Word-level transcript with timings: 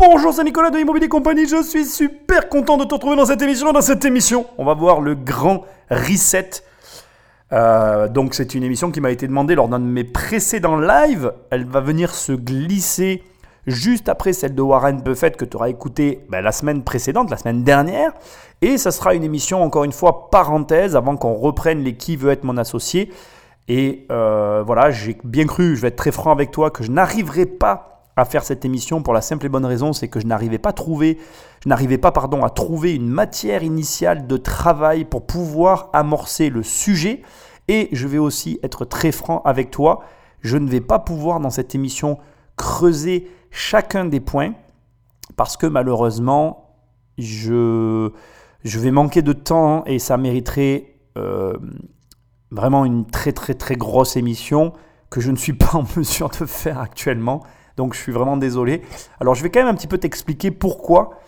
Bonjour, 0.00 0.32
c'est 0.32 0.44
Nicolas 0.44 0.70
de 0.70 0.78
Immobilier 0.78 1.08
Compagnie. 1.08 1.48
Je 1.48 1.60
suis 1.60 1.84
super 1.84 2.48
content 2.48 2.76
de 2.76 2.84
te 2.84 2.94
retrouver 2.94 3.16
dans 3.16 3.26
cette 3.26 3.42
émission. 3.42 3.72
Dans 3.72 3.80
cette 3.80 4.04
émission, 4.04 4.46
on 4.56 4.64
va 4.64 4.72
voir 4.72 5.00
le 5.00 5.16
grand 5.16 5.64
reset. 5.90 6.50
Euh, 7.52 8.06
donc, 8.06 8.34
c'est 8.34 8.54
une 8.54 8.62
émission 8.62 8.92
qui 8.92 9.00
m'a 9.00 9.10
été 9.10 9.26
demandée 9.26 9.56
lors 9.56 9.66
d'un 9.66 9.80
de 9.80 9.84
mes 9.84 10.04
précédents 10.04 10.78
lives. 10.78 11.32
Elle 11.50 11.64
va 11.64 11.80
venir 11.80 12.14
se 12.14 12.30
glisser 12.30 13.24
juste 13.66 14.08
après 14.08 14.32
celle 14.32 14.54
de 14.54 14.62
Warren 14.62 15.02
Buffett 15.02 15.36
que 15.36 15.44
tu 15.44 15.56
auras 15.56 15.68
écouté 15.68 16.24
ben, 16.28 16.42
la 16.42 16.52
semaine 16.52 16.84
précédente, 16.84 17.28
la 17.28 17.36
semaine 17.36 17.64
dernière. 17.64 18.12
Et 18.62 18.78
ça 18.78 18.92
sera 18.92 19.14
une 19.14 19.24
émission, 19.24 19.64
encore 19.64 19.82
une 19.82 19.90
fois, 19.90 20.30
parenthèse, 20.30 20.94
avant 20.94 21.16
qu'on 21.16 21.34
reprenne 21.34 21.82
les 21.82 21.96
qui 21.96 22.14
veut 22.14 22.30
être 22.30 22.44
mon 22.44 22.56
associé. 22.56 23.10
Et 23.66 24.06
euh, 24.12 24.62
voilà, 24.64 24.92
j'ai 24.92 25.18
bien 25.24 25.46
cru, 25.46 25.74
je 25.74 25.82
vais 25.82 25.88
être 25.88 25.96
très 25.96 26.12
franc 26.12 26.30
avec 26.30 26.52
toi, 26.52 26.70
que 26.70 26.84
je 26.84 26.92
n'arriverai 26.92 27.46
pas 27.46 27.97
à 28.18 28.24
faire 28.24 28.42
cette 28.42 28.64
émission 28.64 29.00
pour 29.00 29.14
la 29.14 29.20
simple 29.20 29.46
et 29.46 29.48
bonne 29.48 29.64
raison, 29.64 29.92
c'est 29.92 30.08
que 30.08 30.18
je 30.18 30.26
n'arrivais 30.26 30.58
pas 30.58 30.72
trouver, 30.72 31.18
je 31.62 31.68
n'arrivais 31.68 31.98
pas 31.98 32.10
pardon 32.10 32.44
à 32.44 32.50
trouver 32.50 32.94
une 32.94 33.08
matière 33.08 33.62
initiale 33.62 34.26
de 34.26 34.36
travail 34.36 35.04
pour 35.04 35.24
pouvoir 35.24 35.88
amorcer 35.92 36.50
le 36.50 36.64
sujet. 36.64 37.22
Et 37.68 37.88
je 37.92 38.08
vais 38.08 38.18
aussi 38.18 38.58
être 38.64 38.84
très 38.84 39.12
franc 39.12 39.40
avec 39.44 39.70
toi, 39.70 40.00
je 40.40 40.56
ne 40.56 40.68
vais 40.68 40.80
pas 40.80 40.98
pouvoir 40.98 41.38
dans 41.38 41.50
cette 41.50 41.74
émission 41.74 42.18
creuser 42.56 43.30
chacun 43.50 44.04
des 44.04 44.20
points 44.20 44.52
parce 45.36 45.56
que 45.56 45.66
malheureusement 45.66 46.74
je, 47.18 48.10
je 48.64 48.78
vais 48.78 48.90
manquer 48.90 49.22
de 49.22 49.32
temps 49.32 49.84
et 49.84 49.98
ça 49.98 50.16
mériterait 50.16 50.96
euh, 51.16 51.56
vraiment 52.50 52.84
une 52.84 53.06
très 53.06 53.32
très 53.32 53.54
très 53.54 53.76
grosse 53.76 54.16
émission 54.16 54.72
que 55.10 55.20
je 55.20 55.30
ne 55.30 55.36
suis 55.36 55.52
pas 55.52 55.74
en 55.74 55.84
mesure 55.96 56.30
de 56.30 56.46
faire 56.46 56.80
actuellement. 56.80 57.42
Donc 57.78 57.94
je 57.94 58.00
suis 58.00 58.12
vraiment 58.12 58.36
désolé. 58.36 58.82
Alors 59.20 59.34
je 59.34 59.42
vais 59.42 59.48
quand 59.48 59.60
même 59.60 59.68
un 59.68 59.74
petit 59.74 59.86
peu 59.86 59.96
t'expliquer 59.96 60.50
pourquoi 60.50 61.20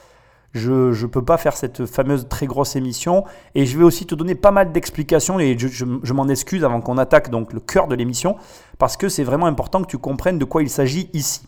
je 0.52 0.90
ne 0.90 1.06
peux 1.06 1.24
pas 1.24 1.38
faire 1.38 1.56
cette 1.56 1.86
fameuse 1.86 2.28
très 2.28 2.46
grosse 2.46 2.76
émission. 2.76 3.24
Et 3.54 3.64
je 3.64 3.78
vais 3.78 3.84
aussi 3.84 4.04
te 4.04 4.14
donner 4.14 4.34
pas 4.34 4.50
mal 4.50 4.72
d'explications 4.72 5.38
et 5.38 5.56
je, 5.56 5.68
je 5.68 6.12
m'en 6.12 6.28
excuse 6.28 6.64
avant 6.64 6.80
qu'on 6.80 6.98
attaque 6.98 7.30
donc 7.30 7.52
le 7.52 7.60
cœur 7.60 7.86
de 7.86 7.94
l'émission 7.94 8.36
parce 8.78 8.96
que 8.96 9.08
c'est 9.08 9.24
vraiment 9.24 9.46
important 9.46 9.80
que 9.80 9.86
tu 9.86 9.98
comprennes 9.98 10.38
de 10.38 10.44
quoi 10.44 10.62
il 10.62 10.68
s'agit 10.68 11.08
ici. 11.12 11.42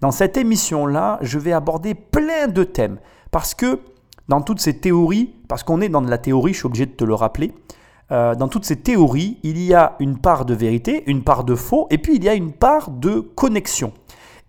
Dans 0.00 0.10
cette 0.10 0.36
émission-là, 0.36 1.18
je 1.20 1.38
vais 1.38 1.52
aborder 1.52 1.94
plein 1.94 2.48
de 2.48 2.64
thèmes 2.64 2.98
parce 3.30 3.54
que 3.54 3.80
dans 4.28 4.40
toutes 4.40 4.60
ces 4.60 4.78
théories, 4.78 5.34
parce 5.48 5.62
qu'on 5.62 5.80
est 5.80 5.88
dans 5.88 6.02
de 6.02 6.10
la 6.10 6.18
théorie, 6.18 6.52
je 6.52 6.58
suis 6.58 6.66
obligé 6.66 6.86
de 6.86 6.92
te 6.92 7.04
le 7.04 7.14
rappeler, 7.14 7.52
euh, 8.12 8.34
dans 8.34 8.48
toutes 8.48 8.64
ces 8.64 8.76
théories, 8.76 9.38
il 9.42 9.60
y 9.62 9.74
a 9.74 9.96
une 9.98 10.18
part 10.18 10.44
de 10.44 10.54
vérité, 10.54 11.02
une 11.06 11.22
part 11.22 11.44
de 11.44 11.54
faux, 11.54 11.86
et 11.90 11.98
puis 11.98 12.16
il 12.16 12.24
y 12.24 12.28
a 12.28 12.34
une 12.34 12.52
part 12.52 12.90
de 12.90 13.20
connexion. 13.20 13.92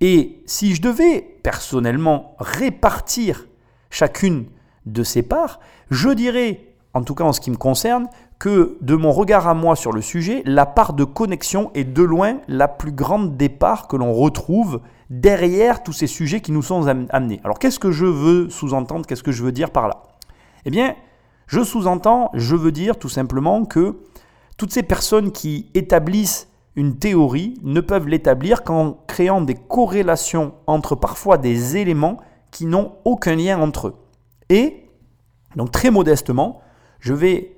Et 0.02 0.44
si 0.45 0.76
je 0.76 0.81
devais 0.81 1.22
personnellement 1.44 2.36
répartir 2.40 3.48
chacune 3.90 4.45
de 4.86 5.04
ces 5.04 5.23
parts, 5.23 5.59
je 5.89 6.09
dirais, 6.09 6.73
en 6.94 7.04
tout 7.04 7.16
cas 7.16 7.23
en 7.23 7.34
ce 7.34 7.42
qui 7.42 7.52
me 7.52 7.58
concerne, 7.58 8.08
que 8.39 8.78
de 8.81 8.95
mon 8.95 9.12
regard 9.12 9.48
à 9.48 9.56
moi 9.56 9.76
sur 9.76 9.92
le 9.92 10.02
sujet, 10.02 10.44
la 10.45 10.66
part 10.66 10.94
de 10.94 11.04
connexion 11.04 11.72
est 11.73 11.84
de 11.84 12.04
loin 12.04 12.38
la 12.48 12.67
plus 12.67 12.92
grande 12.92 13.36
des 13.38 13.50
parts 13.50 13.88
que 13.88 13.95
l'on 13.95 14.14
retrouve 14.14 14.81
derrière 15.09 15.81
tous 15.81 15.94
ces 15.94 16.08
sujets 16.08 16.42
qui 16.42 16.52
nous 16.52 16.61
sont 16.61 16.88
amenés. 16.88 17.42
Alors 17.44 17.58
qu'est-ce 17.58 17.80
que 17.80 17.92
je 17.92 18.06
veux 18.06 18.50
sous-entendre 18.50 19.06
Qu'est-ce 19.08 19.23
que 19.23 19.32
je 19.32 19.44
veux 19.44 19.52
dire 19.52 19.72
par 19.72 19.88
là? 19.88 20.04
Eh 20.66 20.70
bien, 20.70 20.95
je 21.48 21.64
sous-entends, 21.64 22.30
je 22.34 22.56
veux 22.56 22.72
dire 22.72 23.00
tout 23.00 23.09
simplement 23.09 23.66
que 23.66 23.98
toutes 24.58 24.73
ces 24.73 24.84
personnes 24.84 25.32
qui 25.32 25.70
établissent 25.73 26.50
une 26.78 26.95
théorie 26.97 27.56
ne 27.64 27.81
peuvent 27.81 28.08
l'établir 28.08 28.64
qu'en 28.64 29.00
créant 29.08 29.42
des 29.42 29.56
corrélations 29.56 30.53
entre 30.67 30.95
parfois 30.95 31.39
des 31.39 31.75
éléments 31.75 32.20
qui 32.52 32.67
n'ont 32.67 32.94
aucun 33.03 33.36
lien 33.36 33.59
entre 33.59 33.88
eux. 33.88 33.95
Et, 34.50 34.86
donc 35.55 35.72
très 35.72 35.89
modestement, 35.89 36.61
je 37.00 37.16
vais 37.16 37.58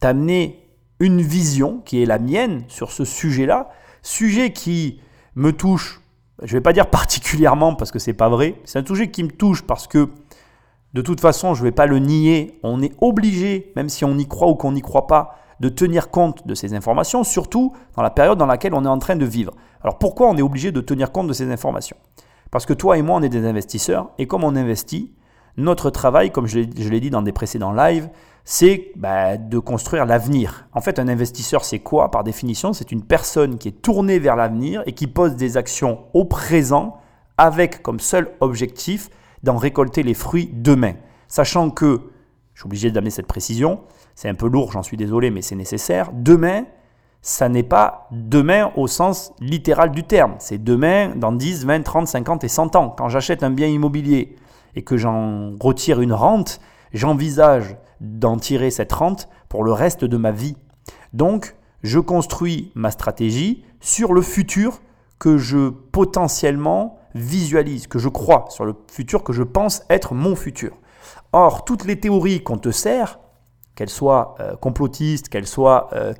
t'amener 0.00 0.66
une 1.00 1.20
vision 1.20 1.82
qui 1.84 2.02
est 2.02 2.06
la 2.06 2.18
mienne 2.18 2.64
sur 2.66 2.92
ce 2.92 3.04
sujet-là, 3.04 3.68
sujet 4.02 4.52
qui 4.54 5.00
me 5.34 5.52
touche, 5.52 6.00
je 6.42 6.54
ne 6.54 6.58
vais 6.58 6.62
pas 6.62 6.72
dire 6.72 6.88
particulièrement 6.88 7.74
parce 7.74 7.90
que 7.90 7.98
c'est 7.98 8.14
pas 8.14 8.30
vrai, 8.30 8.54
c'est 8.64 8.78
un 8.78 8.86
sujet 8.86 9.10
qui 9.10 9.22
me 9.22 9.30
touche 9.30 9.62
parce 9.62 9.86
que 9.86 10.08
de 10.94 11.02
toute 11.02 11.20
façon, 11.20 11.52
je 11.52 11.60
ne 11.60 11.64
vais 11.68 11.72
pas 11.72 11.86
le 11.86 11.98
nier, 11.98 12.58
on 12.62 12.82
est 12.82 12.94
obligé, 13.02 13.70
même 13.76 13.90
si 13.90 14.04
on 14.06 14.16
y 14.16 14.26
croit 14.26 14.48
ou 14.48 14.54
qu'on 14.54 14.72
n'y 14.72 14.80
croit 14.80 15.06
pas, 15.06 15.36
de 15.60 15.68
tenir 15.68 16.10
compte 16.10 16.46
de 16.46 16.54
ces 16.54 16.74
informations, 16.74 17.22
surtout 17.22 17.74
dans 17.94 18.02
la 18.02 18.10
période 18.10 18.38
dans 18.38 18.46
laquelle 18.46 18.74
on 18.74 18.84
est 18.84 18.88
en 18.88 18.98
train 18.98 19.16
de 19.16 19.26
vivre. 19.26 19.52
Alors 19.82 19.98
pourquoi 19.98 20.28
on 20.28 20.36
est 20.36 20.42
obligé 20.42 20.72
de 20.72 20.80
tenir 20.80 21.12
compte 21.12 21.28
de 21.28 21.32
ces 21.32 21.50
informations? 21.52 21.96
Parce 22.50 22.66
que 22.66 22.72
toi 22.72 22.98
et 22.98 23.02
moi, 23.02 23.16
on 23.16 23.22
est 23.22 23.28
des 23.28 23.46
investisseurs, 23.46 24.10
et 24.18 24.26
comme 24.26 24.42
on 24.42 24.56
investit, 24.56 25.14
notre 25.56 25.90
travail, 25.90 26.30
comme 26.30 26.46
je 26.46 26.58
l'ai 26.58 27.00
dit 27.00 27.10
dans 27.10 27.22
des 27.22 27.32
précédents 27.32 27.72
lives, 27.72 28.08
c'est 28.44 28.92
bah, 28.96 29.36
de 29.36 29.58
construire 29.58 30.06
l'avenir. 30.06 30.66
En 30.72 30.80
fait, 30.80 30.98
un 30.98 31.08
investisseur, 31.08 31.64
c'est 31.64 31.78
quoi? 31.78 32.10
Par 32.10 32.24
définition, 32.24 32.72
c'est 32.72 32.90
une 32.90 33.02
personne 33.02 33.58
qui 33.58 33.68
est 33.68 33.82
tournée 33.82 34.18
vers 34.18 34.36
l'avenir 34.36 34.82
et 34.86 34.92
qui 34.92 35.06
pose 35.06 35.36
des 35.36 35.56
actions 35.56 36.00
au 36.14 36.24
présent 36.24 36.96
avec 37.36 37.82
comme 37.82 38.00
seul 38.00 38.30
objectif 38.40 39.10
d'en 39.42 39.56
récolter 39.56 40.02
les 40.02 40.14
fruits 40.14 40.50
demain. 40.52 40.94
Sachant 41.28 41.70
que, 41.70 42.00
je 42.54 42.60
suis 42.62 42.66
obligé 42.66 42.90
d'amener 42.90 43.10
cette 43.10 43.26
précision, 43.26 43.80
c'est 44.20 44.28
un 44.28 44.34
peu 44.34 44.48
lourd, 44.48 44.72
j'en 44.72 44.82
suis 44.82 44.98
désolé, 44.98 45.30
mais 45.30 45.40
c'est 45.40 45.54
nécessaire. 45.54 46.10
Demain, 46.12 46.66
ça 47.22 47.48
n'est 47.48 47.62
pas 47.62 48.06
demain 48.10 48.70
au 48.76 48.86
sens 48.86 49.32
littéral 49.40 49.92
du 49.92 50.04
terme. 50.04 50.34
C'est 50.40 50.62
demain 50.62 51.14
dans 51.16 51.32
10, 51.32 51.64
20, 51.64 51.82
30, 51.82 52.06
50 52.06 52.44
et 52.44 52.48
100 52.48 52.76
ans. 52.76 52.90
Quand 52.90 53.08
j'achète 53.08 53.42
un 53.42 53.48
bien 53.48 53.68
immobilier 53.68 54.36
et 54.74 54.82
que 54.82 54.98
j'en 54.98 55.56
retire 55.58 56.02
une 56.02 56.12
rente, 56.12 56.60
j'envisage 56.92 57.78
d'en 58.02 58.36
tirer 58.36 58.70
cette 58.70 58.92
rente 58.92 59.30
pour 59.48 59.64
le 59.64 59.72
reste 59.72 60.04
de 60.04 60.18
ma 60.18 60.32
vie. 60.32 60.58
Donc, 61.14 61.56
je 61.82 61.98
construis 61.98 62.72
ma 62.74 62.90
stratégie 62.90 63.64
sur 63.80 64.12
le 64.12 64.20
futur 64.20 64.82
que 65.18 65.38
je 65.38 65.70
potentiellement 65.70 66.98
visualise, 67.14 67.86
que 67.86 67.98
je 67.98 68.10
crois 68.10 68.44
sur 68.50 68.66
le 68.66 68.74
futur, 68.92 69.24
que 69.24 69.32
je 69.32 69.44
pense 69.44 69.82
être 69.88 70.12
mon 70.12 70.36
futur. 70.36 70.76
Or, 71.32 71.64
toutes 71.64 71.86
les 71.86 71.98
théories 71.98 72.42
qu'on 72.42 72.58
te 72.58 72.70
sert, 72.70 73.18
qu'elles 73.80 73.88
soient 73.88 74.34
euh, 74.40 74.56
complotistes, 74.56 75.30
qu'elles 75.30 75.46
soient 75.46 75.88
euh, 75.94 76.12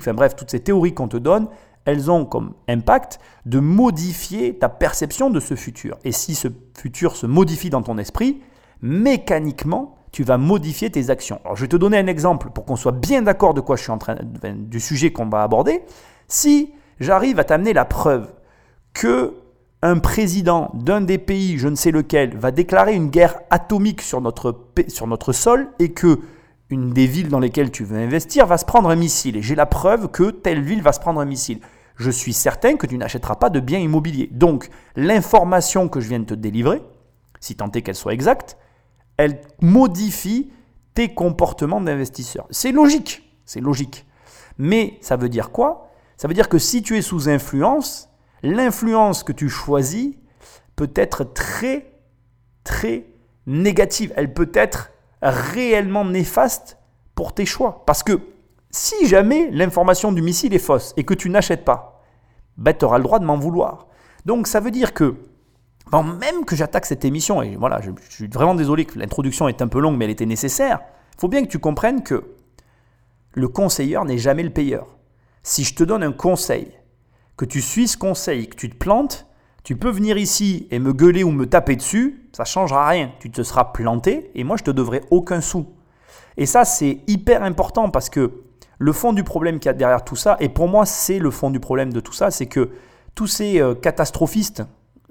enfin 0.00 0.12
bref, 0.12 0.34
toutes 0.34 0.50
ces 0.50 0.58
théories 0.58 0.92
qu'on 0.92 1.06
te 1.06 1.16
donne, 1.16 1.46
elles 1.84 2.10
ont 2.10 2.24
comme 2.24 2.54
impact 2.66 3.20
de 3.46 3.60
modifier 3.60 4.58
ta 4.58 4.68
perception 4.68 5.30
de 5.30 5.38
ce 5.38 5.54
futur. 5.54 5.98
Et 6.02 6.10
si 6.10 6.34
ce 6.34 6.48
futur 6.76 7.14
se 7.14 7.26
modifie 7.26 7.70
dans 7.70 7.82
ton 7.82 7.96
esprit, 7.96 8.40
mécaniquement, 8.82 9.98
tu 10.10 10.24
vas 10.24 10.36
modifier 10.36 10.90
tes 10.90 11.10
actions. 11.10 11.40
Alors, 11.44 11.54
je 11.54 11.60
vais 11.60 11.68
te 11.68 11.76
donner 11.76 11.96
un 11.96 12.08
exemple 12.08 12.50
pour 12.52 12.64
qu'on 12.64 12.74
soit 12.74 12.90
bien 12.90 13.22
d'accord 13.22 13.54
de 13.54 13.60
quoi 13.60 13.76
je 13.76 13.82
suis 13.82 13.92
en 13.92 13.98
train 13.98 14.16
du 14.56 14.80
sujet 14.80 15.12
qu'on 15.12 15.28
va 15.28 15.44
aborder. 15.44 15.82
Si 16.26 16.72
j'arrive 16.98 17.38
à 17.38 17.44
t'amener 17.44 17.72
la 17.72 17.84
preuve 17.84 18.34
que 18.94 19.34
un 19.82 20.00
président 20.00 20.72
d'un 20.74 21.02
des 21.02 21.18
pays, 21.18 21.56
je 21.56 21.68
ne 21.68 21.76
sais 21.76 21.92
lequel, 21.92 22.36
va 22.36 22.50
déclarer 22.50 22.96
une 22.96 23.10
guerre 23.10 23.38
atomique 23.50 24.02
sur 24.02 24.20
notre, 24.20 24.58
sur 24.88 25.06
notre 25.06 25.32
sol 25.32 25.68
et 25.78 25.92
que 25.92 26.18
une 26.70 26.90
des 26.90 27.06
villes 27.06 27.28
dans 27.28 27.40
lesquelles 27.40 27.70
tu 27.70 27.84
veux 27.84 27.98
investir 27.98 28.46
va 28.46 28.56
se 28.56 28.64
prendre 28.64 28.88
un 28.88 28.96
missile. 28.96 29.36
Et 29.36 29.42
j'ai 29.42 29.54
la 29.54 29.66
preuve 29.66 30.08
que 30.08 30.30
telle 30.30 30.62
ville 30.62 30.82
va 30.82 30.92
se 30.92 31.00
prendre 31.00 31.20
un 31.20 31.24
missile. 31.24 31.60
Je 31.96 32.10
suis 32.10 32.32
certain 32.32 32.76
que 32.76 32.86
tu 32.86 32.96
n'achèteras 32.96 33.36
pas 33.36 33.50
de 33.50 33.60
biens 33.60 33.78
immobiliers. 33.78 34.28
Donc, 34.32 34.70
l'information 34.96 35.88
que 35.88 36.00
je 36.00 36.08
viens 36.08 36.20
de 36.20 36.24
te 36.24 36.34
délivrer, 36.34 36.82
si 37.40 37.56
tant 37.56 37.70
est 37.72 37.82
qu'elle 37.82 37.96
soit 37.96 38.14
exacte, 38.14 38.56
elle 39.16 39.42
modifie 39.60 40.50
tes 40.94 41.12
comportements 41.12 41.80
d'investisseur. 41.80 42.46
C'est 42.50 42.72
logique, 42.72 43.36
c'est 43.44 43.60
logique. 43.60 44.06
Mais 44.56 44.98
ça 45.02 45.16
veut 45.16 45.28
dire 45.28 45.50
quoi? 45.50 45.90
Ça 46.16 46.28
veut 46.28 46.34
dire 46.34 46.48
que 46.48 46.58
si 46.58 46.82
tu 46.82 46.96
es 46.96 47.02
sous 47.02 47.28
influence, 47.28 48.08
l'influence 48.42 49.22
que 49.22 49.32
tu 49.32 49.48
choisis 49.48 50.14
peut 50.76 50.90
être 50.94 51.24
très, 51.24 51.98
très 52.64 53.06
négative. 53.46 54.12
Elle 54.16 54.32
peut 54.32 54.50
être 54.54 54.90
réellement 55.22 56.04
néfaste 56.04 56.78
pour 57.14 57.34
tes 57.34 57.46
choix. 57.46 57.84
Parce 57.86 58.02
que 58.02 58.20
si 58.70 59.06
jamais 59.06 59.50
l'information 59.50 60.12
du 60.12 60.22
missile 60.22 60.54
est 60.54 60.58
fausse 60.58 60.94
et 60.96 61.04
que 61.04 61.14
tu 61.14 61.30
n'achètes 61.30 61.64
pas, 61.64 62.02
ben, 62.56 62.74
tu 62.76 62.84
auras 62.84 62.98
le 62.98 63.04
droit 63.04 63.18
de 63.18 63.24
m'en 63.24 63.36
vouloir. 63.36 63.88
Donc 64.26 64.46
ça 64.46 64.60
veut 64.60 64.70
dire 64.70 64.94
que, 64.94 65.16
même 65.92 66.44
que 66.44 66.54
j'attaque 66.54 66.86
cette 66.86 67.04
émission, 67.04 67.42
et 67.42 67.56
voilà, 67.56 67.80
je, 67.80 67.90
je 68.08 68.14
suis 68.14 68.28
vraiment 68.28 68.54
désolé 68.54 68.84
que 68.84 68.98
l'introduction 68.98 69.48
est 69.48 69.62
un 69.62 69.68
peu 69.68 69.80
longue, 69.80 69.96
mais 69.96 70.04
elle 70.04 70.12
était 70.12 70.26
nécessaire, 70.26 70.80
il 71.14 71.20
faut 71.20 71.28
bien 71.28 71.42
que 71.42 71.50
tu 71.50 71.58
comprennes 71.58 72.02
que 72.02 72.24
le 73.32 73.48
conseilleur 73.48 74.04
n'est 74.04 74.18
jamais 74.18 74.42
le 74.42 74.50
payeur. 74.50 74.86
Si 75.42 75.64
je 75.64 75.74
te 75.74 75.84
donne 75.84 76.02
un 76.02 76.12
conseil 76.12 76.72
que 77.36 77.44
tu 77.44 77.62
suis 77.62 77.88
ce 77.88 77.96
conseil, 77.96 78.48
que 78.48 78.56
tu 78.56 78.68
te 78.68 78.76
plantes, 78.76 79.26
tu 79.62 79.76
peux 79.76 79.90
venir 79.90 80.16
ici 80.16 80.66
et 80.70 80.78
me 80.78 80.92
gueuler 80.92 81.22
ou 81.22 81.30
me 81.30 81.46
taper 81.46 81.76
dessus, 81.76 82.28
ça 82.32 82.44
ne 82.44 82.48
changera 82.48 82.88
rien. 82.88 83.12
Tu 83.20 83.30
te 83.30 83.42
seras 83.42 83.64
planté 83.64 84.30
et 84.34 84.44
moi 84.44 84.56
je 84.56 84.64
te 84.64 84.70
devrai 84.70 85.02
aucun 85.10 85.40
sou. 85.40 85.66
Et 86.36 86.46
ça 86.46 86.64
c'est 86.64 87.00
hyper 87.06 87.42
important 87.42 87.90
parce 87.90 88.08
que 88.08 88.42
le 88.78 88.92
fond 88.92 89.12
du 89.12 89.24
problème 89.24 89.58
qu'il 89.58 89.66
y 89.66 89.70
a 89.70 89.74
derrière 89.74 90.04
tout 90.04 90.16
ça, 90.16 90.36
et 90.40 90.48
pour 90.48 90.68
moi 90.68 90.86
c'est 90.86 91.18
le 91.18 91.30
fond 91.30 91.50
du 91.50 91.60
problème 91.60 91.92
de 91.92 92.00
tout 92.00 92.14
ça, 92.14 92.30
c'est 92.30 92.46
que 92.46 92.70
tous 93.14 93.26
ces 93.26 93.60
euh, 93.60 93.74
catastrophistes, 93.74 94.62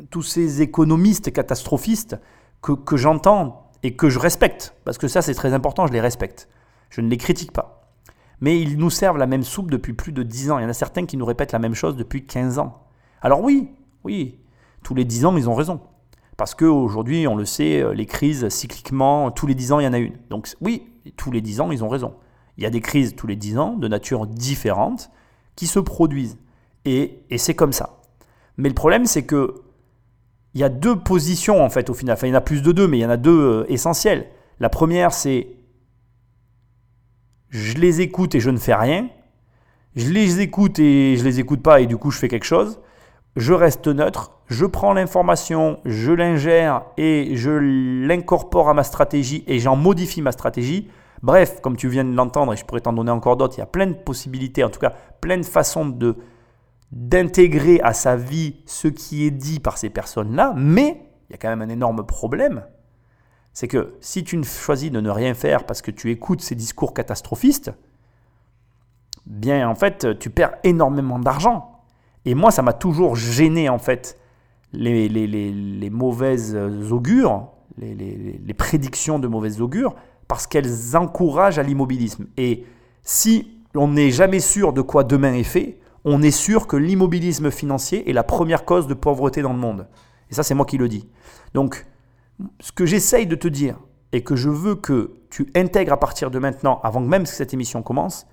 tous 0.10 0.24
ces 0.24 0.62
économistes 0.62 1.31
catastrophistes 1.31 2.18
que, 2.62 2.72
que 2.72 2.98
j'entends 2.98 3.69
et 3.84 3.95
que 3.95 4.10
je 4.10 4.18
respecte, 4.18 4.74
parce 4.86 4.98
que 4.98 5.07
ça 5.07 5.22
c'est 5.22 5.36
très 5.36 5.54
important, 5.54 5.86
je 5.86 5.94
les 5.94 6.02
respecte. 6.02 6.50
Je 6.90 7.02
ne 7.02 7.10
les 7.10 7.18
critique 7.18 7.52
pas. 7.52 7.92
Mais 8.42 8.60
ils 8.60 8.78
nous 8.78 8.90
servent 8.90 9.18
la 9.18 9.28
même 9.28 9.44
soupe 9.44 9.69
depuis 9.69 9.94
plus 9.94 10.12
de 10.12 10.24
10 10.24 10.52
ans. 10.52 10.60
Il 10.60 10.63
y 10.63 10.66
en 10.66 10.69
a 10.69 10.74
certains 10.74 11.06
qui 11.06 11.18
nous 11.18 11.25
répètent 11.25 11.52
la 11.52 11.60
même 11.60 11.75
chose 11.75 11.95
depuis 11.95 12.25
15 12.25 12.57
ans. 12.57 12.84
Alors 13.22 13.42
oui, 13.42 13.69
oui, 14.04 14.40
tous 14.84 14.96
les 14.96 15.06
10 15.06 15.25
ans, 15.25 15.38
ils 15.38 15.50
ont 15.50 15.56
raison. 15.56 15.81
Parce 16.38 16.56
qu'aujourd'hui, 16.56 17.28
on 17.28 17.36
le 17.36 17.46
sait, 17.46 17.84
les 17.94 18.06
crises, 18.06 18.48
cycliquement, 18.50 19.30
tous 19.31 19.46
les 19.46 19.56
10 19.56 19.74
ans, 19.74 19.80
il 19.80 19.84
y 19.84 19.88
en 19.88 19.94
a 19.94 19.98
une. 19.98 20.18
Donc 20.30 20.50
oui, 20.62 20.88
tous 21.18 21.31
les 21.31 21.42
10 21.42 21.62
ans, 21.62 21.72
ils 21.72 21.84
ont 21.84 21.90
raison. 21.90 22.16
Il 22.57 22.63
y 22.63 22.66
a 22.66 22.69
des 22.69 22.81
crises 22.81 23.16
tous 23.16 23.28
les 23.28 23.36
10 23.36 23.57
ans, 23.57 23.74
de 23.74 23.88
nature 23.88 24.25
différente, 24.28 25.12
qui 25.56 25.68
se 25.68 25.80
produisent. 25.80 26.38
Et, 26.86 27.24
et 27.30 27.38
c'est 27.38 27.56
comme 27.56 27.74
ça. 27.74 28.00
Mais 28.57 28.69
le 28.69 28.75
problème, 28.75 29.06
c'est 29.06 29.24
que 29.24 29.63
il 30.54 30.62
y 30.62 30.63
a 30.63 30.69
deux 30.69 30.98
positions 30.98 31.63
en 31.63 31.69
fait 31.69 31.90
au 31.90 31.94
final. 31.94 32.13
Enfin, 32.13 32.28
il 32.28 32.31
y 32.31 32.34
en 32.34 32.38
a 32.38 32.42
plus 32.42 32.62
de 32.62 32.72
deux, 32.72 32.88
mais 32.88 32.98
il 32.98 33.02
y 33.02 33.06
en 33.06 33.10
a 33.10 33.18
deux 33.18 33.40
euh, 33.40 33.72
essentielles. 33.72 34.28
La 34.60 34.69
première, 34.69 35.13
c'est 35.13 35.48
je 37.50 37.78
les 37.78 38.02
écoute 38.02 38.36
et 38.36 38.40
je 38.40 38.50
ne 38.50 38.57
fais 38.57 38.75
rien. 38.75 39.10
Je 39.95 40.10
les 40.10 40.40
écoute 40.40 40.80
et 40.80 41.16
je 41.18 41.24
les 41.24 41.40
écoute 41.40 41.62
pas 41.62 41.81
et 41.81 41.88
du 41.88 41.98
coup 41.98 42.12
je 42.12 42.19
fais 42.19 42.28
quelque 42.28 42.45
chose. 42.45 42.80
Je 43.40 43.54
reste 43.54 43.88
neutre, 43.88 44.34
je 44.48 44.66
prends 44.66 44.92
l'information, 44.92 45.80
je 45.86 46.12
l'ingère 46.12 46.84
et 46.98 47.38
je 47.38 47.52
l'incorpore 47.52 48.68
à 48.68 48.74
ma 48.74 48.84
stratégie 48.84 49.46
et 49.48 49.60
j'en 49.60 49.78
modifie 49.78 50.22
ma 50.22 50.34
stratégie. 50.34 50.90
Bref, 51.24 51.62
comme 51.62 51.78
tu 51.78 51.88
viens 51.88 52.04
de 52.04 52.14
l'entendre 52.14 52.52
et 52.52 52.58
je 52.58 52.66
pourrais 52.66 52.82
t'en 52.82 52.92
donner 52.92 53.12
encore 53.12 53.38
d'autres, 53.38 53.56
il 53.56 53.60
y 53.60 53.64
a 53.64 53.66
plein 53.66 53.88
de 53.88 53.94
possibilités, 53.94 54.62
en 54.66 54.70
tout 54.70 54.82
cas 54.82 54.94
plein 55.22 55.38
de 55.38 55.46
façons 55.46 55.88
de 55.88 56.18
d'intégrer 56.92 57.80
à 57.80 57.94
sa 57.94 58.18
vie 58.18 58.58
ce 58.66 58.90
qui 58.90 59.26
est 59.26 59.32
dit 59.32 59.62
par 59.62 59.78
ces 59.78 59.90
personnes-là, 59.90 60.54
mais 60.58 61.02
il 61.30 61.32
y 61.32 61.36
a 61.36 61.38
quand 61.38 61.48
même 61.48 61.62
un 61.62 61.70
énorme 61.70 62.06
problème. 62.06 62.66
C'est 63.54 63.70
que 63.70 63.94
si 64.02 64.26
tu 64.26 64.44
choisis 64.44 64.92
de 64.92 65.00
ne 65.00 65.10
rien 65.10 65.34
faire 65.34 65.66
parce 65.66 65.82
que 65.82 65.92
tu 65.92 66.12
écoutes 66.12 66.42
ces 66.42 66.56
discours 66.56 66.94
catastrophistes, 66.94 67.72
bien 69.26 69.70
en 69.70 69.76
fait, 69.76 70.20
tu 70.20 70.30
perds 70.30 70.56
énormément 70.66 71.20
d'argent. 71.20 71.69
Et 72.30 72.36
moi, 72.36 72.52
ça 72.52 72.62
m'a 72.62 72.74
toujours 72.74 73.16
gêné 73.16 73.70
en 73.70 73.80
fait 73.80 74.20
les, 74.72 75.10
les, 75.10 75.90
mauvaises 75.90 76.56
augures, 76.92 77.48
les, 77.80 77.96
les, 77.96 78.54
prédictions 78.54 79.18
de 79.18 79.28
mauvaises 79.28 79.62
augures, 79.62 79.96
parce 80.28 80.46
qu'elles 80.46 80.96
encouragent 80.96 81.58
à 81.58 81.64
l'immobilisme. 81.64 82.28
Et 82.38 82.66
si 83.02 83.60
on 83.74 83.88
n'est 83.88 84.12
jamais 84.12 84.42
sûr 84.42 84.74
de 84.74 84.81
quoi 84.81 85.04
demain 85.04 85.34
est 85.34 85.44
fait, 85.44 85.80
on 86.06 86.22
est 86.22 86.30
sûr 86.30 86.68
que 86.68 86.78
l'immobilisme 86.78 87.50
financier 87.50 88.08
est 88.08 88.14
la 88.14 88.24
première 88.24 88.64
cause 88.64 88.86
de 88.86 88.94
pauvreté 88.94 89.42
dans 89.42 89.54
le 89.54 89.58
monde. 89.58 89.88
Et 90.30 90.36
ça, 90.36 90.44
c'est 90.44 90.54
moi 90.54 90.68
qui 90.68 90.78
le 90.78 90.88
dis. 90.88 91.10
Donc, 91.56 91.88
ce 92.60 92.72
que 92.72 92.86
j'essaye 92.86 93.26
de 93.26 93.36
te 93.36 93.48
dire 93.48 93.80
et 94.12 94.22
que 94.22 94.36
je 94.36 94.50
veux 94.50 94.76
que 94.76 95.16
tu 95.31 95.50
intègres 95.56 95.94
à 95.94 96.00
partir 96.00 96.30
de 96.30 96.38
maintenant, 96.38 96.80
avant 96.84 97.00
même 97.00 97.24
que 97.24 97.30
cette 97.30 97.56
émission 97.56 97.81
commence, 97.81 98.28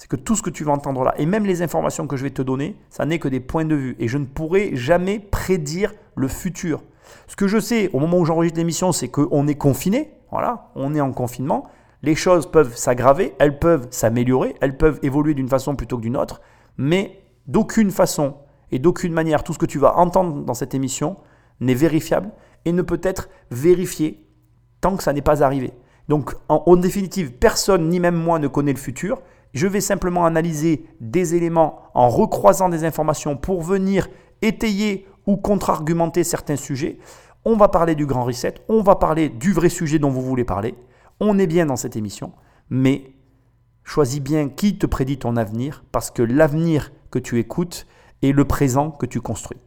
c'est 0.00 0.08
que 0.08 0.16
tout 0.16 0.34
ce 0.34 0.40
que 0.40 0.48
tu 0.48 0.64
vas 0.64 0.72
entendre 0.72 1.04
là, 1.04 1.14
et 1.18 1.26
même 1.26 1.44
les 1.44 1.60
informations 1.60 2.06
que 2.06 2.16
je 2.16 2.22
vais 2.22 2.30
te 2.30 2.40
donner, 2.40 2.74
ça 2.88 3.04
n'est 3.04 3.18
que 3.18 3.28
des 3.28 3.38
points 3.38 3.66
de 3.66 3.74
vue. 3.74 3.96
Et 3.98 4.08
je 4.08 4.16
ne 4.16 4.24
pourrai 4.24 4.70
jamais 4.74 5.18
prédire 5.18 5.92
le 6.16 6.26
futur. 6.26 6.82
Ce 7.26 7.36
que 7.36 7.46
je 7.46 7.60
sais 7.60 7.90
au 7.92 7.98
moment 7.98 8.16
où 8.16 8.24
j'enregistre 8.24 8.56
l'émission, 8.56 8.92
c'est 8.92 9.08
qu'on 9.08 9.46
est 9.46 9.56
confiné. 9.56 10.14
Voilà, 10.30 10.70
on 10.74 10.94
est 10.94 11.02
en 11.02 11.12
confinement. 11.12 11.68
Les 12.02 12.14
choses 12.14 12.50
peuvent 12.50 12.74
s'aggraver, 12.76 13.34
elles 13.38 13.58
peuvent 13.58 13.88
s'améliorer, 13.90 14.54
elles 14.62 14.78
peuvent 14.78 14.98
évoluer 15.02 15.34
d'une 15.34 15.50
façon 15.50 15.76
plutôt 15.76 15.98
que 15.98 16.02
d'une 16.02 16.16
autre 16.16 16.40
mais 16.78 17.22
d'aucune 17.46 17.90
façon 17.90 18.36
et 18.70 18.78
d'aucune 18.78 19.12
manière, 19.12 19.44
tout 19.44 19.52
ce 19.52 19.58
que 19.58 19.66
tu 19.66 19.78
vas 19.78 19.98
entendre 19.98 20.44
dans 20.44 20.54
cette 20.54 20.74
émission 20.74 21.18
n'est 21.60 21.74
vérifiable 21.74 22.30
et 22.64 22.72
ne 22.72 22.80
peut 22.80 23.00
être 23.02 23.28
vérifié 23.50 24.26
tant 24.80 24.96
que 24.96 25.02
ça 25.02 25.12
n'est 25.12 25.20
pas 25.20 25.42
arrivé. 25.42 25.74
Donc 26.08 26.34
en, 26.48 26.76
définitive, 26.76 27.32
personne, 27.32 27.88
ni 27.88 28.00
même 28.00 28.16
moi, 28.16 28.38
ne 28.38 28.48
connaît 28.48 28.72
le 28.72 28.78
futur. 28.78 29.20
Je 29.52 29.66
vais 29.66 29.80
simplement 29.80 30.26
analyser 30.26 30.84
des 31.00 31.34
éléments 31.34 31.82
en 31.94 32.08
recroisant 32.08 32.68
des 32.68 32.84
informations 32.84 33.36
pour 33.36 33.62
venir 33.62 34.08
étayer 34.42 35.06
ou 35.26 35.36
contre-argumenter 35.36 36.24
certains 36.24 36.56
sujets. 36.56 36.98
On 37.44 37.56
va 37.56 37.68
parler 37.68 37.94
du 37.94 38.06
grand 38.06 38.24
reset, 38.24 38.54
on 38.68 38.82
va 38.82 38.96
parler 38.96 39.28
du 39.28 39.52
vrai 39.52 39.68
sujet 39.68 39.98
dont 39.98 40.10
vous 40.10 40.22
voulez 40.22 40.44
parler. 40.44 40.74
On 41.20 41.38
est 41.38 41.46
bien 41.46 41.66
dans 41.66 41.76
cette 41.76 41.96
émission, 41.96 42.32
mais 42.68 43.14
Choisis 43.84 44.20
bien 44.20 44.48
qui 44.48 44.78
te 44.78 44.86
prédit 44.86 45.18
ton 45.18 45.36
avenir, 45.36 45.82
parce 45.90 46.12
que 46.12 46.22
l'avenir 46.22 46.92
que 47.10 47.18
tu 47.18 47.40
écoutes 47.40 47.88
est 48.22 48.30
le 48.30 48.44
présent 48.44 48.92
que 48.92 49.04
tu 49.04 49.20
construis. 49.20 49.58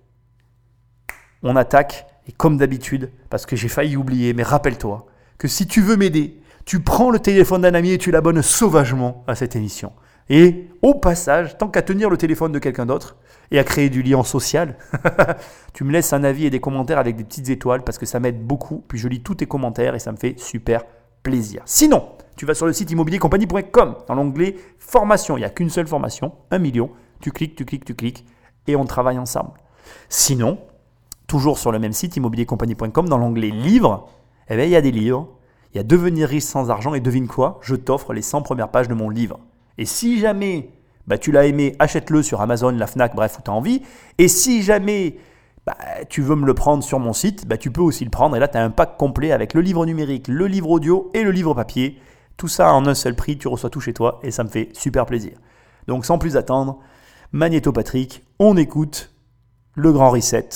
On 1.41 1.57
attaque, 1.57 2.07
et 2.27 2.31
comme 2.31 2.57
d'habitude, 2.57 3.11
parce 3.29 3.45
que 3.45 3.57
j'ai 3.57 3.67
failli 3.67 3.97
oublier, 3.97 4.33
mais 4.33 4.43
rappelle-toi 4.43 5.07
que 5.37 5.49
si 5.49 5.67
tu 5.67 5.81
veux 5.81 5.97
m'aider, 5.97 6.41
tu 6.65 6.81
prends 6.81 7.09
le 7.09 7.19
téléphone 7.19 7.61
d'un 7.61 7.73
ami 7.73 7.91
et 7.91 7.97
tu 7.97 8.11
l'abonnes 8.11 8.41
sauvagement 8.41 9.23
à 9.27 9.35
cette 9.35 9.55
émission. 9.55 9.91
Et 10.29 10.69
au 10.81 10.95
passage, 10.95 11.57
tant 11.57 11.67
qu'à 11.67 11.81
tenir 11.81 12.09
le 12.09 12.17
téléphone 12.17 12.51
de 12.51 12.59
quelqu'un 12.59 12.85
d'autre 12.85 13.17
et 13.51 13.59
à 13.59 13.63
créer 13.63 13.89
du 13.89 14.01
lien 14.01 14.23
social, 14.23 14.77
tu 15.73 15.83
me 15.83 15.91
laisses 15.91 16.13
un 16.13 16.23
avis 16.23 16.45
et 16.45 16.49
des 16.49 16.61
commentaires 16.61 16.97
avec 16.97 17.17
des 17.17 17.23
petites 17.23 17.49
étoiles 17.49 17.83
parce 17.83 17.97
que 17.97 18.05
ça 18.05 18.19
m'aide 18.19 18.45
beaucoup. 18.45 18.83
Puis 18.87 18.97
je 18.97 19.07
lis 19.07 19.21
tous 19.21 19.35
tes 19.35 19.45
commentaires 19.45 19.95
et 19.95 19.99
ça 19.99 20.11
me 20.11 20.17
fait 20.17 20.39
super 20.39 20.83
plaisir. 21.23 21.61
Sinon, 21.65 22.09
tu 22.35 22.45
vas 22.45 22.53
sur 22.53 22.65
le 22.65 22.73
site 22.73 22.91
immobiliercompagnie.com 22.91 23.95
dans 24.07 24.15
l'onglet 24.15 24.55
formation. 24.79 25.37
Il 25.37 25.41
n'y 25.41 25.45
a 25.45 25.49
qu'une 25.49 25.69
seule 25.69 25.87
formation, 25.87 26.33
un 26.51 26.59
million. 26.59 26.89
Tu 27.19 27.31
cliques, 27.31 27.55
tu 27.55 27.65
cliques, 27.65 27.85
tu 27.85 27.95
cliques 27.95 28.25
et 28.67 28.75
on 28.75 28.85
travaille 28.85 29.19
ensemble. 29.19 29.51
Sinon, 30.09 30.59
toujours 31.27 31.57
sur 31.59 31.71
le 31.71 31.79
même 31.79 31.93
site 31.93 32.15
immobiliercompagnie.com 32.15 33.09
dans 33.09 33.17
l'onglet 33.17 33.49
livres, 33.49 34.09
eh 34.49 34.55
bien, 34.55 34.65
il 34.65 34.71
y 34.71 34.75
a 34.75 34.81
des 34.81 34.91
livres. 34.91 35.27
Il 35.73 35.77
y 35.77 35.79
a 35.79 35.83
devenir 35.83 36.29
riche 36.29 36.43
sans 36.43 36.69
argent 36.69 36.93
et 36.93 36.99
devine 36.99 37.27
quoi? 37.27 37.59
Je 37.61 37.75
t'offre 37.75 38.13
les 38.13 38.21
100 38.21 38.43
premières 38.43 38.69
pages 38.69 38.87
de 38.87 38.93
mon 38.93 39.09
livre. 39.09 39.39
Et 39.79 39.85
si 39.85 40.19
jamais 40.19 40.69
bah, 41.07 41.17
tu 41.17 41.31
l'as 41.31 41.45
aimé, 41.45 41.75
achète-le 41.79 42.21
sur 42.21 42.41
Amazon, 42.41 42.69
la 42.71 42.85
Fnac, 42.85 43.15
bref, 43.15 43.37
où 43.39 43.41
tu 43.43 43.49
as 43.49 43.53
envie. 43.53 43.81
Et 44.19 44.27
si 44.27 44.61
jamais 44.61 45.17
bah, 45.65 45.75
tu 46.09 46.21
veux 46.21 46.35
me 46.35 46.45
le 46.45 46.53
prendre 46.53 46.83
sur 46.83 46.99
mon 46.99 47.13
site, 47.13 47.47
bah, 47.47 47.57
tu 47.57 47.71
peux 47.71 47.81
aussi 47.81 48.03
le 48.03 48.11
prendre. 48.11 48.35
Et 48.35 48.39
là, 48.39 48.47
tu 48.47 48.57
as 48.57 48.63
un 48.63 48.69
pack 48.69 48.97
complet 48.97 49.31
avec 49.31 49.55
le 49.55 49.61
livre 49.61 49.85
numérique, 49.85 50.27
le 50.27 50.45
livre 50.45 50.69
audio 50.69 51.09
et 51.15 51.23
le 51.23 51.31
livre 51.31 51.55
papier. 51.55 51.99
Tout 52.37 52.47
ça 52.47 52.71
en 52.71 52.85
un 52.85 52.93
seul 52.93 53.15
prix, 53.15 53.37
tu 53.37 53.47
reçois 53.47 53.69
tout 53.69 53.81
chez 53.81 53.93
toi 53.93 54.19
et 54.21 54.31
ça 54.31 54.43
me 54.43 54.49
fait 54.49 54.69
super 54.73 55.07
plaisir. 55.07 55.37
Donc 55.87 56.05
sans 56.05 56.19
plus 56.19 56.37
attendre, 56.37 56.79
Magnéto 57.31 57.71
Patrick, 57.71 58.23
on 58.37 58.57
écoute 58.57 59.11
le 59.75 59.91
grand 59.91 60.11
reset 60.11 60.49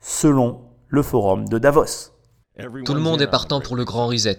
selon 0.00 0.60
le 0.88 1.02
forum 1.02 1.48
de 1.48 1.58
Davos. 1.58 2.15
Tout 2.84 2.94
le 2.94 3.00
monde 3.00 3.20
est 3.20 3.26
partant 3.26 3.60
pour 3.60 3.76
le 3.76 3.84
grand 3.84 4.06
reset. 4.06 4.38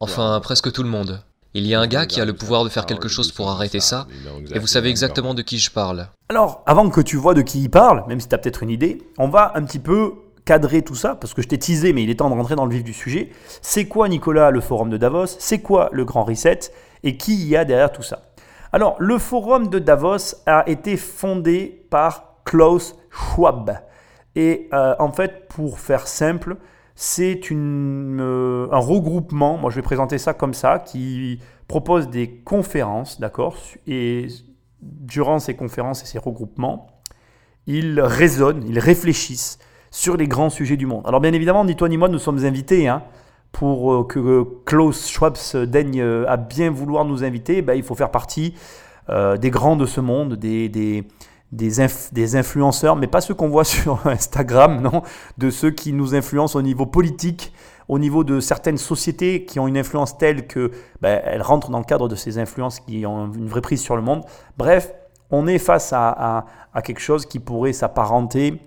Enfin, 0.00 0.40
presque 0.42 0.72
tout 0.72 0.82
le 0.82 0.88
monde. 0.88 1.22
Il 1.54 1.66
y 1.66 1.74
a 1.74 1.80
un 1.80 1.86
gars 1.86 2.06
qui 2.06 2.20
a 2.20 2.24
le 2.24 2.32
pouvoir 2.32 2.64
de 2.64 2.68
faire 2.68 2.86
quelque 2.86 3.08
chose 3.08 3.30
pour 3.30 3.50
arrêter 3.50 3.78
ça, 3.78 4.06
et 4.52 4.58
vous 4.58 4.66
savez 4.66 4.88
exactement 4.88 5.34
de 5.34 5.42
qui 5.42 5.58
je 5.58 5.70
parle. 5.70 6.08
Alors, 6.28 6.62
avant 6.66 6.88
que 6.90 7.00
tu 7.00 7.16
vois 7.16 7.34
de 7.34 7.42
qui 7.42 7.62
il 7.62 7.70
parle, 7.70 8.04
même 8.08 8.20
si 8.20 8.26
tu 8.26 8.34
as 8.34 8.38
peut-être 8.38 8.62
une 8.62 8.70
idée, 8.70 9.02
on 9.18 9.28
va 9.28 9.52
un 9.54 9.62
petit 9.62 9.78
peu 9.78 10.14
cadrer 10.44 10.82
tout 10.82 10.96
ça, 10.96 11.14
parce 11.14 11.34
que 11.34 11.42
je 11.42 11.48
t'ai 11.48 11.58
teasé, 11.58 11.92
mais 11.92 12.02
il 12.02 12.10
est 12.10 12.16
temps 12.16 12.30
de 12.30 12.34
rentrer 12.34 12.56
dans 12.56 12.64
le 12.64 12.74
vif 12.74 12.82
du 12.82 12.92
sujet. 12.92 13.30
C'est 13.60 13.84
quoi, 13.84 14.08
Nicolas, 14.08 14.50
le 14.50 14.60
forum 14.60 14.90
de 14.90 14.96
Davos? 14.96 15.26
C'est 15.26 15.60
quoi 15.60 15.88
le 15.92 16.04
grand 16.04 16.24
reset? 16.24 16.72
Et 17.04 17.16
qui 17.16 17.46
y 17.46 17.54
a 17.54 17.64
derrière 17.64 17.92
tout 17.92 18.02
ça? 18.02 18.22
Alors, 18.72 18.96
le 18.98 19.18
forum 19.18 19.68
de 19.68 19.78
Davos 19.78 20.34
a 20.46 20.68
été 20.68 20.96
fondé 20.96 21.86
par 21.90 22.38
Klaus 22.44 22.96
Schwab. 23.10 23.78
Et 24.34 24.68
euh, 24.72 24.94
en 24.98 25.12
fait, 25.12 25.46
pour 25.48 25.78
faire 25.78 26.08
simple, 26.08 26.56
c'est 26.94 27.40
euh, 27.50 28.68
un 28.70 28.78
regroupement, 28.78 29.56
moi 29.56 29.70
je 29.70 29.76
vais 29.76 29.82
présenter 29.82 30.18
ça 30.18 30.34
comme 30.34 30.54
ça, 30.54 30.78
qui 30.78 31.40
propose 31.68 32.08
des 32.08 32.28
conférences, 32.28 33.20
d'accord 33.20 33.56
Et 33.86 34.26
durant 34.80 35.38
ces 35.38 35.54
conférences 35.54 36.02
et 36.02 36.06
ces 36.06 36.18
regroupements, 36.18 36.86
ils 37.66 38.00
raisonnent, 38.00 38.64
ils 38.68 38.78
réfléchissent 38.78 39.58
sur 39.90 40.16
les 40.16 40.28
grands 40.28 40.50
sujets 40.50 40.76
du 40.76 40.86
monde. 40.86 41.06
Alors 41.06 41.20
bien 41.20 41.32
évidemment, 41.32 41.64
ni 41.64 41.76
toi 41.76 41.88
ni 41.88 41.96
moi, 41.96 42.08
nous 42.08 42.18
sommes 42.18 42.44
invités 42.44 42.88
hein, 42.88 43.02
pour 43.52 43.92
euh, 43.92 44.04
que 44.04 44.44
Klaus 44.64 45.08
Schwab 45.08 45.36
daigne 45.66 46.00
euh, 46.00 46.24
à 46.28 46.36
bien 46.36 46.70
vouloir 46.70 47.04
nous 47.04 47.24
inviter. 47.24 47.62
Ben, 47.62 47.74
il 47.74 47.82
faut 47.82 47.94
faire 47.94 48.10
partie 48.10 48.54
des 49.40 49.50
grands 49.50 49.74
de 49.74 49.84
ce 49.84 50.00
monde, 50.00 50.36
des, 50.36 51.04
des, 51.52 52.36
influenceurs, 52.36 52.96
mais 52.96 53.06
pas 53.06 53.20
ceux 53.20 53.34
qu'on 53.34 53.48
voit 53.48 53.64
sur 53.64 54.06
Instagram, 54.06 54.80
non, 54.80 55.02
de 55.38 55.50
ceux 55.50 55.70
qui 55.70 55.92
nous 55.92 56.14
influencent 56.14 56.58
au 56.58 56.62
niveau 56.62 56.86
politique, 56.86 57.52
au 57.88 57.98
niveau 57.98 58.24
de 58.24 58.40
certaines 58.40 58.78
sociétés 58.78 59.44
qui 59.44 59.60
ont 59.60 59.68
une 59.68 59.76
influence 59.76 60.16
telle 60.16 60.46
que 60.46 60.70
ben, 61.00 61.20
elles 61.24 61.42
rentrent 61.42 61.70
dans 61.70 61.78
le 61.78 61.84
cadre 61.84 62.08
de 62.08 62.14
ces 62.14 62.38
influences 62.38 62.80
qui 62.80 63.04
ont 63.06 63.30
une 63.32 63.48
vraie 63.48 63.60
prise 63.60 63.82
sur 63.82 63.96
le 63.96 64.02
monde. 64.02 64.24
Bref, 64.56 64.92
on 65.30 65.46
est 65.46 65.58
face 65.58 65.92
à, 65.92 66.46
à 66.72 66.82
quelque 66.82 67.00
chose 67.00 67.26
qui 67.26 67.38
pourrait 67.38 67.72
s'apparenter 67.72 68.60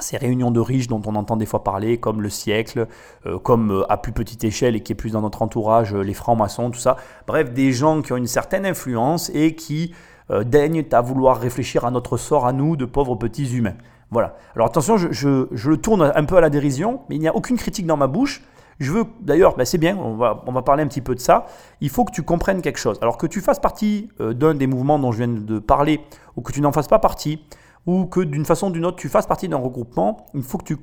ces 0.00 0.16
réunions 0.16 0.50
de 0.50 0.60
riches 0.60 0.86
dont 0.86 1.02
on 1.04 1.14
entend 1.14 1.36
des 1.36 1.46
fois 1.46 1.62
parler, 1.62 1.98
comme 1.98 2.22
le 2.22 2.30
siècle, 2.30 2.88
euh, 3.26 3.38
comme 3.38 3.70
euh, 3.70 3.92
à 3.92 3.98
plus 3.98 4.12
petite 4.12 4.42
échelle 4.44 4.74
et 4.74 4.80
qui 4.80 4.92
est 4.92 4.96
plus 4.96 5.12
dans 5.12 5.20
notre 5.20 5.42
entourage, 5.42 5.94
euh, 5.94 6.00
les 6.00 6.14
francs-maçons, 6.14 6.70
tout 6.70 6.78
ça. 6.78 6.96
Bref, 7.26 7.52
des 7.52 7.72
gens 7.72 8.00
qui 8.00 8.12
ont 8.12 8.16
une 8.16 8.26
certaine 8.26 8.64
influence 8.64 9.30
et 9.34 9.54
qui 9.54 9.94
daignent 10.30 10.84
à 10.92 11.00
vouloir 11.00 11.38
réfléchir 11.38 11.84
à 11.84 11.90
notre 11.90 12.16
sort 12.16 12.46
à 12.46 12.52
nous, 12.52 12.76
de 12.76 12.84
pauvres 12.84 13.16
petits 13.16 13.56
humains. 13.56 13.74
Voilà. 14.12 14.36
Alors 14.54 14.68
attention, 14.68 14.98
je, 14.98 15.68
le 15.68 15.76
tourne 15.78 16.12
un 16.14 16.24
peu 16.24 16.36
à 16.36 16.40
la 16.42 16.50
dérision, 16.50 17.00
mais 17.08 17.16
il 17.16 17.18
n'y 17.18 17.28
a 17.28 17.34
aucune 17.34 17.56
critique 17.56 17.86
dans 17.86 17.96
ma 17.96 18.06
bouche. 18.06 18.42
Je 18.78 18.92
veux, 18.92 19.04
d'ailleurs, 19.20 19.56
ben 19.56 19.64
c'est 19.64 19.78
bien, 19.78 19.96
on 19.96 20.16
va, 20.16 20.42
on 20.46 20.52
va 20.52 20.60
parler 20.62 20.82
un 20.82 20.86
petit 20.86 21.00
peu 21.00 21.14
de 21.14 21.20
ça. 21.20 21.46
Il 21.80 21.88
faut 21.88 22.04
que 22.04 22.12
tu 22.12 22.22
comprennes 22.22 22.60
quelque 22.60 22.78
chose. 22.78 22.98
Alors 23.00 23.16
que 23.16 23.26
tu 23.26 23.40
fasses 23.40 23.58
partie 23.58 24.10
euh, 24.20 24.34
d'un 24.34 24.54
des 24.54 24.66
mouvements 24.66 24.98
dont 24.98 25.12
je 25.12 25.18
viens 25.18 25.28
de 25.28 25.58
parler, 25.58 26.00
ou 26.36 26.42
que 26.42 26.52
tu 26.52 26.60
n'en 26.60 26.72
fasses 26.72 26.88
pas 26.88 26.98
partie, 26.98 27.42
ou 27.86 28.04
que 28.04 28.20
d'une 28.20 28.44
façon 28.44 28.68
ou 28.68 28.70
d'une 28.70 28.84
autre 28.84 28.98
tu 28.98 29.08
fasses 29.08 29.26
partie 29.26 29.48
d'un 29.48 29.56
regroupement, 29.56 30.26
il 30.34 30.42
faut 30.42 30.58
que 30.58 30.64
tu 30.64 30.76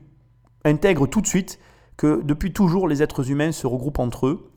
intègres 0.66 1.08
tout 1.08 1.22
de 1.22 1.28
suite 1.28 1.60
que 1.98 2.22
depuis 2.24 2.52
toujours 2.52 2.88
les 2.88 3.04
êtres 3.04 3.30
humains 3.30 3.52
se 3.52 3.68
regroupent 3.68 4.00
entre 4.00 4.28
eux 4.28 4.52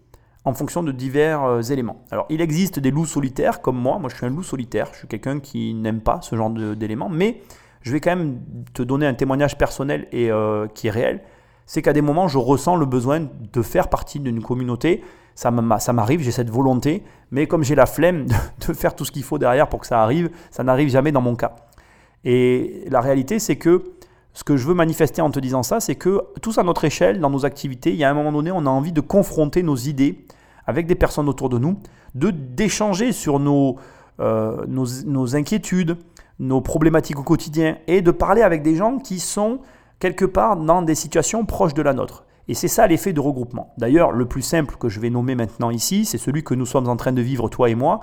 en 0.44 0.54
fonction 0.54 0.82
de 0.82 0.92
divers 0.92 1.44
euh, 1.44 1.62
éléments. 1.62 2.04
Alors 2.11 2.26
il 2.28 2.40
existe 2.40 2.78
des 2.78 2.90
loups 2.90 3.06
solitaires 3.06 3.61
comme 3.61 3.78
moi, 3.78 3.99
moi 3.99 4.11
je 4.11 4.16
suis 4.16 4.26
un 4.26 4.30
loup 4.30 4.42
solitaire, 4.42 4.88
je 4.92 4.99
suis 4.99 5.08
quelqu'un 5.08 5.40
qui 5.40 5.75
n'aime 5.75 6.00
pas 6.00 6.20
ce 6.22 6.37
genre 6.37 6.50
d'éléments, 6.50 7.08
mais 7.08 7.40
je 7.82 7.92
vais 7.92 8.00
quand 8.00 8.16
même 8.16 8.40
te 8.75 8.82
donner 8.82 9.06
un 9.06 9.14
témoignage 9.14 9.58
personnel 9.58 10.08
et 10.12 10.30
euh, 10.30 10.66
qui 10.68 10.87
est 10.87 10.90
réel. 10.90 11.22
C'est 11.66 11.82
qu'à 11.82 11.92
des 11.92 12.02
moments, 12.02 12.28
je 12.28 12.38
ressens 12.38 12.76
le 12.76 12.87
besoin 12.87 13.20
de 13.20 13.62
faire 13.62 13.88
partie 13.88 14.20
d'une 14.20 14.42
communauté. 14.42 15.02
Ça 15.34 15.50
m'arrive, 15.50 16.20
j'ai 16.20 16.30
cette 16.30 16.50
volonté, 16.50 17.02
mais 17.30 17.46
comme 17.46 17.64
j'ai 17.64 17.75
la 17.75 17.87
flemme 17.87 18.26
de 18.66 18.72
faire 18.72 18.94
tout 18.94 19.04
ce 19.04 19.12
qu'il 19.12 19.22
faut 19.22 19.38
derrière 19.38 19.68
pour 19.68 19.80
que 19.80 19.87
ça 19.87 20.02
arrive, 20.02 20.30
ça 20.50 20.62
n'arrive 20.62 20.88
jamais 20.88 21.12
dans 21.12 21.22
mon 21.22 21.34
cas. 21.34 21.54
Et 22.25 22.84
la 22.88 23.00
réalité, 23.00 23.38
c'est 23.38 23.56
que 23.56 23.82
ce 24.34 24.44
que 24.44 24.56
je 24.56 24.66
veux 24.66 24.74
manifester 24.74 25.20
en 25.20 25.30
te 25.30 25.40
disant 25.40 25.62
ça, 25.62 25.80
c'est 25.80 25.94
que 25.94 26.22
tous 26.40 26.58
à 26.58 26.62
notre 26.62 26.84
échelle, 26.84 27.20
dans 27.20 27.30
nos 27.30 27.44
activités, 27.44 27.90
il 27.90 27.96
y 27.96 28.04
a 28.04 28.10
un 28.10 28.14
moment 28.14 28.32
donné, 28.32 28.50
on 28.50 28.66
a 28.66 28.70
envie 28.70 28.92
de 28.92 29.00
confronter 29.00 29.62
nos 29.62 29.76
idées 29.76 30.24
avec 30.66 30.86
des 30.86 30.94
personnes 30.94 31.28
autour 31.28 31.48
de 31.48 31.58
nous, 31.58 31.78
de 32.14 32.30
d'échanger 32.30 33.12
sur 33.12 33.38
nos, 33.38 33.76
euh, 34.20 34.64
nos, 34.68 35.36
inquiétudes, 35.36 35.96
nos 36.38 36.60
problématiques 36.60 37.18
au 37.18 37.22
quotidien 37.22 37.78
et 37.86 38.02
de 38.02 38.10
parler 38.10 38.42
avec 38.42 38.62
des 38.62 38.76
gens 38.76 38.98
qui 38.98 39.18
sont 39.18 39.60
quelque 39.98 40.24
part 40.24 40.56
dans 40.56 40.82
des 40.82 40.94
situations 40.94 41.44
proches 41.44 41.74
de 41.74 41.82
la 41.82 41.92
nôtre. 41.92 42.24
Et 42.48 42.54
c'est 42.54 42.68
ça 42.68 42.86
l'effet 42.86 43.12
de 43.12 43.20
regroupement. 43.20 43.72
D'ailleurs, 43.78 44.12
le 44.12 44.26
plus 44.26 44.42
simple 44.42 44.76
que 44.76 44.88
je 44.88 45.00
vais 45.00 45.10
nommer 45.10 45.34
maintenant 45.34 45.70
ici, 45.70 46.04
c'est 46.04 46.18
celui 46.18 46.42
que 46.42 46.54
nous 46.54 46.66
sommes 46.66 46.88
en 46.88 46.96
train 46.96 47.12
de 47.12 47.22
vivre, 47.22 47.48
toi 47.48 47.70
et 47.70 47.74
moi. 47.74 48.00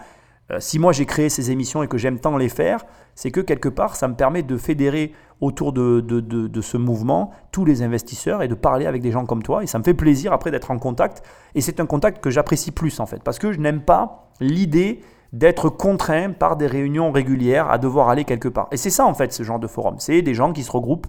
Euh, 0.52 0.58
si 0.60 0.80
moi 0.80 0.94
j'ai 0.94 1.06
créé 1.06 1.30
ces 1.30 1.52
émissions 1.52 1.84
et 1.84 1.88
que 1.88 1.98
j'aime 1.98 2.20
tant 2.20 2.38
les 2.38 2.50
faire, 2.50 2.86
c'est 3.16 3.32
que 3.32 3.42
quelque 3.42 3.70
part, 3.70 3.96
ça 3.96 4.08
me 4.08 4.16
permet 4.16 4.42
de 4.42 4.58
fédérer 4.58 5.14
autour 5.42 5.72
de, 5.72 6.02
de, 6.02 6.20
de, 6.20 6.62
ce 6.62 6.78
mouvement 6.78 7.32
tous 7.52 7.64
les 7.64 7.82
investisseurs 7.82 8.44
et 8.44 8.48
de 8.48 8.56
parler 8.56 8.86
avec 8.86 9.02
des 9.02 9.12
gens 9.12 9.26
comme 9.26 9.42
toi. 9.42 9.64
Et 9.64 9.68
ça 9.68 9.80
me 9.80 9.84
fait 9.84 9.94
plaisir 9.94 10.34
après 10.34 10.52
d'être 10.52 10.72
en 10.72 10.78
contact. 10.78 11.24
Et 11.56 11.62
c'est 11.62 11.80
un 11.80 11.86
contact 11.86 12.22
que 12.22 12.30
j'apprécie 12.30 12.72
plus 12.72 13.00
en 13.00 13.06
fait, 13.06 13.24
parce 13.24 13.40
que 13.40 13.52
je 13.52 13.60
n'aime 13.60 13.82
pas 13.82 14.30
l'idée 14.42 15.02
d'être 15.32 15.70
contraint 15.70 16.32
par 16.32 16.58
des 16.58 16.68
réunions 16.68 17.12
régulières 17.12 17.70
à 17.70 17.78
devoir 17.78 18.10
aller 18.10 18.26
quelque 18.26 18.50
part. 18.50 18.68
Et 18.72 18.78
c'est 18.78 18.90
ça 18.90 19.06
en 19.06 19.14
fait 19.14 19.32
ce 19.32 19.44
genre 19.44 19.60
de 19.60 19.68
forum. 19.68 19.96
C'est 20.00 20.22
des 20.22 20.34
gens 20.34 20.52
qui 20.52 20.64
se 20.64 20.72
regroupent 20.72 21.08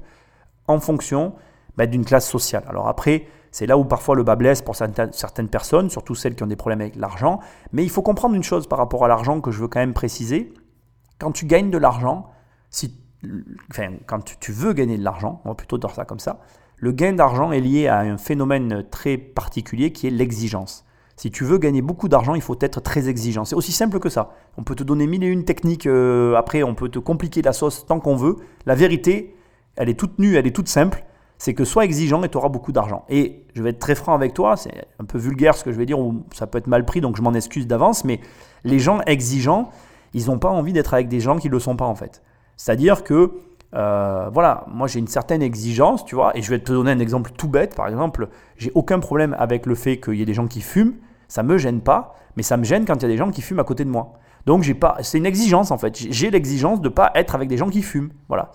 en 0.68 0.78
fonction 0.78 1.34
bah, 1.76 1.86
d'une 1.86 2.04
classe 2.04 2.28
sociale. 2.28 2.64
Alors 2.68 2.88
après, 2.88 3.26
c'est 3.50 3.66
là 3.66 3.76
où 3.78 3.84
parfois 3.84 4.14
le 4.14 4.22
bas 4.22 4.36
blesse 4.36 4.62
pour 4.62 4.76
certaines 4.76 5.48
personnes, 5.48 5.90
surtout 5.90 6.14
celles 6.14 6.36
qui 6.36 6.42
ont 6.42 6.48
des 6.48 6.56
problèmes 6.56 6.80
avec 6.80 6.96
l'argent. 6.96 7.40
Mais 7.72 7.82
il 7.82 7.90
faut 7.90 8.02
comprendre 8.02 8.34
une 8.34 8.42
chose 8.42 8.68
par 8.68 8.78
rapport 8.78 9.04
à 9.04 9.08
l'argent 9.08 9.40
que 9.40 9.50
je 9.50 9.60
veux 9.60 9.68
quand 9.68 9.80
même 9.80 9.94
préciser. 9.94 10.52
Quand 11.18 11.32
tu 11.32 11.46
gagnes 11.46 11.70
de 11.70 11.78
l'argent, 11.78 12.26
si, 12.70 12.99
enfin, 13.70 13.92
quand 14.06 14.38
tu 14.40 14.52
veux 14.52 14.72
gagner 14.72 14.98
de 14.98 15.04
l'argent, 15.04 15.40
on 15.44 15.50
va 15.50 15.54
plutôt 15.54 15.78
dire 15.78 15.90
ça 15.90 16.04
comme 16.04 16.20
ça, 16.20 16.40
le 16.76 16.92
gain 16.92 17.12
d'argent 17.12 17.52
est 17.52 17.60
lié 17.60 17.88
à 17.88 18.00
un 18.00 18.16
phénomène 18.16 18.84
très 18.90 19.18
particulier 19.18 19.92
qui 19.92 20.06
est 20.06 20.10
l'exigence. 20.10 20.84
Si 21.16 21.30
tu 21.30 21.44
veux 21.44 21.58
gagner 21.58 21.82
beaucoup 21.82 22.08
d'argent, 22.08 22.34
il 22.34 22.40
faut 22.40 22.56
être 22.62 22.80
très 22.80 23.10
exigeant. 23.10 23.44
C'est 23.44 23.54
aussi 23.54 23.72
simple 23.72 23.98
que 23.98 24.08
ça. 24.08 24.30
On 24.56 24.64
peut 24.64 24.74
te 24.74 24.82
donner 24.82 25.06
mille 25.06 25.22
et 25.22 25.26
une 25.26 25.44
techniques, 25.44 25.86
euh, 25.86 26.34
après 26.36 26.62
on 26.62 26.74
peut 26.74 26.88
te 26.88 26.98
compliquer 26.98 27.42
la 27.42 27.52
sauce 27.52 27.84
tant 27.84 28.00
qu'on 28.00 28.16
veut. 28.16 28.36
La 28.64 28.74
vérité, 28.74 29.36
elle 29.76 29.90
est 29.90 29.98
toute 29.98 30.18
nue, 30.18 30.36
elle 30.36 30.46
est 30.46 30.56
toute 30.56 30.68
simple. 30.68 31.04
C'est 31.36 31.52
que 31.52 31.64
sois 31.64 31.84
exigeant 31.84 32.22
et 32.22 32.30
tu 32.30 32.38
auras 32.38 32.48
beaucoup 32.48 32.72
d'argent. 32.72 33.04
Et 33.10 33.44
je 33.54 33.62
vais 33.62 33.70
être 33.70 33.78
très 33.78 33.94
franc 33.94 34.14
avec 34.14 34.32
toi, 34.32 34.56
c'est 34.56 34.72
un 34.98 35.04
peu 35.04 35.18
vulgaire 35.18 35.54
ce 35.56 35.64
que 35.64 35.72
je 35.72 35.76
vais 35.76 35.86
dire, 35.86 35.98
ou 35.98 36.24
ça 36.32 36.46
peut 36.46 36.56
être 36.56 36.66
mal 36.66 36.86
pris, 36.86 37.02
donc 37.02 37.16
je 37.16 37.22
m'en 37.22 37.34
excuse 37.34 37.66
d'avance, 37.66 38.04
mais 38.04 38.20
les 38.64 38.78
gens 38.78 39.00
exigeants, 39.02 39.70
ils 40.14 40.26
n'ont 40.26 40.38
pas 40.38 40.50
envie 40.50 40.72
d'être 40.72 40.94
avec 40.94 41.08
des 41.08 41.20
gens 41.20 41.36
qui 41.36 41.48
ne 41.48 41.52
le 41.52 41.60
sont 41.60 41.76
pas 41.76 41.86
en 41.86 41.94
fait. 41.94 42.22
C'est-à-dire 42.60 43.04
que, 43.04 43.32
euh, 43.74 44.28
voilà, 44.34 44.66
moi 44.68 44.86
j'ai 44.86 44.98
une 44.98 45.06
certaine 45.06 45.40
exigence, 45.40 46.04
tu 46.04 46.14
vois, 46.14 46.36
et 46.36 46.42
je 46.42 46.50
vais 46.50 46.58
te 46.58 46.70
donner 46.70 46.90
un 46.90 46.98
exemple 46.98 47.30
tout 47.30 47.48
bête, 47.48 47.74
par 47.74 47.88
exemple, 47.88 48.28
j'ai 48.58 48.70
aucun 48.74 48.98
problème 48.98 49.34
avec 49.38 49.64
le 49.64 49.74
fait 49.74 49.98
qu'il 49.98 50.16
y 50.16 50.20
ait 50.20 50.26
des 50.26 50.34
gens 50.34 50.46
qui 50.46 50.60
fument, 50.60 50.92
ça 51.26 51.42
me 51.42 51.56
gêne 51.56 51.80
pas, 51.80 52.14
mais 52.36 52.42
ça 52.42 52.58
me 52.58 52.64
gêne 52.64 52.84
quand 52.84 52.96
il 52.96 53.02
y 53.02 53.04
a 53.06 53.08
des 53.08 53.16
gens 53.16 53.30
qui 53.30 53.40
fument 53.40 53.60
à 53.60 53.64
côté 53.64 53.86
de 53.86 53.88
moi. 53.88 54.12
Donc 54.44 54.62
j'ai 54.62 54.74
pas, 54.74 54.98
c'est 55.00 55.16
une 55.16 55.24
exigence 55.24 55.70
en 55.70 55.78
fait. 55.78 55.96
J'ai 55.96 56.30
l'exigence 56.30 56.82
de 56.82 56.90
pas 56.90 57.12
être 57.14 57.34
avec 57.34 57.48
des 57.48 57.56
gens 57.56 57.70
qui 57.70 57.80
fument. 57.80 58.10
Voilà. 58.28 58.52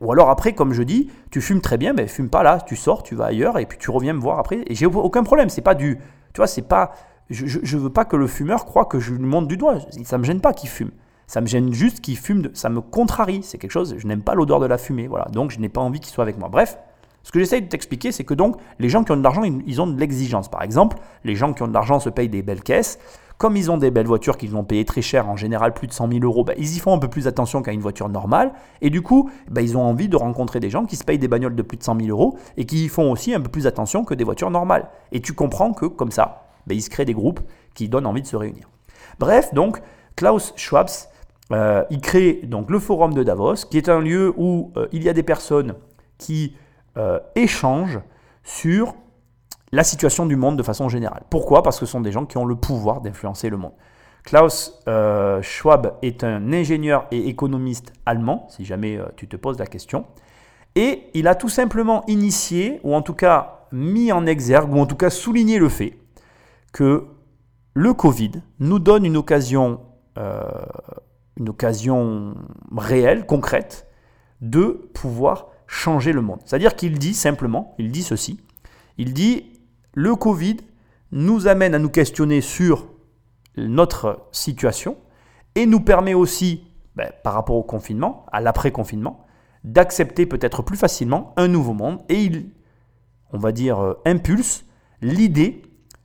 Ou 0.00 0.10
alors 0.10 0.30
après, 0.30 0.54
comme 0.54 0.72
je 0.72 0.82
dis, 0.82 1.10
tu 1.30 1.42
fumes 1.42 1.60
très 1.60 1.76
bien, 1.76 1.92
mais 1.92 2.06
fume 2.06 2.30
pas 2.30 2.42
là, 2.42 2.62
tu 2.62 2.76
sors, 2.76 3.02
tu 3.02 3.14
vas 3.14 3.26
ailleurs 3.26 3.58
et 3.58 3.66
puis 3.66 3.76
tu 3.76 3.90
reviens 3.90 4.14
me 4.14 4.20
voir 4.20 4.38
après. 4.38 4.62
Et 4.68 4.74
j'ai 4.74 4.86
aucun 4.86 5.22
problème. 5.22 5.50
C'est 5.50 5.60
pas 5.60 5.74
du, 5.74 5.98
tu 6.32 6.38
vois, 6.38 6.46
c'est 6.46 6.62
pas, 6.66 6.92
je, 7.28 7.44
je, 7.46 7.76
veux 7.76 7.90
pas 7.90 8.06
que 8.06 8.16
le 8.16 8.26
fumeur 8.26 8.64
croit 8.64 8.86
que 8.86 9.00
je 9.00 9.12
lui 9.12 9.26
montre 9.26 9.48
du 9.48 9.58
doigt. 9.58 9.80
Ça 10.04 10.16
me 10.16 10.24
gêne 10.24 10.40
pas 10.40 10.54
qu'il 10.54 10.70
fume. 10.70 10.92
Ça 11.26 11.40
me 11.40 11.46
gêne 11.46 11.72
juste 11.72 12.00
qu'il 12.00 12.16
fume. 12.16 12.50
ça 12.54 12.68
me 12.68 12.80
contrarie. 12.80 13.42
C'est 13.42 13.58
quelque 13.58 13.70
chose. 13.70 13.96
Je 13.98 14.06
n'aime 14.06 14.22
pas 14.22 14.34
l'odeur 14.34 14.60
de 14.60 14.66
la 14.66 14.78
fumée. 14.78 15.06
Voilà. 15.06 15.26
Donc 15.26 15.50
je 15.50 15.58
n'ai 15.58 15.68
pas 15.68 15.80
envie 15.80 16.00
qu'il 16.00 16.12
soit 16.12 16.24
avec 16.24 16.38
moi. 16.38 16.48
Bref, 16.48 16.78
ce 17.24 17.32
que 17.32 17.40
j'essaye 17.40 17.62
de 17.62 17.68
t'expliquer, 17.68 18.12
c'est 18.12 18.24
que 18.24 18.34
donc, 18.34 18.56
les 18.78 18.90
gens 18.90 19.02
qui 19.02 19.10
ont 19.12 19.16
de 19.16 19.22
l'argent, 19.22 19.42
ils 19.44 19.80
ont 19.80 19.86
de 19.86 19.98
l'exigence. 19.98 20.48
Par 20.48 20.62
exemple, 20.62 20.98
les 21.24 21.34
gens 21.34 21.54
qui 21.54 21.62
ont 21.62 21.68
de 21.68 21.72
l'argent 21.72 21.98
se 21.98 22.10
payent 22.10 22.28
des 22.28 22.42
belles 22.42 22.62
caisses. 22.62 22.98
Comme 23.38 23.56
ils 23.56 23.70
ont 23.70 23.78
des 23.78 23.90
belles 23.90 24.06
voitures 24.06 24.36
qu'ils 24.36 24.50
vont 24.50 24.62
payer 24.62 24.84
très 24.84 25.02
cher, 25.02 25.28
en 25.28 25.36
général 25.36 25.74
plus 25.74 25.88
de 25.88 25.92
100 25.92 26.08
000 26.08 26.24
euros, 26.24 26.44
bah, 26.44 26.52
ils 26.56 26.76
y 26.76 26.78
font 26.78 26.94
un 26.94 26.98
peu 26.98 27.08
plus 27.08 27.26
attention 27.26 27.62
qu'à 27.62 27.72
une 27.72 27.80
voiture 27.80 28.08
normale. 28.08 28.52
Et 28.80 28.90
du 28.90 29.02
coup, 29.02 29.30
bah, 29.50 29.60
ils 29.60 29.76
ont 29.76 29.82
envie 29.82 30.08
de 30.08 30.16
rencontrer 30.16 30.60
des 30.60 30.70
gens 30.70 30.84
qui 30.84 30.94
se 30.96 31.02
payent 31.02 31.18
des 31.18 31.26
bagnoles 31.26 31.56
de 31.56 31.62
plus 31.62 31.76
de 31.76 31.82
100 31.82 31.98
000 31.98 32.10
euros 32.10 32.38
et 32.56 32.64
qui 32.64 32.84
y 32.84 32.88
font 32.88 33.10
aussi 33.10 33.34
un 33.34 33.40
peu 33.40 33.48
plus 33.48 33.66
attention 33.66 34.04
que 34.04 34.14
des 34.14 34.22
voitures 34.22 34.50
normales. 34.50 34.88
Et 35.10 35.20
tu 35.20 35.32
comprends 35.32 35.72
que 35.72 35.86
comme 35.86 36.12
ça, 36.12 36.46
bah, 36.66 36.74
ils 36.74 36.82
se 36.82 36.90
créent 36.90 37.06
des 37.06 37.14
groupes 37.14 37.40
qui 37.74 37.88
donnent 37.88 38.06
envie 38.06 38.22
de 38.22 38.26
se 38.26 38.36
réunir. 38.36 38.68
Bref, 39.18 39.52
donc, 39.52 39.80
Klaus 40.14 40.52
Schwab, 40.56 40.88
euh, 41.54 41.84
il 41.90 42.00
crée 42.00 42.40
donc 42.42 42.68
le 42.68 42.80
forum 42.80 43.14
de 43.14 43.22
Davos, 43.22 43.66
qui 43.70 43.76
est 43.76 43.88
un 43.88 44.00
lieu 44.00 44.34
où 44.36 44.72
euh, 44.76 44.88
il 44.90 45.04
y 45.04 45.08
a 45.08 45.12
des 45.12 45.22
personnes 45.22 45.74
qui 46.18 46.56
euh, 46.96 47.20
échangent 47.36 48.00
sur 48.42 48.94
la 49.70 49.84
situation 49.84 50.26
du 50.26 50.34
monde 50.34 50.56
de 50.56 50.64
façon 50.64 50.88
générale. 50.88 51.22
Pourquoi? 51.30 51.62
Parce 51.62 51.78
que 51.78 51.86
ce 51.86 51.92
sont 51.92 52.00
des 52.00 52.10
gens 52.10 52.26
qui 52.26 52.38
ont 52.38 52.44
le 52.44 52.56
pouvoir 52.56 53.00
d'influencer 53.00 53.50
le 53.50 53.56
monde. 53.56 53.72
Klaus 54.24 54.82
Schwab 55.42 55.98
est 56.00 56.24
un 56.24 56.52
ingénieur 56.52 57.06
et 57.10 57.28
économiste 57.28 57.92
allemand, 58.06 58.46
si 58.48 58.64
jamais 58.64 58.98
tu 59.16 59.28
te 59.28 59.36
poses 59.36 59.58
la 59.58 59.66
question. 59.66 60.06
Et 60.76 61.10
il 61.12 61.28
a 61.28 61.34
tout 61.34 61.50
simplement 61.50 62.04
initié, 62.06 62.80
ou 62.84 62.94
en 62.94 63.02
tout 63.02 63.12
cas 63.12 63.66
mis 63.70 64.12
en 64.12 64.24
exergue, 64.24 64.72
ou 64.72 64.78
en 64.78 64.86
tout 64.86 64.96
cas 64.96 65.10
souligné 65.10 65.58
le 65.58 65.68
fait 65.68 65.98
que 66.72 67.06
le 67.74 67.92
Covid 67.92 68.32
nous 68.60 68.78
donne 68.78 69.04
une 69.04 69.18
occasion, 69.18 69.80
une 71.36 71.48
occasion 71.48 72.34
réelle, 72.76 73.26
concrète, 73.26 73.88
de 74.40 74.88
pouvoir 74.94 75.48
changer 75.66 76.12
le 76.12 76.20
monde. 76.20 76.40
C'est-à-dire 76.44 76.76
qu'il 76.76 76.98
dit 76.98 77.14
simplement, 77.14 77.74
il 77.78 77.90
dit 77.90 78.02
ceci, 78.02 78.40
il 78.98 79.12
dit 79.14 79.60
le 79.94 80.14
Covid 80.16 80.58
nous 81.12 81.46
amène 81.46 81.74
à 81.74 81.78
nous 81.78 81.88
questionner 81.88 82.40
sur 82.40 82.86
notre 83.56 84.26
situation 84.32 84.96
et 85.54 85.66
nous 85.66 85.80
permet 85.80 86.14
aussi, 86.14 86.64
ben, 86.96 87.10
par 87.22 87.34
rapport 87.34 87.56
au 87.56 87.62
confinement, 87.62 88.26
à 88.32 88.40
l'après-confinement, 88.40 89.24
d'accepter 89.62 90.26
peut-être 90.26 90.62
plus 90.62 90.76
facilement 90.76 91.32
un 91.36 91.48
nouveau 91.48 91.72
monde 91.72 92.00
et 92.08 92.22
il, 92.22 92.50
on 93.32 93.38
va 93.38 93.52
dire, 93.52 93.80
euh, 93.80 93.94
impulse 94.04 94.64
l'idée 95.00 95.62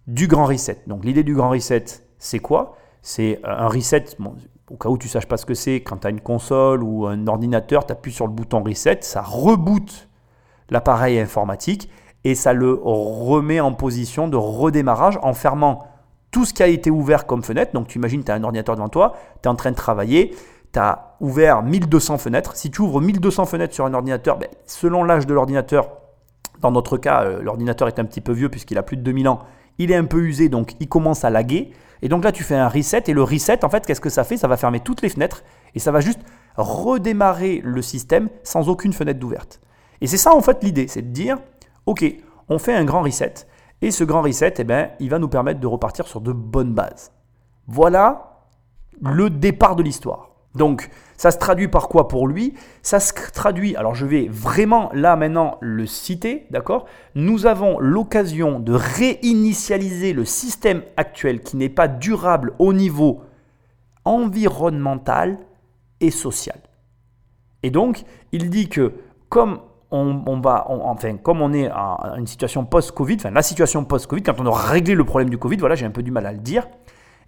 du 0.07 0.27
grand 0.27 0.45
reset. 0.45 0.83
Donc 0.87 1.03
l'idée 1.03 1.23
du 1.23 1.35
grand 1.35 1.49
reset, 1.49 1.85
c'est 2.17 2.39
quoi? 2.39 2.77
C'est 3.01 3.39
un 3.43 3.67
reset, 3.67 4.05
au 4.69 4.75
cas 4.75 4.89
où 4.89 4.97
tu 4.97 5.07
ne 5.07 5.11
saches 5.11 5.27
pas 5.27 5.37
ce 5.37 5.45
que 5.45 5.53
c'est, 5.53 5.81
quand 5.81 5.97
tu 5.97 6.07
as 6.07 6.09
une 6.09 6.21
console 6.21 6.83
ou 6.83 7.07
un 7.07 7.27
ordinateur, 7.27 7.85
tu 7.85 7.91
appuies 7.91 8.11
sur 8.11 8.27
le 8.27 8.33
bouton 8.33 8.63
reset, 8.63 8.99
ça 9.01 9.21
reboot 9.21 10.07
l'appareil 10.69 11.19
informatique 11.19 11.89
et 12.23 12.35
ça 12.35 12.53
le 12.53 12.79
remet 12.83 13.59
en 13.59 13.73
position 13.73 14.27
de 14.27 14.37
redémarrage 14.37 15.17
en 15.21 15.33
fermant 15.33 15.87
tout 16.31 16.45
ce 16.45 16.53
qui 16.53 16.61
a 16.61 16.67
été 16.67 16.91
ouvert 16.91 17.25
comme 17.25 17.43
fenêtre. 17.43 17.71
Donc 17.73 17.87
tu 17.87 17.97
imagines, 17.97 18.23
tu 18.23 18.31
as 18.31 18.35
un 18.35 18.43
ordinateur 18.43 18.75
devant 18.75 18.89
toi, 18.89 19.13
tu 19.41 19.47
es 19.47 19.51
en 19.51 19.55
train 19.55 19.71
de 19.71 19.75
travailler, 19.75 20.35
tu 20.71 20.79
as 20.79 21.15
ouvert 21.19 21.63
1200 21.63 22.17
fenêtres. 22.17 22.55
Si 22.55 22.69
tu 22.69 22.81
ouvres 22.81 23.01
1200 23.01 23.45
fenêtres 23.45 23.73
sur 23.73 23.85
un 23.85 23.93
ordinateur, 23.93 24.37
ben, 24.37 24.49
selon 24.65 25.03
l'âge 25.03 25.25
de 25.25 25.33
l'ordinateur, 25.33 25.89
dans 26.61 26.71
notre 26.71 26.97
cas, 26.97 27.23
euh, 27.23 27.41
l'ordinateur 27.41 27.87
est 27.87 27.99
un 27.99 28.05
petit 28.05 28.21
peu 28.21 28.33
vieux 28.33 28.49
puisqu'il 28.49 28.77
a 28.77 28.83
plus 28.83 28.97
de 28.97 29.01
2000 29.01 29.27
ans, 29.29 29.39
il 29.77 29.91
est 29.91 29.95
un 29.95 30.05
peu 30.05 30.19
usé, 30.19 30.49
donc 30.49 30.73
il 30.79 30.89
commence 30.89 31.23
à 31.23 31.29
laguer. 31.29 31.71
Et 32.01 32.09
donc 32.09 32.23
là, 32.23 32.31
tu 32.31 32.43
fais 32.43 32.55
un 32.55 32.67
reset. 32.67 33.03
Et 33.07 33.13
le 33.13 33.23
reset, 33.23 33.63
en 33.65 33.69
fait, 33.69 33.85
qu'est-ce 33.85 34.01
que 34.01 34.09
ça 34.09 34.23
fait? 34.23 34.37
Ça 34.37 34.47
va 34.47 34.57
fermer 34.57 34.79
toutes 34.79 35.01
les 35.01 35.09
fenêtres 35.09 35.43
et 35.75 35.79
ça 35.79 35.91
va 35.91 35.99
juste 35.99 36.19
redémarrer 36.55 37.61
le 37.63 37.81
système 37.81 38.29
sans 38.43 38.69
aucune 38.69 38.93
fenêtre 38.93 39.19
d'ouverte. 39.19 39.61
Et 40.01 40.07
c'est 40.07 40.17
ça, 40.17 40.33
en 40.33 40.41
fait, 40.41 40.63
l'idée. 40.63 40.87
C'est 40.87 41.01
de 41.01 41.13
dire, 41.13 41.37
OK, 41.85 42.05
on 42.47 42.59
fait 42.59 42.73
un 42.73 42.85
grand 42.85 43.01
reset. 43.01 43.33
Et 43.81 43.91
ce 43.91 44.03
grand 44.03 44.21
reset, 44.21 44.55
eh 44.57 44.63
ben, 44.63 44.89
il 44.99 45.09
va 45.09 45.19
nous 45.19 45.29
permettre 45.29 45.59
de 45.59 45.67
repartir 45.67 46.07
sur 46.07 46.21
de 46.21 46.33
bonnes 46.33 46.73
bases. 46.73 47.11
Voilà 47.67 48.45
le 49.01 49.29
départ 49.29 49.75
de 49.75 49.83
l'histoire. 49.83 50.28
Donc, 50.55 50.89
ça 51.15 51.31
se 51.31 51.37
traduit 51.37 51.67
par 51.67 51.89
quoi 51.89 52.07
pour 52.07 52.27
lui? 52.27 52.53
Ça 52.81 52.99
se 52.99 53.13
traduit, 53.33 53.75
alors 53.75 53.93
je 53.93 54.05
vais 54.05 54.27
vraiment 54.29 54.89
là 54.93 55.15
maintenant 55.15 55.57
le 55.61 55.85
citer, 55.85 56.47
d'accord? 56.49 56.85
Nous 57.13 57.45
avons 57.45 57.79
l'occasion 57.79 58.59
de 58.59 58.73
réinitialiser 58.73 60.13
le 60.13 60.25
système 60.25 60.81
actuel 60.97 61.41
qui 61.41 61.57
n'est 61.57 61.69
pas 61.69 61.87
durable 61.87 62.53
au 62.57 62.73
niveau 62.73 63.21
environnemental 64.05 65.39
et 65.99 66.09
social. 66.09 66.59
Et 67.63 67.69
donc, 67.69 68.03
il 68.31 68.49
dit 68.49 68.69
que 68.69 68.93
comme 69.27 69.59
on, 69.91 70.39
va, 70.39 70.65
enfin, 70.69 71.17
comme 71.17 71.41
on 71.41 71.51
est 71.51 71.67
à 71.67 72.15
une 72.17 72.27
situation 72.27 72.63
post-Covid, 72.63 73.17
enfin 73.17 73.31
la 73.31 73.41
situation 73.41 73.83
post-Covid, 73.83 74.23
quand 74.23 74.39
on 74.39 74.45
aura 74.45 74.61
réglé 74.63 74.95
le 74.95 75.03
problème 75.03 75.29
du 75.29 75.37
Covid, 75.37 75.57
voilà, 75.57 75.75
j'ai 75.75 75.85
un 75.85 75.91
peu 75.91 76.03
du 76.03 76.11
mal 76.11 76.25
à 76.25 76.31
le 76.31 76.39
dire, 76.39 76.67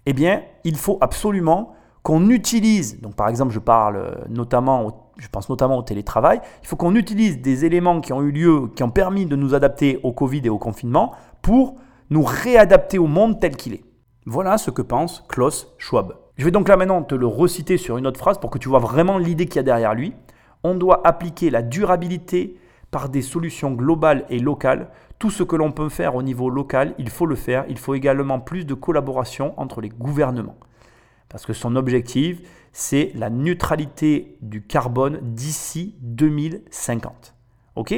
eh 0.06 0.12
bien, 0.12 0.42
il 0.64 0.76
faut 0.76 0.98
absolument 1.00 1.74
qu'on 2.02 2.30
utilise, 2.30 3.00
donc 3.00 3.14
par 3.14 3.28
exemple, 3.28 3.52
je 3.52 3.60
parle 3.60 3.96
euh, 3.96 4.10
notamment, 4.28 5.12
je 5.18 5.28
pense 5.28 5.48
notamment 5.48 5.78
au 5.78 5.82
télétravail, 5.82 6.40
il 6.62 6.66
faut 6.66 6.76
qu'on 6.76 6.96
utilise 6.96 7.40
des 7.40 7.64
éléments 7.64 8.00
qui 8.00 8.12
ont 8.12 8.22
eu 8.22 8.32
lieu, 8.32 8.68
qui 8.74 8.82
ont 8.82 8.90
permis 8.90 9.26
de 9.26 9.36
nous 9.36 9.54
adapter 9.54 10.00
au 10.02 10.12
Covid 10.12 10.42
et 10.44 10.48
au 10.48 10.58
confinement 10.58 11.12
pour 11.42 11.76
nous 12.10 12.22
réadapter 12.22 12.98
au 12.98 13.06
monde 13.06 13.40
tel 13.40 13.56
qu'il 13.56 13.74
est. 13.74 13.84
Voilà 14.26 14.58
ce 14.58 14.70
que 14.70 14.82
pense 14.82 15.24
Klaus 15.28 15.72
Schwab. 15.78 16.14
Je 16.36 16.44
vais 16.44 16.50
donc 16.50 16.68
là 16.68 16.76
maintenant 16.76 17.02
te 17.02 17.14
le 17.14 17.26
reciter 17.26 17.76
sur 17.76 17.98
une 17.98 18.06
autre 18.06 18.18
phrase 18.18 18.38
pour 18.38 18.50
que 18.50 18.58
tu 18.58 18.68
vois 18.68 18.78
vraiment 18.78 19.18
l'idée 19.18 19.46
qu'il 19.46 19.56
y 19.56 19.60
a 19.60 19.64
derrière 19.64 19.94
lui. 19.94 20.14
On 20.64 20.74
doit 20.74 21.06
appliquer 21.06 21.50
la 21.50 21.62
durabilité 21.62 22.56
par 22.90 23.08
des 23.08 23.22
solutions 23.22 23.72
globales 23.72 24.24
et 24.28 24.38
locales. 24.38 24.90
Tout 25.18 25.30
ce 25.30 25.42
que 25.42 25.56
l'on 25.56 25.72
peut 25.72 25.88
faire 25.88 26.14
au 26.14 26.22
niveau 26.22 26.50
local, 26.50 26.94
il 26.98 27.10
faut 27.10 27.26
le 27.26 27.34
faire. 27.34 27.64
Il 27.68 27.78
faut 27.78 27.94
également 27.94 28.40
plus 28.40 28.64
de 28.64 28.74
collaboration 28.74 29.54
entre 29.56 29.80
les 29.80 29.88
gouvernements. 29.88 30.56
Parce 31.32 31.46
que 31.46 31.52
son 31.54 31.76
objectif, 31.76 32.40
c'est 32.72 33.10
la 33.14 33.30
neutralité 33.30 34.36
du 34.42 34.62
carbone 34.62 35.18
d'ici 35.22 35.96
2050. 36.02 37.34
OK? 37.76 37.94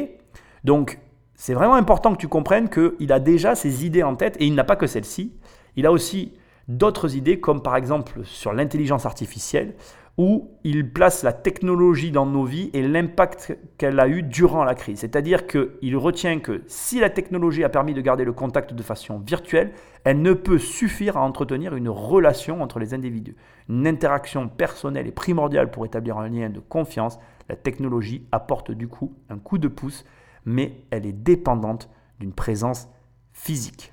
Donc, 0.63 1.01
c'est 1.35 1.55
vraiment 1.55 1.75
important 1.75 2.15
que 2.15 2.21
tu 2.21 2.29
comprennes 2.29 2.71
qu'il 2.71 3.13
a 3.13 3.19
déjà 3.19 3.55
ses 3.55 3.85
idées 3.85 4.05
en 4.05 4.15
tête 4.15 4.37
et 4.39 4.47
il 4.47 4.55
n'a 4.55 4.65
pas 4.65 4.77
que 4.77 4.87
celle-ci. 4.87 5.33
Il 5.77 5.85
a 5.85 5.93
aussi 5.93 6.33
d'autres 6.69 7.17
idées, 7.17 7.41
comme 7.41 7.61
par 7.61 7.77
exemple 7.77 8.25
sur 8.25 8.53
l'intelligence 8.53 9.05
artificielle, 9.05 9.75
où 10.17 10.53
il 10.63 10.93
place 10.93 11.25
la 11.25 11.33
technologie 11.33 12.13
dans 12.13 12.27
nos 12.27 12.45
vies 12.45 12.71
et 12.73 12.87
l'impact 12.87 13.59
qu'elle 13.79 13.99
a 13.99 14.07
eu 14.07 14.23
durant 14.23 14.63
la 14.63 14.77
crise. 14.77 15.01
C'est-à-dire 15.01 15.47
qu'il 15.47 15.97
retient 15.97 16.39
que 16.39 16.63
si 16.69 17.01
la 17.01 17.11
technologie 17.11 17.65
a 17.65 17.69
permis 17.69 17.95
de 17.95 18.01
garder 18.01 18.25
le 18.25 18.33
contact 18.33 18.75
de 18.75 18.83
façon 18.83 19.19
virtuelle, 19.19 19.73
elle 20.05 20.23
ne 20.23 20.33
peut 20.33 20.59
suffire 20.59 21.17
à 21.17 21.23
entretenir 21.23 21.75
une 21.75 21.89
relation 21.89 22.63
entre 22.63 22.79
les 22.79 22.95
individus. 22.95 23.35
Une 23.69 23.87
interaction 23.89 24.49
personnelle 24.49 25.09
est 25.09 25.13
primordiale 25.13 25.71
pour 25.71 25.85
établir 25.85 26.19
un 26.19 26.29
lien 26.29 26.49
de 26.49 26.61
confiance. 26.61 27.19
La 27.49 27.57
technologie 27.57 28.25
apporte 28.31 28.71
du 28.71 28.87
coup 28.87 29.15
un 29.31 29.39
coup 29.39 29.59
de 29.59 29.69
pouce, 29.69 30.05
mais 30.45 30.85
elle 30.91 31.07
est 31.07 31.13
dépendante 31.13 31.91
d'une 32.21 32.33
présence 32.33 32.89
physique. 33.33 33.93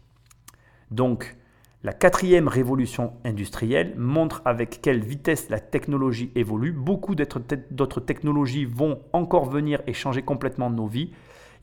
Donc, 0.92 1.36
la 1.84 1.94
quatrième 1.94 2.48
révolution 2.48 3.14
industrielle 3.26 3.96
montre 3.98 4.44
avec 4.46 4.82
quelle 4.84 5.04
vitesse 5.04 5.50
la 5.50 5.60
technologie 5.60 6.32
évolue. 6.36 6.72
Beaucoup 6.72 7.16
d'autres 7.16 8.00
technologies 8.02 8.66
vont 8.66 9.00
encore 9.14 9.50
venir 9.50 9.82
et 9.88 9.94
changer 9.94 10.22
complètement 10.22 10.70
nos 10.70 10.86
vies. 10.86 11.12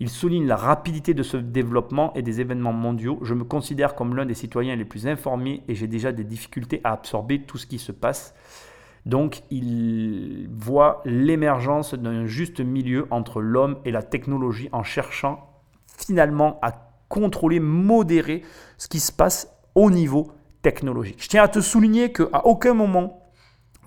Il 0.00 0.08
souligne 0.08 0.46
la 0.46 0.56
rapidité 0.56 1.14
de 1.14 1.22
ce 1.22 1.36
développement 1.36 2.12
et 2.14 2.22
des 2.22 2.40
événements 2.40 2.72
mondiaux. 2.72 3.20
Je 3.22 3.34
me 3.34 3.44
considère 3.44 3.94
comme 3.94 4.16
l'un 4.16 4.26
des 4.26 4.34
citoyens 4.34 4.74
les 4.74 4.84
plus 4.84 5.06
informés 5.06 5.62
et 5.68 5.76
j'ai 5.76 5.86
déjà 5.86 6.10
des 6.10 6.24
difficultés 6.24 6.80
à 6.82 6.92
absorber 6.92 7.42
tout 7.42 7.58
ce 7.58 7.66
qui 7.66 7.78
se 7.78 7.92
passe. 7.92 8.34
Donc 9.06 9.42
il 9.52 10.48
voit 10.52 11.00
l'émergence 11.04 11.94
d'un 11.94 12.26
juste 12.26 12.60
milieu 12.60 13.06
entre 13.10 13.40
l'homme 13.40 13.78
et 13.84 13.92
la 13.92 14.02
technologie 14.02 14.68
en 14.72 14.82
cherchant 14.82 15.62
finalement 15.96 16.58
à 16.60 16.72
contrôler, 17.08 17.60
modérer 17.60 18.42
ce 18.76 18.88
qui 18.88 19.00
se 19.00 19.12
passe 19.12 19.57
au 19.78 19.90
niveau 19.90 20.32
technologique. 20.60 21.22
Je 21.22 21.28
tiens 21.28 21.44
à 21.44 21.48
te 21.48 21.60
souligner 21.60 22.12
qu'à 22.12 22.44
aucun 22.44 22.74
moment 22.74 23.22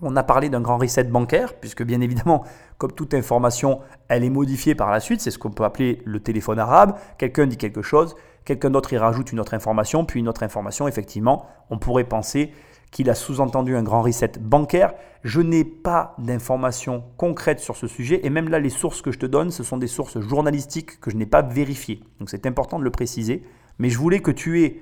on 0.02 0.16
a 0.16 0.24
parlé 0.24 0.50
d'un 0.50 0.62
grand 0.62 0.78
reset 0.78 1.04
bancaire, 1.04 1.54
puisque 1.54 1.84
bien 1.84 2.02
évidemment, 2.02 2.44
comme 2.80 2.92
toute 2.92 3.14
information, 3.14 3.82
elle 4.08 4.24
est 4.24 4.32
modifiée 4.32 4.74
par 4.74 4.90
la 4.90 5.00
suite. 5.00 5.22
C'est 5.22 5.30
ce 5.30 5.38
qu'on 5.38 5.52
peut 5.52 5.64
appeler 5.64 6.02
le 6.06 6.20
téléphone 6.20 6.58
arabe. 6.58 6.96
Quelqu'un 7.20 7.46
dit 7.46 7.58
quelque 7.58 7.84
chose, 7.84 8.16
quelqu'un 8.44 8.72
d'autre 8.72 8.92
y 8.94 8.98
rajoute 8.98 9.32
une 9.32 9.40
autre 9.40 9.54
information, 9.54 10.04
puis 10.04 10.20
une 10.20 10.28
autre 10.28 10.42
information. 10.42 10.88
Effectivement, 10.88 11.46
on 11.70 11.78
pourrait 11.78 12.06
penser 12.06 12.52
qu'il 12.90 13.12
a 13.12 13.16
sous-entendu 13.16 13.76
un 13.76 13.84
grand 13.84 14.02
reset 14.02 14.32
bancaire. 14.40 14.94
Je 15.24 15.40
n'ai 15.40 15.64
pas 15.64 16.16
d'informations 16.18 17.04
concrètes 17.18 17.60
sur 17.60 17.76
ce 17.76 17.88
sujet, 17.88 18.22
et 18.24 18.32
même 18.32 18.50
là, 18.50 18.60
les 18.60 18.70
sources 18.72 19.04
que 19.04 19.12
je 19.12 19.20
te 19.20 19.28
donne, 19.28 19.52
ce 19.52 19.64
sont 19.64 19.78
des 19.78 19.88
sources 19.88 20.20
journalistiques 20.20 21.00
que 21.00 21.12
je 21.12 21.16
n'ai 21.16 21.28
pas 21.28 21.44
vérifiées. 21.44 22.02
Donc 22.20 22.32
c'est 22.32 22.48
important 22.48 22.80
de 22.80 22.84
le 22.84 22.90
préciser. 22.90 23.44
Mais 23.78 23.90
je 23.90 23.98
voulais 23.98 24.20
que 24.20 24.32
tu 24.32 24.64
aies 24.64 24.82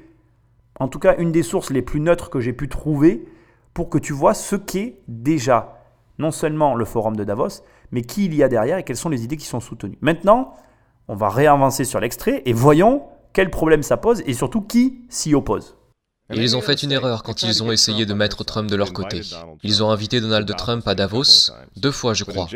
en 0.80 0.88
tout 0.88 1.00
cas 1.00 1.16
une 1.18 1.32
des 1.32 1.44
sources 1.44 1.70
les 1.70 1.82
plus 1.82 2.00
neutres 2.00 2.30
que 2.30 2.40
j'ai 2.40 2.54
pu 2.54 2.70
trouver 2.70 3.26
pour 3.74 3.90
que 3.90 3.98
tu 3.98 4.14
vois 4.14 4.34
ce 4.34 4.56
qu'est 4.56 5.00
déjà 5.08 5.76
non 6.18 6.32
seulement 6.32 6.76
le 6.76 6.86
forum 6.86 7.16
de 7.16 7.24
Davos, 7.24 7.64
mais 7.92 8.02
qui 8.02 8.26
il 8.26 8.36
y 8.36 8.44
a 8.44 8.50
derrière 8.50 8.78
et 8.78 8.84
quelles 8.84 8.98
sont 8.98 9.10
les 9.10 9.24
idées 9.24 9.38
qui 9.38 9.46
sont 9.46 9.60
soutenues. 9.62 9.98
Maintenant, 10.02 10.54
on 11.08 11.16
va 11.16 11.30
réavancer 11.30 11.86
sur 11.86 12.00
l'extrait 12.00 12.44
et 12.46 12.54
voyons 12.54 13.04
quel 13.34 13.50
problème 13.50 13.84
ça 13.84 13.98
pose 13.98 14.22
et 14.26 14.34
surtout 14.34 14.62
qui 14.62 15.02
s'y 15.10 15.34
oppose. 15.34 15.76
ils 16.30 16.56
ont 16.56 16.62
fait 16.62 16.84
une 16.84 16.92
erreur 16.92 17.24
quand 17.24 17.44
ils 17.44 17.64
ont 17.64 17.72
essayé 17.72 18.06
de 18.06 18.14
mettre 18.14 18.44
Trump 18.44 18.70
de 18.70 18.76
leur 18.76 18.94
côté. 18.94 19.22
Ils 19.64 19.84
ont 19.84 19.92
invité 19.92 20.20
Donald 20.20 20.54
Trump 20.56 20.88
à 20.88 20.94
Davos, 20.94 21.52
deux 21.78 21.92
fois 21.92 22.14
je 22.14 22.26
crois. 22.26 22.48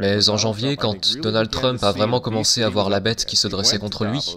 Mais 0.00 0.28
en 0.28 0.36
janvier, 0.36 0.76
quand 0.76 1.16
Donald 1.18 1.50
Trump 1.50 1.82
a 1.84 1.92
vraiment 1.92 2.20
commencé 2.20 2.62
à 2.62 2.68
voir 2.68 2.88
la 2.90 3.00
bête 3.00 3.24
qui 3.26 3.36
se 3.36 3.48
dressait 3.48 3.78
contre 3.78 4.06
lui, 4.06 4.36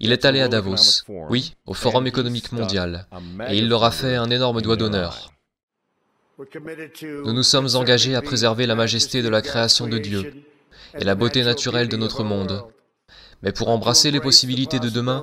il 0.00 0.12
est 0.12 0.24
allé 0.24 0.40
à 0.40 0.48
Davos, 0.48 1.02
oui, 1.30 1.54
au 1.66 1.74
Forum 1.74 2.06
économique 2.06 2.52
mondial, 2.52 3.06
et 3.48 3.56
il 3.56 3.68
leur 3.68 3.84
a 3.84 3.90
fait 3.90 4.16
un 4.16 4.30
énorme 4.30 4.60
doigt 4.60 4.76
d'honneur. 4.76 5.32
Nous 6.38 7.32
nous 7.32 7.42
sommes 7.42 7.68
engagés 7.74 8.14
à 8.14 8.22
préserver 8.22 8.66
la 8.66 8.74
majesté 8.74 9.22
de 9.22 9.28
la 9.28 9.40
création 9.40 9.86
de 9.86 9.98
Dieu 9.98 10.32
et 10.98 11.04
la 11.04 11.14
beauté 11.14 11.44
naturelle 11.44 11.88
de 11.88 11.96
notre 11.96 12.24
monde. 12.24 12.64
Mais 13.44 13.52
pour 13.52 13.68
embrasser 13.68 14.10
les 14.10 14.20
possibilités 14.20 14.80
de 14.80 14.88
demain, 14.88 15.22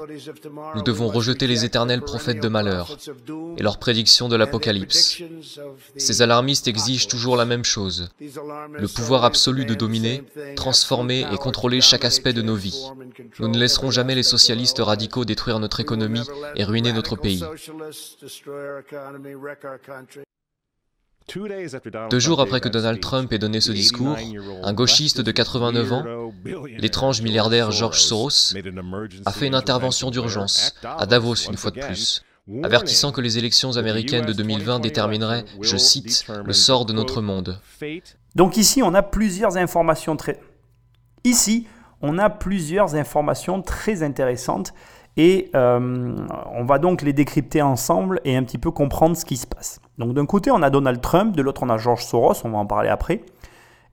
nous 0.76 0.84
devons 0.84 1.08
rejeter 1.08 1.48
les 1.48 1.66
éternels 1.66 2.02
prophètes 2.02 2.42
de 2.42 2.48
malheur 2.48 2.96
et 3.58 3.64
leurs 3.64 3.80
prédictions 3.80 4.30
de 4.30 4.36
l'Apocalypse. 4.36 5.22
Ces 5.98 6.22
alarmistes 6.22 6.68
exigent 6.68 7.08
toujours 7.08 7.36
la 7.36 7.46
même 7.46 7.66
chose, 7.66 8.10
le 8.20 8.88
pouvoir 8.88 9.26
absolu 9.26 9.66
de 9.66 9.74
dominer, 9.74 10.24
transformer 10.56 11.26
et 11.32 11.38
contrôler 11.38 11.82
chaque 11.82 12.06
aspect 12.06 12.34
de 12.34 12.44
nos 12.44 12.56
vies. 12.56 12.90
Nous 13.40 13.48
ne 13.48 13.58
laisserons 13.58 13.90
jamais 13.90 14.14
les 14.14 14.24
socialistes 14.24 14.80
radicaux 14.80 15.26
détruire 15.26 15.60
notre 15.60 15.80
économie 15.80 16.28
et 16.56 16.64
ruiner 16.64 16.94
notre 16.94 17.16
pays. 17.16 17.44
Deux 22.10 22.20
jours 22.20 22.42
après 22.42 22.60
que 22.60 22.70
Donald 22.70 23.00
Trump 23.00 23.32
ait 23.32 23.38
donné 23.38 23.62
ce 23.62 23.72
discours, 23.72 24.18
un 24.64 24.74
gauchiste 24.74 25.22
de 25.22 25.32
89 25.32 25.92
ans, 25.94 26.32
l'étrange 26.78 27.22
milliardaire 27.22 27.72
George 27.72 28.02
Soros, 28.02 28.54
a 29.26 29.32
fait 29.32 29.48
une 29.48 29.56
intervention 29.56 30.12
d'urgence 30.12 30.74
à 30.84 31.06
Davos 31.06 31.36
une 31.36 31.58
fois 31.58 31.72
de 31.72 31.80
plus, 31.80 32.24
avertissant 32.64 33.12
que 33.12 33.22
les 33.22 33.38
élections 33.38 33.78
américaines 33.78 34.26
de 34.26 34.34
2020 34.34 34.80
détermineraient, 34.80 35.46
je 35.62 35.78
cite, 35.78 36.26
le 36.44 36.54
sort 36.54 36.86
de 36.86 36.94
notre 36.94 37.22
monde. 37.22 37.60
Donc 38.36 38.58
ici, 38.58 38.82
on 38.84 38.94
a 38.94 39.04
plusieurs 39.04 39.58
informations 39.58 40.18
très... 40.18 40.40
Ici, 41.24 41.68
on 42.02 42.18
a 42.18 42.30
plusieurs 42.30 42.96
informations 42.96 43.62
très 43.62 44.04
intéressantes 44.04 44.74
et 45.18 45.50
euh, 45.56 46.16
on 46.54 46.64
va 46.64 46.80
donc 46.80 47.02
les 47.02 47.14
décrypter 47.14 47.62
ensemble 47.62 48.22
et 48.24 48.36
un 48.36 48.44
petit 48.44 48.58
peu 48.58 48.72
comprendre 48.72 49.18
ce 49.18 49.26
qui 49.26 49.38
se 49.38 49.48
passe. 49.48 49.82
Donc 49.98 50.14
d'un 50.14 50.26
côté, 50.26 50.52
on 50.52 50.62
a 50.62 50.70
Donald 50.70 51.02
Trump, 51.02 51.36
de 51.36 51.42
l'autre, 51.42 51.64
on 51.64 51.70
a 51.70 51.78
George 51.78 52.06
Soros, 52.06 52.34
on 52.46 52.50
va 52.50 52.58
en 52.60 52.66
parler 52.66 52.90
après. 52.90 53.22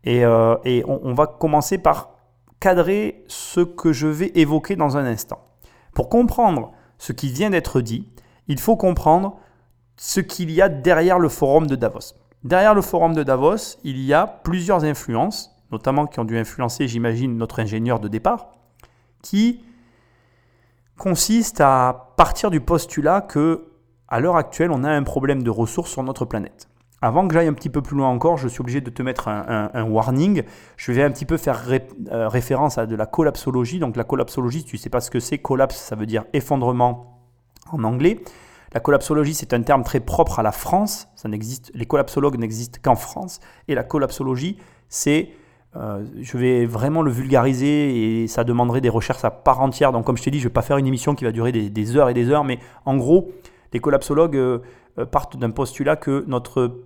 Et, 0.04 0.24
euh, 0.24 0.54
on, 0.86 1.12
va 1.14 1.26
commencer 1.26 1.76
par 1.78 2.10
cadrer 2.60 3.24
ce 3.26 3.60
que 3.60 3.92
je 3.92 4.06
vais 4.06 4.30
évoquer 4.36 4.76
dans 4.76 4.96
un 4.96 5.04
instant. 5.04 5.40
Pour 5.92 6.08
comprendre 6.08 6.72
ce 6.98 7.12
qui 7.12 7.32
vient 7.32 7.50
d'être 7.50 7.80
dit, 7.80 8.08
il 8.46 8.60
faut 8.60 8.76
comprendre 8.76 9.36
ce 9.96 10.20
qu'il 10.20 10.52
y 10.52 10.62
a 10.62 10.68
derrière 10.68 11.18
le 11.18 11.28
forum 11.28 11.66
de 11.66 11.74
Davos. 11.74 12.14
Derrière 12.44 12.74
le 12.74 12.82
forum 12.82 13.14
de 13.14 13.24
Davos, 13.24 13.78
il 13.82 14.00
y 14.00 14.14
a 14.14 14.26
plusieurs 14.26 14.84
influences, 14.84 15.50
notamment 15.72 16.06
qui 16.06 16.20
ont 16.20 16.24
dû 16.24 16.38
influencer, 16.38 16.86
j'imagine, 16.86 17.36
notre 17.36 17.60
ingénieur 17.60 17.98
de 17.98 18.06
départ, 18.06 18.52
qui 19.22 19.60
consiste 20.98 21.60
à 21.60 22.12
partir 22.16 22.50
du 22.50 22.60
postulat 22.60 23.22
que, 23.22 23.68
à 24.08 24.20
l'heure 24.20 24.36
actuelle, 24.36 24.70
on 24.70 24.84
a 24.84 24.90
un 24.90 25.02
problème 25.02 25.42
de 25.42 25.50
ressources 25.50 25.90
sur 25.90 26.02
notre 26.02 26.26
planète. 26.26 26.68
Avant 27.00 27.28
que 27.28 27.34
j'aille 27.34 27.46
un 27.46 27.52
petit 27.52 27.70
peu 27.70 27.80
plus 27.80 27.96
loin 27.96 28.08
encore, 28.08 28.36
je 28.36 28.48
suis 28.48 28.60
obligé 28.60 28.80
de 28.80 28.90
te 28.90 29.02
mettre 29.02 29.28
un, 29.28 29.84
warning. 29.84 30.42
Je 30.76 30.90
vais 30.90 31.04
un 31.04 31.10
petit 31.12 31.26
peu 31.26 31.36
faire 31.36 31.62
euh, 32.10 32.28
référence 32.28 32.76
à 32.76 32.86
de 32.86 32.96
la 32.96 33.06
collapsologie. 33.06 33.78
Donc 33.78 33.96
la 33.96 34.02
collapsologie, 34.02 34.64
tu 34.64 34.76
ne 34.76 34.80
sais 34.80 34.90
pas 34.90 35.00
ce 35.00 35.10
que 35.10 35.20
c'est, 35.20 35.38
collapse, 35.38 35.76
ça 35.76 35.94
veut 35.94 36.06
dire 36.06 36.24
effondrement 36.32 37.20
en 37.70 37.84
anglais. 37.84 38.20
La 38.74 38.80
collapsologie, 38.80 39.34
c'est 39.34 39.54
un 39.54 39.62
terme 39.62 39.84
très 39.84 40.00
propre 40.00 40.40
à 40.40 40.42
la 40.42 40.50
France. 40.50 41.08
Ça 41.14 41.28
n'existe, 41.28 41.70
les 41.72 41.86
collapsologues 41.86 42.36
n'existent 42.36 42.80
qu'en 42.82 42.96
France. 42.96 43.38
Et 43.68 43.76
la 43.76 43.84
collapsologie, 43.84 44.58
c'est, 44.88 45.30
euh, 45.76 46.04
je 46.20 46.38
vais 46.38 46.64
vraiment 46.64 47.02
le 47.02 47.10
vulgariser 47.10 48.22
et 48.22 48.26
ça 48.26 48.42
demanderait 48.42 48.80
des 48.80 48.88
recherches 48.88 49.24
à 49.24 49.30
part 49.30 49.60
entière. 49.60 49.92
Donc, 49.92 50.04
comme 50.04 50.16
je 50.16 50.22
t'ai 50.22 50.30
dit, 50.30 50.38
je 50.38 50.44
ne 50.44 50.48
vais 50.48 50.54
pas 50.54 50.62
faire 50.62 50.78
une 50.78 50.86
émission 50.86 51.14
qui 51.14 51.24
va 51.24 51.32
durer 51.32 51.52
des, 51.52 51.96
heures 51.96 52.08
et 52.08 52.14
des 52.14 52.30
heures. 52.30 52.44
Mais 52.44 52.58
en 52.86 52.96
gros, 52.96 53.30
les 53.72 53.80
collapsologues 53.80 54.36
euh, 54.36 54.58
euh, 54.98 55.04
partent 55.06 55.36
d'un 55.36 55.50
postulat 55.50 55.96
que 55.96 56.24
notre 56.26 56.84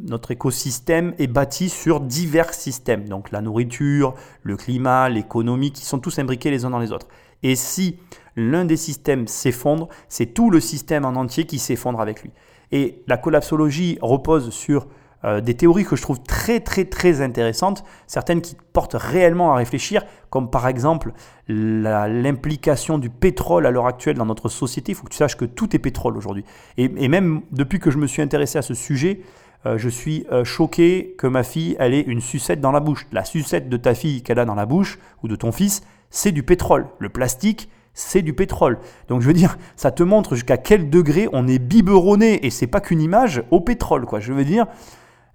notre 0.00 0.32
écosystème 0.32 1.14
est 1.18 1.28
bâti 1.28 1.70
sur 1.70 2.00
divers 2.00 2.52
systèmes. 2.52 3.08
Donc 3.08 3.30
la 3.30 3.40
nourriture, 3.40 4.14
le 4.42 4.54
climat, 4.54 5.08
l'économie, 5.08 5.72
qui 5.72 5.86
sont 5.86 5.98
tous 5.98 6.18
imbriqués 6.18 6.50
les 6.50 6.66
uns 6.66 6.70
dans 6.70 6.78
les 6.78 6.92
autres. 6.92 7.08
Et 7.42 7.56
si 7.56 7.98
l'un 8.36 8.66
des 8.66 8.76
systèmes 8.76 9.26
s'effondre, 9.26 9.88
c'est 10.10 10.34
tout 10.34 10.50
le 10.50 10.60
système 10.60 11.06
en 11.06 11.14
entier 11.16 11.46
qui 11.46 11.58
s'effondre 11.58 12.02
avec 12.02 12.22
lui. 12.22 12.32
Et 12.70 13.02
la 13.06 13.16
collapsologie 13.16 13.98
repose 14.02 14.50
sur 14.50 14.86
euh, 15.24 15.40
des 15.40 15.54
théories 15.54 15.84
que 15.84 15.96
je 15.96 16.02
trouve 16.02 16.22
très 16.22 16.60
très 16.60 16.84
très 16.84 17.20
intéressantes, 17.20 17.82
certaines 18.06 18.40
qui 18.40 18.56
portent 18.72 18.96
réellement 18.98 19.52
à 19.52 19.56
réfléchir, 19.56 20.04
comme 20.30 20.48
par 20.48 20.68
exemple 20.68 21.12
l'implication 21.48 22.98
du 22.98 23.10
pétrole 23.10 23.66
à 23.66 23.70
l'heure 23.70 23.86
actuelle 23.86 24.16
dans 24.16 24.26
notre 24.26 24.48
société. 24.48 24.92
Il 24.92 24.94
faut 24.94 25.04
que 25.04 25.10
tu 25.10 25.16
saches 25.16 25.36
que 25.36 25.44
tout 25.44 25.74
est 25.74 25.80
pétrole 25.80 26.16
aujourd'hui. 26.16 26.44
Et, 26.76 27.08
même 27.08 27.42
depuis 27.50 27.80
que 27.80 27.90
je 27.90 27.98
me 27.98 28.06
suis 28.06 28.22
intéressé 28.22 28.58
à 28.58 28.62
ce 28.62 28.74
sujet, 28.74 29.20
euh, 29.66 29.76
je 29.76 29.88
suis 29.88 30.24
euh, 30.30 30.44
choqué 30.44 31.16
que 31.18 31.26
ma 31.26 31.42
fille 31.42 31.76
ait 31.80 32.00
une 32.02 32.20
sucette 32.20 32.60
dans 32.60 32.70
la 32.70 32.80
bouche. 32.80 33.06
La 33.10 33.24
sucette 33.24 33.68
de 33.68 33.76
ta 33.76 33.94
fille 33.94 34.22
qu'elle 34.22 34.38
a 34.38 34.44
dans 34.44 34.54
la 34.54 34.66
bouche, 34.66 35.00
ou 35.24 35.28
de 35.28 35.34
ton 35.34 35.50
fils, 35.50 35.82
c'est 36.10 36.32
du 36.32 36.44
pétrole. 36.44 36.86
Le 37.00 37.08
plastique, 37.08 37.68
c'est 37.92 38.22
du 38.22 38.34
pétrole. 38.34 38.78
Donc 39.08 39.22
je 39.22 39.26
veux 39.26 39.32
dire, 39.32 39.58
ça 39.74 39.90
te 39.90 40.04
montre 40.04 40.36
jusqu'à 40.36 40.58
quel 40.58 40.90
degré 40.90 41.28
on 41.32 41.48
est 41.48 41.58
biberonné, 41.58 42.46
et 42.46 42.50
c'est 42.50 42.68
pas 42.68 42.80
qu'une 42.80 43.00
image, 43.00 43.42
au 43.50 43.60
pétrole, 43.60 44.06
quoi. 44.06 44.20
Je 44.20 44.32
veux 44.32 44.44
dire. 44.44 44.66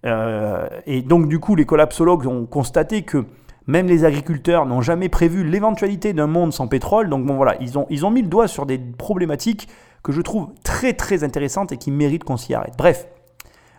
Euh, 0.05 0.67
et 0.85 1.01
donc 1.01 1.27
du 1.27 1.39
coup, 1.39 1.55
les 1.55 1.65
collapsologues 1.65 2.27
ont 2.27 2.45
constaté 2.45 3.03
que 3.03 3.25
même 3.67 3.87
les 3.87 4.03
agriculteurs 4.03 4.65
n'ont 4.65 4.81
jamais 4.81 5.09
prévu 5.09 5.43
l'éventualité 5.43 6.13
d'un 6.13 6.27
monde 6.27 6.53
sans 6.53 6.67
pétrole. 6.67 7.09
Donc 7.09 7.25
bon 7.25 7.35
voilà, 7.35 7.55
ils 7.61 7.77
ont, 7.77 7.87
ils 7.89 8.05
ont 8.05 8.11
mis 8.11 8.21
le 8.21 8.27
doigt 8.27 8.47
sur 8.47 8.65
des 8.65 8.77
problématiques 8.77 9.69
que 10.03 10.11
je 10.11 10.21
trouve 10.21 10.49
très 10.63 10.93
très 10.93 11.23
intéressantes 11.23 11.71
et 11.71 11.77
qui 11.77 11.91
méritent 11.91 12.25
qu'on 12.25 12.37
s'y 12.37 12.53
arrête. 12.53 12.73
Bref, 12.77 13.07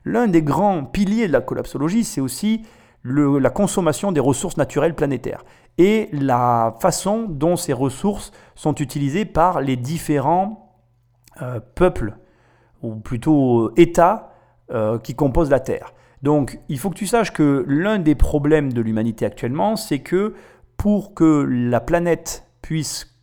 l'un 0.04 0.26
des 0.26 0.42
grands 0.42 0.84
piliers 0.84 1.26
de 1.26 1.32
la 1.32 1.42
collapsologie, 1.42 2.04
c'est 2.04 2.20
aussi 2.20 2.62
la 3.04 3.50
consommation 3.50 4.12
des 4.12 4.20
ressources 4.20 4.56
naturelles 4.56 4.94
planétaires 4.94 5.44
et 5.76 6.08
la 6.12 6.74
façon 6.80 7.26
dont 7.28 7.56
ces 7.56 7.72
ressources 7.72 8.32
sont 8.54 8.74
utilisées 8.76 9.24
par 9.24 9.60
les 9.60 9.76
différents 9.76 10.76
euh, 11.42 11.60
peuples, 11.74 12.16
ou 12.82 12.94
plutôt 12.96 13.72
États, 13.76 14.30
euh, 14.70 14.98
qui 14.98 15.14
composent 15.14 15.50
la 15.50 15.60
Terre. 15.60 15.92
Donc 16.24 16.58
il 16.70 16.78
faut 16.78 16.88
que 16.88 16.96
tu 16.96 17.06
saches 17.06 17.32
que 17.32 17.66
l'un 17.68 17.98
des 17.98 18.14
problèmes 18.14 18.72
de 18.72 18.80
l'humanité 18.80 19.26
actuellement, 19.26 19.76
c'est 19.76 19.98
que 19.98 20.32
pour 20.78 21.12
que 21.12 21.46
la 21.46 21.82
planète 21.82 22.46
puisse 22.62 23.14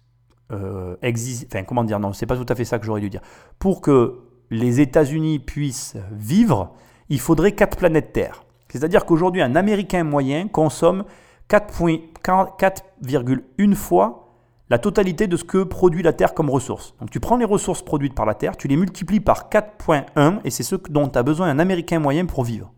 euh, 0.52 0.96
exister, 1.02 1.48
enfin 1.52 1.66
comment 1.66 1.84
dire, 1.84 2.00
non, 2.00 2.14
c'est 2.14 2.28
pas 2.28 2.38
tout 2.38 2.46
à 2.48 2.54
fait 2.54 2.64
ça 2.64 2.78
que 2.78 2.86
j'aurais 2.86 3.02
dû 3.02 3.10
dire, 3.10 3.22
pour 3.58 3.82
que 3.82 4.20
les 4.52 4.82
États-Unis 4.82 5.40
puissent 5.40 5.98
vivre, 6.12 6.76
il 7.10 7.20
faudrait 7.20 7.54
quatre 7.54 7.76
planètes 7.76 8.14
Terre. 8.14 8.44
C'est-à-dire 8.70 9.06
qu'aujourd'hui, 9.06 9.42
un 9.42 9.56
Américain 9.56 10.04
moyen 10.04 10.48
consomme 10.48 11.06
4,1 11.50 13.74
fois 13.74 14.28
la 14.70 14.78
totalité 14.78 15.26
de 15.26 15.38
ce 15.38 15.44
que 15.44 15.64
produit 15.64 16.04
la 16.04 16.14
Terre 16.14 16.36
comme 16.36 16.52
ressources. 16.52 16.94
Donc 17.00 17.10
tu 17.10 17.20
prends 17.20 17.38
les 17.38 17.46
ressources 17.46 17.82
produites 17.82 18.14
par 18.14 18.28
la 18.28 18.36
Terre, 18.36 18.58
tu 18.58 18.68
les 18.68 18.78
multiplies 18.78 19.22
par 19.22 19.50
4,1 19.50 20.42
et 20.44 20.52
c'est 20.52 20.62
ce 20.62 20.76
dont 20.76 21.08
a 21.08 21.24
besoin 21.24 21.50
un 21.50 21.58
Américain 21.58 21.98
moyen 21.98 22.28
pour 22.28 22.44
vivre. 22.44 22.72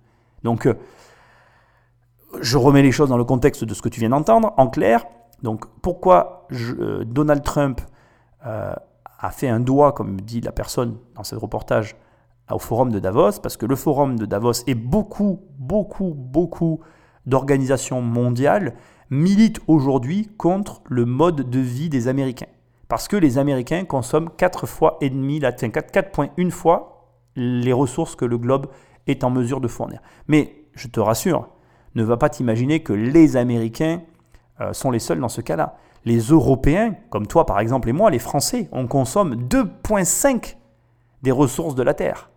Donc 0.43 0.65
euh, 0.65 0.73
je 2.41 2.57
remets 2.57 2.81
les 2.81 2.91
choses 2.91 3.09
dans 3.09 3.17
le 3.17 3.23
contexte 3.23 3.63
de 3.63 3.73
ce 3.73 3.81
que 3.81 3.89
tu 3.89 3.99
viens 3.99 4.09
d'entendre. 4.09 4.53
En 4.57 4.67
clair, 4.67 5.05
donc 5.41 5.65
pourquoi 5.81 6.47
euh, 6.51 7.03
Donald 7.05 7.43
Trump 7.43 7.81
euh, 8.45 8.73
a 9.19 9.31
fait 9.31 9.49
un 9.49 9.59
doigt, 9.59 9.91
comme 9.91 10.19
dit 10.21 10.41
la 10.41 10.51
personne 10.51 10.97
dans 11.15 11.23
ce 11.23 11.35
reportage, 11.35 11.95
au 12.51 12.59
forum 12.59 12.91
de 12.91 12.99
Davos, 12.99 13.39
parce 13.41 13.55
que 13.55 13.65
le 13.65 13.75
forum 13.75 14.19
de 14.19 14.25
Davos 14.25 14.63
et 14.67 14.75
beaucoup, 14.75 15.41
beaucoup, 15.57 16.13
beaucoup 16.13 16.81
d'organisations 17.25 18.01
mondiales 18.01 18.73
militent 19.09 19.61
aujourd'hui 19.67 20.29
contre 20.37 20.81
le 20.89 21.05
mode 21.05 21.49
de 21.49 21.59
vie 21.59 21.89
des 21.89 22.07
Américains. 22.09 22.47
Parce 22.89 23.07
que 23.07 23.15
les 23.15 23.37
Américains 23.37 23.85
consomment 23.85 24.29
4 24.29 24.67
fois 24.67 24.97
et 24.99 25.09
demi, 25.09 25.39
4,1 25.39 26.51
fois 26.51 26.93
les 27.35 27.73
ressources 27.73 28.15
que 28.15 28.25
le 28.25 28.37
globe 28.37 28.67
est 29.07 29.23
en 29.23 29.29
mesure 29.29 29.61
de 29.61 29.67
fournir. 29.67 30.01
Mais 30.27 30.65
je 30.73 30.87
te 30.87 30.99
rassure, 30.99 31.49
ne 31.95 32.03
va 32.03 32.17
pas 32.17 32.29
t'imaginer 32.29 32.81
que 32.81 32.93
les 32.93 33.37
Américains 33.37 34.01
euh, 34.61 34.73
sont 34.73 34.91
les 34.91 34.99
seuls 34.99 35.19
dans 35.19 35.29
ce 35.29 35.41
cas-là. 35.41 35.77
Les 36.05 36.19
Européens, 36.19 36.95
comme 37.09 37.27
toi 37.27 37.45
par 37.45 37.59
exemple 37.59 37.89
et 37.89 37.93
moi, 37.93 38.09
les 38.09 38.19
Français, 38.19 38.67
on 38.71 38.87
consomme 38.87 39.35
2,5 39.35 40.55
des 41.21 41.31
ressources 41.31 41.75
de 41.75 41.83
la 41.83 41.93
Terre 41.93 42.29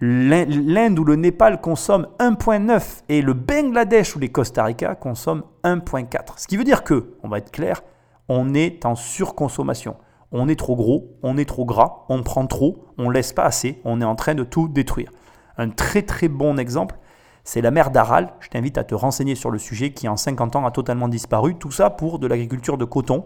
l'Inde 0.00 0.98
ou 0.98 1.04
le 1.04 1.16
Népal 1.16 1.60
consomment 1.60 2.08
1,9 2.18 3.02
et 3.08 3.22
le 3.22 3.32
Bangladesh 3.32 4.16
ou 4.16 4.18
les 4.18 4.28
Costa 4.28 4.64
Rica 4.64 4.94
consomment 4.94 5.44
1,4. 5.62 6.34
Ce 6.36 6.46
qui 6.46 6.56
veut 6.56 6.64
dire 6.64 6.84
que, 6.84 7.14
on 7.22 7.28
va 7.28 7.38
être 7.38 7.50
clair, 7.50 7.82
on 8.28 8.54
est 8.54 8.84
en 8.84 8.94
surconsommation. 8.94 9.96
On 10.32 10.48
est 10.48 10.58
trop 10.58 10.74
gros, 10.74 11.16
on 11.22 11.38
est 11.38 11.48
trop 11.48 11.64
gras, 11.64 12.04
on 12.08 12.22
prend 12.22 12.46
trop, 12.46 12.86
on 12.98 13.08
laisse 13.08 13.32
pas 13.32 13.44
assez, 13.44 13.80
on 13.84 14.00
est 14.00 14.04
en 14.04 14.16
train 14.16 14.34
de 14.34 14.42
tout 14.42 14.68
détruire. 14.68 15.10
Un 15.56 15.70
très 15.70 16.02
très 16.02 16.28
bon 16.28 16.58
exemple, 16.58 16.96
c'est 17.44 17.60
la 17.60 17.70
mer 17.70 17.90
d'Aral. 17.90 18.32
Je 18.40 18.48
t'invite 18.48 18.78
à 18.78 18.84
te 18.84 18.94
renseigner 18.94 19.34
sur 19.34 19.50
le 19.50 19.58
sujet 19.58 19.92
qui 19.92 20.08
en 20.08 20.16
50 20.16 20.56
ans 20.56 20.66
a 20.66 20.70
totalement 20.70 21.08
disparu. 21.08 21.56
Tout 21.56 21.70
ça 21.70 21.90
pour 21.90 22.18
de 22.18 22.26
l'agriculture 22.26 22.78
de 22.78 22.84
coton. 22.84 23.24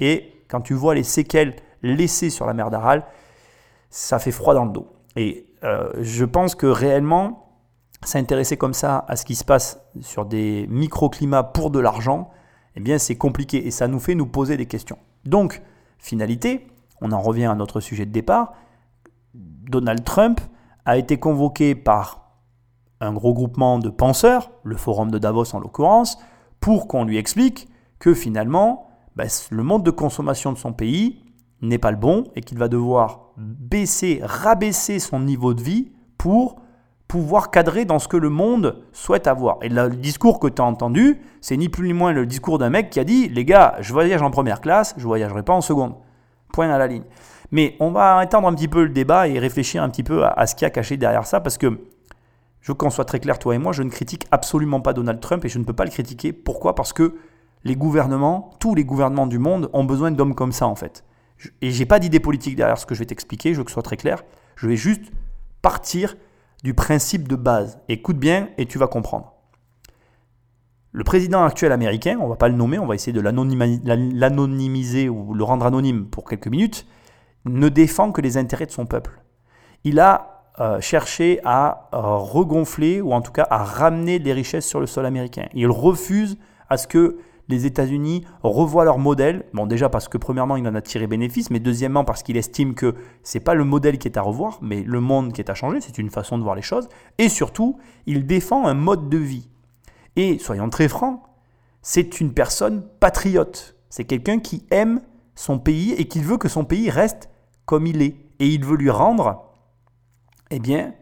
Et 0.00 0.44
quand 0.48 0.60
tu 0.60 0.74
vois 0.74 0.94
les 0.94 1.02
séquelles 1.02 1.56
laissées 1.82 2.30
sur 2.30 2.46
la 2.46 2.54
mer 2.54 2.70
d'Aral, 2.70 3.04
ça 3.90 4.18
fait 4.18 4.30
froid 4.30 4.54
dans 4.54 4.64
le 4.64 4.72
dos. 4.72 4.88
Et 5.16 5.46
euh, 5.64 5.90
je 6.00 6.24
pense 6.24 6.54
que 6.54 6.66
réellement, 6.66 7.48
s'intéresser 8.04 8.56
comme 8.56 8.74
ça 8.74 9.04
à 9.08 9.16
ce 9.16 9.24
qui 9.24 9.34
se 9.34 9.44
passe 9.44 9.80
sur 10.00 10.24
des 10.24 10.66
microclimats 10.68 11.42
pour 11.42 11.70
de 11.70 11.80
l'argent, 11.80 12.30
eh 12.76 12.80
bien 12.80 12.98
c'est 12.98 13.16
compliqué 13.16 13.66
et 13.66 13.70
ça 13.70 13.88
nous 13.88 13.98
fait 13.98 14.14
nous 14.14 14.26
poser 14.26 14.56
des 14.56 14.66
questions. 14.66 14.98
Donc, 15.24 15.62
finalité, 15.98 16.68
on 17.00 17.12
en 17.12 17.20
revient 17.20 17.46
à 17.46 17.54
notre 17.54 17.80
sujet 17.80 18.06
de 18.06 18.12
départ, 18.12 18.54
Donald 19.34 20.04
Trump 20.04 20.40
a 20.88 20.96
été 20.96 21.18
convoqué 21.18 21.74
par 21.74 22.32
un 23.02 23.12
gros 23.12 23.34
groupement 23.34 23.78
de 23.78 23.90
penseurs, 23.90 24.50
le 24.64 24.74
forum 24.74 25.10
de 25.10 25.18
Davos 25.18 25.54
en 25.54 25.60
l'occurrence, 25.60 26.18
pour 26.60 26.88
qu'on 26.88 27.04
lui 27.04 27.18
explique 27.18 27.68
que 27.98 28.14
finalement, 28.14 28.88
ben, 29.14 29.28
le 29.50 29.62
mode 29.62 29.82
de 29.82 29.90
consommation 29.90 30.50
de 30.50 30.56
son 30.56 30.72
pays 30.72 31.26
n'est 31.60 31.76
pas 31.76 31.90
le 31.90 31.98
bon 31.98 32.24
et 32.34 32.40
qu'il 32.40 32.56
va 32.56 32.68
devoir 32.68 33.34
baisser, 33.36 34.22
rabaisser 34.24 34.98
son 34.98 35.20
niveau 35.20 35.52
de 35.52 35.60
vie 35.60 35.92
pour 36.16 36.56
pouvoir 37.06 37.50
cadrer 37.50 37.84
dans 37.84 37.98
ce 37.98 38.08
que 38.08 38.16
le 38.16 38.30
monde 38.30 38.82
souhaite 38.94 39.26
avoir. 39.26 39.58
Et 39.60 39.68
le 39.68 39.90
discours 39.90 40.40
que 40.40 40.48
tu 40.48 40.62
as 40.62 40.64
entendu, 40.64 41.20
c'est 41.42 41.58
ni 41.58 41.68
plus 41.68 41.88
ni 41.88 41.92
moins 41.92 42.12
le 42.12 42.24
discours 42.24 42.56
d'un 42.56 42.70
mec 42.70 42.88
qui 42.88 42.98
a 42.98 43.04
dit 43.04 43.28
Les 43.28 43.44
gars, 43.44 43.76
je 43.80 43.92
voyage 43.92 44.22
en 44.22 44.30
première 44.30 44.62
classe, 44.62 44.94
je 44.96 45.04
voyagerai 45.04 45.42
pas 45.42 45.52
en 45.52 45.60
seconde. 45.60 45.96
À 46.66 46.78
la 46.78 46.86
ligne. 46.86 47.04
Mais 47.50 47.76
on 47.80 47.90
va 47.90 48.22
étendre 48.24 48.48
un 48.48 48.54
petit 48.54 48.68
peu 48.68 48.82
le 48.82 48.90
débat 48.90 49.28
et 49.28 49.38
réfléchir 49.38 49.82
un 49.82 49.88
petit 49.88 50.02
peu 50.02 50.24
à, 50.24 50.46
ce 50.46 50.54
qu'il 50.54 50.64
y 50.64 50.66
a 50.66 50.70
caché 50.70 50.96
derrière 50.96 51.26
ça, 51.26 51.40
parce 51.40 51.56
que 51.56 51.80
je 52.60 52.72
veux 52.72 52.74
qu'on 52.74 52.90
soit 52.90 53.04
très 53.04 53.20
clair, 53.20 53.38
toi 53.38 53.54
et 53.54 53.58
moi, 53.58 53.72
je 53.72 53.82
ne 53.82 53.90
critique 53.90 54.26
absolument 54.30 54.80
pas 54.80 54.92
Donald 54.92 55.20
Trump 55.20 55.44
et 55.44 55.48
je 55.48 55.58
ne 55.58 55.64
peux 55.64 55.72
pas 55.72 55.84
le 55.84 55.90
critiquer. 55.90 56.32
Pourquoi? 56.32 56.74
Parce 56.74 56.92
que 56.92 57.14
les 57.64 57.76
gouvernements, 57.76 58.50
tous 58.60 58.74
les 58.74 58.84
gouvernements 58.84 59.26
du 59.26 59.38
monde 59.38 59.70
ont 59.72 59.84
besoin 59.84 60.10
d'hommes 60.10 60.34
comme 60.34 60.52
ça 60.52 60.66
en 60.66 60.74
fait. 60.74 61.04
Et 61.62 61.70
j'ai 61.70 61.86
pas 61.86 62.00
d'idée 62.00 62.20
politique 62.20 62.56
derrière 62.56 62.78
ce 62.78 62.86
que 62.86 62.94
je 62.94 63.00
vais 63.00 63.06
t'expliquer, 63.06 63.54
je 63.54 63.58
veux 63.58 63.64
que 63.64 63.70
ce 63.70 63.74
soit 63.74 63.82
très 63.82 63.96
clair. 63.96 64.24
Je 64.56 64.66
vais 64.66 64.76
juste 64.76 65.12
partir 65.62 66.16
du 66.64 66.74
principe 66.74 67.28
de 67.28 67.36
base. 67.36 67.78
Écoute 67.88 68.18
bien 68.18 68.48
et 68.58 68.66
tu 68.66 68.78
vas 68.78 68.88
comprendre. 68.88 69.37
Le 70.92 71.04
président 71.04 71.44
actuel 71.44 71.72
américain, 71.72 72.18
on 72.20 72.28
va 72.28 72.36
pas 72.36 72.48
le 72.48 72.54
nommer, 72.54 72.78
on 72.78 72.86
va 72.86 72.94
essayer 72.94 73.12
de 73.12 73.20
l'anonymiser 73.20 75.08
ou 75.08 75.34
le 75.34 75.44
rendre 75.44 75.66
anonyme 75.66 76.06
pour 76.06 76.24
quelques 76.24 76.48
minutes, 76.48 76.86
ne 77.44 77.68
défend 77.68 78.10
que 78.10 78.20
les 78.20 78.36
intérêts 78.36 78.66
de 78.66 78.70
son 78.70 78.86
peuple. 78.86 79.20
Il 79.84 80.00
a 80.00 80.44
euh, 80.60 80.80
cherché 80.80 81.40
à 81.44 81.88
euh, 81.94 82.16
regonfler 82.16 83.00
ou 83.00 83.12
en 83.12 83.20
tout 83.20 83.32
cas 83.32 83.46
à 83.50 83.62
ramener 83.62 84.18
des 84.18 84.32
richesses 84.32 84.66
sur 84.66 84.80
le 84.80 84.86
sol 84.86 85.06
américain. 85.06 85.46
Il 85.54 85.68
refuse 85.68 86.38
à 86.68 86.76
ce 86.76 86.88
que 86.88 87.18
les 87.48 87.64
États-Unis 87.64 88.24
revoient 88.42 88.84
leur 88.84 88.98
modèle. 88.98 89.44
Bon, 89.52 89.66
déjà 89.66 89.88
parce 89.88 90.08
que 90.08 90.18
premièrement, 90.18 90.56
il 90.56 90.66
en 90.66 90.74
a 90.74 90.82
tiré 90.82 91.06
bénéfice, 91.06 91.50
mais 91.50 91.60
deuxièmement 91.60 92.04
parce 92.04 92.22
qu'il 92.22 92.36
estime 92.36 92.74
que 92.74 92.94
c'est 93.22 93.40
pas 93.40 93.54
le 93.54 93.64
modèle 93.64 93.98
qui 93.98 94.08
est 94.08 94.18
à 94.18 94.22
revoir, 94.22 94.58
mais 94.62 94.82
le 94.82 95.00
monde 95.00 95.32
qui 95.32 95.40
est 95.40 95.50
à 95.50 95.54
changer. 95.54 95.80
C'est 95.80 95.98
une 95.98 96.10
façon 96.10 96.38
de 96.38 96.42
voir 96.42 96.54
les 96.54 96.62
choses. 96.62 96.88
Et 97.18 97.28
surtout, 97.28 97.78
il 98.06 98.26
défend 98.26 98.66
un 98.66 98.74
mode 98.74 99.08
de 99.08 99.18
vie. 99.18 99.48
Et 100.18 100.38
soyons 100.40 100.68
très 100.68 100.88
francs, 100.88 101.22
c'est 101.80 102.20
une 102.20 102.34
personne 102.34 102.84
patriote. 102.98 103.76
C'est 103.88 104.04
quelqu'un 104.04 104.40
qui 104.40 104.66
aime 104.72 105.00
son 105.36 105.60
pays 105.60 105.92
et 105.92 106.08
qui 106.08 106.18
veut 106.18 106.38
que 106.38 106.48
son 106.48 106.64
pays 106.64 106.90
reste 106.90 107.30
comme 107.64 107.86
il 107.86 108.02
est. 108.02 108.16
et 108.40 108.48
il 108.48 108.64
veut 108.64 108.76
lui 108.76 108.90
rendre, 108.90 109.44
eh 110.50 110.58
bien, 110.58 110.94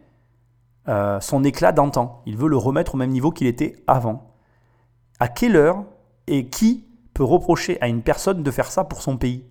euh, 0.87 1.19
son 1.19 1.43
éclat 1.43 1.71
d'antan. 1.71 2.21
Il 2.27 2.37
veut 2.37 2.47
le 2.47 2.57
remettre 2.57 2.93
au 2.93 2.97
même 2.97 3.09
niveau 3.09 3.31
qu'il 3.31 3.47
était 3.47 3.75
avant. 3.87 4.35
À 5.19 5.27
quelle 5.27 5.55
heure 5.55 5.83
et 6.27 6.47
qui 6.49 6.85
peut 7.15 7.23
reprocher 7.23 7.81
à 7.81 7.87
une 7.87 8.03
personne 8.03 8.43
de 8.43 8.51
faire 8.51 8.71
ça 8.71 8.83
pour 8.83 9.01
son 9.01 9.17
pays? 9.17 9.45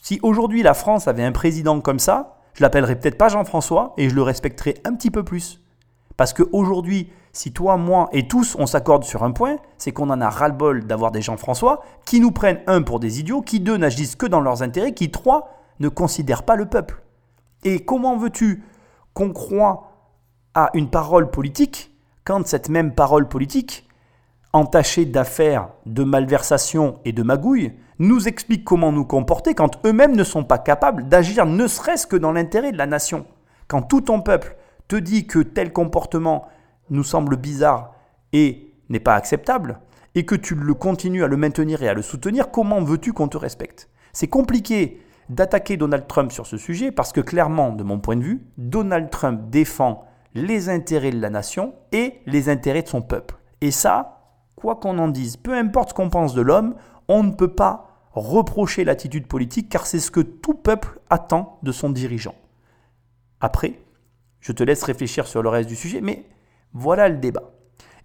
Si 0.00 0.20
aujourd'hui 0.22 0.62
la 0.62 0.74
France 0.74 1.08
avait 1.08 1.24
un 1.24 1.32
président 1.32 1.80
comme 1.80 1.98
ça, 1.98 2.38
je 2.54 2.62
l'appellerais 2.62 3.00
peut-être 3.00 3.18
pas 3.18 3.28
Jean-François 3.28 3.94
et 3.96 4.08
je 4.08 4.14
le 4.14 4.22
respecterais 4.22 4.74
un 4.84 4.94
petit 4.94 5.10
peu 5.10 5.24
plus. 5.24 5.60
Parce 6.16 6.32
qu'aujourd'hui, 6.32 7.10
si 7.32 7.52
toi, 7.52 7.76
moi 7.76 8.08
et 8.12 8.28
tous 8.28 8.56
on 8.58 8.66
s'accorde 8.66 9.04
sur 9.04 9.24
un 9.24 9.32
point, 9.32 9.56
c'est 9.78 9.92
qu'on 9.92 10.10
en 10.10 10.20
a 10.20 10.28
ras-le-bol 10.28 10.86
d'avoir 10.86 11.10
des 11.10 11.22
Jean-François 11.22 11.82
qui 12.04 12.20
nous 12.20 12.30
prennent, 12.30 12.60
un, 12.66 12.82
pour 12.82 13.00
des 13.00 13.20
idiots, 13.20 13.40
qui, 13.40 13.60
deux, 13.60 13.76
n'agissent 13.76 14.16
que 14.16 14.26
dans 14.26 14.40
leurs 14.40 14.62
intérêts, 14.62 14.92
qui, 14.92 15.10
trois, 15.10 15.50
ne 15.80 15.88
considèrent 15.88 16.44
pas 16.44 16.56
le 16.56 16.66
peuple. 16.66 17.02
Et 17.64 17.84
comment 17.84 18.16
veux-tu 18.16 18.62
qu'on 19.14 19.32
croit 19.32 19.88
à 20.54 20.70
une 20.74 20.90
parole 20.90 21.30
politique 21.30 21.92
quand 22.24 22.46
cette 22.46 22.68
même 22.68 22.94
parole 22.94 23.28
politique, 23.28 23.88
entachée 24.52 25.06
d'affaires, 25.06 25.68
de 25.86 26.04
malversations 26.04 26.98
et 27.04 27.12
de 27.12 27.22
magouilles, 27.22 27.72
nous 27.98 28.28
explique 28.28 28.64
comment 28.64 28.92
nous 28.92 29.04
comporter 29.04 29.54
quand 29.54 29.84
eux-mêmes 29.86 30.14
ne 30.16 30.24
sont 30.24 30.44
pas 30.44 30.58
capables 30.58 31.08
d'agir 31.08 31.46
ne 31.46 31.66
serait-ce 31.66 32.06
que 32.06 32.16
dans 32.16 32.32
l'intérêt 32.32 32.72
de 32.72 32.78
la 32.78 32.86
nation? 32.86 33.26
Quand 33.68 33.82
tout 33.82 34.02
ton 34.02 34.20
peuple 34.20 34.56
te 34.88 34.96
dit 34.96 35.26
que 35.26 35.38
tel 35.38 35.72
comportement 35.72 36.46
nous 36.92 37.04
semble 37.04 37.36
bizarre 37.36 37.94
et 38.32 38.72
n'est 38.88 39.00
pas 39.00 39.14
acceptable, 39.14 39.80
et 40.14 40.24
que 40.24 40.34
tu 40.34 40.54
le 40.54 40.74
continues 40.74 41.24
à 41.24 41.28
le 41.28 41.36
maintenir 41.36 41.82
et 41.82 41.88
à 41.88 41.94
le 41.94 42.02
soutenir, 42.02 42.50
comment 42.50 42.82
veux-tu 42.82 43.12
qu'on 43.12 43.28
te 43.28 43.36
respecte? 43.36 43.88
C'est 44.12 44.28
compliqué 44.28 45.00
d'attaquer 45.28 45.76
Donald 45.76 46.06
Trump 46.06 46.30
sur 46.32 46.46
ce 46.46 46.58
sujet 46.58 46.92
parce 46.92 47.12
que 47.12 47.20
clairement, 47.20 47.72
de 47.72 47.82
mon 47.82 47.98
point 47.98 48.16
de 48.16 48.22
vue, 48.22 48.46
Donald 48.58 49.10
Trump 49.10 49.48
défend 49.48 50.04
les 50.34 50.68
intérêts 50.68 51.10
de 51.10 51.20
la 51.20 51.30
nation 51.30 51.74
et 51.92 52.20
les 52.26 52.48
intérêts 52.48 52.82
de 52.82 52.88
son 52.88 53.02
peuple. 53.02 53.36
Et 53.60 53.70
ça, 53.70 54.20
quoi 54.56 54.76
qu'on 54.76 54.98
en 54.98 55.08
dise, 55.08 55.36
peu 55.36 55.54
importe 55.54 55.90
ce 55.90 55.94
qu'on 55.94 56.10
pense 56.10 56.34
de 56.34 56.42
l'homme, 56.42 56.74
on 57.08 57.22
ne 57.22 57.32
peut 57.32 57.54
pas 57.54 57.88
reprocher 58.12 58.84
l'attitude 58.84 59.26
politique 59.26 59.68
car 59.70 59.86
c'est 59.86 59.98
ce 59.98 60.10
que 60.10 60.20
tout 60.20 60.54
peuple 60.54 61.00
attend 61.08 61.58
de 61.62 61.72
son 61.72 61.88
dirigeant. 61.90 62.34
Après, 63.40 63.80
je 64.40 64.52
te 64.52 64.62
laisse 64.62 64.82
réfléchir 64.82 65.26
sur 65.26 65.42
le 65.42 65.48
reste 65.48 65.68
du 65.68 65.76
sujet, 65.76 66.00
mais 66.00 66.26
voilà 66.74 67.08
le 67.08 67.18
débat. 67.18 67.52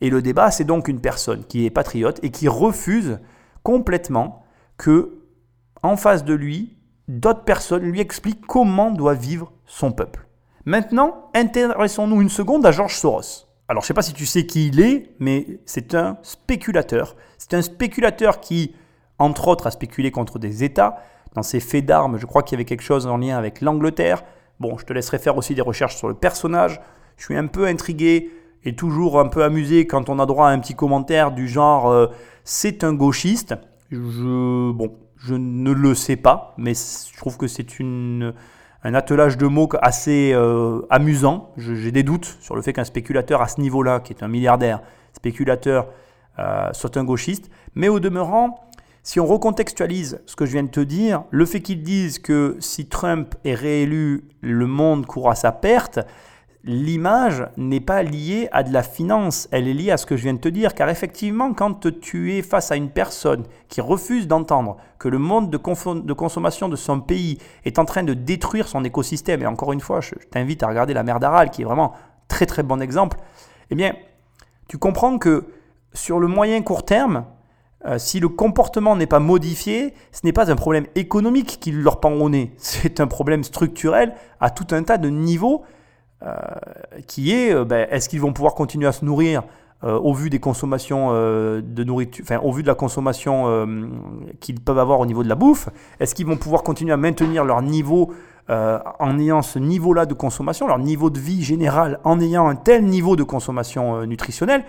Et 0.01 0.09
le 0.09 0.21
débat, 0.21 0.51
c'est 0.51 0.63
donc 0.63 0.87
une 0.87 1.01
personne 1.01 1.43
qui 1.45 1.65
est 1.65 1.69
patriote 1.69 2.19
et 2.23 2.29
qui 2.29 2.47
refuse 2.47 3.19
complètement 3.63 4.43
que, 4.77 5.17
en 5.83 5.97
face 5.97 6.23
de 6.23 6.33
lui, 6.33 6.77
d'autres 7.07 7.43
personnes 7.43 7.83
lui 7.83 7.99
expliquent 7.99 8.45
comment 8.45 8.91
doit 8.91 9.13
vivre 9.13 9.51
son 9.65 9.91
peuple. 9.91 10.27
Maintenant, 10.65 11.29
intéressons-nous 11.33 12.21
une 12.21 12.29
seconde 12.29 12.65
à 12.65 12.71
George 12.71 12.95
Soros. 12.95 13.47
Alors, 13.69 13.81
je 13.81 13.85
ne 13.85 13.87
sais 13.87 13.93
pas 13.93 14.01
si 14.01 14.13
tu 14.13 14.25
sais 14.25 14.45
qui 14.45 14.67
il 14.67 14.79
est, 14.79 15.15
mais 15.19 15.59
c'est 15.65 15.95
un 15.95 16.17
spéculateur. 16.21 17.15
C'est 17.37 17.53
un 17.53 17.61
spéculateur 17.61 18.39
qui, 18.39 18.75
entre 19.19 19.47
autres, 19.47 19.67
a 19.67 19.71
spéculé 19.71 20.11
contre 20.11 20.39
des 20.39 20.63
États. 20.63 20.97
Dans 21.33 21.43
ses 21.43 21.59
faits 21.59 21.85
d'armes, 21.85 22.17
je 22.17 22.25
crois 22.25 22.43
qu'il 22.43 22.55
y 22.55 22.57
avait 22.57 22.65
quelque 22.65 22.83
chose 22.83 23.07
en 23.07 23.17
lien 23.17 23.37
avec 23.37 23.61
l'Angleterre. 23.61 24.23
Bon, 24.59 24.77
je 24.77 24.85
te 24.85 24.93
laisserai 24.93 25.19
faire 25.19 25.37
aussi 25.37 25.53
des 25.53 25.61
recherches 25.61 25.95
sur 25.95 26.07
le 26.07 26.13
personnage. 26.13 26.81
Je 27.17 27.25
suis 27.25 27.35
un 27.35 27.47
peu 27.47 27.65
intrigué 27.65 28.31
et 28.67 28.75
toujours 28.75 29.17
un 29.21 29.29
peu 29.29 29.45
amusé 29.45 29.87
quand 29.87 30.09
on 30.09 30.19
a 30.19 30.25
droit 30.25 30.49
à 30.49 30.51
un 30.51 30.59
petit 30.59 30.75
commentaire 30.75 31.31
du 31.31 31.47
genre 31.47 31.89
euh, 31.89 32.07
c'est 32.43 32.83
un 32.83 32.93
gauchiste. 32.93 33.55
Je, 33.91 34.71
bon, 34.73 34.93
je 35.15 35.35
ne 35.35 35.71
le 35.71 35.95
sais 35.95 36.17
pas, 36.17 36.53
mais 36.57 36.73
je 36.73 37.17
trouve 37.17 37.37
que 37.37 37.47
c'est 37.47 37.65
un 37.81 38.93
attelage 38.93 39.37
de 39.37 39.47
mots 39.47 39.69
assez 39.81 40.33
euh, 40.33 40.81
amusant. 40.89 41.53
J'ai 41.55 41.93
des 41.93 42.03
doutes 42.03 42.37
sur 42.41 42.57
le 42.57 42.61
fait 42.61 42.73
qu'un 42.73 42.83
spéculateur 42.83 43.41
à 43.41 43.47
ce 43.47 43.61
niveau-là, 43.61 44.01
qui 44.01 44.11
est 44.11 44.21
un 44.21 44.27
milliardaire, 44.27 44.81
spéculateur, 45.13 45.87
euh, 46.37 46.67
soit 46.73 46.97
un 46.97 47.05
gauchiste. 47.05 47.49
Mais 47.73 47.87
au 47.87 48.01
demeurant, 48.01 48.69
si 49.01 49.21
on 49.21 49.25
recontextualise 49.25 50.21
ce 50.25 50.35
que 50.35 50.45
je 50.45 50.51
viens 50.51 50.63
de 50.63 50.67
te 50.67 50.81
dire, 50.81 51.23
le 51.31 51.45
fait 51.45 51.61
qu'ils 51.61 51.83
disent 51.83 52.19
que 52.19 52.57
si 52.59 52.87
Trump 52.87 53.33
est 53.45 53.55
réélu, 53.55 54.25
le 54.41 54.67
monde 54.67 55.05
court 55.05 55.29
à 55.29 55.35
sa 55.35 55.53
perte, 55.53 56.01
l'image 56.67 57.47
n'est 57.55 57.79
pas 57.79 58.03
liée 58.03 58.49
à 58.51 58.61
de 58.61 58.73
la 58.73 58.83
finance, 58.83 59.47
elle 59.51 59.69
est 59.69 59.73
liée 59.73 59.89
à 59.89 59.97
ce 59.97 60.05
que 60.05 60.17
je 60.17 60.23
viens 60.23 60.33
de 60.33 60.39
te 60.39 60.49
dire, 60.49 60.75
car 60.75 60.89
effectivement, 60.89 61.53
quand 61.53 61.89
tu 62.01 62.35
es 62.35 62.41
face 62.41 62.71
à 62.71 62.75
une 62.75 62.89
personne 62.89 63.45
qui 63.69 63.79
refuse 63.79 64.27
d'entendre 64.27 64.75
que 64.99 65.07
le 65.07 65.17
monde 65.17 65.49
de, 65.49 65.57
consommation 66.13 66.67
de 66.67 66.75
son 66.75 66.99
pays 66.99 67.37
est 67.63 67.79
en 67.79 67.85
train 67.85 68.03
de 68.03 68.13
détruire 68.13 68.67
son 68.67 68.83
écosystème, 68.83 69.41
et 69.41 69.47
encore 69.47 69.71
une 69.71 69.79
fois, 69.79 70.01
je 70.01 70.15
t'invite 70.29 70.61
à 70.61 70.67
regarder 70.67 70.93
la 70.93 71.03
mer 71.03 71.21
d'Aral, 71.21 71.51
qui 71.51 71.61
est 71.61 71.65
vraiment 71.65 71.93
très 72.27 72.45
très 72.45 72.63
bon 72.63 72.81
exemple, 72.81 73.17
eh 73.71 73.75
bien, 73.75 73.95
tu 74.67 74.77
comprends 74.77 75.17
que 75.17 75.45
sur 75.93 76.19
le 76.19 76.27
moyen 76.27 76.61
court 76.61 76.83
terme, 76.83 77.25
euh, 77.85 77.97
si 77.97 78.19
le 78.19 78.27
comportement 78.27 78.97
n'est 78.97 79.07
pas 79.07 79.19
modifié, 79.19 79.93
ce 80.11 80.21
n'est 80.25 80.33
pas 80.33 80.51
un 80.51 80.55
problème 80.55 80.87
économique 80.95 81.59
qui 81.61 81.71
leur 81.71 82.01
pend 82.01 82.11
au 82.11 82.29
nez, 82.29 82.53
c'est 82.57 82.99
un 82.99 83.07
problème 83.07 83.45
structurel 83.45 84.13
à 84.41 84.49
tout 84.49 84.67
un 84.71 84.83
tas 84.83 84.97
de 84.97 85.07
niveaux 85.07 85.63
qui 87.05 87.31
est 87.31 87.53
euh, 87.53 87.65
ben, 87.65 87.87
est-ce 87.91 88.09
qu'ils 88.09 88.21
vont 88.21 88.33
pouvoir 88.33 88.55
continuer 88.55 88.87
à 88.87 88.91
se 88.91 89.05
nourrir 89.05 89.43
euh, 89.83 89.97
au 89.99 90.13
vu 90.13 90.31
des 90.31 90.39
consommations 90.39 91.11
de 91.13 91.83
nourriture, 91.83 92.25
enfin 92.27 92.39
au 92.43 92.51
vu 92.51 92.63
de 92.63 92.67
la 92.67 92.75
consommation 92.75 93.67
qu'ils 94.39 94.59
peuvent 94.59 94.79
avoir 94.79 94.99
au 94.99 95.05
niveau 95.05 95.23
de 95.23 95.29
la 95.29 95.35
bouffe, 95.35 95.69
est-ce 95.99 96.15
qu'ils 96.15 96.25
vont 96.25 96.37
pouvoir 96.37 96.63
continuer 96.63 96.93
à 96.93 96.97
maintenir 96.97 97.45
leur 97.45 97.61
niveau 97.61 98.13
en 98.49 99.19
ayant 99.19 99.41
ce 99.41 99.59
niveau-là 99.59 100.05
de 100.05 100.13
consommation, 100.13 100.67
leur 100.67 100.79
niveau 100.79 101.09
de 101.09 101.19
vie 101.19 101.43
général 101.43 101.99
en 102.05 102.19
ayant 102.19 102.47
un 102.47 102.55
tel 102.55 102.85
niveau 102.85 103.15
de 103.15 103.23
consommation 103.23 104.03
nutritionnelle? 104.07 104.63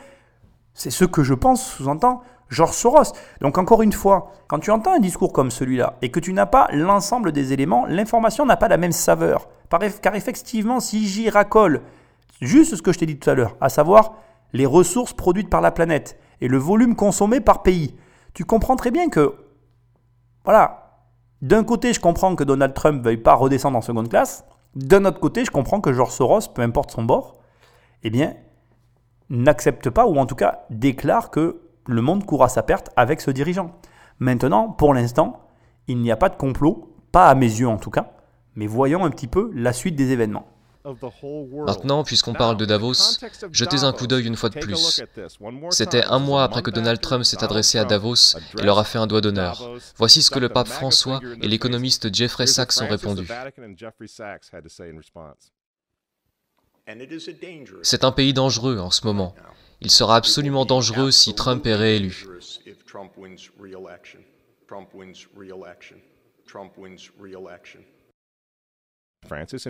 C'est 0.74 0.90
ce 0.90 1.06
que 1.06 1.22
je 1.22 1.34
pense, 1.34 1.64
sous-entend 1.64 2.22
Georges 2.48 2.74
Soros. 2.74 3.12
Donc 3.40 3.58
encore 3.58 3.82
une 3.82 3.92
fois, 3.92 4.32
quand 4.46 4.58
tu 4.58 4.70
entends 4.70 4.94
un 4.94 5.00
discours 5.00 5.32
comme 5.32 5.50
celui-là 5.50 5.96
et 6.02 6.10
que 6.10 6.20
tu 6.20 6.32
n'as 6.32 6.46
pas 6.46 6.68
l'ensemble 6.72 7.32
des 7.32 7.52
éléments, 7.52 7.86
l'information 7.86 8.46
n'a 8.46 8.56
pas 8.56 8.68
la 8.68 8.76
même 8.76 8.92
saveur. 8.92 9.48
Car 9.70 10.14
effectivement, 10.14 10.80
si 10.80 11.06
j'y 11.06 11.28
racole 11.28 11.82
juste 12.40 12.76
ce 12.76 12.82
que 12.82 12.92
je 12.92 12.98
t'ai 12.98 13.06
dit 13.06 13.18
tout 13.18 13.28
à 13.28 13.34
l'heure, 13.34 13.56
à 13.60 13.68
savoir 13.68 14.14
les 14.52 14.66
ressources 14.66 15.12
produites 15.12 15.50
par 15.50 15.60
la 15.60 15.70
planète 15.70 16.18
et 16.40 16.48
le 16.48 16.58
volume 16.58 16.96
consommé 16.96 17.40
par 17.40 17.62
pays, 17.62 17.96
tu 18.32 18.44
comprends 18.44 18.76
très 18.76 18.90
bien 18.90 19.08
que, 19.08 19.34
voilà, 20.44 21.02
d'un 21.42 21.64
côté, 21.64 21.92
je 21.92 22.00
comprends 22.00 22.34
que 22.34 22.44
Donald 22.44 22.72
Trump 22.72 22.98
ne 22.98 23.04
veuille 23.04 23.18
pas 23.18 23.34
redescendre 23.34 23.76
en 23.76 23.82
seconde 23.82 24.08
classe, 24.08 24.44
d'un 24.74 25.04
autre 25.04 25.20
côté, 25.20 25.44
je 25.44 25.50
comprends 25.50 25.80
que 25.80 25.92
George 25.92 26.12
Soros, 26.12 26.48
peu 26.54 26.62
importe 26.62 26.92
son 26.92 27.02
bord, 27.02 27.38
eh 28.02 28.10
bien, 28.10 28.34
n'accepte 29.28 29.90
pas, 29.90 30.06
ou 30.06 30.16
en 30.16 30.26
tout 30.26 30.34
cas 30.34 30.60
déclare 30.70 31.30
que 31.30 31.60
le 31.88 32.02
monde 32.02 32.24
court 32.24 32.44
à 32.44 32.48
sa 32.48 32.62
perte 32.62 32.90
avec 32.96 33.20
ce 33.20 33.30
dirigeant. 33.30 33.72
Maintenant, 34.18 34.68
pour 34.68 34.94
l'instant, 34.94 35.48
il 35.88 35.98
n'y 35.98 36.12
a 36.12 36.16
pas 36.16 36.28
de 36.28 36.36
complot, 36.36 36.94
pas 37.10 37.28
à 37.28 37.34
mes 37.34 37.46
yeux 37.46 37.68
en 37.68 37.78
tout 37.78 37.90
cas, 37.90 38.12
mais 38.54 38.66
voyons 38.66 39.04
un 39.04 39.10
petit 39.10 39.26
peu 39.26 39.50
la 39.54 39.72
suite 39.72 39.96
des 39.96 40.12
événements. 40.12 40.46
Maintenant, 41.66 42.04
puisqu'on 42.04 42.34
parle 42.34 42.56
de 42.56 42.64
Davos, 42.64 43.18
jetez 43.50 43.84
un 43.84 43.92
coup 43.92 44.06
d'œil 44.06 44.26
une 44.26 44.36
fois 44.36 44.48
de 44.48 44.58
plus. 44.58 45.02
C'était 45.70 46.04
un 46.04 46.18
mois 46.18 46.44
après 46.44 46.62
que 46.62 46.70
Donald 46.70 47.00
Trump 47.00 47.24
s'est 47.24 47.42
adressé 47.42 47.78
à 47.78 47.84
Davos 47.84 48.36
et 48.58 48.62
leur 48.62 48.78
a 48.78 48.84
fait 48.84 48.98
un 48.98 49.06
doigt 49.06 49.20
d'honneur. 49.20 49.70
Voici 49.96 50.22
ce 50.22 50.30
que 50.30 50.38
le 50.38 50.48
pape 50.48 50.68
François 50.68 51.20
et 51.42 51.48
l'économiste 51.48 52.14
Jeffrey 52.14 52.46
Sachs 52.46 52.80
ont 52.80 52.88
répondu. 52.88 53.26
C'est 57.82 58.04
un 58.04 58.12
pays 58.12 58.32
dangereux 58.32 58.78
en 58.78 58.90
ce 58.90 59.06
moment. 59.06 59.34
Il 59.80 59.90
sera 59.90 60.16
absolument 60.16 60.64
dangereux 60.64 61.10
si 61.10 61.34
Trump 61.34 61.66
est 61.66 61.74
réélu. 61.74 62.26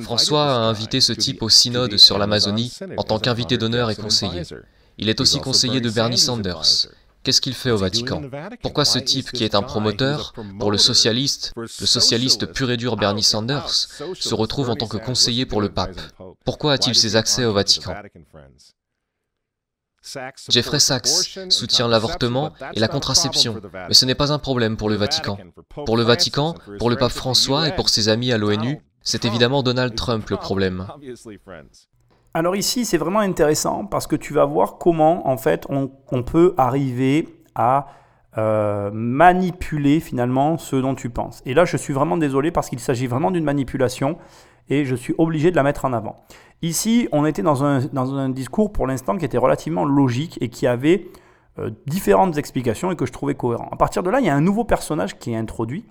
François 0.00 0.54
a 0.54 0.58
invité 0.58 1.00
ce 1.00 1.12
type 1.12 1.42
au 1.42 1.48
synode 1.48 1.96
sur 1.96 2.18
l'Amazonie 2.18 2.72
en 2.96 3.02
tant 3.02 3.18
qu'invité 3.18 3.58
d'honneur 3.58 3.90
et 3.90 3.96
conseiller. 3.96 4.42
Il 4.98 5.08
est 5.08 5.20
aussi 5.20 5.40
conseiller 5.40 5.80
de 5.80 5.90
Bernie 5.90 6.18
Sanders. 6.18 6.88
Qu'est-ce 7.22 7.40
qu'il 7.40 7.54
fait 7.54 7.70
au 7.70 7.76
Vatican? 7.76 8.22
Pourquoi 8.62 8.84
ce 8.84 8.98
type 8.98 9.32
qui 9.32 9.44
est 9.44 9.54
un 9.54 9.62
promoteur 9.62 10.32
pour 10.58 10.70
le 10.70 10.78
socialiste, 10.78 11.52
le 11.56 11.66
socialiste 11.66 12.46
pur 12.46 12.70
et 12.70 12.76
dur 12.76 12.96
Bernie 12.96 13.22
Sanders, 13.22 13.70
se 13.70 14.34
retrouve 14.34 14.70
en 14.70 14.76
tant 14.76 14.86
que 14.86 14.96
conseiller 14.96 15.44
pour 15.44 15.60
le 15.60 15.68
pape. 15.68 16.00
Pourquoi 16.44 16.72
a-t-il 16.72 16.94
ses 16.94 17.16
accès 17.16 17.44
au 17.44 17.52
Vatican? 17.52 17.94
Jeffrey 20.48 20.78
Sachs 20.78 21.08
soutient 21.50 21.88
l'avortement 21.88 22.52
et 22.74 22.80
la 22.80 22.88
contraception, 22.88 23.60
mais 23.88 23.94
ce 23.94 24.04
n'est 24.04 24.14
pas 24.14 24.32
un 24.32 24.38
problème 24.38 24.76
pour 24.76 24.88
le 24.88 24.96
Vatican. 24.96 25.38
Pour 25.86 25.96
le 25.96 26.02
Vatican, 26.02 26.54
pour 26.78 26.90
le 26.90 26.96
pape 26.96 27.12
François 27.12 27.68
et 27.68 27.74
pour 27.74 27.88
ses 27.88 28.08
amis 28.08 28.32
à 28.32 28.38
l'ONU, 28.38 28.80
c'est 29.02 29.24
évidemment 29.24 29.62
Donald 29.62 29.94
Trump 29.94 30.28
le 30.30 30.36
problème. 30.36 30.86
Alors 32.34 32.56
ici, 32.56 32.84
c'est 32.84 32.98
vraiment 32.98 33.20
intéressant 33.20 33.84
parce 33.86 34.06
que 34.06 34.16
tu 34.16 34.34
vas 34.34 34.44
voir 34.44 34.78
comment, 34.78 35.28
en 35.28 35.36
fait, 35.36 35.66
on, 35.68 36.22
peut 36.22 36.54
arriver 36.56 37.28
à 37.54 37.88
euh, 38.36 38.90
manipuler 38.92 39.98
finalement 39.98 40.58
ce 40.58 40.76
dont 40.76 40.94
tu 40.94 41.10
penses. 41.10 41.42
Et 41.46 41.54
là, 41.54 41.64
je 41.64 41.76
suis 41.76 41.94
vraiment 41.94 42.16
désolé 42.16 42.50
parce 42.50 42.68
qu'il 42.68 42.80
s'agit 42.80 43.06
vraiment 43.06 43.30
d'une 43.30 43.44
manipulation 43.44 44.18
et 44.70 44.84
je 44.84 44.94
suis 44.94 45.14
obligé 45.18 45.50
de 45.50 45.56
la 45.56 45.62
mettre 45.62 45.84
en 45.84 45.92
avant. 45.92 46.24
Ici, 46.62 47.08
on 47.12 47.24
était 47.24 47.42
dans 47.42 47.64
un, 47.64 47.80
dans 47.92 48.14
un 48.14 48.28
discours 48.28 48.72
pour 48.72 48.86
l'instant 48.86 49.16
qui 49.16 49.24
était 49.24 49.38
relativement 49.38 49.84
logique 49.84 50.38
et 50.40 50.48
qui 50.48 50.66
avait 50.66 51.06
euh, 51.58 51.70
différentes 51.86 52.36
explications 52.36 52.90
et 52.90 52.96
que 52.96 53.06
je 53.06 53.12
trouvais 53.12 53.34
cohérent. 53.34 53.68
À 53.70 53.76
partir 53.76 54.02
de 54.02 54.10
là, 54.10 54.20
il 54.20 54.26
y 54.26 54.30
a 54.30 54.34
un 54.34 54.40
nouveau 54.40 54.64
personnage 54.64 55.18
qui 55.18 55.32
est 55.32 55.36
introduit 55.36 55.84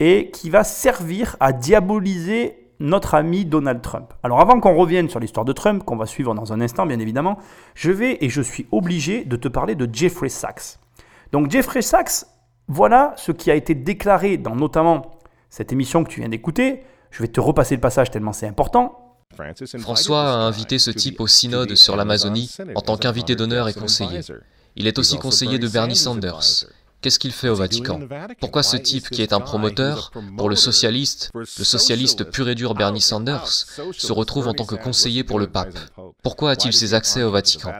et 0.00 0.30
qui 0.30 0.50
va 0.50 0.64
servir 0.64 1.36
à 1.40 1.52
diaboliser 1.52 2.68
notre 2.80 3.14
ami 3.14 3.44
Donald 3.44 3.82
Trump. 3.82 4.12
Alors 4.22 4.40
avant 4.40 4.60
qu'on 4.60 4.74
revienne 4.74 5.08
sur 5.08 5.20
l'histoire 5.20 5.44
de 5.44 5.52
Trump, 5.52 5.84
qu'on 5.84 5.96
va 5.96 6.06
suivre 6.06 6.34
dans 6.34 6.52
un 6.52 6.60
instant 6.60 6.86
bien 6.86 7.00
évidemment, 7.00 7.38
je 7.74 7.90
vais 7.90 8.18
et 8.20 8.28
je 8.28 8.40
suis 8.40 8.66
obligé 8.70 9.24
de 9.24 9.36
te 9.36 9.48
parler 9.48 9.74
de 9.74 9.88
Jeffrey 9.92 10.28
Sachs. 10.28 10.78
Donc 11.32 11.50
Jeffrey 11.50 11.82
Sachs, 11.82 12.26
voilà 12.68 13.14
ce 13.16 13.32
qui 13.32 13.50
a 13.50 13.54
été 13.54 13.74
déclaré 13.74 14.36
dans 14.36 14.54
notamment 14.54 15.18
cette 15.50 15.72
émission 15.72 16.04
que 16.04 16.08
tu 16.08 16.20
viens 16.20 16.28
d'écouter. 16.28 16.82
Je 17.10 17.22
vais 17.22 17.28
te 17.28 17.40
repasser 17.40 17.74
le 17.74 17.80
passage 17.80 18.10
tellement 18.10 18.32
c'est 18.32 18.46
important. 18.46 19.16
François 19.78 20.22
a 20.22 20.36
invité 20.36 20.78
ce 20.78 20.90
type 20.90 21.20
au 21.20 21.26
synode 21.26 21.74
sur 21.74 21.96
l'Amazonie 21.96 22.50
en 22.74 22.80
tant 22.80 22.96
qu'invité 22.96 23.36
d'honneur 23.36 23.68
et 23.68 23.74
conseiller. 23.74 24.20
Il 24.76 24.86
est 24.86 24.98
aussi 24.98 25.18
conseiller 25.18 25.58
de 25.58 25.68
Bernie 25.68 25.96
Sanders. 25.96 26.66
Qu'est-ce 27.00 27.20
qu'il 27.20 27.30
fait 27.30 27.48
au 27.48 27.54
Vatican 27.54 28.00
Pourquoi 28.40 28.64
ce 28.64 28.76
type 28.76 29.08
qui 29.10 29.22
est 29.22 29.32
un 29.32 29.38
promoteur 29.38 30.10
pour 30.36 30.48
le 30.48 30.56
socialiste, 30.56 31.30
le 31.32 31.44
socialiste 31.44 32.24
pur 32.24 32.48
et 32.48 32.56
dur 32.56 32.74
Bernie 32.74 33.00
Sanders, 33.00 33.46
se 33.46 34.12
retrouve 34.12 34.48
en 34.48 34.54
tant 34.54 34.64
que 34.64 34.74
conseiller 34.74 35.22
pour 35.22 35.38
le 35.38 35.46
pape? 35.46 35.78
Pourquoi 36.22 36.50
a-t-il 36.50 36.72
ses 36.72 36.94
accès 36.94 37.22
au 37.22 37.30
Vatican? 37.30 37.72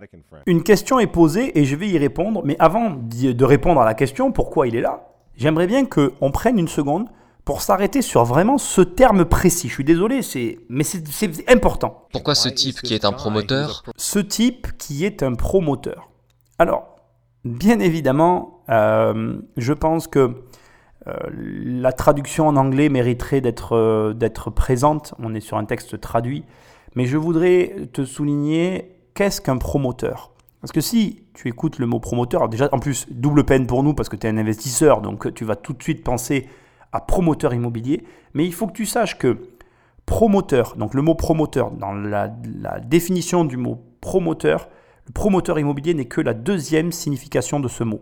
Une 0.46 0.62
question 0.62 1.00
est 1.00 1.08
posée 1.08 1.58
et 1.58 1.64
je 1.64 1.74
vais 1.74 1.88
y 1.88 1.98
répondre, 1.98 2.42
mais 2.44 2.56
avant 2.60 2.90
de 2.90 3.44
répondre 3.44 3.80
à 3.80 3.84
la 3.84 3.94
question 3.94 4.30
pourquoi 4.30 4.68
il 4.68 4.76
est 4.76 4.80
là, 4.80 5.08
j'aimerais 5.36 5.66
bien 5.66 5.84
qu'on 5.84 6.30
prenne 6.30 6.58
une 6.58 6.68
seconde 6.68 7.08
pour 7.48 7.62
s'arrêter 7.62 8.02
sur 8.02 8.24
vraiment 8.24 8.58
ce 8.58 8.82
terme 8.82 9.24
précis. 9.24 9.68
Je 9.68 9.72
suis 9.72 9.84
désolé, 9.84 10.20
c'est 10.20 10.58
mais 10.68 10.84
c'est 10.84 11.50
important. 11.50 12.06
Pourquoi 12.12 12.34
ce 12.34 12.50
type 12.50 12.82
qui 12.82 12.92
est 12.92 13.06
un 13.06 13.12
promoteur 13.12 13.84
Ce 13.96 14.18
type 14.18 14.76
qui 14.76 15.06
est 15.06 15.22
un 15.22 15.34
promoteur. 15.34 16.10
Alors, 16.58 16.98
Bien 17.44 17.78
évidemment, 17.78 18.60
euh, 18.68 19.38
je 19.56 19.72
pense 19.72 20.08
que 20.08 20.42
euh, 21.06 21.12
la 21.32 21.92
traduction 21.92 22.48
en 22.48 22.56
anglais 22.56 22.90
mériterait 22.90 23.40
euh, 23.72 24.12
d'être 24.12 24.50
présente. 24.50 25.14
On 25.18 25.34
est 25.34 25.40
sur 25.40 25.56
un 25.56 25.64
texte 25.64 25.98
traduit. 25.98 26.44
Mais 26.96 27.06
je 27.06 27.16
voudrais 27.16 27.88
te 27.94 28.04
souligner 28.04 28.96
qu'est-ce 29.14 29.40
qu'un 29.40 29.56
promoteur? 29.56 30.32
Parce 30.60 30.72
que 30.72 30.82
si 30.82 31.22
tu 31.32 31.48
écoutes 31.48 31.78
le 31.78 31.86
mot 31.86 32.00
promoteur, 32.00 32.50
déjà 32.50 32.68
en 32.72 32.78
plus 32.78 33.06
double 33.10 33.44
peine 33.44 33.66
pour 33.66 33.82
nous 33.82 33.94
parce 33.94 34.10
que 34.10 34.16
tu 34.16 34.26
es 34.26 34.30
un 34.30 34.36
investisseur, 34.36 35.00
donc 35.00 35.32
tu 35.32 35.46
vas 35.46 35.56
tout 35.56 35.72
de 35.72 35.82
suite 35.82 36.04
penser 36.04 36.46
à 36.92 37.00
promoteur 37.00 37.54
immobilier. 37.54 38.04
Mais 38.34 38.46
il 38.46 38.52
faut 38.52 38.66
que 38.66 38.72
tu 38.72 38.86
saches 38.86 39.18
que 39.18 39.38
promoteur, 40.06 40.76
donc 40.76 40.94
le 40.94 41.02
mot 41.02 41.14
promoteur, 41.14 41.70
dans 41.70 41.92
la 41.92 42.28
définition 42.80 43.44
du 43.44 43.56
mot 43.56 43.82
promoteur, 44.00 44.68
le 45.06 45.12
promoteur 45.12 45.58
immobilier 45.58 45.94
n'est 45.94 46.04
que 46.04 46.20
la 46.20 46.34
deuxième 46.34 46.92
signification 46.92 47.60
de 47.60 47.68
ce 47.68 47.84
mot. 47.84 48.00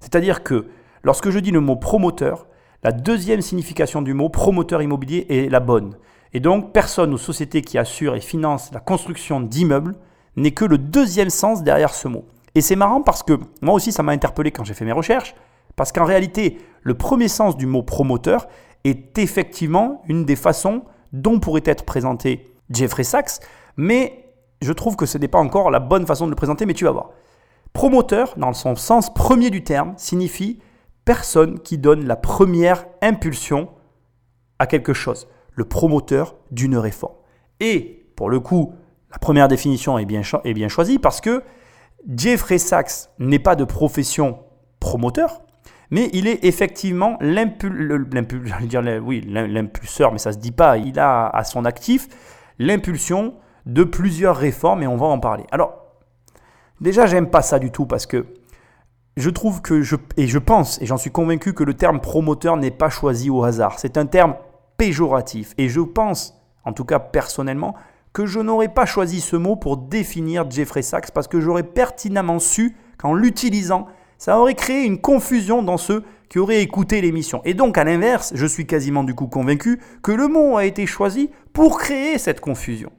C'est-à-dire 0.00 0.42
que 0.42 0.66
lorsque 1.02 1.30
je 1.30 1.38
dis 1.38 1.50
le 1.50 1.60
mot 1.60 1.76
promoteur, 1.76 2.46
la 2.82 2.92
deuxième 2.92 3.42
signification 3.42 4.02
du 4.02 4.14
mot 4.14 4.28
promoteur 4.28 4.82
immobilier 4.82 5.26
est 5.28 5.50
la 5.50 5.60
bonne. 5.60 5.96
Et 6.32 6.40
donc, 6.40 6.72
personne 6.72 7.12
ou 7.12 7.18
société 7.18 7.62
qui 7.62 7.78
assure 7.78 8.14
et 8.14 8.20
finance 8.20 8.70
la 8.72 8.80
construction 8.80 9.40
d'immeubles 9.40 9.94
n'est 10.36 10.50
que 10.50 10.64
le 10.64 10.78
deuxième 10.78 11.30
sens 11.30 11.62
derrière 11.62 11.94
ce 11.94 12.08
mot. 12.08 12.24
Et 12.54 12.60
c'est 12.60 12.76
marrant 12.76 13.02
parce 13.02 13.22
que 13.22 13.38
moi 13.60 13.74
aussi, 13.74 13.92
ça 13.92 14.02
m'a 14.02 14.12
interpellé 14.12 14.50
quand 14.50 14.64
j'ai 14.64 14.74
fait 14.74 14.84
mes 14.84 14.92
recherches, 14.92 15.34
parce 15.76 15.92
qu'en 15.92 16.04
réalité, 16.04 16.58
le 16.82 16.94
premier 16.94 17.28
sens 17.28 17.56
du 17.56 17.66
mot 17.66 17.82
promoteur 17.82 18.48
est 18.84 19.18
effectivement 19.18 20.02
une 20.08 20.24
des 20.24 20.36
façons 20.36 20.84
dont 21.12 21.38
pourrait 21.38 21.62
être 21.64 21.84
présenté 21.84 22.44
Jeffrey 22.70 23.04
Sachs, 23.04 23.40
mais 23.76 24.32
je 24.62 24.72
trouve 24.72 24.96
que 24.96 25.06
ce 25.06 25.18
n'est 25.18 25.28
pas 25.28 25.38
encore 25.38 25.70
la 25.70 25.80
bonne 25.80 26.06
façon 26.06 26.24
de 26.26 26.30
le 26.30 26.36
présenter, 26.36 26.66
mais 26.66 26.74
tu 26.74 26.84
vas 26.84 26.92
voir. 26.92 27.10
Promoteur, 27.72 28.34
dans 28.36 28.52
son 28.52 28.74
sens 28.74 29.12
premier 29.12 29.50
du 29.50 29.62
terme, 29.62 29.94
signifie 29.96 30.60
personne 31.04 31.60
qui 31.60 31.78
donne 31.78 32.06
la 32.06 32.16
première 32.16 32.86
impulsion 33.02 33.68
à 34.58 34.66
quelque 34.66 34.94
chose, 34.94 35.28
le 35.52 35.64
promoteur 35.64 36.36
d'une 36.50 36.76
réforme. 36.76 37.14
Et 37.60 38.06
pour 38.16 38.30
le 38.30 38.40
coup, 38.40 38.72
la 39.12 39.18
première 39.18 39.48
définition 39.48 39.98
est 39.98 40.04
bien, 40.04 40.22
est 40.44 40.54
bien 40.54 40.68
choisie 40.68 40.98
parce 40.98 41.20
que 41.20 41.42
Jeffrey 42.08 42.58
Sachs 42.58 43.10
n'est 43.18 43.38
pas 43.38 43.56
de 43.56 43.64
profession 43.64 44.38
promoteur, 44.80 45.42
mais 45.90 46.10
il 46.12 46.26
est 46.26 46.44
effectivement 46.44 47.16
l'impulseur, 47.20 48.12
mais 50.12 50.18
ça 50.18 50.32
se 50.32 50.38
dit 50.38 50.52
pas, 50.52 50.76
il 50.78 50.98
a 50.98 51.28
à 51.28 51.44
son 51.44 51.64
actif 51.64 52.08
l'impulsion 52.58 53.34
de 53.66 53.84
plusieurs 53.84 54.36
réformes 54.36 54.82
et 54.82 54.86
on 54.86 54.96
va 54.96 55.06
en 55.06 55.18
parler. 55.18 55.44
Alors, 55.50 55.74
déjà, 56.80 57.06
j'aime 57.06 57.30
pas 57.30 57.42
ça 57.42 57.58
du 57.58 57.70
tout 57.70 57.86
parce 57.86 58.06
que 58.06 58.26
je 59.16 59.30
trouve 59.30 59.62
que 59.62 59.82
et 60.16 60.26
je 60.26 60.38
pense, 60.38 60.80
et 60.80 60.86
j'en 60.86 60.98
suis 60.98 61.10
convaincu 61.10 61.54
que 61.54 61.64
le 61.64 61.74
terme 61.74 62.00
promoteur 62.00 62.56
n'est 62.56 62.70
pas 62.70 62.90
choisi 62.90 63.30
au 63.30 63.44
hasard. 63.44 63.78
C'est 63.78 63.96
un 63.96 64.06
terme 64.06 64.36
péjoratif. 64.76 65.54
Et 65.58 65.68
je 65.68 65.80
pense, 65.80 66.38
en 66.64 66.72
tout 66.72 66.84
cas 66.84 66.98
personnellement, 66.98 67.74
que 68.12 68.26
je 68.26 68.40
n'aurais 68.40 68.68
pas 68.68 68.86
choisi 68.86 69.20
ce 69.20 69.36
mot 69.36 69.56
pour 69.56 69.76
définir 69.76 70.50
Jeffrey 70.50 70.82
Sachs 70.82 71.10
parce 71.10 71.28
que 71.28 71.40
j'aurais 71.40 71.62
pertinemment 71.62 72.38
su 72.38 72.76
qu'en 72.98 73.12
l'utilisant, 73.12 73.86
ça 74.18 74.38
aurait 74.38 74.54
créé 74.54 74.84
une 74.84 75.00
confusion 75.00 75.62
dans 75.62 75.76
ceux 75.76 76.04
qui 76.28 76.38
auraient 76.38 76.62
écouté 76.62 77.00
l'émission. 77.00 77.40
Et 77.44 77.54
donc, 77.54 77.78
à 77.78 77.84
l'inverse, 77.84 78.32
je 78.34 78.46
suis 78.46 78.66
quasiment 78.66 79.04
du 79.04 79.14
coup 79.14 79.26
convaincu 79.26 79.80
que 80.02 80.12
le 80.12 80.28
mot 80.28 80.56
a 80.56 80.64
été 80.64 80.86
choisi 80.86 81.30
pour 81.52 81.78
créer 81.78 82.18
cette 82.18 82.40
confusion. 82.40 82.92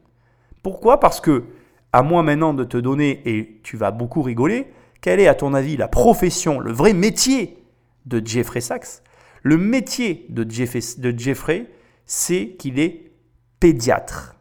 Pourquoi? 0.64 1.00
Parce 1.00 1.20
que, 1.20 1.46
à 1.94 2.04
moi 2.04 2.24
maintenant 2.24 2.54
de 2.54 2.64
te 2.64 2.78
donner, 2.78 3.22
et 3.26 3.60
tu 3.64 3.78
vas 3.78 3.92
beaucoup 3.92 4.22
rigoler, 4.22 4.68
quelle 5.02 5.20
est 5.20 5.28
à 5.28 5.36
ton 5.36 5.54
avis 5.54 5.78
la 5.78 5.88
profession, 5.88 6.60
le 6.60 6.72
vrai 6.72 6.94
métier 6.94 7.58
de 8.06 8.22
Jeffrey 8.26 8.62
Sachs? 8.62 9.02
Le 9.44 9.58
métier 9.58 10.26
de 10.30 10.50
Jeffrey, 10.50 10.80
de 10.98 11.18
Jeffrey 11.18 11.68
c'est 12.06 12.56
qu'il 12.58 12.80
est 12.80 13.12
pédiatre. 13.60 14.36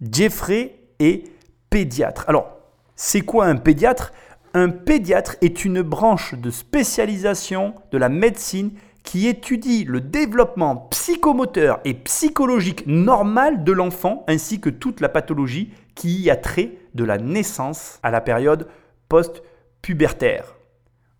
Jeffrey 0.00 0.78
est 0.98 1.24
pédiatre. 1.70 2.24
Alors, 2.28 2.58
c'est 2.94 3.22
quoi 3.22 3.46
un 3.46 3.56
pédiatre? 3.56 4.12
Un 4.52 4.70
pédiatre 4.70 5.36
est 5.42 5.64
une 5.64 5.82
branche 5.82 6.34
de 6.34 6.50
spécialisation 6.50 7.74
de 7.92 7.98
la 7.98 8.08
médecine 8.08 8.72
qui 9.04 9.28
étudie 9.28 9.84
le 9.84 10.00
développement 10.00 10.88
psychomoteur 10.90 11.78
et 11.84 11.94
psychologique 11.94 12.84
normal 12.86 13.62
de 13.62 13.70
l'enfant 13.70 14.24
ainsi 14.26 14.60
que 14.60 14.68
toute 14.68 15.00
la 15.00 15.08
pathologie 15.08 15.72
qui 15.94 16.20
y 16.20 16.30
a 16.30 16.36
trait 16.36 16.72
de 16.94 17.04
la 17.04 17.18
naissance 17.18 18.00
à 18.02 18.10
la 18.10 18.20
période 18.20 18.66
post-pubertaire, 19.08 20.56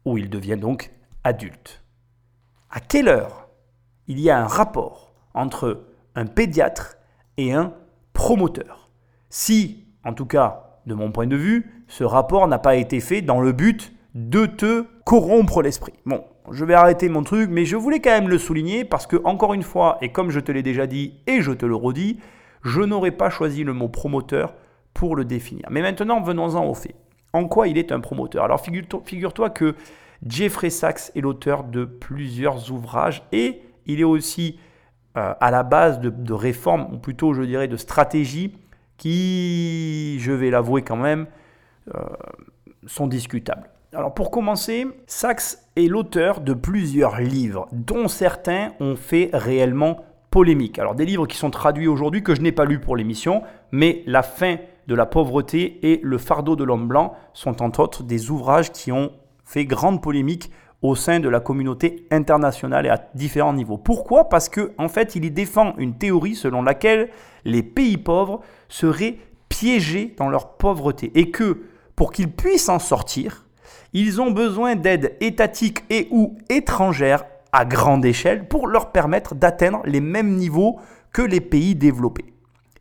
où 0.05 0.19
il 0.19 0.29
devient 0.29 0.59
donc 0.59 0.91
adulte. 1.23 1.85
À 2.69 2.81
quelle 2.81 3.09
heure 3.09 3.49
il 4.09 4.19
y 4.19 4.29
a 4.29 4.43
un 4.43 4.47
rapport 4.49 5.15
entre 5.35 5.85
un 6.17 6.27
pédiatre 6.27 6.97
et 7.37 7.53
un 7.53 7.75
promoteur? 8.13 8.91
Si, 9.29 9.87
en 10.05 10.15
tout 10.15 10.27
cas 10.27 10.81
de 10.87 10.95
mon 10.95 11.13
point 11.13 11.29
de 11.29 11.37
vue, 11.37 11.80
ce 11.91 12.05
rapport 12.05 12.47
n'a 12.47 12.61
pas 12.61 12.77
été 12.77 13.01
fait 13.01 13.21
dans 13.21 13.41
le 13.41 13.51
but 13.51 13.93
de 14.15 14.47
te 14.47 14.85
corrompre 15.05 15.61
l'esprit. 15.61 15.93
Bon, 16.07 16.25
je 16.53 16.65
vais 16.65 16.75
arrêter 16.75 17.09
mon 17.09 17.25
truc, 17.25 17.51
mais 17.51 17.65
je 17.65 17.77
voulais 17.77 17.99
quand 17.99 18.13
même 18.13 18.29
le 18.29 18.39
souligner 18.39 18.85
parce 18.85 19.09
que, 19.09 19.17
encore 19.25 19.55
une 19.55 19.65
fois, 19.65 19.99
et 20.01 20.13
comme 20.13 20.31
je 20.31 20.39
te 20.39 20.53
l'ai 20.53 20.63
déjà 20.63 20.87
dit 20.87 21.15
et 21.27 21.43
je 21.43 21.51
te 21.51 21.67
le 21.67 21.75
redis, 21.75 22.21
je 22.63 22.81
n'aurais 22.81 23.11
pas 23.11 23.29
choisi 23.29 23.65
le 23.65 23.73
mot 23.73 23.89
promoteur 23.89 24.55
pour 24.95 25.17
le 25.17 25.25
définir. 25.25 25.67
Mais 25.69 25.83
maintenant, 25.83 26.21
venons-en 26.21 26.65
au 26.65 26.75
fait. 26.75 26.95
En 27.33 27.49
quoi 27.49 27.67
il 27.67 27.77
est 27.77 27.91
un 27.91 27.99
promoteur? 27.99 28.45
Alors, 28.45 28.61
figure-toi 28.61 29.51
que 29.51 29.75
Jeffrey 30.25 30.71
Sachs 30.71 31.11
est 31.17 31.21
l'auteur 31.21 31.65
de 31.65 31.85
plusieurs 31.85 32.71
ouvrages 32.71 33.25
et 33.33 33.63
il 33.87 33.99
est 33.99 34.05
aussi 34.05 34.61
euh, 35.17 35.35
à 35.41 35.51
la 35.51 35.65
base 35.65 35.99
de, 35.99 36.33
réformes, 36.33 36.87
ou 36.93 36.99
plutôt, 36.99 37.35
je 37.35 37.43
dirais, 37.43 37.67
de 37.67 37.77
stratégies 37.77 38.55
qui, 38.97 40.21
je 40.21 40.31
vais 40.31 40.51
l'avouer 40.51 40.83
quand 40.83 40.97
même, 40.97 41.27
sont 42.87 43.07
discutables. 43.07 43.71
Alors 43.93 44.15
pour 44.15 44.31
commencer, 44.31 44.87
Sachs 45.07 45.59
est 45.75 45.89
l'auteur 45.89 46.41
de 46.41 46.55
plusieurs 46.55 47.21
livres, 47.21 47.67
dont 47.73 48.07
certains 48.07 48.73
ont 48.79 48.95
fait 48.95 49.31
réellement 49.33 50.05
polémique. 50.31 50.79
Alors 50.79 50.95
des 50.95 51.05
livres 51.05 51.27
qui 51.27 51.37
sont 51.37 51.51
traduits 51.51 51.89
aujourd'hui 51.89 52.23
que 52.23 52.35
je 52.35 52.41
n'ai 52.41 52.53
pas 52.53 52.65
lus 52.65 52.79
pour 52.79 52.97
l'émission, 52.97 53.43
mais 53.73 54.05
La 54.07 54.23
fin 54.23 54.59
de 54.87 54.95
la 54.95 55.07
pauvreté 55.07 55.91
et 55.91 56.01
Le 56.05 56.19
fardeau 56.19 56.55
de 56.55 56.63
l'homme 56.63 56.87
blanc 56.87 57.15
sont 57.33 57.63
entre 57.63 57.81
autres 57.81 58.05
des 58.05 58.31
ouvrages 58.31 58.71
qui 58.71 58.93
ont 58.93 59.11
fait 59.45 59.65
grande 59.65 60.01
polémique 60.01 60.53
au 60.83 60.95
sein 60.95 61.19
de 61.19 61.29
la 61.29 61.41
communauté 61.41 62.07
internationale 62.11 62.87
et 62.87 62.91
à 62.91 63.09
différents 63.15 63.53
niveaux. 63.53 63.77
Pourquoi? 63.77 64.29
Parce 64.29 64.49
que 64.49 64.73
en 64.79 64.89
fait, 64.89 65.17
il 65.17 65.25
y 65.25 65.31
défend 65.33 65.75
une 65.79 65.99
théorie 65.99 66.37
selon 66.37 66.63
laquelle 66.63 67.11
les 67.45 67.65
pays 67.65 67.99
pauvres 67.99 68.41
seraient 68.69 69.19
piégés 69.49 70.15
dans 70.17 70.29
leur 70.29 70.57
pauvreté 70.57 71.11
et 71.17 71.31
que 71.31 71.65
pour 72.01 72.13
qu'ils 72.13 72.33
puissent 72.33 72.71
en 72.71 72.79
sortir, 72.79 73.45
Ils 73.93 74.23
ont 74.23 74.31
besoin 74.31 74.75
d'aide 74.75 75.19
étatique 75.21 75.85
et 75.91 76.09
ou 76.11 76.39
étrangère 76.49 77.27
à 77.53 77.67
grande 77.67 78.07
échelle 78.07 78.49
pour 78.49 78.69
leur 78.69 78.91
permettre 78.91 79.35
d'atteindre 79.35 79.83
les 79.85 80.01
mêmes 80.01 80.35
niveaux 80.37 80.81
que 81.13 81.21
les 81.21 81.43
pays 81.43 81.75
développés. 81.75 82.33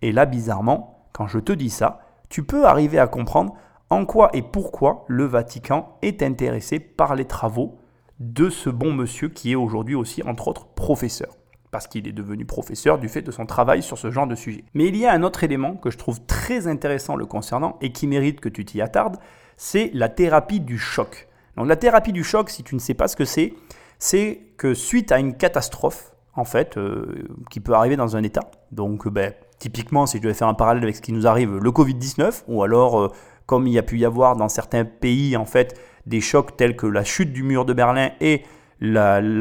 Et 0.01 0.13
là, 0.13 0.25
bizarrement, 0.25 1.09
quand 1.11 1.27
je 1.27 1.39
te 1.39 1.51
dis 1.51 1.69
ça, 1.69 1.99
tu 2.29 2.43
peux 2.43 2.65
arriver 2.65 2.97
à 2.97 3.07
comprendre 3.07 3.55
en 3.89 4.05
quoi 4.05 4.29
et 4.31 4.41
pourquoi 4.41 5.03
le 5.09 5.25
Vatican 5.25 5.97
est 6.01 6.23
intéressé 6.23 6.79
par 6.79 7.15
les 7.15 7.25
travaux 7.25 7.77
de 8.21 8.49
ce 8.49 8.69
bon 8.69 8.93
monsieur 8.93 9.27
qui 9.27 9.51
est 9.51 9.55
aujourd'hui 9.55 9.95
aussi, 9.95 10.23
entre 10.23 10.47
autres, 10.47 10.67
professeur. 10.67 11.38
Parce 11.71 11.87
qu'il 11.87 12.07
est 12.07 12.13
devenu 12.13 12.45
professeur 12.45 12.97
du 12.97 13.09
fait 13.09 13.21
de 13.21 13.31
son 13.31 13.45
travail 13.45 13.83
sur 13.83 13.97
ce 13.97 14.09
genre 14.09 14.27
de 14.27 14.35
sujet. 14.35 14.63
Mais 14.73 14.87
il 14.87 14.97
y 14.97 15.05
a 15.05 15.13
un 15.13 15.23
autre 15.23 15.43
élément 15.43 15.75
que 15.75 15.91
je 15.91 15.97
trouve 15.97 16.19
très 16.25 16.67
intéressant 16.67 17.15
le 17.15 17.25
concernant 17.25 17.77
et 17.81 17.91
qui 17.91 18.07
mérite 18.07 18.39
que 18.39 18.49
tu 18.49 18.65
t'y 18.65 18.81
attardes, 18.81 19.17
c'est 19.55 19.91
la 19.93 20.09
thérapie 20.09 20.61
du 20.61 20.79
choc. 20.79 21.27
Donc 21.57 21.67
la 21.67 21.75
thérapie 21.75 22.13
du 22.13 22.23
choc, 22.23 22.49
si 22.49 22.63
tu 22.63 22.73
ne 22.73 22.79
sais 22.79 22.93
pas 22.93 23.07
ce 23.07 23.15
que 23.15 23.25
c'est, 23.25 23.53
c'est 23.99 24.41
que 24.57 24.73
suite 24.73 25.11
à 25.11 25.19
une 25.19 25.35
catastrophe, 25.35 26.13
en 26.35 26.45
fait, 26.45 26.77
euh, 26.77 27.27
qui 27.49 27.59
peut 27.59 27.73
arriver 27.73 27.97
dans 27.97 28.15
un 28.15 28.23
État, 28.23 28.49
donc 28.71 29.07
ben, 29.09 29.33
typiquement, 29.59 30.05
si 30.05 30.17
je 30.17 30.23
devais 30.23 30.33
faire 30.33 30.47
un 30.47 30.53
parallèle 30.53 30.83
avec 30.83 30.95
ce 30.95 31.01
qui 31.01 31.11
nous 31.11 31.27
arrive, 31.27 31.57
le 31.57 31.71
Covid-19, 31.71 32.43
ou 32.47 32.63
alors, 32.63 32.99
euh, 32.99 33.11
comme 33.45 33.67
il 33.67 33.73
y 33.73 33.77
a 33.77 33.83
pu 33.83 33.97
y 33.97 34.05
avoir 34.05 34.37
dans 34.37 34.47
certains 34.47 34.85
pays, 34.85 35.35
en 35.35 35.45
fait, 35.45 35.77
des 36.05 36.21
chocs 36.21 36.55
tels 36.55 36.75
que 36.75 36.87
la 36.87 37.03
chute 37.03 37.33
du 37.33 37.43
mur 37.43 37.65
de 37.65 37.73
Berlin 37.73 38.11
et 38.21 38.43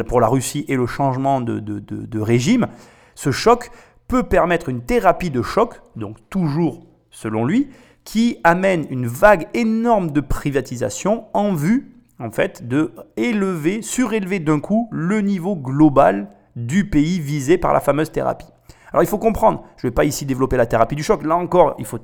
pour 0.07 0.21
la 0.21 0.29
Russie 0.29 0.65
et 0.69 0.77
le 0.77 0.87
changement 0.87 1.41
de, 1.41 2.21
régime, 2.21 2.67
ce 3.15 3.31
choc 3.31 3.71
peut 4.07 4.23
permettre 4.23 4.69
une 4.69 4.83
thérapie 4.83 5.31
de 5.31 5.43
choc, 5.43 5.81
donc 5.97 6.17
toujours 6.31 6.87
selon 7.11 7.45
lui, 7.45 7.69
qui 8.05 8.39
amène 8.43 8.87
une 8.91 9.07
vague 9.07 9.49
énorme 9.55 10.13
de 10.13 10.21
privatisation 10.21 11.27
en 11.35 11.53
vue 11.53 11.93
en 12.19 12.31
fait 12.31 12.67
de 12.67 12.93
élever, 13.17 13.83
surélever 13.83 14.41
d'un 14.41 14.61
coup 14.61 14.89
le 14.91 15.21
niveau 15.21 15.55
global 15.57 16.31
du 16.57 16.89
pays 16.89 17.21
visé 17.21 17.59
par 17.59 17.73
la 17.73 17.81
fameuse 17.81 18.11
thérapie. 18.11 18.49
Alors 18.93 19.03
il 19.03 19.07
faut 19.07 19.19
comprendre, 19.19 19.65
je 19.77 19.87
ne 19.87 19.91
vais 19.91 19.95
pas 19.95 20.05
ici 20.05 20.25
développer 20.27 20.57
la 20.57 20.67
thérapie 20.67 20.97
du 20.97 21.03
choc, 21.03 21.23
là 21.25 21.37
encore 21.37 21.75
il, 21.79 21.85
faut 21.85 22.01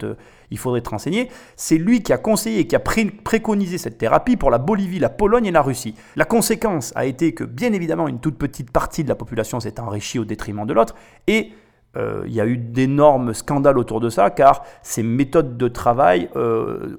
il 0.51 0.59
faudrait 0.59 0.83
te 0.83 0.91
renseigner, 0.91 1.31
c'est 1.57 1.79
lui 1.79 2.03
qui 2.03 2.13
a 2.13 2.19
conseillé, 2.19 2.67
qui 2.67 2.77
a 2.77 2.81
préconisé 2.81 3.79
cette 3.79 3.99
thérapie 3.99 4.37
pour 4.37 4.51
la 4.51 4.59
Bolivie, 4.59 4.99
la 4.99 5.09
Pologne 5.09 5.47
et 5.47 5.51
la 5.51 5.63
Russie. 5.63 5.95
La 6.17 6.25
conséquence 6.25 6.93
a 6.95 7.07
été 7.07 7.33
que 7.35 7.45
bien 7.45 7.73
évidemment 7.73 8.09
une 8.09 8.21
toute 8.21 8.37
petite 8.37 8.71
partie 8.71 9.05
de 9.05 9.09
la 9.09 9.15
population 9.15 9.61
s'est 9.61 9.81
enrichie 9.81 10.19
au 10.19 10.25
détriment 10.25 10.67
de 10.67 10.73
l'autre, 10.73 10.95
et 11.27 11.53
euh, 11.97 12.25
il 12.27 12.33
y 12.33 12.41
a 12.41 12.47
eu 12.47 12.57
d'énormes 12.57 13.35
scandales 13.35 13.79
autour 13.79 14.01
de 14.01 14.11
ça, 14.11 14.31
car 14.31 14.65
ces 14.83 15.03
méthodes 15.03 15.57
de 15.57 15.69
travail 15.69 16.29
euh, 16.37 16.97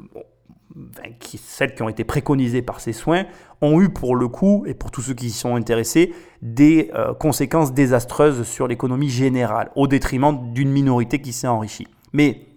celles 1.37 1.73
qui 1.73 1.81
ont 1.81 1.89
été 1.89 2.03
préconisées 2.03 2.61
par 2.61 2.79
ces 2.79 2.93
soins, 2.93 3.25
ont 3.61 3.81
eu 3.81 3.89
pour 3.89 4.15
le 4.15 4.27
coup, 4.27 4.65
et 4.67 4.73
pour 4.73 4.91
tous 4.91 5.01
ceux 5.01 5.13
qui 5.13 5.27
y 5.27 5.31
sont 5.31 5.55
intéressés, 5.55 6.13
des 6.41 6.91
euh, 6.93 7.13
conséquences 7.13 7.73
désastreuses 7.73 8.43
sur 8.43 8.67
l'économie 8.67 9.09
générale, 9.09 9.71
au 9.75 9.87
détriment 9.87 10.53
d'une 10.53 10.71
minorité 10.71 11.21
qui 11.21 11.33
s'est 11.33 11.47
enrichie. 11.47 11.87
Mais 12.13 12.47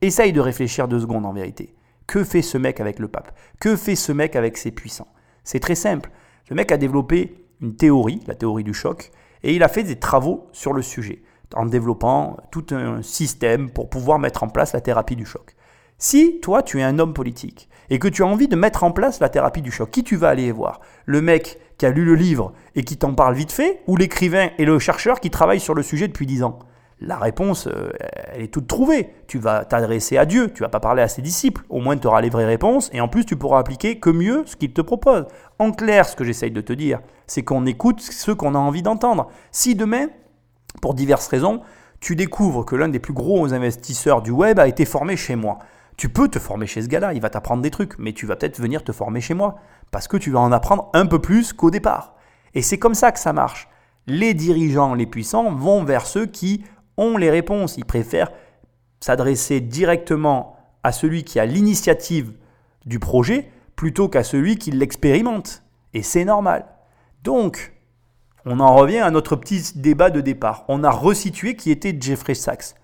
essaye 0.00 0.32
de 0.32 0.40
réfléchir 0.40 0.88
deux 0.88 1.00
secondes 1.00 1.26
en 1.26 1.32
vérité. 1.32 1.74
Que 2.06 2.22
fait 2.22 2.42
ce 2.42 2.58
mec 2.58 2.80
avec 2.80 2.98
le 2.98 3.08
pape? 3.08 3.36
Que 3.60 3.76
fait 3.76 3.96
ce 3.96 4.12
mec 4.12 4.36
avec 4.36 4.56
ses 4.56 4.70
puissants? 4.70 5.08
C'est 5.42 5.60
très 5.60 5.74
simple. 5.74 6.10
Ce 6.48 6.54
mec 6.54 6.70
a 6.72 6.76
développé 6.76 7.46
une 7.60 7.76
théorie, 7.76 8.20
la 8.26 8.34
théorie 8.34 8.64
du 8.64 8.74
choc, 8.74 9.10
et 9.42 9.54
il 9.54 9.62
a 9.62 9.68
fait 9.68 9.82
des 9.82 9.98
travaux 9.98 10.46
sur 10.52 10.72
le 10.72 10.82
sujet, 10.82 11.22
en 11.54 11.66
développant 11.66 12.36
tout 12.50 12.66
un 12.70 13.02
système 13.02 13.70
pour 13.70 13.88
pouvoir 13.88 14.18
mettre 14.18 14.42
en 14.42 14.48
place 14.48 14.72
la 14.72 14.80
thérapie 14.80 15.16
du 15.16 15.26
choc. 15.26 15.56
Si 16.06 16.38
toi, 16.42 16.62
tu 16.62 16.80
es 16.80 16.82
un 16.82 16.98
homme 16.98 17.14
politique 17.14 17.66
et 17.88 17.98
que 17.98 18.08
tu 18.08 18.22
as 18.22 18.26
envie 18.26 18.46
de 18.46 18.56
mettre 18.56 18.84
en 18.84 18.90
place 18.90 19.20
la 19.20 19.30
thérapie 19.30 19.62
du 19.62 19.70
choc, 19.70 19.90
qui 19.90 20.04
tu 20.04 20.16
vas 20.16 20.28
aller 20.28 20.52
voir? 20.52 20.82
Le 21.06 21.22
mec 21.22 21.58
qui 21.78 21.86
a 21.86 21.90
lu 21.90 22.04
le 22.04 22.14
livre 22.14 22.52
et 22.74 22.84
qui 22.84 22.98
t'en 22.98 23.14
parle 23.14 23.34
vite 23.34 23.52
fait 23.52 23.80
ou 23.86 23.96
l'écrivain 23.96 24.50
et 24.58 24.66
le 24.66 24.78
chercheur 24.78 25.18
qui 25.18 25.30
travaillent 25.30 25.60
sur 25.60 25.72
le 25.72 25.82
sujet 25.82 26.06
depuis 26.06 26.26
10 26.26 26.42
ans? 26.42 26.58
La 27.00 27.16
réponse, 27.16 27.68
euh, 27.68 27.88
elle 28.34 28.42
est 28.42 28.52
toute 28.52 28.66
trouvée. 28.66 29.14
Tu 29.28 29.38
vas 29.38 29.64
t'adresser 29.64 30.18
à 30.18 30.26
Dieu, 30.26 30.52
tu 30.52 30.62
vas 30.62 30.68
pas 30.68 30.78
parler 30.78 31.00
à 31.00 31.08
ses 31.08 31.22
disciples. 31.22 31.62
Au 31.70 31.80
moins, 31.80 31.96
tu 31.96 32.06
auras 32.06 32.20
les 32.20 32.28
vraies 32.28 32.44
réponses 32.44 32.90
et 32.92 33.00
en 33.00 33.08
plus, 33.08 33.24
tu 33.24 33.36
pourras 33.36 33.58
appliquer 33.58 33.98
que 33.98 34.10
mieux 34.10 34.42
ce 34.44 34.56
qu'il 34.56 34.74
te 34.74 34.82
propose. 34.82 35.24
En 35.58 35.72
clair, 35.72 36.06
ce 36.06 36.16
que 36.16 36.24
j'essaye 36.24 36.50
de 36.50 36.60
te 36.60 36.74
dire, 36.74 37.00
c'est 37.26 37.44
qu'on 37.44 37.64
écoute 37.64 38.02
ce 38.02 38.30
qu'on 38.30 38.54
a 38.54 38.58
envie 38.58 38.82
d'entendre. 38.82 39.28
Si 39.52 39.74
demain, 39.74 40.08
pour 40.82 40.92
diverses 40.92 41.28
raisons, 41.28 41.62
tu 42.00 42.14
découvres 42.14 42.66
que 42.66 42.76
l'un 42.76 42.88
des 42.88 42.98
plus 42.98 43.14
gros 43.14 43.54
investisseurs 43.54 44.20
du 44.20 44.32
web 44.32 44.58
a 44.58 44.68
été 44.68 44.84
formé 44.84 45.16
chez 45.16 45.34
moi. 45.34 45.60
Tu 45.96 46.08
peux 46.08 46.28
te 46.28 46.38
former 46.38 46.66
chez 46.66 46.82
ce 46.82 46.88
gars-là, 46.88 47.12
il 47.12 47.20
va 47.20 47.30
t'apprendre 47.30 47.62
des 47.62 47.70
trucs, 47.70 47.98
mais 47.98 48.12
tu 48.12 48.26
vas 48.26 48.36
peut-être 48.36 48.60
venir 48.60 48.82
te 48.82 48.92
former 48.92 49.20
chez 49.20 49.34
moi, 49.34 49.56
parce 49.90 50.08
que 50.08 50.16
tu 50.16 50.30
vas 50.30 50.40
en 50.40 50.52
apprendre 50.52 50.90
un 50.92 51.06
peu 51.06 51.20
plus 51.20 51.52
qu'au 51.52 51.70
départ. 51.70 52.14
Et 52.54 52.62
c'est 52.62 52.78
comme 52.78 52.94
ça 52.94 53.12
que 53.12 53.18
ça 53.18 53.32
marche. 53.32 53.68
Les 54.06 54.34
dirigeants, 54.34 54.94
les 54.94 55.06
puissants 55.06 55.52
vont 55.52 55.84
vers 55.84 56.06
ceux 56.06 56.26
qui 56.26 56.64
ont 56.96 57.16
les 57.16 57.30
réponses. 57.30 57.76
Ils 57.76 57.84
préfèrent 57.84 58.32
s'adresser 59.00 59.60
directement 59.60 60.56
à 60.82 60.92
celui 60.92 61.24
qui 61.24 61.38
a 61.38 61.46
l'initiative 61.46 62.32
du 62.86 62.98
projet 62.98 63.50
plutôt 63.76 64.08
qu'à 64.08 64.24
celui 64.24 64.56
qui 64.56 64.70
l'expérimente. 64.70 65.62
Et 65.94 66.02
c'est 66.02 66.24
normal. 66.24 66.66
Donc, 67.22 67.72
on 68.44 68.60
en 68.60 68.74
revient 68.74 68.98
à 68.98 69.10
notre 69.10 69.36
petit 69.36 69.72
débat 69.76 70.10
de 70.10 70.20
départ. 70.20 70.64
On 70.68 70.84
a 70.84 70.90
resitué 70.90 71.56
qui 71.56 71.70
était 71.70 71.96
Jeffrey 71.98 72.34
Sachs. 72.34 72.74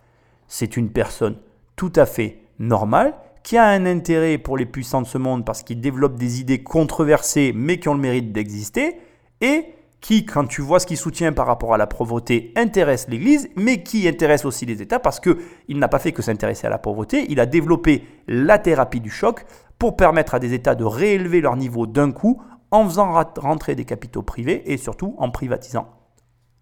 C'est 0.48 0.76
une 0.76 0.90
personne 0.90 1.36
tout 1.76 1.92
à 1.96 2.06
fait 2.06 2.39
normal, 2.60 3.14
qui 3.42 3.56
a 3.56 3.66
un 3.66 3.86
intérêt 3.86 4.38
pour 4.38 4.56
les 4.56 4.66
puissants 4.66 5.02
de 5.02 5.06
ce 5.06 5.18
monde 5.18 5.44
parce 5.44 5.64
qu'il 5.64 5.80
développe 5.80 6.16
des 6.16 6.40
idées 6.40 6.62
controversées 6.62 7.52
mais 7.54 7.80
qui 7.80 7.88
ont 7.88 7.94
le 7.94 8.00
mérite 8.00 8.32
d'exister, 8.32 9.00
et 9.40 9.74
qui, 10.00 10.24
quand 10.24 10.46
tu 10.46 10.62
vois 10.62 10.80
ce 10.80 10.86
qu'il 10.86 10.96
soutient 10.96 11.32
par 11.32 11.46
rapport 11.46 11.74
à 11.74 11.78
la 11.78 11.86
pauvreté, 11.86 12.52
intéresse 12.56 13.06
l'Église, 13.08 13.50
mais 13.56 13.82
qui 13.82 14.08
intéresse 14.08 14.44
aussi 14.44 14.64
les 14.64 14.80
États 14.80 14.98
parce 14.98 15.20
qu'il 15.20 15.78
n'a 15.78 15.88
pas 15.88 15.98
fait 15.98 16.12
que 16.12 16.22
s'intéresser 16.22 16.66
à 16.66 16.70
la 16.70 16.78
pauvreté, 16.78 17.26
il 17.28 17.40
a 17.40 17.46
développé 17.46 18.04
la 18.26 18.58
thérapie 18.58 19.00
du 19.00 19.10
choc 19.10 19.44
pour 19.78 19.96
permettre 19.96 20.34
à 20.34 20.38
des 20.38 20.54
États 20.54 20.74
de 20.74 20.84
réélever 20.84 21.40
leur 21.40 21.56
niveau 21.56 21.86
d'un 21.86 22.12
coup 22.12 22.42
en 22.70 22.84
faisant 22.84 23.12
rentrer 23.38 23.74
des 23.74 23.84
capitaux 23.84 24.22
privés 24.22 24.62
et 24.72 24.76
surtout 24.76 25.14
en 25.18 25.30
privatisant 25.30 25.88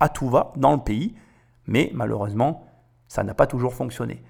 à 0.01 0.09
tout 0.09 0.29
va 0.29 0.53
dans 0.57 0.73
le 0.73 0.79
pays. 0.79 1.15
Mais 1.67 1.91
malheureusement, 1.95 2.65
ça 3.09 3.23
n'a 3.23 3.35
pas 3.35 3.47
toujours 3.47 3.75
fonctionné. 3.75 4.23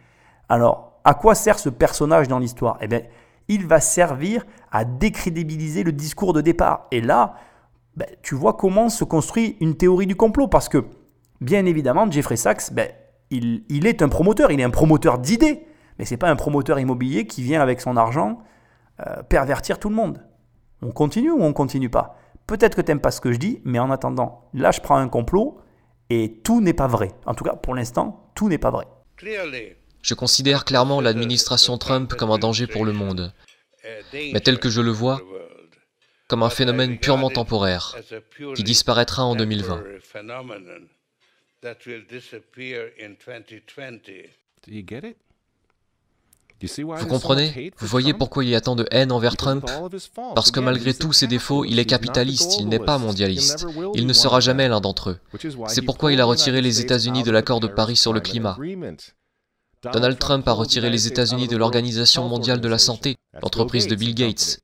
Alors, 0.49 0.88
à 1.05 1.15
quoi 1.15 1.35
sert 1.35 1.59
ce 1.59 1.69
personnage 1.69 2.29
dans 2.29 2.39
l'histoire? 2.39 2.79
Eh 2.81 2.89
bien, 2.89 3.03
il 3.49 3.67
va 3.67 3.81
servir 3.81 4.45
à 4.71 4.85
décrédibiliser 4.85 5.83
le 5.83 5.93
discours 5.93 6.33
de 6.33 6.41
départ. 6.41 6.87
Et 6.91 7.01
là, 7.01 7.35
ben, 7.97 8.07
tu 8.23 8.35
vois 8.35 8.55
comment 8.55 8.89
se 8.89 9.05
construit 9.05 9.57
une 9.61 9.77
théorie 9.77 10.07
du 10.07 10.17
complot. 10.17 10.49
Parce 10.49 10.69
que, 10.69 10.85
bien 11.41 11.65
évidemment, 11.67 12.11
Jeffrey 12.11 12.37
Sachs, 12.37 12.73
ben, 12.73 12.89
il, 13.31 13.87
est 13.87 14.03
un 14.03 14.09
promoteur, 14.09 14.51
il 14.51 14.61
est 14.61 14.65
un 14.65 14.71
promoteur 14.71 15.19
d'idées. 15.19 15.67
Mais 15.99 16.05
ce 16.05 16.15
n'est 16.15 16.19
pas 16.19 16.31
un 16.31 16.37
promoteur 16.37 16.79
immobilier 16.79 17.27
qui 17.27 17.43
vient 17.43 17.61
avec 17.61 17.81
son 17.81 17.97
argent 17.97 18.39
euh, 19.07 19.23
pervertir 19.23 19.79
tout 19.79 19.89
le 19.89 19.97
monde. 19.97 20.23
On 20.83 20.91
continue 20.91 21.33
ou 21.33 21.43
on 21.43 21.53
continue 21.53 21.91
pas? 21.91 22.17
Peut-être 22.47 22.77
que 22.77 22.81
tu 22.81 22.91
n'aimes 22.91 23.01
pas 23.01 23.11
ce 23.11 23.21
que 23.21 23.33
je 23.33 23.39
dis, 23.39 23.61
mais 23.65 23.79
en 23.79 23.91
attendant, 23.91 24.49
là 24.55 24.71
je 24.71 24.81
prends 24.81 24.97
un 24.97 25.09
complot 25.09 25.59
et 26.09 26.41
tout 26.45 26.61
n'est 26.61 26.73
pas 26.73 26.87
vrai. 26.87 27.11
En 27.27 27.35
tout 27.35 27.45
cas, 27.45 27.55
pour 27.55 27.75
l'instant, 27.75 28.31
tout 28.35 28.49
n'est 28.49 28.59
pas 28.59 28.71
vrai. 28.71 28.87
Je 30.03 30.15
considère 30.15 30.65
clairement 30.65 31.01
l'administration 31.01 31.79
Trump 31.79 32.15
comme 32.15 32.31
un 32.31 32.39
danger 32.39 32.67
pour 32.67 32.85
le 32.85 32.93
monde, 32.93 33.33
mais 34.13 34.41
tel 34.41 34.59
que 34.59 34.71
je 34.71 34.81
le 34.81 34.91
vois, 34.91 35.21
comme 36.29 36.43
un 36.43 36.51
phénomène 36.51 36.99
purement 36.99 37.31
temporaire, 37.31 37.97
qui 38.55 38.63
disparaîtra 38.63 39.25
en 39.25 39.35
2020. 39.35 39.83
Vous 46.61 47.07
comprenez? 47.07 47.73
Vous 47.79 47.87
voyez 47.87 48.15
pourquoi 48.15 48.45
il 48.45 48.51
y 48.51 48.57
a 48.57 48.61
tant 48.61 48.75
de 48.75 48.85
haine 48.91 49.13
envers 49.13 49.37
Trump? 49.37 49.65
Parce 50.35 50.51
que 50.51 50.59
malgré 50.59 50.93
tous 50.93 51.13
ses 51.13 51.29
défauts, 51.29 51.65
il 51.65 51.79
est 51.79 51.85
capitaliste, 51.85 52.59
il 52.59 52.69
n'est 52.69 52.79
pas 52.79 52.99
mondialiste. 52.99 53.67
Il 53.95 54.07
ne 54.07 54.13
sera 54.13 54.41
jamais 54.41 54.69
l'un 54.69 54.81
d'entre 54.81 55.11
eux. 55.11 55.21
C'est 55.69 55.83
pourquoi 55.83 56.13
il 56.13 56.21
a 56.21 56.25
retiré 56.25 56.61
les 56.61 56.81
États-Unis 56.81 57.23
de 57.23 57.31
l'accord 57.31 57.61
de 57.61 57.69
Paris 57.69 57.97
sur 57.97 58.13
le 58.13 58.21
climat. 58.21 58.59
Donald 59.93 60.19
Trump 60.19 60.47
a 60.49 60.53
retiré 60.53 60.91
les 60.91 61.07
États-Unis 61.07 61.49
de 61.49 61.57
l'Organisation 61.57 62.29
mondiale 62.29 62.61
de 62.61 62.69
la 62.69 62.79
santé, 62.79 63.17
l'entreprise 63.43 63.87
de 63.87 63.95
Bill 63.95 64.15
Gates. 64.15 64.61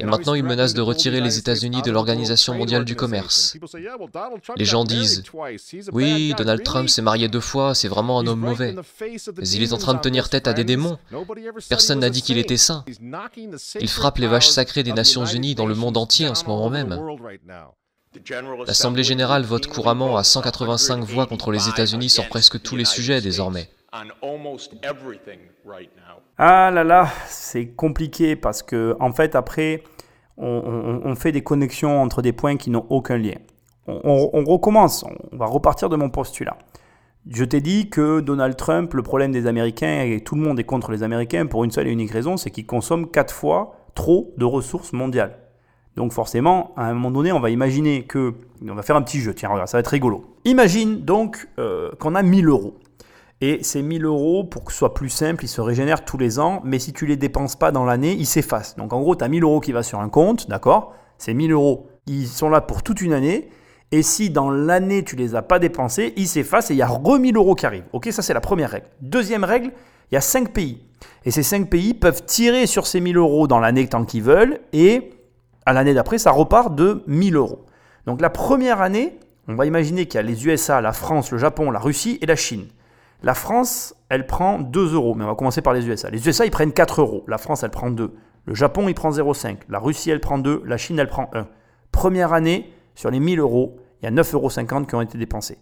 Et 0.00 0.04
maintenant, 0.04 0.34
il 0.34 0.42
menace 0.42 0.74
de 0.74 0.80
retirer 0.80 1.20
les 1.20 1.38
États-Unis 1.38 1.82
de 1.82 1.92
l'Organisation 1.92 2.54
mondiale 2.54 2.84
du 2.84 2.96
commerce. 2.96 3.56
Les 4.56 4.64
gens 4.64 4.82
disent 4.84 5.22
Oui, 5.92 6.34
Donald 6.36 6.64
Trump 6.64 6.88
s'est 6.88 7.02
marié 7.02 7.28
deux 7.28 7.40
fois, 7.40 7.74
c'est 7.76 7.86
vraiment 7.86 8.18
un 8.18 8.26
homme 8.26 8.40
mauvais. 8.40 8.74
Mais 9.38 9.48
il 9.48 9.62
est 9.62 9.72
en 9.72 9.78
train 9.78 9.94
de 9.94 10.00
tenir 10.00 10.28
tête 10.28 10.48
à 10.48 10.52
des 10.52 10.64
démons. 10.64 10.98
Personne 11.68 12.00
n'a 12.00 12.10
dit 12.10 12.22
qu'il 12.22 12.38
était 12.38 12.56
saint. 12.56 12.84
Il 13.80 13.88
frappe 13.88 14.18
les 14.18 14.26
vaches 14.26 14.48
sacrées 14.48 14.82
des 14.82 14.92
Nations 14.92 15.26
Unies 15.26 15.54
dans 15.54 15.66
le 15.66 15.76
monde 15.76 15.96
entier 15.96 16.28
en 16.28 16.34
ce 16.34 16.46
moment 16.46 16.70
même. 16.70 16.98
L'Assemblée 18.66 19.04
générale 19.04 19.44
vote 19.44 19.66
couramment 19.66 20.16
à 20.16 20.24
185 20.24 21.04
voix 21.04 21.26
contre 21.26 21.52
les 21.52 21.68
États-Unis 21.68 22.10
sur 22.10 22.28
presque 22.28 22.60
tous 22.60 22.76
les 22.76 22.84
sujets 22.84 23.20
désormais. 23.20 23.68
Ah 26.36 26.70
là 26.72 26.82
là, 26.82 27.08
c'est 27.26 27.68
compliqué 27.68 28.34
parce 28.34 28.62
que 28.62 28.96
en 28.98 29.12
fait 29.12 29.36
après, 29.36 29.84
on, 30.36 31.14
fait 31.14 31.30
des 31.30 31.42
connexions 31.42 32.02
entre 32.02 32.20
des 32.20 32.32
points 32.32 32.56
qui 32.56 32.70
n'ont 32.70 32.86
aucun 32.90 33.16
lien. 33.16 33.36
On, 33.86 34.44
recommence, 34.44 35.04
on 35.32 35.36
va 35.36 35.46
repartir 35.46 35.88
de 35.88 35.96
mon 35.96 36.10
postulat. 36.10 36.56
Je 37.30 37.44
t'ai 37.44 37.60
dit 37.60 37.88
que 37.88 38.20
Donald 38.20 38.56
Trump, 38.56 38.92
le 38.94 39.02
problème 39.02 39.30
des 39.30 39.46
Américains, 39.46 40.02
et 40.02 40.20
tout 40.20 40.34
le 40.34 40.42
monde 40.42 40.58
est 40.58 40.64
contre 40.64 40.90
les 40.90 41.02
Américains 41.02 41.46
pour 41.46 41.64
une 41.64 41.70
seule 41.70 41.86
et 41.86 41.92
unique 41.92 42.10
raison, 42.10 42.36
c'est 42.36 42.50
qu'ils 42.50 42.66
consomment 42.66 43.08
quatre 43.08 43.32
fois 43.32 43.76
trop 43.94 44.34
de 44.36 44.44
ressources 44.44 44.92
mondiales. 44.92 45.38
Donc 45.96 46.12
forcément, 46.12 46.72
à 46.76 46.86
un 46.86 46.94
moment 46.94 47.12
donné, 47.12 47.30
on 47.30 47.40
va 47.40 47.50
imaginer 47.50 48.02
que... 48.02 48.34
On 48.68 48.74
va 48.74 48.82
faire 48.82 48.96
un 48.96 49.02
petit 49.02 49.20
jeu, 49.20 49.34
tiens, 49.34 49.50
regarde, 49.50 49.68
ça 49.68 49.76
va 49.76 49.80
être 49.80 49.88
rigolo. 49.88 50.34
Imagine 50.44 51.04
donc 51.04 51.48
euh, 51.58 51.90
qu'on 52.00 52.16
a 52.16 52.22
1000 52.22 52.48
euros. 52.48 52.74
Et 53.46 53.62
ces 53.62 53.82
1000 53.82 54.06
euros, 54.06 54.42
pour 54.42 54.64
que 54.64 54.72
ce 54.72 54.78
soit 54.78 54.94
plus 54.94 55.10
simple, 55.10 55.44
ils 55.44 55.48
se 55.48 55.60
régénèrent 55.60 56.06
tous 56.06 56.16
les 56.16 56.38
ans, 56.38 56.62
mais 56.64 56.78
si 56.78 56.94
tu 56.94 57.04
les 57.04 57.18
dépenses 57.18 57.56
pas 57.56 57.72
dans 57.72 57.84
l'année, 57.84 58.16
ils 58.18 58.24
s'effacent. 58.24 58.74
Donc 58.76 58.94
en 58.94 59.02
gros, 59.02 59.16
tu 59.16 59.22
as 59.22 59.28
1000 59.28 59.42
euros 59.42 59.60
qui 59.60 59.72
va 59.72 59.82
sur 59.82 60.00
un 60.00 60.08
compte, 60.08 60.48
d'accord? 60.48 60.94
Ces 61.18 61.34
1000 61.34 61.52
euros, 61.52 61.90
ils 62.06 62.26
sont 62.26 62.48
là 62.48 62.62
pour 62.62 62.82
toute 62.82 63.02
une 63.02 63.12
année. 63.12 63.50
Et 63.92 64.00
si 64.00 64.30
dans 64.30 64.50
l'année, 64.50 65.04
tu 65.04 65.14
les 65.14 65.34
as 65.34 65.42
pas 65.42 65.58
dépensés, 65.58 66.14
ils 66.16 66.26
s'effacent 66.26 66.70
et 66.70 66.74
il 66.74 66.78
y 66.78 66.82
a 66.82 66.86
re 66.86 67.18
1000 67.18 67.36
euros 67.36 67.54
qui 67.54 67.66
arrivent. 67.66 67.84
Ok, 67.92 68.08
ça 68.12 68.22
c'est 68.22 68.32
la 68.32 68.40
première 68.40 68.70
règle. 68.70 68.86
Deuxième 69.02 69.44
règle, 69.44 69.72
il 70.10 70.14
y 70.14 70.16
a 70.16 70.22
5 70.22 70.54
pays. 70.54 70.82
Et 71.26 71.30
ces 71.30 71.42
5 71.42 71.68
pays 71.68 71.92
peuvent 71.92 72.24
tirer 72.24 72.66
sur 72.66 72.86
ces 72.86 73.02
1000 73.02 73.18
euros 73.18 73.46
dans 73.46 73.60
l'année 73.60 73.86
tant 73.86 74.06
qu'ils 74.06 74.22
veulent. 74.22 74.60
Et 74.72 75.10
à 75.66 75.74
l'année 75.74 75.92
d'après, 75.92 76.16
ça 76.16 76.30
repart 76.30 76.74
de 76.74 77.02
1000 77.08 77.36
euros. 77.36 77.66
Donc 78.06 78.22
la 78.22 78.30
première 78.30 78.80
année, 78.80 79.18
on 79.48 79.54
va 79.54 79.66
imaginer 79.66 80.06
qu'il 80.06 80.16
y 80.16 80.20
a 80.20 80.22
les 80.22 80.46
USA, 80.46 80.80
la 80.80 80.94
France, 80.94 81.30
le 81.30 81.36
Japon, 81.36 81.70
la 81.70 81.78
Russie 81.78 82.18
et 82.22 82.26
la 82.26 82.36
Chine. 82.36 82.68
La 83.22 83.34
France, 83.34 83.94
elle 84.08 84.26
prend 84.26 84.58
2 84.58 84.94
euros, 84.94 85.14
mais 85.14 85.24
on 85.24 85.28
va 85.28 85.34
commencer 85.34 85.62
par 85.62 85.72
les 85.72 85.86
USA. 85.86 86.10
Les 86.10 86.26
USA, 86.26 86.44
ils 86.44 86.50
prennent 86.50 86.72
4 86.72 87.00
euros. 87.00 87.24
La 87.26 87.38
France, 87.38 87.62
elle 87.62 87.70
prend 87.70 87.90
2. 87.90 88.14
Le 88.46 88.54
Japon, 88.54 88.88
il 88.88 88.94
prend 88.94 89.10
0,5. 89.10 89.58
La 89.68 89.78
Russie, 89.78 90.10
elle 90.10 90.20
prend 90.20 90.38
2. 90.38 90.62
La 90.66 90.76
Chine, 90.76 90.98
elle 90.98 91.08
prend 91.08 91.30
1. 91.32 91.48
Première 91.92 92.32
année, 92.32 92.72
sur 92.94 93.10
les 93.10 93.20
1000 93.20 93.40
euros, 93.40 93.78
il 94.00 94.04
y 94.04 94.08
a 94.08 94.10
9,50 94.10 94.34
euros 94.34 94.86
qui 94.86 94.94
ont 94.94 95.00
été 95.00 95.16
dépensés. 95.16 95.58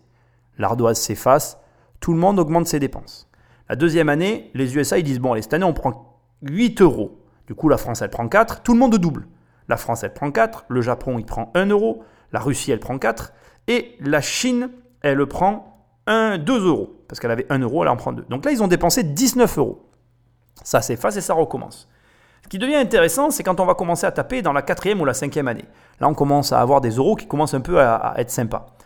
L'ardoise 0.59 0.99
s'efface, 0.99 1.59
tout 2.01 2.13
le 2.13 2.19
monde 2.19 2.39
augmente 2.39 2.67
ses 2.67 2.81
dépenses. 2.81 3.31
La 3.69 3.77
deuxième 3.77 4.09
année, 4.09 4.51
les 4.55 4.77
USA, 4.77 4.99
ils 4.99 5.05
disent, 5.05 5.21
bon, 5.21 5.33
allez, 5.33 5.43
cette 5.43 5.55
année, 5.55 5.65
on 5.65 5.73
prend 5.73 6.19
8 6.43 6.81
euros. 6.83 7.21
Du 7.47 7.55
coup, 7.55 7.69
la 7.69 7.77
France, 7.77 8.03
elle 8.03 8.11
prend 8.11 8.29
4. 8.29 8.63
Tout 8.63 8.73
le 8.73 8.79
monde 8.79 8.97
double. 8.97 9.29
La 9.69 9.77
France, 9.77 10.03
elle 10.03 10.13
prend 10.13 10.31
4, 10.31 10.67
le 10.69 10.81
Japon, 10.81 11.19
il 11.19 11.25
prend 11.25 11.51
1 11.55 11.67
euro, 11.67 12.03
la 12.33 12.41
Russie, 12.41 12.73
elle 12.73 12.81
prend 12.81 12.99
4, 12.99 13.33
et 13.69 13.97
la 14.01 14.21
Chine, 14.21 14.71
elle 15.03 15.25
prend 15.27 15.72
1, 16.07 16.39
2 16.39 16.67
euros, 16.67 16.97
parce 17.09 17.21
qu'elle 17.21 17.31
avait 17.31 17.47
1 17.51 17.59
euro, 17.61 17.83
elle 17.83 17.89
en 17.89 17.97
prend 17.97 18.13
2. 18.13 18.25
Donc 18.29 18.45
là, 18.45 18.51
ils 18.51 18.63
ont 18.63 18.69
dépensé 18.69 19.03
19 19.03 19.59
euros. 19.59 19.89
Ça 20.65 20.83
s'efface 20.83 21.17
et 21.17 21.21
ça 21.21 21.35
recommence. 21.35 21.89
Ce 22.45 22.49
qui 22.49 22.59
devient 22.59 22.77
intéressant, 22.77 23.31
c'est 23.31 23.43
quand 23.43 23.61
on 23.61 23.65
va 23.65 23.75
commencer 23.75 24.07
à 24.07 24.13
taper 24.13 24.43
dans 24.43 24.53
la 24.53 24.63
quatrième 24.63 25.01
ou 25.01 25.05
la 25.05 25.15
cinquième 25.15 25.49
année. 25.49 25.65
Là, 26.01 26.09
on 26.09 26.15
commence 26.15 26.53
à 26.53 26.61
avoir 26.61 26.81
des 26.81 26.91
euros 26.91 27.17
qui 27.17 27.27
commencent 27.27 27.55
un 27.55 27.61
peu 27.61 27.81
à, 27.81 28.15
être 28.17 28.31
sympas. 28.31 28.77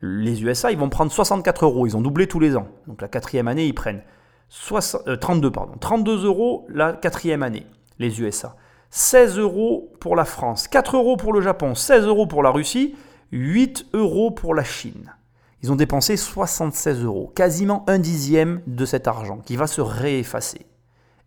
Les 0.00 0.42
USA, 0.42 0.72
ils 0.72 0.78
vont 0.78 0.88
prendre 0.88 1.12
64 1.12 1.64
euros, 1.64 1.86
ils 1.86 1.96
ont 1.96 2.00
doublé 2.00 2.26
tous 2.26 2.40
les 2.40 2.56
ans. 2.56 2.66
Donc 2.88 3.00
la 3.02 3.08
quatrième 3.08 3.46
année, 3.48 3.66
ils 3.66 3.74
prennent 3.74 4.02
32, 4.50 5.48
euh, 5.48 5.50
pardon, 5.50 5.74
32 5.78 6.24
euros 6.26 6.66
la 6.68 6.92
quatrième 6.94 7.42
année, 7.42 7.66
les 7.98 8.20
USA. 8.20 8.56
16 8.90 9.38
euros 9.38 9.92
pour 10.00 10.16
la 10.16 10.24
France, 10.24 10.66
4 10.68 10.96
euros 10.96 11.16
pour 11.16 11.32
le 11.32 11.40
Japon, 11.40 11.74
16 11.74 12.04
euros 12.06 12.26
pour 12.26 12.42
la 12.42 12.50
Russie, 12.50 12.96
8 13.30 13.86
euros 13.94 14.30
pour 14.30 14.54
la 14.54 14.64
Chine. 14.64 15.14
Ils 15.62 15.70
ont 15.70 15.76
dépensé 15.76 16.16
76 16.16 17.04
euros, 17.04 17.32
quasiment 17.34 17.84
un 17.88 17.98
dixième 17.98 18.62
de 18.66 18.84
cet 18.84 19.06
argent 19.06 19.38
qui 19.38 19.56
va 19.56 19.68
se 19.68 19.80
réeffacer 19.80 20.66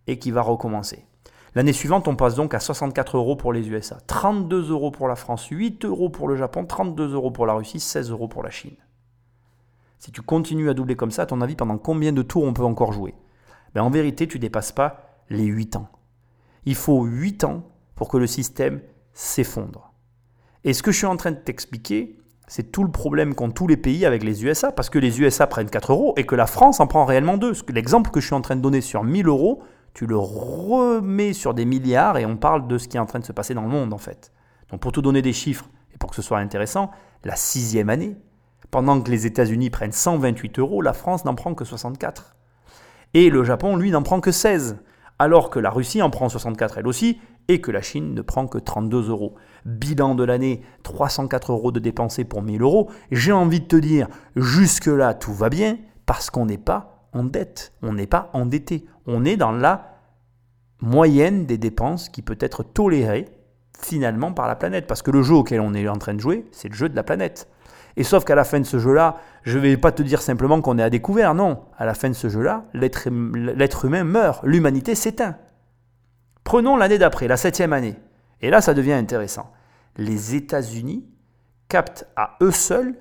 et 0.07 0.19
qui 0.19 0.31
va 0.31 0.41
recommencer. 0.41 1.05
L'année 1.55 1.71
suivante, 1.71 2.09
on 2.09 2.17
passe 2.17 2.35
donc 2.35 2.53
à 2.53 2.59
64 2.59 3.15
euros 3.15 3.37
pour 3.37 3.53
les 3.53 3.69
USA, 3.69 3.97
32 4.07 4.71
euros 4.71 4.91
pour 4.91 5.07
la 5.07 5.15
France, 5.15 5.47
8 5.47 5.85
euros 5.85 6.09
pour 6.09 6.27
le 6.27 6.35
Japon, 6.35 6.65
32 6.65 7.13
euros 7.13 7.31
pour 7.31 7.45
la 7.45 7.53
Russie, 7.53 7.79
16 7.79 8.11
euros 8.11 8.27
pour 8.27 8.43
la 8.43 8.49
Chine. 8.49 8.75
Si 9.99 10.11
tu 10.11 10.21
continues 10.21 10.69
à 10.69 10.73
doubler 10.73 10.97
comme 10.97 11.11
ça, 11.11 11.21
à 11.21 11.25
ton 11.25 11.39
avis, 11.39 11.55
pendant 11.55 11.77
combien 11.77 12.11
de 12.11 12.21
tours 12.21 12.43
on 12.43 12.53
peut 12.53 12.65
encore 12.65 12.91
jouer? 12.91 13.15
Ben, 13.73 13.83
En 13.83 13.89
vérité, 13.89 14.27
tu 14.27 14.37
dépasses 14.37 14.73
pas 14.73 15.21
les 15.29 15.45
8 15.45 15.77
ans. 15.77 15.87
Il 16.65 16.75
faut 16.75 17.05
8 17.05 17.45
ans 17.45 17.63
pour 17.95 18.09
que 18.09 18.17
le 18.17 18.27
système 18.27 18.81
s'effondre. 19.13 19.93
Et 20.65 20.73
ce 20.73 20.83
que 20.83 20.91
je 20.91 20.97
suis 20.97 21.07
en 21.07 21.15
train 21.15 21.31
de 21.31 21.37
t'expliquer, 21.37 22.19
c'est 22.47 22.71
tout 22.71 22.83
le 22.83 22.91
problème 22.91 23.33
qu'ont 23.33 23.49
tous 23.49 23.67
les 23.67 23.77
pays 23.77 24.05
avec 24.05 24.23
les 24.23 24.45
USA, 24.45 24.71
parce 24.71 24.89
que 24.89 24.99
les 24.99 25.19
USA 25.21 25.47
prennent 25.47 25.69
4 25.69 25.91
euros 25.91 26.13
et 26.17 26.25
que 26.25 26.35
la 26.35 26.45
France 26.45 26.79
en 26.79 26.87
prend 26.87 27.05
réellement 27.05 27.37
2. 27.37 27.53
L'exemple 27.69 28.11
que 28.11 28.19
je 28.19 28.27
suis 28.27 28.35
en 28.35 28.41
train 28.41 28.55
de 28.55 28.61
donner 28.61 28.81
sur 28.81 29.03
1000 29.03 29.27
euros, 29.27 29.63
tu 29.93 30.05
le 30.05 30.17
remets 30.17 31.33
sur 31.33 31.53
des 31.53 31.65
milliards 31.65 32.17
et 32.17 32.25
on 32.25 32.37
parle 32.37 32.67
de 32.67 32.77
ce 32.77 32.87
qui 32.87 32.97
est 32.97 32.99
en 32.99 33.05
train 33.05 33.19
de 33.19 33.25
se 33.25 33.31
passer 33.31 33.53
dans 33.53 33.61
le 33.63 33.69
monde 33.69 33.93
en 33.93 33.97
fait. 33.97 34.31
Donc 34.69 34.81
pour 34.81 34.91
te 34.91 34.99
donner 34.99 35.21
des 35.21 35.33
chiffres 35.33 35.69
et 35.93 35.97
pour 35.97 36.09
que 36.09 36.15
ce 36.15 36.21
soit 36.21 36.39
intéressant, 36.39 36.91
la 37.23 37.35
sixième 37.35 37.89
année, 37.89 38.17
pendant 38.71 38.99
que 39.01 39.09
les 39.09 39.25
États-Unis 39.25 39.69
prennent 39.69 39.91
128 39.91 40.59
euros, 40.59 40.81
la 40.81 40.93
France 40.93 41.25
n'en 41.25 41.33
prend 41.33 41.53
que 41.53 41.65
64. 41.65 42.35
Et 43.13 43.29
le 43.29 43.43
Japon, 43.43 43.77
lui, 43.77 43.91
n'en 43.91 44.03
prend 44.03 44.19
que 44.19 44.31
16 44.31 44.77
alors 45.17 45.49
que 45.49 45.59
la 45.59 45.69
Russie 45.69 46.01
en 46.01 46.09
prend 46.09 46.27
64 46.27 46.79
elle 46.79 46.87
aussi, 46.87 47.19
et 47.47 47.61
que 47.61 47.71
la 47.71 47.81
Chine 47.81 48.13
ne 48.13 48.21
prend 48.21 48.47
que 48.47 48.57
32 48.57 49.09
euros. 49.09 49.35
Bilan 49.65 50.15
de 50.15 50.23
l'année, 50.23 50.61
304 50.83 51.51
euros 51.51 51.71
de 51.71 51.79
dépensés 51.79 52.23
pour 52.23 52.41
1000 52.41 52.61
euros. 52.61 52.89
J'ai 53.11 53.31
envie 53.31 53.61
de 53.61 53.65
te 53.65 53.75
dire, 53.75 54.07
jusque-là, 54.35 55.13
tout 55.13 55.33
va 55.33 55.49
bien, 55.49 55.77
parce 56.05 56.29
qu'on 56.29 56.45
n'est 56.45 56.57
pas 56.57 57.07
en 57.13 57.23
dette, 57.23 57.73
on 57.81 57.93
n'est 57.93 58.07
pas 58.07 58.29
endetté. 58.33 58.85
On 59.07 59.25
est 59.25 59.37
dans 59.37 59.51
la 59.51 59.99
moyenne 60.81 61.45
des 61.45 61.57
dépenses 61.57 62.09
qui 62.09 62.21
peut 62.21 62.37
être 62.39 62.63
tolérée 62.63 63.25
finalement 63.79 64.33
par 64.33 64.47
la 64.47 64.55
planète. 64.55 64.87
Parce 64.87 65.01
que 65.01 65.11
le 65.11 65.23
jeu 65.23 65.35
auquel 65.35 65.61
on 65.61 65.73
est 65.73 65.87
en 65.87 65.97
train 65.97 66.13
de 66.13 66.19
jouer, 66.19 66.45
c'est 66.51 66.69
le 66.69 66.75
jeu 66.75 66.89
de 66.89 66.95
la 66.95 67.03
planète. 67.03 67.47
Et 67.97 68.03
sauf 68.03 68.25
qu'à 68.25 68.35
la 68.35 68.43
fin 68.43 68.59
de 68.59 68.65
ce 68.65 68.77
jeu-là, 68.77 69.17
je 69.43 69.57
ne 69.57 69.63
vais 69.63 69.77
pas 69.77 69.93
te 69.93 70.03
dire 70.03 70.21
simplement 70.21 70.59
qu'on 70.59 70.77
est 70.77 70.83
à 70.83 70.89
découvert, 70.89 71.33
non. 71.33 71.61
À 71.77 71.85
la 71.85 71.93
fin 71.93 72.09
de 72.09 72.13
ce 72.15 72.27
jeu-là, 72.27 72.65
l'être 72.73 73.85
humain 73.85 74.03
meurt, 74.03 74.43
l'humanité 74.43 74.95
s'éteint. 74.95 75.37
Prenons 76.45 76.77
l'année 76.77 76.99
d'après, 76.99 77.27
la 77.27 77.37
septième 77.37 77.73
année. 77.73 77.95
Et 78.39 78.51
là, 78.51 78.61
ça 78.61 78.75
devient 78.75 78.93
intéressant. 78.93 79.51
Les 79.97 80.35
États-Unis 80.35 81.03
captent 81.69 82.07
à 82.15 82.37
eux 82.39 82.51
seuls 82.51 82.93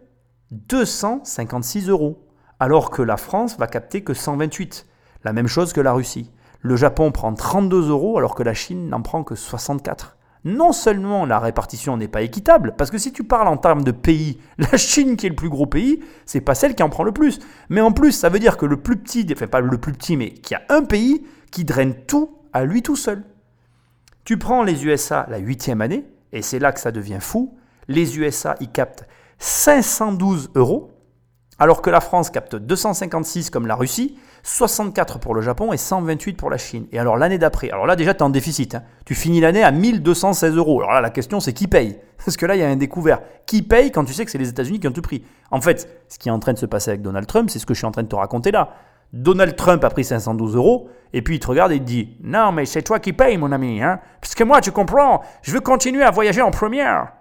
256 0.50 1.90
euros, 1.90 2.26
alors 2.58 2.88
que 2.88 3.02
la 3.02 3.18
France 3.18 3.58
va 3.58 3.66
capter 3.66 4.02
que 4.02 4.14
128. 4.14 4.86
La 5.24 5.34
même 5.34 5.46
chose 5.46 5.74
que 5.74 5.82
la 5.82 5.92
Russie. 5.92 6.32
Le 6.62 6.74
Japon 6.74 7.12
prend 7.12 7.34
32 7.34 7.90
euros, 7.90 8.16
alors 8.16 8.34
que 8.34 8.42
la 8.42 8.54
Chine 8.54 8.88
n'en 8.88 9.02
prend 9.02 9.22
que 9.22 9.34
64 9.34 10.16
non 10.46 10.72
seulement 10.72 11.24
la 11.24 11.38
répartition 11.38 11.96
n'est 11.96 12.06
pas 12.06 12.20
équitable, 12.20 12.74
parce 12.76 12.90
que 12.90 12.98
si 12.98 13.14
tu 13.14 13.24
parles 13.24 13.48
en 13.48 13.56
termes 13.56 13.82
de 13.82 13.92
pays, 13.92 14.38
la 14.58 14.76
Chine 14.76 15.16
qui 15.16 15.24
est 15.24 15.30
le 15.30 15.34
plus 15.34 15.48
gros 15.48 15.64
pays, 15.64 16.00
c'est 16.26 16.42
pas 16.42 16.54
celle 16.54 16.74
qui 16.74 16.82
en 16.82 16.90
prend 16.90 17.02
le 17.02 17.12
plus. 17.12 17.40
Mais 17.70 17.80
en 17.80 17.92
plus, 17.92 18.12
ça 18.12 18.28
veut 18.28 18.38
dire 18.38 18.58
que 18.58 18.66
le 18.66 18.76
plus 18.76 18.96
petit, 18.96 19.26
enfin 19.32 19.46
pas 19.46 19.60
le 19.60 19.78
plus 19.78 19.92
petit, 19.92 20.18
mais 20.18 20.34
qu'il 20.34 20.58
y 20.58 20.60
a 20.60 20.76
un 20.76 20.84
pays 20.84 21.26
qui 21.50 21.64
draine 21.64 21.94
tout 22.06 22.38
à 22.52 22.64
lui 22.64 22.82
tout 22.82 22.96
seul. 22.96 23.24
Tu 24.24 24.38
prends 24.38 24.62
les 24.62 24.86
USA 24.86 25.26
la 25.28 25.36
huitième 25.36 25.82
année, 25.82 26.06
et 26.32 26.40
c'est 26.40 26.58
là 26.58 26.72
que 26.72 26.80
ça 26.80 26.92
devient 26.92 27.18
fou. 27.20 27.58
Les 27.88 28.18
USA, 28.18 28.54
ils 28.60 28.70
captent 28.70 29.04
512 29.38 30.52
euros, 30.54 30.92
alors 31.58 31.82
que 31.82 31.90
la 31.90 32.00
France 32.00 32.30
capte 32.30 32.56
256 32.56 33.50
comme 33.50 33.66
la 33.66 33.74
Russie, 33.74 34.16
64 34.42 35.18
pour 35.18 35.34
le 35.34 35.42
Japon 35.42 35.72
et 35.72 35.76
128 35.76 36.38
pour 36.38 36.48
la 36.48 36.56
Chine. 36.56 36.86
Et 36.90 36.98
alors 36.98 37.18
l'année 37.18 37.36
d'après, 37.36 37.70
alors 37.70 37.86
là 37.86 37.96
déjà 37.96 38.14
tu 38.14 38.20
es 38.20 38.22
en 38.22 38.30
déficit, 38.30 38.74
hein. 38.74 38.82
tu 39.04 39.14
finis 39.14 39.40
l'année 39.40 39.62
à 39.62 39.70
1216 39.70 40.56
euros. 40.56 40.80
Alors 40.80 40.94
là 40.94 41.00
la 41.02 41.10
question 41.10 41.38
c'est 41.38 41.52
qui 41.52 41.66
paye? 41.66 41.98
Parce 42.24 42.36
que 42.36 42.46
là 42.46 42.56
il 42.56 42.60
y 42.60 42.64
a 42.64 42.68
un 42.68 42.76
découvert. 42.76 43.20
Qui 43.46 43.62
paye 43.62 43.92
quand 43.92 44.04
tu 44.04 44.14
sais 44.14 44.24
que 44.24 44.30
c'est 44.30 44.38
les 44.38 44.48
États-Unis 44.48 44.80
qui 44.80 44.88
ont 44.88 44.92
tout 44.92 45.02
pris? 45.02 45.22
En 45.50 45.60
fait, 45.60 46.04
ce 46.08 46.18
qui 46.18 46.28
est 46.28 46.32
en 46.32 46.38
train 46.38 46.54
de 46.54 46.58
se 46.58 46.66
passer 46.66 46.90
avec 46.90 47.02
Donald 47.02 47.26
Trump, 47.26 47.50
c'est 47.50 47.58
ce 47.58 47.66
que 47.66 47.74
je 47.74 47.78
suis 47.78 47.86
en 47.86 47.92
train 47.92 48.02
de 48.02 48.08
te 48.08 48.16
raconter 48.16 48.50
là. 48.50 48.74
Donald 49.12 49.54
Trump 49.56 49.84
a 49.84 49.90
pris 49.90 50.04
512 50.04 50.56
euros, 50.56 50.88
et 51.12 51.22
puis 51.22 51.36
il 51.36 51.40
te 51.40 51.46
regarde 51.46 51.72
et 51.72 51.78
te 51.78 51.84
dit 51.84 52.16
Non, 52.22 52.52
mais 52.52 52.66
c'est 52.66 52.82
toi 52.82 52.98
qui 52.98 53.12
payes, 53.12 53.36
mon 53.36 53.52
ami, 53.52 53.82
hein 53.82 54.00
Parce 54.20 54.34
que 54.34 54.44
moi, 54.44 54.60
tu 54.60 54.72
comprends, 54.72 55.22
je 55.42 55.52
veux 55.52 55.60
continuer 55.60 56.02
à 56.02 56.10
voyager 56.10 56.42
en 56.42 56.50
première. 56.50 57.12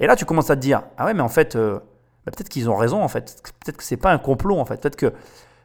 Et 0.00 0.06
là, 0.06 0.16
tu 0.16 0.24
commences 0.24 0.50
à 0.50 0.56
te 0.56 0.60
dire 0.60 0.82
Ah 0.96 1.06
ouais, 1.06 1.14
mais 1.14 1.22
en 1.22 1.28
fait, 1.28 1.56
euh, 1.56 1.78
bah, 2.26 2.32
peut-être 2.36 2.48
qu'ils 2.48 2.68
ont 2.68 2.76
raison, 2.76 3.02
en 3.02 3.08
fait. 3.08 3.42
Peut-être 3.64 3.78
que 3.78 3.84
c'est 3.84 3.96
pas 3.96 4.12
un 4.12 4.18
complot, 4.18 4.58
en 4.58 4.64
fait. 4.64 4.80
Peut-être 4.80 4.96
que 4.96 5.12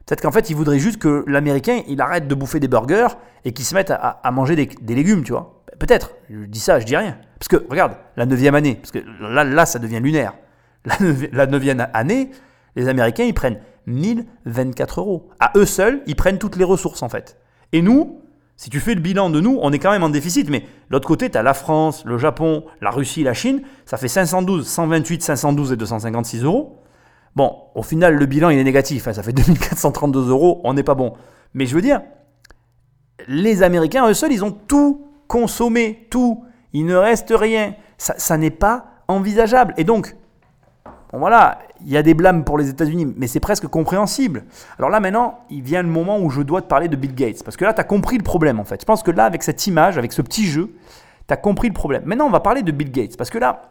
Peut-être 0.05 0.21
qu'en 0.21 0.31
fait, 0.31 0.49
il 0.49 0.55
voudrait 0.55 0.79
juste 0.79 0.99
que 0.99 1.23
l'Américain, 1.27 1.81
il 1.87 2.01
arrête 2.01 2.27
de 2.27 2.35
bouffer 2.35 2.59
des 2.59 2.67
burgers 2.67 3.07
et 3.45 3.53
qu'il 3.53 3.63
se 3.63 3.73
mette 3.73 3.91
à, 3.91 4.31
manger 4.31 4.55
des, 4.55 4.95
légumes, 4.95 5.23
tu 5.23 5.31
vois. 5.31 5.63
Peut-être. 5.79 6.11
Je 6.29 6.45
dis 6.45 6.59
ça, 6.59 6.79
je 6.79 6.85
dis 6.85 6.97
rien. 6.97 7.17
Parce 7.39 7.47
que, 7.47 7.65
regarde, 7.69 7.93
la 8.17 8.25
neuvième 8.25 8.55
année, 8.55 8.75
parce 8.75 8.91
que 8.91 8.99
là, 9.21 9.43
là 9.43 9.65
ça 9.65 9.79
devient 9.79 9.99
lunaire. 9.99 10.33
La 11.31 11.45
neuvième 11.45 11.87
année, 11.93 12.31
les 12.75 12.89
Américains, 12.89 13.23
ils 13.23 13.33
prennent 13.33 13.59
1024 13.87 14.99
euros. 14.99 15.29
À 15.39 15.51
eux 15.55 15.65
seuls, 15.65 16.01
ils 16.07 16.15
prennent 16.15 16.39
toutes 16.39 16.55
les 16.55 16.63
ressources, 16.63 17.03
en 17.03 17.09
fait. 17.09 17.37
Et 17.71 17.81
nous, 17.81 18.21
si 18.55 18.69
tu 18.69 18.79
fais 18.79 18.93
le 18.95 19.01
bilan 19.01 19.29
de 19.29 19.41
nous, 19.41 19.57
on 19.61 19.71
est 19.71 19.79
quand 19.79 19.91
même 19.91 20.03
en 20.03 20.09
déficit. 20.09 20.49
Mais 20.49 20.63
l'autre 20.89 21.07
côté, 21.07 21.29
tu 21.29 21.37
as 21.37 21.43
la 21.43 21.53
France, 21.53 22.05
le 22.05 22.17
Japon, 22.17 22.65
la 22.81 22.91
Russie, 22.91 23.23
la 23.23 23.33
Chine. 23.33 23.61
Ça 23.85 23.97
fait 23.97 24.07
512, 24.07 24.67
128, 24.67 25.23
512 25.23 25.73
et 25.73 25.75
256 25.75 26.43
euros. 26.43 26.79
Bon, 27.35 27.55
au 27.73 27.81
final, 27.81 28.15
le 28.15 28.25
bilan, 28.25 28.49
il 28.49 28.59
est 28.59 28.63
négatif. 28.63 29.07
Hein, 29.07 29.13
ça 29.13 29.23
fait 29.23 29.33
2432 29.33 30.29
euros, 30.29 30.61
on 30.63 30.73
n'est 30.73 30.83
pas 30.83 30.93
bon. 30.93 31.13
Mais 31.53 31.65
je 31.65 31.75
veux 31.75 31.81
dire, 31.81 32.01
les 33.27 33.63
Américains, 33.63 34.07
eux 34.07 34.13
seuls, 34.13 34.31
ils 34.31 34.45
ont 34.45 34.51
tout 34.51 35.07
consommé, 35.27 36.07
tout. 36.09 36.45
Il 36.73 36.85
ne 36.85 36.95
reste 36.95 37.33
rien. 37.35 37.75
Ça, 37.97 38.13
ça 38.17 38.37
n'est 38.37 38.51
pas 38.51 38.85
envisageable. 39.07 39.73
Et 39.77 39.83
donc, 39.83 40.15
bon 41.11 41.19
voilà, 41.19 41.59
il 41.85 41.91
y 41.91 41.97
a 41.97 42.03
des 42.03 42.13
blâmes 42.13 42.43
pour 42.43 42.57
les 42.57 42.69
États-Unis, 42.69 43.13
mais 43.17 43.27
c'est 43.27 43.39
presque 43.39 43.67
compréhensible. 43.67 44.43
Alors 44.77 44.89
là, 44.89 44.99
maintenant, 44.99 45.39
il 45.49 45.61
vient 45.61 45.81
le 45.81 45.89
moment 45.89 46.19
où 46.19 46.29
je 46.29 46.41
dois 46.41 46.61
te 46.61 46.67
parler 46.67 46.87
de 46.87 46.95
Bill 46.95 47.13
Gates. 47.15 47.43
Parce 47.43 47.57
que 47.57 47.65
là, 47.65 47.73
tu 47.73 47.81
as 47.81 47.85
compris 47.85 48.17
le 48.17 48.23
problème, 48.23 48.59
en 48.59 48.63
fait. 48.63 48.81
Je 48.81 48.85
pense 48.85 49.03
que 49.03 49.11
là, 49.11 49.25
avec 49.25 49.43
cette 49.43 49.67
image, 49.67 49.97
avec 49.97 50.13
ce 50.13 50.21
petit 50.21 50.45
jeu, 50.45 50.73
tu 51.27 51.33
as 51.33 51.37
compris 51.37 51.67
le 51.67 51.73
problème. 51.73 52.03
Maintenant, 52.05 52.25
on 52.25 52.31
va 52.31 52.39
parler 52.39 52.61
de 52.61 52.71
Bill 52.71 52.91
Gates. 52.91 53.17
Parce 53.17 53.29
que 53.29 53.37
là, 53.37 53.61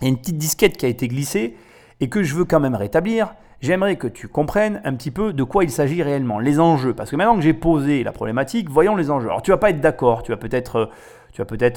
il 0.00 0.04
y 0.04 0.06
a 0.06 0.10
une 0.10 0.18
petite 0.18 0.38
disquette 0.38 0.76
qui 0.76 0.86
a 0.86 0.88
été 0.88 1.08
glissée 1.08 1.56
et 2.00 2.08
que 2.08 2.22
je 2.22 2.34
veux 2.34 2.44
quand 2.44 2.60
même 2.60 2.74
rétablir. 2.74 3.34
J'aimerais 3.60 3.96
que 3.96 4.06
tu 4.06 4.26
comprennes 4.26 4.80
un 4.84 4.94
petit 4.94 5.10
peu 5.10 5.34
de 5.34 5.44
quoi 5.44 5.64
il 5.64 5.70
s'agit 5.70 6.02
réellement, 6.02 6.38
les 6.38 6.58
enjeux. 6.60 6.94
Parce 6.94 7.10
que 7.10 7.16
maintenant 7.16 7.36
que 7.36 7.42
j'ai 7.42 7.52
posé 7.52 8.02
la 8.02 8.12
problématique, 8.12 8.70
voyons 8.70 8.96
les 8.96 9.10
enjeux. 9.10 9.28
Alors 9.28 9.42
tu 9.42 9.50
vas 9.50 9.58
pas 9.58 9.68
être 9.68 9.82
d'accord, 9.82 10.22
tu 10.22 10.32
vas 10.32 10.38
peut-être, 10.38 10.76
euh, 10.76 10.86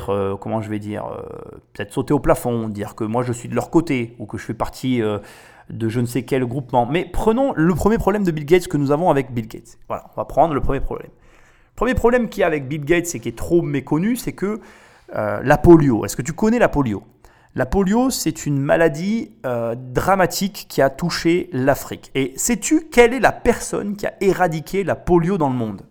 euh, 0.09 0.37
comment 0.37 0.61
je 0.61 0.69
vais 0.69 0.79
dire, 0.79 1.05
euh, 1.05 1.59
peut-être 1.73 1.91
sauter 1.91 2.13
au 2.13 2.19
plafond, 2.19 2.69
dire 2.69 2.95
que 2.95 3.03
moi 3.03 3.21
je 3.23 3.33
suis 3.33 3.49
de 3.49 3.55
leur 3.55 3.69
côté 3.69 4.15
ou 4.17 4.25
que 4.25 4.37
je 4.37 4.45
fais 4.45 4.53
partie 4.53 5.01
de 5.69 5.89
je 5.89 5.99
ne 5.99 6.05
sais 6.05 6.23
quel 6.23 6.45
groupement. 6.45 6.85
Mais 6.85 7.05
prenons 7.11 7.53
le 7.55 7.73
premier 7.75 7.97
problème 7.97 8.23
de 8.23 8.31
Bill 8.31 8.45
Gates 8.45 8.67
que 8.67 8.77
nous 8.77 8.91
avons 8.91 9.09
avec 9.09 9.33
Bill 9.33 9.47
Gates. 9.47 9.77
Voilà, 9.87 10.05
on 10.13 10.21
va 10.21 10.25
prendre 10.25 10.53
le 10.53 10.61
premier 10.61 10.79
problème. 10.79 11.09
Le 11.09 11.75
premier 11.75 11.95
problème 11.95 12.29
qu'il 12.29 12.41
y 12.41 12.43
a 12.43 12.47
avec 12.47 12.67
Bill 12.67 12.85
Gates 12.85 13.15
et 13.15 13.19
qui 13.19 13.29
est 13.29 13.37
trop 13.37 13.61
méconnu, 13.61 14.15
c'est 14.15 14.33
que 14.33 14.59
la 15.13 15.57
polio. 15.57 16.05
Est-ce 16.05 16.15
que 16.15 16.23
tu 16.23 16.33
connais 16.33 16.59
la 16.59 16.69
polio? 16.69 17.03
La 17.55 17.67
polio, 17.67 18.09
c'est 18.09 18.47
une 18.47 18.59
maladie 18.59 19.31
euh, 19.45 19.75
dramatique 19.75 20.65
qui 20.69 20.81
a 20.81 20.89
touché 20.89 21.49
l'Afrique. 21.53 22.09
Et 22.15 22.33
sais-tu 22.35 22.87
quelle 22.91 23.13
est 23.13 23.19
la 23.19 23.31
personne 23.31 23.95
qui 23.95 24.07
a 24.07 24.13
éradiqué 24.21 24.83
la 24.83 24.95
polio 24.95 25.37
dans 25.37 25.49
le 25.49 25.55
monde? 25.55 25.83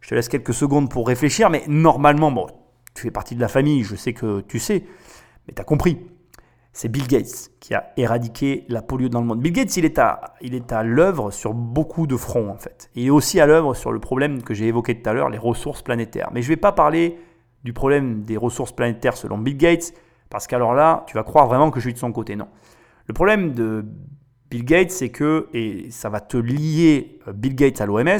Je 0.00 0.08
te 0.08 0.16
laisse 0.16 0.28
quelques 0.28 0.52
secondes 0.52 0.90
pour 0.90 1.06
réfléchir, 1.06 1.48
mais 1.48 1.62
normalement, 1.68 2.32
bon, 2.32 2.48
tu 2.92 3.02
fais 3.02 3.12
partie 3.12 3.36
de 3.36 3.40
la 3.40 3.46
famille, 3.46 3.84
je 3.84 3.94
sais 3.94 4.14
que 4.14 4.40
tu 4.40 4.58
sais, 4.58 4.84
mais 5.46 5.54
tu 5.54 5.60
as 5.60 5.64
compris. 5.64 5.98
C'est 6.74 6.88
Bill 6.88 7.06
Gates 7.06 7.52
qui 7.60 7.72
a 7.72 7.92
éradiqué 7.96 8.64
la 8.68 8.82
polio 8.82 9.08
dans 9.08 9.20
le 9.20 9.26
monde. 9.26 9.40
Bill 9.40 9.52
Gates, 9.52 9.76
il 9.76 9.84
est 9.84 9.98
à, 10.00 10.34
il 10.42 10.56
est 10.56 10.72
à 10.72 10.82
l'œuvre 10.82 11.30
sur 11.30 11.54
beaucoup 11.54 12.08
de 12.08 12.16
fronts, 12.16 12.50
en 12.50 12.56
fait. 12.56 12.90
Il 12.96 13.06
est 13.06 13.10
aussi 13.10 13.38
à 13.38 13.46
l'œuvre 13.46 13.74
sur 13.74 13.92
le 13.92 14.00
problème 14.00 14.42
que 14.42 14.54
j'ai 14.54 14.66
évoqué 14.66 15.00
tout 15.00 15.08
à 15.08 15.12
l'heure, 15.12 15.30
les 15.30 15.38
ressources 15.38 15.82
planétaires. 15.82 16.30
Mais 16.34 16.42
je 16.42 16.48
ne 16.48 16.54
vais 16.54 16.60
pas 16.60 16.72
parler 16.72 17.16
du 17.62 17.72
problème 17.72 18.24
des 18.24 18.36
ressources 18.36 18.72
planétaires 18.72 19.16
selon 19.16 19.38
Bill 19.38 19.56
Gates, 19.56 19.94
parce 20.30 20.48
qu'alors 20.48 20.74
là, 20.74 21.04
tu 21.06 21.14
vas 21.14 21.22
croire 21.22 21.46
vraiment 21.46 21.70
que 21.70 21.78
je 21.78 21.86
suis 21.86 21.94
de 21.94 21.98
son 21.98 22.10
côté. 22.10 22.34
Non. 22.34 22.48
Le 23.06 23.14
problème 23.14 23.52
de 23.52 23.84
Bill 24.50 24.64
Gates, 24.64 24.90
c'est 24.90 25.10
que, 25.10 25.48
et 25.54 25.92
ça 25.92 26.08
va 26.08 26.20
te 26.20 26.36
lier 26.36 27.20
euh, 27.28 27.32
Bill 27.32 27.54
Gates 27.54 27.80
à 27.80 27.86
l'OMS, 27.86 28.18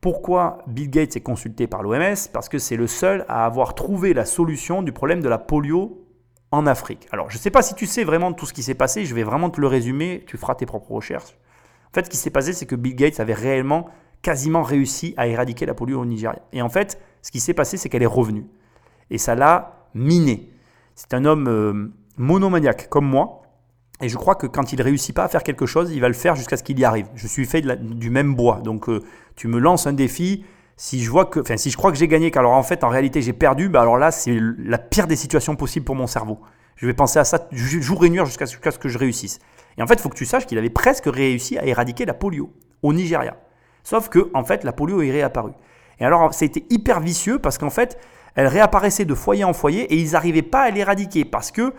pourquoi 0.00 0.58
Bill 0.66 0.88
Gates 0.88 1.14
est 1.16 1.20
consulté 1.20 1.66
par 1.66 1.82
l'OMS 1.82 2.16
Parce 2.32 2.48
que 2.48 2.58
c'est 2.58 2.76
le 2.76 2.86
seul 2.86 3.26
à 3.28 3.44
avoir 3.44 3.74
trouvé 3.74 4.14
la 4.14 4.24
solution 4.24 4.82
du 4.82 4.92
problème 4.92 5.20
de 5.20 5.28
la 5.28 5.38
polio 5.38 6.01
en 6.52 6.66
Afrique. 6.66 7.08
Alors, 7.10 7.30
je 7.30 7.36
ne 7.36 7.40
sais 7.40 7.50
pas 7.50 7.62
si 7.62 7.74
tu 7.74 7.86
sais 7.86 8.04
vraiment 8.04 8.32
tout 8.32 8.46
ce 8.46 8.52
qui 8.52 8.62
s'est 8.62 8.74
passé, 8.74 9.04
je 9.04 9.14
vais 9.14 9.24
vraiment 9.24 9.50
te 9.50 9.60
le 9.60 9.66
résumer, 9.66 10.22
tu 10.26 10.36
feras 10.36 10.54
tes 10.54 10.66
propres 10.66 10.92
recherches. 10.92 11.36
En 11.90 11.94
fait, 11.94 12.04
ce 12.04 12.10
qui 12.10 12.16
s'est 12.16 12.30
passé, 12.30 12.52
c'est 12.52 12.66
que 12.66 12.76
Bill 12.76 12.94
Gates 12.94 13.20
avait 13.20 13.34
réellement 13.34 13.88
quasiment 14.20 14.62
réussi 14.62 15.14
à 15.16 15.26
éradiquer 15.26 15.66
la 15.66 15.74
polio 15.74 16.00
au 16.00 16.04
Nigeria. 16.04 16.40
Et 16.52 16.62
en 16.62 16.68
fait, 16.68 17.00
ce 17.22 17.30
qui 17.30 17.40
s'est 17.40 17.54
passé, 17.54 17.76
c'est 17.76 17.88
qu'elle 17.88 18.02
est 18.02 18.06
revenue. 18.06 18.46
Et 19.10 19.18
ça 19.18 19.34
l'a 19.34 19.88
miné. 19.94 20.50
C'est 20.94 21.14
un 21.14 21.24
homme 21.24 21.48
euh, 21.48 21.92
monomaniaque 22.16 22.88
comme 22.88 23.06
moi. 23.06 23.42
Et 24.00 24.08
je 24.08 24.16
crois 24.16 24.34
que 24.34 24.46
quand 24.46 24.72
il 24.72 24.82
réussit 24.82 25.14
pas 25.14 25.24
à 25.24 25.28
faire 25.28 25.42
quelque 25.42 25.66
chose, 25.66 25.92
il 25.92 26.00
va 26.00 26.08
le 26.08 26.14
faire 26.14 26.34
jusqu'à 26.34 26.56
ce 26.56 26.62
qu'il 26.62 26.78
y 26.78 26.84
arrive. 26.84 27.06
Je 27.14 27.26
suis 27.26 27.46
fait 27.46 27.62
du 27.62 28.10
même 28.10 28.34
bois. 28.34 28.60
Donc 28.62 28.88
euh, 28.88 29.02
tu 29.36 29.48
me 29.48 29.58
lances 29.58 29.86
un 29.86 29.92
défi. 29.92 30.44
Si 30.76 31.02
je 31.02 31.10
vois 31.10 31.26
que, 31.26 31.40
enfin, 31.40 31.56
si 31.56 31.70
je 31.70 31.76
crois 31.76 31.92
que 31.92 31.98
j'ai 31.98 32.08
gagné, 32.08 32.30
qu'alors 32.30 32.52
en 32.52 32.62
fait, 32.62 32.84
en 32.84 32.88
réalité, 32.88 33.22
j'ai 33.22 33.32
perdu, 33.32 33.68
bah 33.68 33.82
alors 33.82 33.98
là, 33.98 34.10
c'est 34.10 34.36
la 34.58 34.78
pire 34.78 35.06
des 35.06 35.16
situations 35.16 35.54
possibles 35.56 35.84
pour 35.84 35.94
mon 35.94 36.06
cerveau. 36.06 36.40
Je 36.76 36.86
vais 36.86 36.94
penser 36.94 37.18
à 37.18 37.24
ça 37.24 37.48
jour 37.52 38.04
et 38.04 38.10
nuit 38.10 38.24
jusqu'à 38.24 38.46
ce 38.46 38.78
que 38.78 38.88
je 38.88 38.98
réussisse. 38.98 39.38
Et 39.78 39.82
en 39.82 39.86
fait, 39.86 39.94
il 39.94 40.00
faut 40.00 40.08
que 40.08 40.16
tu 40.16 40.26
saches 40.26 40.46
qu'il 40.46 40.58
avait 40.58 40.70
presque 40.70 41.04
réussi 41.06 41.58
à 41.58 41.64
éradiquer 41.64 42.04
la 42.04 42.14
polio 42.14 42.52
au 42.82 42.92
Nigeria. 42.92 43.36
Sauf 43.84 44.08
que, 44.08 44.30
en 44.34 44.44
fait, 44.44 44.64
la 44.64 44.72
polio 44.72 45.02
est 45.02 45.10
réapparue. 45.10 45.52
Et 46.00 46.04
alors, 46.04 46.30
été 46.40 46.66
hyper 46.70 47.00
vicieux 47.00 47.38
parce 47.38 47.58
qu'en 47.58 47.70
fait, 47.70 47.98
elle 48.34 48.46
réapparaissait 48.46 49.04
de 49.04 49.14
foyer 49.14 49.44
en 49.44 49.52
foyer 49.52 49.82
et 49.92 49.96
ils 49.96 50.12
n'arrivaient 50.12 50.42
pas 50.42 50.62
à 50.62 50.70
l'éradiquer 50.70 51.24
parce 51.24 51.50
que 51.50 51.74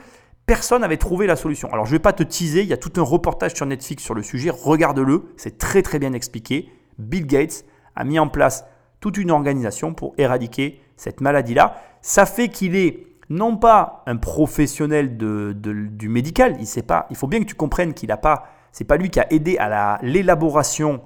personne 0.46 0.82
n'avait 0.82 0.98
trouvé 0.98 1.28
la 1.28 1.36
solution. 1.36 1.72
Alors 1.72 1.86
je 1.86 1.92
ne 1.92 1.96
vais 1.98 2.02
pas 2.02 2.14
te 2.14 2.24
teaser, 2.24 2.62
il 2.62 2.68
y 2.68 2.74
a 2.74 2.78
tout 2.78 2.92
un 2.98 3.04
reportage 3.04 3.54
sur 3.54 3.66
Netflix 3.66 4.04
sur 4.04 4.14
le 4.14 4.24
sujet, 4.24 4.50
regarde-le, 4.50 5.24
c'est 5.38 5.58
très 5.58 5.82
très 5.82 6.00
bien 6.00 6.14
expliqué. 6.14 6.70
Bill 7.00 7.26
Gates 7.26 7.66
a 7.96 8.04
mis 8.04 8.20
en 8.20 8.28
place 8.28 8.66
toute 9.04 9.18
une 9.18 9.32
organisation 9.32 9.94
pour 9.94 10.14
éradiquer 10.18 10.80
cette 10.96 11.20
maladie-là. 11.20 11.76
Ça 12.02 12.26
fait 12.26 12.48
qu'il 12.48 12.78
est 12.78 13.06
non 13.30 13.58
pas 13.58 14.02
un 14.06 14.16
professionnel 14.16 15.18
du 15.18 16.08
médical, 16.08 16.56
il, 16.62 16.66
sait 16.66 16.84
pas, 16.84 17.06
il 17.10 17.18
faut 17.18 17.28
bien 17.28 17.42
que 17.42 17.46
tu 17.46 17.54
comprennes 17.54 17.94
qu'il 17.94 18.08
n'a 18.08 18.16
pas, 18.16 18.46
c'est 18.72 18.86
pas 18.86 18.96
lui 18.96 19.10
qui 19.10 19.20
a 19.20 19.28
aidé 19.30 19.58
à 19.58 20.00
l'élaboration 20.04 21.02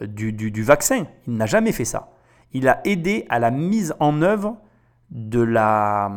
euh, 0.00 0.06
du 0.06 0.62
vaccin, 0.62 1.04
il 1.26 1.34
n'a 1.34 1.44
jamais 1.44 1.72
fait 1.72 1.84
ça. 1.84 2.08
Il 2.54 2.68
a 2.68 2.80
aidé 2.86 3.26
à 3.28 3.38
la 3.38 3.50
mise 3.50 3.94
en 4.00 4.22
œuvre 4.22 4.56
de 5.10 5.42
la 5.42 6.10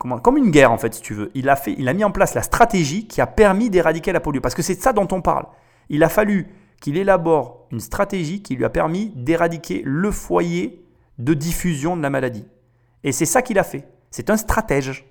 comment, 0.00 0.18
comme 0.18 0.36
une 0.36 0.50
guerre 0.50 0.72
en 0.72 0.78
fait 0.78 0.94
si 0.94 1.00
tu 1.00 1.14
veux. 1.14 1.30
Il 1.34 1.48
a 1.48 1.54
fait, 1.54 1.76
il 1.78 1.88
a 1.88 1.92
mis 1.92 2.02
en 2.02 2.10
place 2.10 2.34
la 2.34 2.42
stratégie 2.42 3.06
qui 3.06 3.20
a 3.20 3.28
permis 3.28 3.70
d'éradiquer 3.70 4.10
la 4.10 4.18
polio 4.18 4.40
parce 4.40 4.56
que 4.56 4.62
c'est 4.62 4.80
ça 4.80 4.92
dont 4.92 5.06
on 5.12 5.20
parle. 5.20 5.46
Il 5.90 6.02
a 6.02 6.08
fallu 6.08 6.48
qu'il 6.80 6.96
élabore 6.96 7.66
une 7.70 7.80
stratégie 7.80 8.42
qui 8.42 8.54
lui 8.56 8.64
a 8.64 8.70
permis 8.70 9.12
d'éradiquer 9.16 9.82
le 9.84 10.10
foyer 10.10 10.84
de 11.18 11.34
diffusion 11.34 11.96
de 11.96 12.02
la 12.02 12.10
maladie. 12.10 12.46
Et 13.04 13.12
c'est 13.12 13.26
ça 13.26 13.42
qu'il 13.42 13.58
a 13.58 13.64
fait. 13.64 13.88
C'est 14.10 14.30
un 14.30 14.36
stratège. 14.36 15.06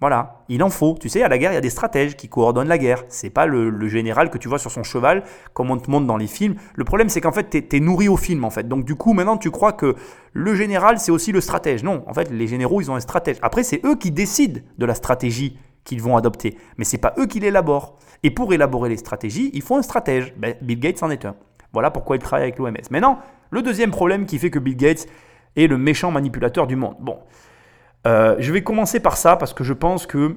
Voilà, 0.00 0.44
il 0.48 0.62
en 0.62 0.70
faut. 0.70 0.96
Tu 1.00 1.08
sais, 1.08 1.22
à 1.22 1.28
la 1.28 1.38
guerre, 1.38 1.52
il 1.52 1.54
y 1.54 1.58
a 1.58 1.62
des 1.62 1.70
stratèges 1.70 2.16
qui 2.16 2.28
coordonnent 2.28 2.68
la 2.68 2.78
guerre. 2.78 3.04
C'est 3.08 3.30
pas 3.30 3.46
le, 3.46 3.88
général 3.88 4.28
que 4.28 4.38
tu 4.38 4.48
vois 4.48 4.58
sur 4.58 4.70
son 4.70 4.82
cheval, 4.82 5.24
comme 5.52 5.70
on 5.70 5.78
te 5.78 5.90
montre 5.90 6.06
dans 6.06 6.16
les 6.16 6.26
films. 6.26 6.56
Le 6.74 6.84
problème, 6.84 7.08
c'est 7.08 7.20
qu'en 7.20 7.32
fait, 7.32 7.48
tu 7.48 7.76
es, 7.76 7.80
nourri 7.80 8.08
au 8.08 8.16
film, 8.16 8.44
en 8.44 8.50
fait. 8.50 8.68
Donc, 8.68 8.84
du 8.84 8.96
coup, 8.96 9.12
maintenant, 9.12 9.38
tu 9.38 9.50
crois 9.50 9.72
que 9.72 9.94
le 10.32 10.54
général, 10.54 10.98
c'est 10.98 11.12
aussi 11.12 11.32
le 11.32 11.40
stratège. 11.40 11.82
Non, 11.82 12.04
en 12.06 12.12
fait, 12.12 12.30
les 12.30 12.46
généraux, 12.46 12.80
ils 12.80 12.90
ont 12.90 12.96
un 12.96 13.00
stratège. 13.00 13.38
Après, 13.40 13.62
c'est 13.62 13.80
eux 13.84 13.96
qui 13.96 14.10
décident 14.10 14.60
de 14.76 14.84
la 14.86 14.94
stratégie 14.94 15.58
qu'ils 15.84 16.02
vont 16.02 16.16
adopter. 16.16 16.56
Mais 16.78 16.84
c'est 16.84 16.98
pas 16.98 17.14
eux 17.18 17.26
qui 17.26 17.40
l'élaborent. 17.40 17.96
Et 18.22 18.30
pour 18.30 18.52
élaborer 18.52 18.88
les 18.88 18.96
stratégies, 18.96 19.50
il 19.52 19.62
faut 19.62 19.76
un 19.76 19.82
stratège. 19.82 20.34
Ben, 20.36 20.54
Bill 20.62 20.80
Gates 20.80 21.02
en 21.02 21.10
est 21.10 21.24
un. 21.24 21.36
Voilà 21.72 21.90
pourquoi 21.90 22.16
il 22.16 22.20
travaille 22.20 22.44
avec 22.44 22.58
l'OMS. 22.58 22.74
Maintenant, 22.90 23.18
le 23.50 23.62
deuxième 23.62 23.90
problème 23.90 24.26
qui 24.26 24.38
fait 24.38 24.50
que 24.50 24.58
Bill 24.58 24.76
Gates 24.76 25.06
est 25.56 25.66
le 25.66 25.76
méchant 25.76 26.10
manipulateur 26.10 26.66
du 26.66 26.76
monde. 26.76 26.96
Bon, 27.00 27.18
euh, 28.06 28.36
je 28.38 28.52
vais 28.52 28.62
commencer 28.62 29.00
par 29.00 29.16
ça 29.16 29.36
parce 29.36 29.54
que 29.54 29.64
je 29.64 29.72
pense 29.72 30.06
que 30.06 30.36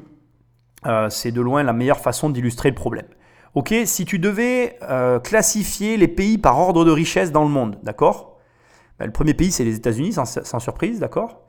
euh, 0.85 1.09
c'est 1.09 1.31
de 1.31 1.41
loin 1.41 1.63
la 1.63 1.73
meilleure 1.73 1.99
façon 1.99 2.29
d'illustrer 2.29 2.69
le 2.69 2.75
problème. 2.75 3.07
Ok, 3.55 3.73
si 3.85 4.05
tu 4.05 4.19
devais 4.19 4.77
euh, 4.83 5.19
classifier 5.19 5.97
les 5.97 6.07
pays 6.07 6.37
par 6.37 6.59
ordre 6.59 6.85
de 6.85 6.91
richesse 6.91 7.31
dans 7.31 7.43
le 7.43 7.49
monde, 7.49 7.79
d'accord? 7.83 8.37
Ben, 8.99 9.05
Le 9.05 9.11
premier 9.11 9.33
pays, 9.33 9.51
c'est 9.51 9.63
les 9.63 9.75
États-Unis, 9.75 10.13
sans, 10.13 10.59
surprise, 10.59 10.99
d'accord? 10.99 11.46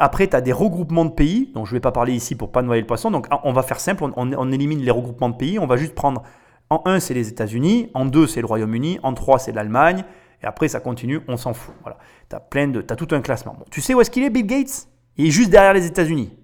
Après, 0.00 0.28
tu 0.28 0.36
as 0.36 0.40
des 0.40 0.52
regroupements 0.52 1.04
de 1.04 1.10
pays, 1.10 1.50
dont 1.54 1.64
je 1.64 1.72
ne 1.72 1.76
vais 1.76 1.80
pas 1.80 1.90
parler 1.90 2.12
ici 2.12 2.36
pour 2.36 2.52
pas 2.52 2.62
noyer 2.62 2.80
le 2.80 2.86
poisson. 2.86 3.10
Donc, 3.10 3.26
on 3.42 3.52
va 3.52 3.62
faire 3.62 3.80
simple, 3.80 4.04
on, 4.14 4.52
élimine 4.52 4.80
les 4.80 4.90
regroupements 4.92 5.28
de 5.28 5.36
pays. 5.36 5.58
On 5.58 5.66
va 5.66 5.76
juste 5.76 5.94
prendre 5.94 6.22
en 6.70 6.82
1, 6.84 7.00
c'est 7.00 7.14
les 7.14 7.28
États-Unis, 7.28 7.90
en 7.94 8.04
2, 8.04 8.28
c'est 8.28 8.40
le 8.40 8.46
Royaume-Uni, 8.46 9.00
en 9.02 9.12
3, 9.12 9.40
c'est 9.40 9.52
l'Allemagne, 9.52 10.04
et 10.42 10.46
après, 10.46 10.68
ça 10.68 10.78
continue, 10.78 11.20
on 11.26 11.36
s'en 11.36 11.52
fout. 11.52 11.74
Voilà. 11.82 11.98
Tu 12.30 12.36
as, 12.36 12.96
tout 12.96 13.08
un 13.10 13.20
classement. 13.20 13.56
tu 13.70 13.80
sais 13.80 13.94
où 13.94 14.00
est-ce 14.00 14.10
qu'il 14.10 14.22
est, 14.22 14.30
Bill 14.30 14.46
Gates? 14.46 14.88
Il 15.16 15.26
est 15.26 15.30
juste 15.30 15.50
derrière 15.50 15.72
les 15.72 15.86
États-Unis. 15.86 16.38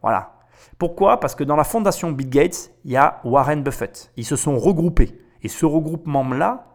Voilà. 0.00 0.38
Pourquoi? 0.78 1.20
Parce 1.20 1.34
que 1.34 1.44
dans 1.44 1.56
la 1.56 1.64
fondation 1.64 2.10
Bill 2.10 2.30
Gates, 2.30 2.70
il 2.84 2.92
y 2.92 2.96
a 2.96 3.20
Warren 3.24 3.62
Buffett. 3.62 4.12
Ils 4.16 4.24
se 4.24 4.36
sont 4.36 4.58
regroupés. 4.58 5.20
Et 5.42 5.48
ce 5.48 5.66
regroupement-là, 5.66 6.66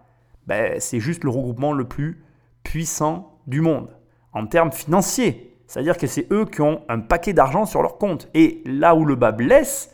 ben, 0.46 0.80
c'est 0.80 1.00
juste 1.00 1.24
le 1.24 1.32
regroupement 1.32 1.74
le 1.74 1.86
plus 1.86 2.24
puissant 2.64 3.40
du 3.48 3.62
monde 3.62 3.90
en 4.34 4.46
termes 4.46 4.72
financiers. 4.72 5.49
C'est-à-dire 5.70 5.97
que 5.97 6.07
c'est 6.07 6.26
eux 6.34 6.45
qui 6.45 6.61
ont 6.61 6.82
un 6.89 6.99
paquet 6.99 7.32
d'argent 7.32 7.67
sur 7.67 7.84
leur 7.84 7.99
compte. 7.99 8.28
Et 8.34 8.63
là 8.65 8.95
où 8.95 9.05
le 9.05 9.13
bas 9.13 9.32
blesse, 9.32 9.91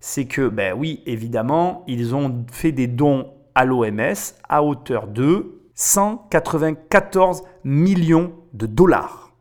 c'est 0.00 0.26
que, 0.26 0.48
ben 0.48 0.74
oui, 0.76 1.02
évidemment, 1.06 1.82
ils 1.86 2.14
ont 2.14 2.44
fait 2.52 2.72
des 2.72 2.86
dons 2.86 3.32
à 3.54 3.64
l'OMS 3.64 4.34
à 4.50 4.62
hauteur 4.62 5.06
de 5.06 5.62
194 5.74 7.42
millions 7.64 8.34
de 8.52 8.66
dollars. 8.66 9.32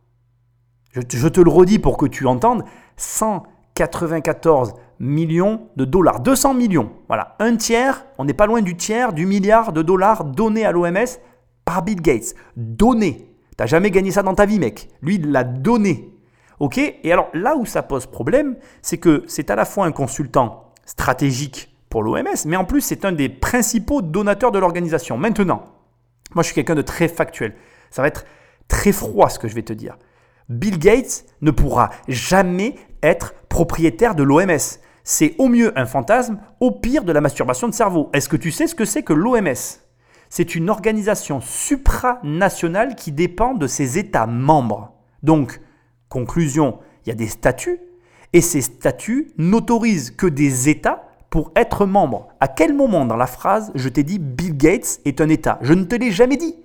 Je, 0.93 1.01
te 1.27 1.41
le 1.41 1.49
redis 1.49 1.79
pour 1.79 1.97
que 1.97 2.05
tu 2.05 2.27
entendes, 2.27 2.63
194 2.95 4.73
millions 5.01 5.67
de 5.75 5.83
dollars. 5.83 6.21
200 6.21 6.53
millions. 6.53 6.91
Voilà, 7.09 7.35
un 7.39 7.57
tiers, 7.57 8.05
on 8.17 8.23
n'est 8.23 8.33
pas 8.33 8.45
loin 8.45 8.61
du 8.61 8.77
tiers 8.77 9.11
du 9.11 9.25
milliard 9.25 9.73
de 9.73 9.81
dollars 9.81 10.23
donnés 10.23 10.65
à 10.65 10.71
l'OMS 10.71 11.07
par 11.65 11.83
Bill 11.83 12.01
Gates. 12.01 12.35
Donné. 12.55 13.26
T'as 13.57 13.65
jamais 13.65 13.91
gagné 13.91 14.11
ça 14.11 14.23
dans 14.23 14.35
ta 14.35 14.45
vie, 14.45 14.59
mec. 14.59 14.89
Lui, 15.01 15.15
il 15.15 15.31
l'a 15.31 15.43
donné. 15.43 16.13
Ok? 16.59 16.77
Et 16.77 17.11
alors 17.11 17.29
là 17.33 17.55
où 17.55 17.65
ça 17.65 17.83
pose 17.83 18.05
problème, 18.05 18.55
c'est 18.81 18.97
que 18.97 19.23
c'est 19.27 19.49
à 19.49 19.55
la 19.55 19.65
fois 19.65 19.85
un 19.85 19.91
consultant 19.91 20.71
stratégique 20.85 21.75
pour 21.89 22.03
l'OMS, 22.03 22.45
mais 22.45 22.55
en 22.55 22.65
plus 22.65 22.81
c'est 22.81 23.05
un 23.05 23.11
des 23.11 23.29
principaux 23.29 24.01
donateurs 24.01 24.51
de 24.51 24.59
l'organisation. 24.59 25.17
Maintenant, 25.17 25.63
moi 26.33 26.43
je 26.43 26.47
suis 26.47 26.55
quelqu'un 26.55 26.75
de 26.75 26.81
très 26.81 27.07
factuel. 27.07 27.55
Ça 27.91 28.01
va 28.01 28.07
être 28.07 28.25
très 28.67 28.91
froid 28.91 29.29
ce 29.29 29.39
que 29.39 29.47
je 29.47 29.55
vais 29.55 29.63
te 29.63 29.73
dire. 29.73 29.97
Bill 30.49 30.79
Gates 30.79 31.25
ne 31.41 31.51
pourra 31.51 31.89
jamais 32.07 32.75
être 33.03 33.33
propriétaire 33.49 34.15
de 34.15 34.23
l'OMS. 34.23 34.79
C'est 35.03 35.35
au 35.37 35.47
mieux 35.47 35.77
un 35.79 35.85
fantasme, 35.85 36.39
au 36.59 36.71
pire 36.71 37.03
de 37.03 37.11
la 37.11 37.21
masturbation 37.21 37.67
de 37.67 37.73
cerveau. 37.73 38.09
Est-ce 38.13 38.29
que 38.29 38.35
tu 38.35 38.51
sais 38.51 38.67
ce 38.67 38.75
que 38.75 38.85
c'est 38.85 39.03
que 39.03 39.13
l'OMS 39.13 39.55
C'est 40.29 40.55
une 40.55 40.69
organisation 40.69 41.41
supranationale 41.41 42.95
qui 42.95 43.11
dépend 43.11 43.53
de 43.53 43.67
ses 43.67 43.97
États 43.97 44.27
membres. 44.27 44.93
Donc, 45.23 45.61
conclusion, 46.09 46.79
il 47.05 47.09
y 47.09 47.11
a 47.11 47.15
des 47.15 47.27
statuts, 47.27 47.79
et 48.33 48.41
ces 48.41 48.61
statuts 48.61 49.31
n'autorisent 49.37 50.11
que 50.11 50.27
des 50.27 50.69
États 50.69 51.03
pour 51.29 51.51
être 51.55 51.85
membres. 51.85 52.27
À 52.39 52.47
quel 52.47 52.73
moment 52.73 53.05
dans 53.05 53.15
la 53.15 53.27
phrase 53.27 53.71
je 53.75 53.89
t'ai 53.89 54.03
dit 54.03 54.19
Bill 54.19 54.55
Gates 54.55 54.99
est 55.05 55.21
un 55.21 55.29
État? 55.29 55.59
Je 55.61 55.73
ne 55.73 55.83
te 55.83 55.95
l'ai 55.95 56.11
jamais 56.11 56.37
dit. 56.37 56.55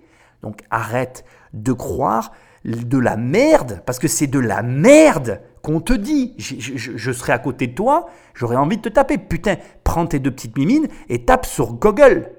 Donc 0.42 0.60
arrête 0.70 1.24
de 1.52 1.72
croire 1.72 2.32
de 2.64 2.98
la 2.98 3.16
merde, 3.16 3.82
parce 3.86 3.98
que 3.98 4.08
c'est 4.08 4.28
de 4.28 4.38
la 4.38 4.62
merde 4.62 5.40
qu'on 5.62 5.80
te 5.80 5.92
dit. 5.92 6.34
Je, 6.38 7.12
serai 7.12 7.32
à 7.32 7.38
côté 7.38 7.66
de 7.66 7.74
toi, 7.74 8.08
j'aurais 8.34 8.56
envie 8.56 8.76
de 8.76 8.82
te 8.82 8.88
taper. 8.88 9.18
Putain, 9.18 9.56
prends 9.84 10.06
tes 10.06 10.18
deux 10.18 10.30
petites 10.30 10.56
mimines 10.56 10.88
et 11.08 11.24
tape 11.24 11.46
sur 11.46 11.74
Google. 11.74 12.30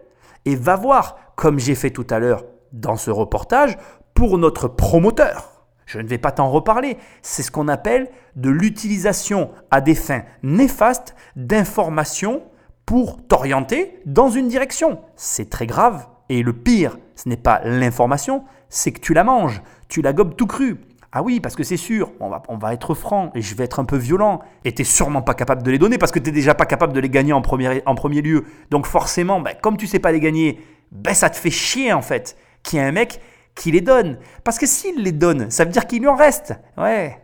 Et 0.45 0.55
va 0.55 0.75
voir, 0.75 1.17
comme 1.35 1.59
j'ai 1.59 1.75
fait 1.75 1.91
tout 1.91 2.07
à 2.09 2.19
l'heure 2.19 2.45
dans 2.71 2.95
ce 2.95 3.11
reportage, 3.11 3.77
pour 4.13 4.37
notre 4.37 4.67
promoteur. 4.67 5.65
Je 5.85 5.99
ne 5.99 6.07
vais 6.07 6.17
pas 6.17 6.31
t'en 6.31 6.49
reparler. 6.49 6.97
C'est 7.21 7.43
ce 7.43 7.51
qu'on 7.51 7.67
appelle 7.67 8.09
de 8.35 8.49
l'utilisation 8.49 9.51
à 9.71 9.81
des 9.81 9.95
fins 9.95 10.23
néfastes 10.41 11.15
d'informations 11.35 12.43
pour 12.85 13.25
t'orienter 13.27 13.99
dans 14.05 14.29
une 14.29 14.47
direction. 14.47 14.99
C'est 15.15 15.49
très 15.49 15.67
grave. 15.67 16.07
Et 16.29 16.41
le 16.41 16.53
pire, 16.53 16.97
ce 17.15 17.29
n'est 17.29 17.37
pas 17.37 17.61
l'information, 17.63 18.43
c'est 18.69 18.91
que 18.91 18.99
tu 18.99 19.13
la 19.13 19.23
manges, 19.23 19.61
tu 19.87 20.01
la 20.01 20.13
gobes 20.13 20.35
tout 20.35 20.47
cru. 20.47 20.79
Ah 21.15 21.21
oui, 21.21 21.39
parce 21.39 21.55
que 21.55 21.63
c'est 21.63 21.77
sûr, 21.77 22.11
on 22.19 22.57
va, 22.57 22.73
être 22.73 22.95
franc 22.95 23.31
et 23.35 23.41
je 23.43 23.53
vais 23.53 23.65
être 23.65 23.79
un 23.79 23.85
peu 23.85 23.97
violent. 23.97 24.39
Et 24.65 24.73
tu 24.73 24.83
sûrement 24.83 25.21
pas 25.21 25.35
capable 25.35 25.61
de 25.61 25.69
les 25.69 25.77
donner 25.77 25.99
parce 25.99 26.11
que 26.11 26.17
tu 26.17 26.25
n'es 26.25 26.31
déjà 26.31 26.55
pas 26.55 26.65
capable 26.65 26.91
de 26.91 26.99
les 26.99 27.09
gagner 27.09 27.33
en 27.33 27.41
premier, 27.43 28.21
lieu. 28.23 28.45
Donc 28.71 28.87
forcément, 28.87 29.39
ben, 29.39 29.53
comme 29.61 29.77
tu 29.77 29.85
sais 29.85 29.99
pas 29.99 30.11
les 30.11 30.19
gagner, 30.19 30.59
ben, 30.91 31.13
ça 31.13 31.29
te 31.29 31.37
fait 31.37 31.51
chier 31.51 31.93
en 31.93 32.01
fait 32.01 32.35
qu'il 32.63 32.79
y 32.79 32.81
ait 32.81 32.85
un 32.85 32.91
mec 32.91 33.21
qui 33.53 33.69
les 33.69 33.81
donne. 33.81 34.17
Parce 34.43 34.57
que 34.57 34.65
s'il 34.65 35.03
les 35.03 35.11
donne, 35.11 35.51
ça 35.51 35.65
veut 35.65 35.71
dire 35.71 35.85
qu'il 35.85 35.99
lui 35.99 36.07
en 36.07 36.15
reste. 36.15 36.55
Ouais, 36.79 37.21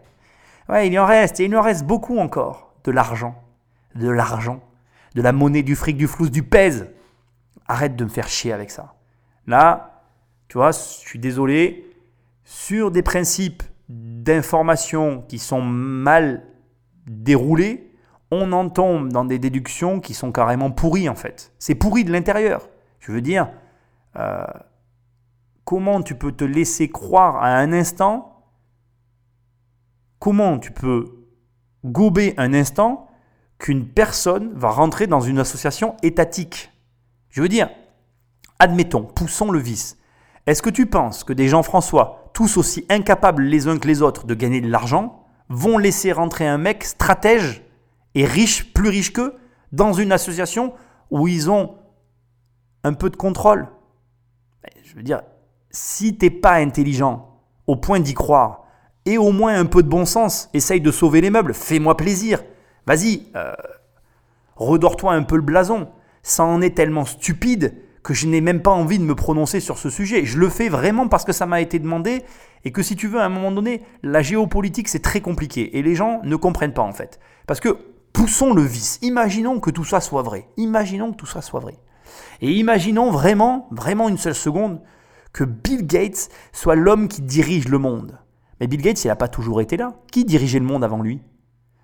ouais, 0.70 0.86
il 0.86 0.94
y 0.94 1.00
en 1.00 1.08
reste. 1.08 1.40
Et 1.40 1.46
il 1.46 1.50
lui 1.50 1.58
en 1.58 1.64
reste 1.64 1.84
beaucoup 1.84 2.20
encore. 2.20 2.76
De 2.84 2.92
l'argent. 2.92 3.42
De 3.96 4.08
l'argent. 4.08 4.62
De 5.16 5.24
la 5.24 5.32
monnaie, 5.32 5.64
du 5.64 5.76
fric, 5.76 5.98
du 5.98 6.06
flou, 6.06 6.30
du 6.30 6.44
pèse. 6.44 6.92
Arrête 7.68 7.96
de 7.96 8.04
me 8.04 8.10
faire 8.10 8.28
chier 8.28 8.54
avec 8.54 8.70
ça. 8.70 8.94
Là, 9.48 10.04
tu 10.48 10.60
vois, 10.60 10.70
je 10.74 10.78
suis 10.78 11.18
désolé. 11.18 11.88
Sur 12.46 12.92
des 12.92 13.02
principes 13.02 13.64
d'information 13.90 15.24
qui 15.28 15.40
sont 15.40 15.62
mal 15.62 16.46
déroulés, 17.08 17.92
on 18.32 18.52
en 18.52 18.70
tombe 18.70 19.12
dans 19.12 19.26
des 19.26 19.40
déductions 19.40 20.00
qui 20.00 20.14
sont 20.14 20.32
carrément 20.32 20.70
pourries 20.70 21.10
en 21.10 21.16
fait. 21.16 21.52
C'est 21.58 21.76
pourri 21.76 22.04
de 22.04 22.12
l'intérieur. 22.12 22.70
Je 23.00 23.12
veux 23.12 23.22
dire, 23.22 23.50
euh, 24.16 24.46
comment 25.66 26.02
tu 26.02 26.16
peux 26.16 26.32
te 26.32 26.44
laisser 26.44 26.90
croire 26.90 27.38
à 27.38 27.58
un 27.58 27.74
instant, 27.74 28.46
comment 30.20 30.60
tu 30.60 30.72
peux 30.72 31.26
gober 31.84 32.36
un 32.38 32.54
instant 32.54 33.08
qu'une 33.58 33.88
personne 33.88 34.54
va 34.54 34.70
rentrer 34.70 35.08
dans 35.08 35.22
une 35.22 35.40
association 35.40 35.98
étatique? 36.04 36.72
Je 37.30 37.42
veux 37.42 37.50
dire, 37.50 37.70
admettons, 38.60 39.04
poussons 39.04 39.50
le 39.50 39.60
vice. 39.60 39.98
Est-ce 40.46 40.62
que 40.62 40.70
tu 40.70 40.86
penses 40.86 41.24
que 41.24 41.34
des 41.34 41.48
gens 41.48 41.64
Tous 42.34 42.58
aussi 42.58 42.86
incapables 42.90 43.44
les 43.44 43.68
uns 43.68 43.78
que 43.78 43.88
les 43.88 44.02
autres 44.02 44.26
de 44.26 44.34
gagner 44.34 44.62
de 44.62 44.70
l'argent, 44.70 45.26
vont 45.50 45.78
laisser 45.78 46.12
rentrer 46.12 46.48
un 46.48 46.58
mec 46.58 46.84
stratège 46.84 47.64
et 48.16 48.26
riche, 48.26 48.74
plus 48.74 48.90
riche 48.90 49.14
qu'eux, 49.14 49.36
dans 49.72 49.94
une 49.94 50.12
association 50.12 50.74
où 51.12 51.28
ils 51.28 51.50
ont 51.50 51.76
un 52.84 52.94
peu 52.94 53.10
de 53.10 53.16
contrôle 53.16 53.68
Je 54.84 54.96
veux 54.96 55.04
dire, 55.04 55.22
si 55.72 56.18
t'es 56.18 56.30
pas 56.30 56.54
intelligent 56.54 57.42
au 57.68 57.76
point 57.76 58.00
d'y 58.00 58.14
croire, 58.14 58.64
et 59.06 59.18
au 59.18 59.32
moins 59.32 59.58
un 59.58 59.66
peu 59.66 59.82
de 59.82 59.88
bon 59.88 60.06
sens, 60.06 60.50
essaye 60.54 60.82
de 60.82 60.92
sauver 60.92 61.22
les 61.22 61.30
meubles, 61.30 61.54
fais-moi 61.54 61.98
plaisir. 61.98 62.44
Vas-y, 62.86 63.28
euh, 63.36 63.54
redors-toi 64.56 65.14
un 65.14 65.24
peu 65.24 65.36
le 65.36 65.42
blason. 65.42 65.90
Ça 66.22 66.44
en 66.44 66.62
est 66.62 66.76
tellement 66.76 67.06
stupide 67.06 67.74
que 68.04 68.14
je 68.14 68.28
n'ai 68.28 68.42
même 68.42 68.62
pas 68.62 68.72
envie 68.72 69.00
de 69.00 69.04
me 69.04 69.16
prononcer 69.16 69.60
sur 69.60 69.78
ce 69.78 69.90
sujet. 69.90 70.26
Je 70.26 70.38
le 70.38 70.50
fais 70.50 70.70
vraiment 70.70 71.08
parce 71.08 71.26
que 71.26 71.34
ça 71.34 71.46
m'a 71.46 71.62
été 71.62 71.80
demandé 71.80 72.24
et 72.64 72.72
que 72.72 72.82
si 72.82 72.96
tu 72.96 73.08
veux, 73.08 73.20
à 73.20 73.26
un 73.26 73.30
moment 73.30 73.52
donné, 73.52 73.82
la 74.04 74.22
géopolitique, 74.22 74.88
c'est 74.88 75.02
très 75.02 75.22
compliqué 75.22 75.78
et 75.78 75.82
les 75.82 75.96
gens 75.96 76.22
ne 76.24 76.36
comprennent 76.36 76.74
pas 76.74 76.82
en 76.82 76.94
fait. 76.94 77.20
Parce 77.48 77.60
que 77.60 77.78
poussons 78.14 78.54
le 78.54 78.62
vice. 78.62 79.00
Imaginons 79.02 79.60
que 79.60 79.72
tout 79.72 79.84
ça 79.84 80.02
soit 80.02 80.22
vrai. 80.22 80.48
Imaginons 80.58 81.12
que 81.12 81.18
tout 81.18 81.26
ça 81.26 81.42
soit 81.42 81.60
vrai. 81.60 81.78
Et 82.42 82.52
imaginons 82.52 83.12
vraiment, 83.12 83.68
vraiment 83.72 84.10
une 84.10 84.18
seule 84.18 84.36
seconde, 84.36 84.82
que 85.32 85.44
Bill 85.44 85.86
Gates 85.86 86.30
soit 86.52 86.76
l'homme 86.76 87.08
qui 87.08 87.22
dirige 87.22 87.68
le 87.68 87.78
monde. 87.78 88.18
Mais 88.60 88.68
Bill 88.68 88.82
Gates, 88.82 89.04
il 89.04 89.08
n'a 89.08 89.16
pas 89.16 89.28
toujours 89.28 89.62
été 89.62 89.78
là. 89.78 89.94
Qui 90.12 90.26
dirigeait 90.26 90.60
le 90.60 90.66
monde 90.66 90.84
avant 90.84 91.02
lui? 91.02 91.22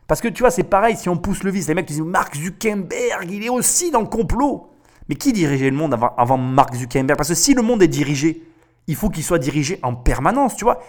Parce 0.07 0.21
que 0.21 0.27
tu 0.27 0.43
vois, 0.43 0.51
c'est 0.51 0.63
pareil, 0.63 0.95
si 0.95 1.09
on 1.09 1.17
pousse 1.17 1.43
le 1.43 1.51
vice, 1.51 1.67
les 1.67 1.73
mecs 1.73 1.87
disent 1.87 2.01
Mark 2.01 2.35
Zuckerberg, 2.35 3.29
il 3.31 3.43
est 3.43 3.49
aussi 3.49 3.91
dans 3.91 4.01
le 4.01 4.07
complot. 4.07 4.71
Mais 5.09 5.15
qui 5.15 5.33
dirigeait 5.33 5.69
le 5.69 5.75
monde 5.75 5.93
avant, 5.93 6.13
avant 6.17 6.37
Mark 6.37 6.75
Zuckerberg? 6.75 7.17
Parce 7.17 7.29
que 7.29 7.35
si 7.35 7.53
le 7.53 7.61
monde 7.61 7.83
est 7.83 7.87
dirigé, 7.87 8.43
il 8.87 8.95
faut 8.95 9.09
qu'il 9.09 9.23
soit 9.23 9.39
dirigé 9.39 9.79
en 9.83 9.95
permanence, 9.95 10.55
tu 10.55 10.63
vois. 10.63 10.79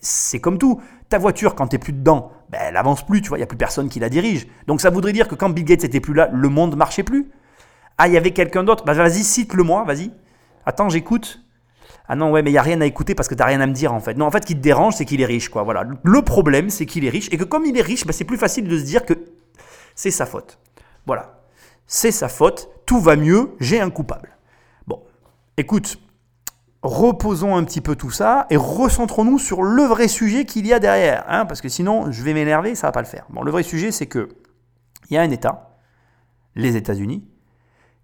C'est 0.00 0.40
comme 0.40 0.58
tout. 0.58 0.80
Ta 1.08 1.18
voiture, 1.18 1.54
quand 1.54 1.68
tu 1.68 1.78
plus 1.78 1.92
dedans, 1.92 2.32
ben, 2.50 2.60
elle 2.68 2.76
avance 2.76 3.04
plus, 3.04 3.20
tu 3.20 3.28
vois, 3.28 3.38
il 3.38 3.40
n'y 3.40 3.44
a 3.44 3.48
plus 3.48 3.56
personne 3.56 3.88
qui 3.88 4.00
la 4.00 4.08
dirige. 4.08 4.46
Donc 4.66 4.80
ça 4.80 4.90
voudrait 4.90 5.12
dire 5.12 5.28
que 5.28 5.34
quand 5.34 5.50
Bill 5.50 5.64
Gates 5.64 5.82
n'était 5.82 6.00
plus 6.00 6.14
là, 6.14 6.28
le 6.32 6.48
monde 6.48 6.76
marchait 6.76 7.02
plus? 7.02 7.30
Ah, 7.98 8.08
il 8.08 8.14
y 8.14 8.16
avait 8.16 8.32
quelqu'un 8.32 8.64
d'autre? 8.64 8.84
Bah, 8.84 8.94
Vas-y, 8.94 9.24
cite-le-moi, 9.24 9.84
vas-y. 9.84 10.12
Attends, 10.64 10.88
j'écoute. 10.88 11.40
Ah 12.08 12.16
non, 12.16 12.30
ouais, 12.30 12.42
mais 12.42 12.50
il 12.50 12.54
n'y 12.54 12.58
a 12.58 12.62
rien 12.62 12.80
à 12.80 12.86
écouter 12.86 13.14
parce 13.14 13.28
que 13.28 13.34
tu 13.34 13.42
rien 13.42 13.60
à 13.60 13.66
me 13.66 13.72
dire 13.72 13.92
en 13.92 14.00
fait. 14.00 14.14
Non, 14.14 14.26
en 14.26 14.30
fait, 14.30 14.42
ce 14.42 14.46
qui 14.46 14.54
te 14.54 14.60
dérange, 14.60 14.94
c'est 14.94 15.04
qu'il 15.04 15.20
est 15.20 15.26
riche, 15.26 15.48
quoi. 15.48 15.62
Voilà. 15.62 15.84
Le 16.02 16.22
problème, 16.22 16.70
c'est 16.70 16.86
qu'il 16.86 17.04
est 17.04 17.10
riche 17.10 17.28
et 17.32 17.36
que 17.36 17.44
comme 17.44 17.64
il 17.64 17.76
est 17.76 17.82
riche, 17.82 18.06
bah, 18.06 18.12
c'est 18.12 18.24
plus 18.24 18.38
facile 18.38 18.68
de 18.68 18.78
se 18.78 18.84
dire 18.84 19.04
que 19.04 19.14
c'est 19.94 20.10
sa 20.10 20.26
faute. 20.26 20.58
Voilà. 21.06 21.41
C'est 21.86 22.12
sa 22.12 22.28
faute, 22.28 22.68
tout 22.86 23.00
va 23.00 23.16
mieux, 23.16 23.54
j'ai 23.60 23.80
un 23.80 23.90
coupable. 23.90 24.36
Bon, 24.86 25.02
écoute, 25.56 25.98
reposons 26.82 27.56
un 27.56 27.64
petit 27.64 27.80
peu 27.80 27.96
tout 27.96 28.10
ça 28.10 28.46
et 28.50 28.56
recentrons-nous 28.56 29.38
sur 29.38 29.62
le 29.62 29.82
vrai 29.82 30.08
sujet 30.08 30.44
qu'il 30.44 30.66
y 30.66 30.72
a 30.72 30.78
derrière. 30.78 31.24
Hein, 31.28 31.46
parce 31.46 31.60
que 31.60 31.68
sinon, 31.68 32.10
je 32.10 32.22
vais 32.22 32.34
m'énerver, 32.34 32.74
ça 32.74 32.88
va 32.88 32.92
pas 32.92 33.02
le 33.02 33.06
faire. 33.06 33.26
Bon, 33.30 33.42
le 33.42 33.50
vrai 33.50 33.62
sujet, 33.62 33.92
c'est 33.92 34.06
que 34.06 34.28
il 35.10 35.14
y 35.14 35.16
a 35.16 35.22
un 35.22 35.30
État, 35.30 35.76
les 36.54 36.76
États-Unis, 36.76 37.24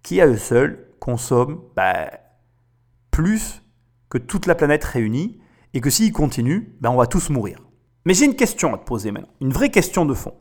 qui 0.02 0.20
à 0.20 0.26
eux 0.26 0.36
seuls 0.36 0.86
consomment 1.00 1.60
bah, 1.74 2.10
plus 3.10 3.62
que 4.10 4.18
toute 4.18 4.46
la 4.46 4.54
planète 4.54 4.84
réunie, 4.84 5.40
et 5.74 5.80
que 5.80 5.90
s'il 5.90 6.12
continue, 6.12 6.74
ben 6.80 6.90
on 6.90 6.96
va 6.96 7.06
tous 7.06 7.30
mourir. 7.30 7.60
Mais 8.04 8.14
j'ai 8.14 8.24
une 8.24 8.36
question 8.36 8.74
à 8.74 8.78
te 8.78 8.84
poser 8.84 9.10
maintenant, 9.10 9.32
une 9.40 9.52
vraie 9.52 9.70
question 9.70 10.06
de 10.06 10.14
fond. 10.14 10.34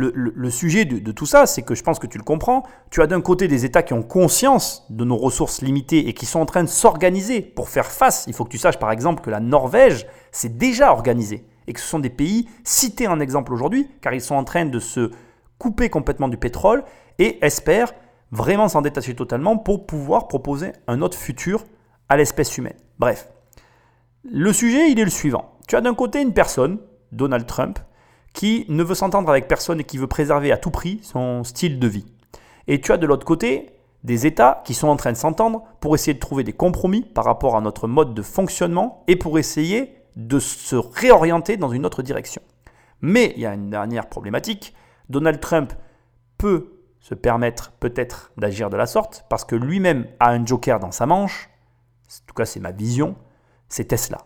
Le, 0.00 0.50
sujet 0.50 0.84
de, 0.84 0.98
de, 0.98 1.12
tout 1.12 1.26
ça, 1.26 1.46
c'est 1.46 1.62
que 1.62 1.74
je 1.74 1.82
pense 1.82 1.98
que 1.98 2.06
tu 2.06 2.16
le 2.16 2.24
comprends, 2.24 2.62
tu 2.90 3.02
as 3.02 3.06
d'un 3.06 3.20
côté 3.20 3.48
des 3.48 3.64
États 3.64 3.82
qui 3.82 3.92
ont 3.92 4.02
conscience 4.02 4.86
de 4.88 5.04
nos 5.04 5.16
ressources 5.16 5.60
limitées 5.60 6.08
et 6.08 6.14
qui 6.14 6.26
sont 6.26 6.40
en 6.40 6.46
train 6.46 6.64
de 6.64 6.68
s'organiser 6.68 7.42
pour 7.42 7.68
faire 7.68 7.86
face. 7.86 8.24
Il 8.26 8.34
faut 8.34 8.44
que 8.44 8.50
tu 8.50 8.58
saches 8.58 8.78
par 8.78 8.90
exemple 8.92 9.22
que 9.22 9.30
la 9.30 9.40
Norvège 9.40 10.06
s'est 10.32 10.48
déjà 10.48 10.92
organisée 10.92 11.44
et 11.66 11.72
que 11.72 11.80
ce 11.80 11.86
sont 11.86 11.98
des 11.98 12.10
pays 12.10 12.48
cités 12.64 13.08
en 13.08 13.20
exemple 13.20 13.52
aujourd'hui, 13.52 13.88
car 14.00 14.14
ils 14.14 14.20
sont 14.20 14.34
en 14.34 14.44
train 14.44 14.64
de 14.64 14.78
se 14.78 15.10
couper 15.58 15.90
complètement 15.90 16.28
du 16.28 16.36
pétrole 16.36 16.82
et 17.18 17.44
espèrent 17.44 17.92
vraiment 18.32 18.68
s'en 18.68 18.82
détacher 18.82 19.14
totalement 19.14 19.56
pour 19.56 19.86
pouvoir 19.86 20.28
proposer 20.28 20.72
un 20.86 21.02
autre 21.02 21.18
futur 21.18 21.64
à 22.08 22.16
l'espèce 22.16 22.56
humaine. 22.56 22.76
Bref, 22.98 23.28
le 24.24 24.52
sujet, 24.52 24.90
il 24.90 24.98
est 24.98 25.04
le 25.04 25.10
suivant. 25.10 25.58
Tu 25.68 25.76
as 25.76 25.80
d'un 25.80 25.94
côté 25.94 26.20
une 26.20 26.32
personne, 26.32 26.78
Donald 27.12 27.46
Trump, 27.46 27.78
qui 28.32 28.64
ne 28.68 28.82
veut 28.82 28.94
s'entendre 28.94 29.28
avec 29.28 29.48
personne 29.48 29.80
et 29.80 29.84
qui 29.84 29.98
veut 29.98 30.06
préserver 30.06 30.52
à 30.52 30.56
tout 30.56 30.70
prix 30.70 31.00
son 31.02 31.44
style 31.44 31.78
de 31.78 31.88
vie. 31.88 32.06
Et 32.68 32.80
tu 32.80 32.92
as 32.92 32.96
de 32.96 33.06
l'autre 33.06 33.26
côté 33.26 33.70
des 34.04 34.26
États 34.26 34.62
qui 34.64 34.74
sont 34.74 34.88
en 34.88 34.96
train 34.96 35.12
de 35.12 35.16
s'entendre 35.16 35.64
pour 35.80 35.94
essayer 35.94 36.14
de 36.14 36.20
trouver 36.20 36.44
des 36.44 36.52
compromis 36.52 37.02
par 37.02 37.24
rapport 37.24 37.56
à 37.56 37.60
notre 37.60 37.88
mode 37.88 38.14
de 38.14 38.22
fonctionnement 38.22 39.04
et 39.08 39.16
pour 39.16 39.38
essayer 39.38 39.96
de 40.16 40.38
se 40.38 40.76
réorienter 40.76 41.56
dans 41.56 41.70
une 41.70 41.84
autre 41.84 42.02
direction. 42.02 42.42
Mais 43.00 43.32
il 43.36 43.42
y 43.42 43.46
a 43.46 43.54
une 43.54 43.70
dernière 43.70 44.08
problématique. 44.08 44.74
Donald 45.08 45.40
Trump 45.40 45.72
peut 46.38 46.78
se 47.00 47.14
permettre 47.14 47.72
peut-être 47.72 48.32
d'agir 48.36 48.70
de 48.70 48.76
la 48.76 48.86
sorte 48.86 49.24
parce 49.28 49.44
que 49.44 49.56
lui-même 49.56 50.06
a 50.20 50.30
un 50.30 50.44
joker 50.44 50.80
dans 50.80 50.92
sa 50.92 51.06
manche 51.06 51.50
en 52.10 52.26
tout 52.26 52.34
cas 52.34 52.44
c'est 52.44 52.60
ma 52.60 52.72
vision, 52.72 53.16
c'est 53.68 53.84
Tesla. 53.84 54.18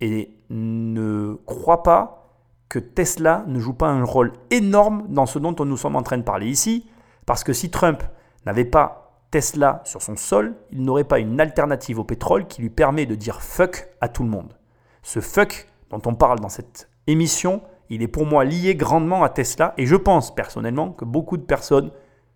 Et 0.00 0.36
ne 0.50 1.34
crois 1.46 1.82
pas 1.82 2.23
que 2.68 2.78
Tesla 2.78 3.44
ne 3.46 3.58
joue 3.58 3.74
pas 3.74 3.88
un 3.88 4.04
rôle 4.04 4.32
énorme 4.50 5.04
dans 5.08 5.26
ce 5.26 5.38
dont 5.38 5.54
nous 5.64 5.76
sommes 5.76 5.96
en 5.96 6.02
train 6.02 6.18
de 6.18 6.22
parler 6.22 6.48
ici, 6.48 6.86
parce 7.26 7.44
que 7.44 7.52
si 7.52 7.70
Trump 7.70 8.02
n'avait 8.46 8.64
pas 8.64 9.04
Tesla 9.30 9.82
sur 9.84 10.02
son 10.02 10.16
sol, 10.16 10.54
il 10.70 10.82
n'aurait 10.82 11.04
pas 11.04 11.18
une 11.18 11.40
alternative 11.40 11.98
au 11.98 12.04
pétrole 12.04 12.46
qui 12.46 12.62
lui 12.62 12.70
permet 12.70 13.06
de 13.06 13.14
dire 13.14 13.42
fuck 13.42 13.88
à 14.00 14.08
tout 14.08 14.22
le 14.22 14.28
monde. 14.28 14.56
Ce 15.02 15.20
fuck 15.20 15.68
dont 15.90 16.02
on 16.06 16.14
parle 16.14 16.40
dans 16.40 16.48
cette 16.48 16.88
émission, 17.06 17.62
il 17.90 18.02
est 18.02 18.08
pour 18.08 18.26
moi 18.26 18.44
lié 18.44 18.74
grandement 18.74 19.24
à 19.24 19.28
Tesla 19.28 19.74
et 19.76 19.86
je 19.86 19.96
pense 19.96 20.34
personnellement 20.34 20.90
que 20.90 21.04
beaucoup 21.04 21.36
de 21.36 21.42
personnes 21.42 21.90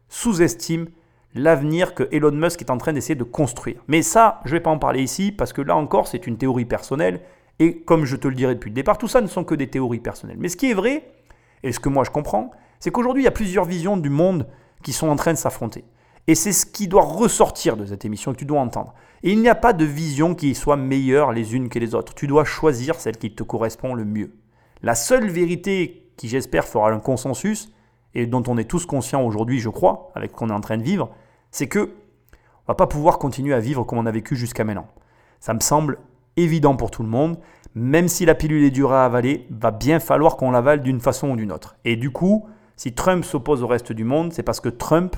sous-estiment 0.09 0.87
l'avenir 1.35 1.95
que 1.95 2.09
Elon 2.11 2.33
Musk 2.33 2.63
est 2.63 2.71
en 2.71 2.79
train 2.79 2.93
d'essayer 2.93 3.15
de 3.15 3.25
construire. 3.25 3.83
Mais 3.87 4.03
ça, 4.03 4.41
je 4.45 4.51
ne 4.51 4.57
vais 4.59 4.63
pas 4.63 4.71
en 4.71 4.79
parler 4.79 5.03
ici 5.03 5.33
parce 5.33 5.53
que 5.53 5.63
là 5.63 5.77
encore, 5.77 6.09
c'est 6.09 6.27
une 6.27 6.37
théorie 6.37 6.65
personnelle 6.65 7.21
et 7.59 7.81
comme 7.81 8.05
je 8.05 8.17
te 8.17 8.29
le 8.29 8.35
dirai 8.35 8.55
depuis 8.55 8.71
le 8.71 8.75
départ, 8.75 8.99
tout 8.99 9.09
ça 9.09 9.21
ne 9.21 9.27
sont 9.27 9.45
que 9.45 9.55
des 9.55 9.69
théories 9.69 10.01
personnelles. 10.01 10.37
Mais 10.39 10.49
ce 10.49 10.57
qui 10.57 10.71
est 10.71 10.75
vrai, 10.75 11.11
et 11.63 11.73
ce 11.73 11.81
que 11.81 11.89
moi 11.89 12.05
je 12.05 12.11
comprends, 12.11 12.51
c'est 12.81 12.91
qu'aujourd'hui, 12.91 13.23
il 13.23 13.25
y 13.25 13.29
a 13.29 13.33
plusieurs 13.33 13.65
visions 13.65 13.97
du 13.97 14.11
monde 14.11 14.47
qui 14.83 14.93
sont 14.93 15.09
en 15.09 15.17
train 15.17 15.33
de 15.33 15.39
s'affronter. 15.39 15.85
Et 16.29 16.35
c'est 16.35 16.53
ce 16.53 16.67
qui 16.67 16.89
doit 16.89 17.03
ressortir 17.03 17.77
de 17.77 17.87
cette 17.87 18.05
émission 18.05 18.33
que 18.33 18.39
tu 18.39 18.45
dois 18.45 18.61
entendre. 18.61 18.95
Et 19.23 19.33
il 19.33 19.41
n'y 19.41 19.49
a 19.49 19.55
pas 19.55 19.73
de 19.73 19.85
vision 19.85 20.35
qui 20.35 20.55
soit 20.55 20.77
meilleure 20.77 21.33
les 21.33 21.57
unes 21.57 21.69
que 21.69 21.79
les 21.79 21.95
autres. 21.95 22.15
Tu 22.15 22.27
dois 22.27 22.45
choisir 22.45 23.01
celle 23.01 23.17
qui 23.17 23.35
te 23.35 23.43
correspond 23.43 23.95
le 23.95 24.05
mieux. 24.05 24.33
La 24.83 24.95
seule 24.95 25.29
vérité 25.29 26.13
qui, 26.17 26.29
j'espère, 26.29 26.67
fera 26.67 26.91
un 26.91 27.01
consensus, 27.01 27.73
et 28.15 28.27
dont 28.27 28.43
on 28.47 28.59
est 28.59 28.65
tous 28.65 28.87
conscients 28.87 29.25
aujourd'hui, 29.25 29.59
je 29.59 29.69
crois, 29.69 30.11
avec 30.15 30.31
ce 30.31 30.37
qu'on 30.37 30.51
est 30.51 30.55
en 30.55 30.61
train 30.61 30.77
de 30.77 30.83
vivre, 30.83 31.11
c'est 31.51 31.67
que 31.67 31.95
on 32.67 32.73
va 32.73 32.75
pas 32.75 32.87
pouvoir 32.87 33.19
continuer 33.19 33.55
à 33.55 33.61
vivre 33.61 33.85
comme 33.85 33.99
on 33.99 34.07
a 34.07 34.11
vécu 34.11 34.37
jusqu'à 34.37 34.63
maintenant. 34.63 34.87
Ça 35.41 35.55
me 35.55 35.61
semble 35.61 35.99
évident 36.43 36.77
pour 36.77 36.91
tout 36.91 37.03
le 37.03 37.09
monde. 37.09 37.39
Même 37.75 38.09
si 38.09 38.25
la 38.25 38.35
pilule 38.35 38.65
est 38.65 38.71
dure 38.71 38.93
à 38.93 39.05
avaler, 39.05 39.47
va 39.51 39.71
bien 39.71 40.01
falloir 40.01 40.37
qu'on 40.37 40.51
l'avale 40.51 40.83
d'une 40.83 41.01
façon 41.01 41.31
ou 41.31 41.37
d'une 41.37 41.53
autre. 41.53 41.77
Et 41.85 41.97
du 41.97 42.11
coup, 42.11 42.49
si 42.77 42.95
Trump 42.95 43.25
s'oppose 43.25 43.63
au 43.63 43.67
reste 43.67 43.93
du 43.93 44.05
monde, 44.05 44.33
c'est 44.33 44.43
parce 44.43 44.61
que 44.61 44.69
Trump 44.69 45.17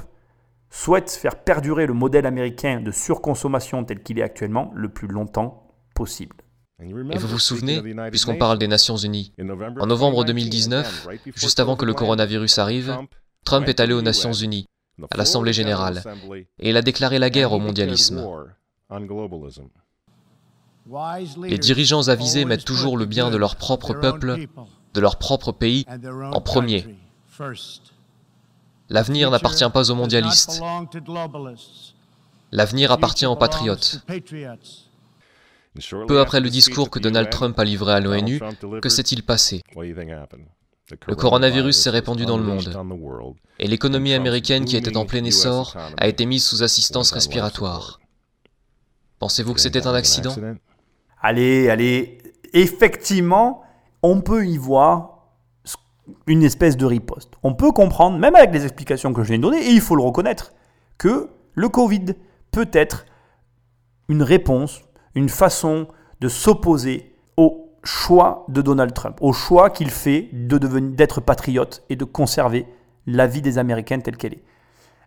souhaite 0.71 1.11
faire 1.11 1.37
perdurer 1.37 1.87
le 1.87 1.95
modèle 1.95 2.27
américain 2.27 2.81
de 2.81 2.91
surconsommation 2.91 3.85
tel 3.85 4.03
qu'il 4.03 4.19
est 4.19 4.23
actuellement 4.23 4.71
le 4.75 4.89
plus 4.89 5.09
longtemps 5.09 5.69
possible. 5.95 6.37
Et 6.83 7.19
vous 7.19 7.29
vous 7.29 7.39
souvenez, 7.39 7.83
puisqu'on 8.11 8.37
parle 8.37 8.59
des 8.59 8.69
Nations? 8.69 8.97
Unies, 8.97 9.35
en 9.79 9.87
novembre 9.87 10.25
2019, 10.25 11.09
juste 11.35 11.61
avant 11.61 11.77
que 11.77 11.85
le 11.85 11.93
coronavirus 11.93 12.59
arrive, 12.59 12.97
Trump 13.45 13.69
est 13.69 13.81
allé 13.81 13.93
aux 13.93 14.01
Nations 14.01 14.33
Unies, 14.33 14.67
à 15.11 15.17
l'Assemblée 15.17 15.53
générale, 15.53 16.03
et 16.59 16.71
il 16.71 16.77
a 16.77 16.83
déclaré 16.83 17.19
la 17.19 17.29
guerre 17.29 17.53
au 17.53 17.59
mondialisme. 17.59 18.25
Les 20.87 21.59
dirigeants 21.59 22.09
avisés 22.09 22.45
mettent 22.45 22.65
toujours 22.65 22.97
le 22.97 23.07
bien 23.07 23.31
de 23.31 23.37
leur 23.37 23.57
propre 23.57 23.95
peuple, 23.95 24.47
de 24.95 25.01
leur 25.01 25.19
propre 25.19 25.53
pays, 25.53 25.87
en 26.33 26.41
premier. 26.41 26.97
L'avenir 28.89 29.31
n'appartient 29.31 29.71
pas 29.73 29.91
aux 29.91 29.95
mondialistes. 29.95 30.61
L'avenir 32.53 32.91
appartient 32.91 33.27
aux 33.27 33.37
patriotes. 33.37 34.05
Peu 36.09 36.21
après 36.21 36.41
le 36.41 36.51
discours 36.51 36.91
que 36.91 36.99
Donald 36.99 37.31
Trump 37.31 37.57
a 37.59 37.65
livré 37.65 37.93
à 37.93 38.01
l'ONU, 38.01 38.41
que 38.83 38.89
s'est-il 38.89 39.23
passé? 39.23 39.63
Le 41.07 41.15
coronavirus 41.15 41.77
s'est 41.77 41.91
répandu 41.91 42.27
dans 42.27 42.37
le 42.37 42.43
monde, 42.43 42.77
et 43.61 43.69
l'économie 43.69 44.13
américaine 44.13 44.65
qui 44.65 44.77
était 44.77 44.97
en 44.97 45.07
plein 45.07 45.23
essor 45.25 45.77
a 45.97 46.09
été 46.09 46.27
mise 46.27 46.45
sous 46.45 46.65
assistance 46.65 47.13
respiratoire. 47.13 48.01
Pensez-vous 49.21 49.55
que 49.55 49.61
c'était 49.61 49.87
un 49.87 49.95
accident? 49.95 50.35
Allez, 51.21 51.69
allez, 51.69 52.19
effectivement, 52.53 53.63
on 54.03 54.21
peut 54.21 54.47
y 54.47 54.57
voir 54.57 55.29
une 56.27 56.43
espèce 56.43 56.77
de 56.77 56.87
riposte. 56.87 57.33
On 57.43 57.55
peut 57.55 57.73
comprendre, 57.73 58.19
même 58.19 58.35
avec 58.35 58.53
les 58.53 58.65
explications 58.65 59.13
que 59.13 59.23
je 59.23 59.29
viens 59.29 59.39
de 59.39 59.43
donner, 59.43 59.67
et 59.67 59.71
il 59.71 59.81
faut 59.81 59.97
le 59.97 60.03
reconnaître, 60.03 60.53
que 60.99 61.29
le 61.55 61.69
Covid 61.69 62.15
peut 62.51 62.69
être 62.73 63.07
une 64.09 64.23
réponse, 64.23 64.83
une 65.15 65.29
façon 65.29 65.89
de 66.21 66.29
s'opposer 66.29 67.15
au 67.37 67.71
choix 67.85 68.45
de 68.49 68.61
Donald 68.63 68.93
Trump, 68.93 69.19
au 69.21 69.33
choix 69.33 69.71
qu'il 69.71 69.91
fait 69.91 70.29
d'être 70.33 71.21
patriote 71.21 71.85
et 71.89 71.97
de 71.97 72.05
conserver 72.05 72.67
la 73.07 73.27
vie 73.27 73.43
des 73.43 73.59
Américains 73.59 74.01
telle 74.01 74.17
qu'elle 74.17 74.35
est. 74.35 74.45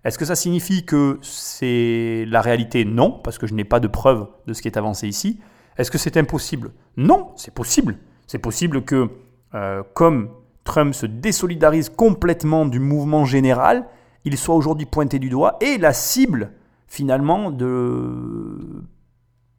Est-ce 0.04 0.18
que 0.18 0.26
ça 0.26 0.36
signifie 0.36 0.86
que 0.86 1.20
c'est 1.22 2.26
la 2.28 2.42
réalité? 2.42 2.84
Non, 2.86 3.12
parce 3.12 3.38
que 3.38 3.48
je 3.48 3.54
n'ai 3.54 3.64
pas 3.64 3.80
de 3.80 3.88
preuve 3.88 4.28
de 4.48 4.54
ce 4.54 4.62
qui 4.62 4.68
est 4.68 4.78
avancé 4.78 5.08
ici. 5.08 5.40
Est-ce 5.78 5.92
que 5.92 5.98
c'est 5.98 6.18
impossible? 6.18 6.72
Non, 6.98 7.32
c'est 7.36 7.54
possible. 7.54 7.98
C'est 8.28 8.40
possible 8.40 8.84
que, 8.84 9.10
euh, 9.54 9.84
comme 9.94 10.30
Trump 10.64 10.94
se 10.94 11.06
désolidarise 11.06 11.90
complètement 11.90 12.66
du 12.66 12.80
mouvement 12.80 13.26
général, 13.26 13.88
il 14.26 14.38
soit 14.38 14.56
aujourd'hui 14.56 14.86
pointé 14.86 15.20
du 15.20 15.30
doigt 15.30 15.58
et 15.62 15.78
la 15.78 15.94
cible 15.94 16.52
finalement 16.88 17.52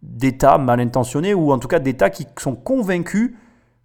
d'États 0.02 0.58
mal 0.58 0.80
intentionnés 0.80 1.34
ou 1.34 1.52
en 1.52 1.58
tout 1.58 1.68
cas 1.68 1.78
d'États 1.78 2.10
qui 2.10 2.26
sont 2.38 2.54
convaincus 2.54 3.34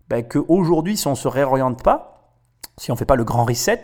ben, 0.08 0.24
qu'aujourd'hui, 0.24 0.98
si 0.98 1.08
on 1.08 1.12
ne 1.12 1.16
se 1.16 1.28
réoriente 1.28 1.84
pas, 1.84 2.34
si 2.78 2.92
on 2.92 2.96
ne 2.96 2.98
fait 2.98 3.06
pas 3.06 3.16
le 3.16 3.24
grand 3.24 3.46
reset, 3.46 3.82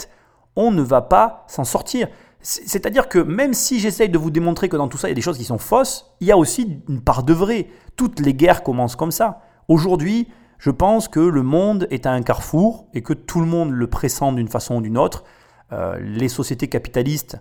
on 0.56 0.72
ne 0.72 0.82
va 0.82 1.02
pas 1.02 1.44
s'en 1.48 1.64
sortir. 1.64 2.08
C'est-à-dire 2.48 3.10
que 3.10 3.18
même 3.18 3.56
si 3.56 3.80
j'essaye 3.80 4.08
de 4.08 4.20
vous 4.20 4.30
démontrer 4.30 4.70
que 4.70 4.78
dans 4.78 4.88
tout 4.88 5.00
ça, 5.00 5.08
il 5.08 5.12
y 5.12 5.14
a 5.14 5.16
des 5.16 5.22
choses 5.22 5.40
qui 5.40 5.46
sont 5.46 5.58
fausses, 5.58 6.14
il 6.20 6.28
y 6.28 6.32
a 6.32 6.38
aussi 6.38 6.80
une 6.88 7.02
part 7.02 7.24
de 7.24 7.34
vrai. 7.34 7.70
Toutes 7.96 8.20
les 8.20 8.36
guerres 8.36 8.62
commencent 8.62 8.96
comme 8.96 9.12
ça. 9.12 9.42
Aujourd'hui, 9.68 10.28
je 10.60 10.70
pense 10.70 11.08
que 11.08 11.20
le 11.20 11.42
monde 11.42 11.88
est 11.90 12.06
à 12.06 12.12
un 12.12 12.22
carrefour 12.22 12.86
et 12.94 13.02
que 13.02 13.14
tout 13.14 13.40
le 13.40 13.48
monde 13.48 13.72
le 13.72 13.88
pressent 13.88 14.32
d'une 14.32 14.48
façon 14.48 14.76
ou 14.76 14.82
d'une 14.82 15.00
autre. 15.00 15.24
Euh, 15.72 15.98
les 16.00 16.30
sociétés 16.30 16.68
capitalistes, 16.68 17.40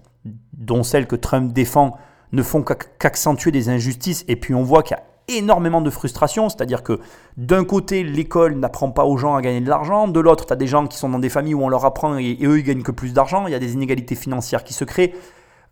dont 0.55 0.83
celles 0.83 1.07
que 1.07 1.17
Trump 1.17 1.53
défend, 1.53 1.99
ne 2.33 2.43
font 2.43 2.63
qu'accentuer 2.63 3.51
des 3.51 3.69
injustices 3.69 4.25
et 4.27 4.37
puis 4.37 4.55
on 4.55 4.63
voit 4.63 4.83
qu'il 4.83 4.97
y 4.97 5.01
a 5.01 5.05
énormément 5.29 5.81
de 5.81 5.91
frustration, 5.91 6.49
c'est-à-dire 6.49 6.83
que 6.83 7.01
d'un 7.37 7.65
côté, 7.65 8.03
l'école 8.03 8.57
n'apprend 8.57 8.91
pas 8.91 9.05
aux 9.05 9.17
gens 9.17 9.35
à 9.35 9.43
gagner 9.43 9.61
de 9.61 9.69
l'argent, 9.69 10.09
de 10.09 10.21
l'autre, 10.21 10.47
tu 10.47 10.53
as 10.53 10.57
des 10.57 10.67
gens 10.67 10.87
qui 10.87 10.99
sont 10.99 11.09
dans 11.09 11.19
des 11.19 11.29
familles 11.29 11.55
où 11.55 11.63
on 11.63 11.69
leur 11.69 11.85
apprend 11.85 12.17
et, 12.19 12.39
eux, 12.43 12.59
ils 12.59 12.65
gagnent 12.65 12.83
que 12.83 12.93
plus 12.93 13.13
d'argent, 13.13 13.47
il 13.47 13.53
y 13.53 13.55
a 13.57 13.59
des 13.59 13.73
inégalités 13.73 14.15
financières 14.15 14.65
qui 14.65 14.75
se 14.75 14.85
créent. 14.85 15.15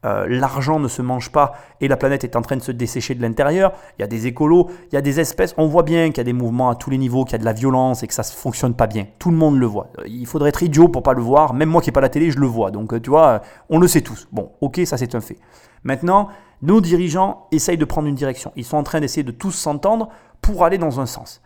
Euh, 0.05 0.27
l'argent 0.29 0.81
ne 0.81 0.89
se 0.89 1.01
mange 1.01 1.31
pas 1.31 1.53
et 1.81 1.87
la 1.87 1.97
planète 1.97 2.25
est 2.25 2.35
en 2.35 2.43
train 2.43 2.57
de 2.57 2.63
se 2.63 2.73
dessécher 2.73 3.15
de 3.15 3.23
l'intérieur. 3.23 3.73
Il 3.99 4.03
y 4.03 4.05
a 4.05 4.09
des 4.09 4.27
écolos, 4.27 4.69
il 4.91 4.95
y 4.95 4.99
a 4.99 5.01
des 5.01 5.21
espèces. 5.21 5.55
On 5.59 5.69
voit 5.69 5.85
bien 5.85 6.09
qu'il 6.09 6.17
y 6.17 6.21
a 6.23 6.25
des 6.25 6.33
mouvements 6.33 6.71
à 6.71 6.75
tous 6.75 6.91
les 6.91 6.99
niveaux, 6.99 7.25
qu'il 7.25 7.33
y 7.33 7.35
a 7.37 7.39
de 7.39 7.45
la 7.45 7.53
violence 7.53 8.03
et 8.03 8.09
que 8.09 8.15
ça 8.15 8.23
ne 8.23 8.27
fonctionne 8.27 8.75
pas 8.75 8.89
bien. 8.89 9.07
Tout 9.21 9.31
le 9.31 9.37
monde 9.37 9.59
le 9.59 9.67
voit. 9.67 9.91
Euh, 10.01 10.03
il 10.07 10.27
faudrait 10.27 10.49
être 10.49 10.65
idiot 10.65 10.89
pour 10.89 11.05
pas 11.05 11.13
le 11.13 11.23
voir. 11.23 11.55
Même 11.55 11.69
moi 11.69 11.81
qui 11.81 11.89
n'ai 11.89 11.93
pas 11.93 12.01
la 12.01 12.09
télé, 12.09 12.33
je 12.33 12.41
le 12.41 12.49
vois. 12.49 12.73
Donc 12.73 12.93
euh, 12.93 13.01
tu 13.01 13.11
vois, 13.11 13.43
on 13.71 13.79
le 13.79 13.87
sait 13.87 14.01
tous. 14.01 14.27
Bon, 14.33 14.51
ok, 14.61 14.81
ça 14.85 14.97
c'est 14.97 15.15
un 15.15 15.21
fait. 15.21 15.39
Maintenant, 15.85 16.29
nos 16.63 16.81
dirigeants 16.81 17.49
essayent 17.51 17.77
de 17.77 17.85
prendre 17.85 18.09
une 18.09 18.15
direction. 18.15 18.53
Ils 18.57 18.65
sont 18.65 18.77
en 18.77 18.83
train 18.83 19.01
d'essayer 19.01 19.25
de 19.25 19.33
tous 19.33 19.53
s'entendre 19.53 20.09
pour 20.41 20.65
aller 20.65 20.79
dans 20.79 21.01
un 21.01 21.07
sens. 21.07 21.43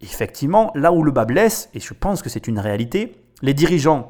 Effectivement, 0.00 0.70
là 0.74 0.92
où 0.92 1.02
le 1.02 1.10
bas 1.12 1.24
blesse, 1.24 1.68
et 1.74 1.80
je 1.80 1.94
pense 1.94 2.22
que 2.22 2.28
c'est 2.28 2.48
une 2.48 2.58
réalité, 2.58 3.16
les 3.42 3.54
dirigeants 3.54 4.08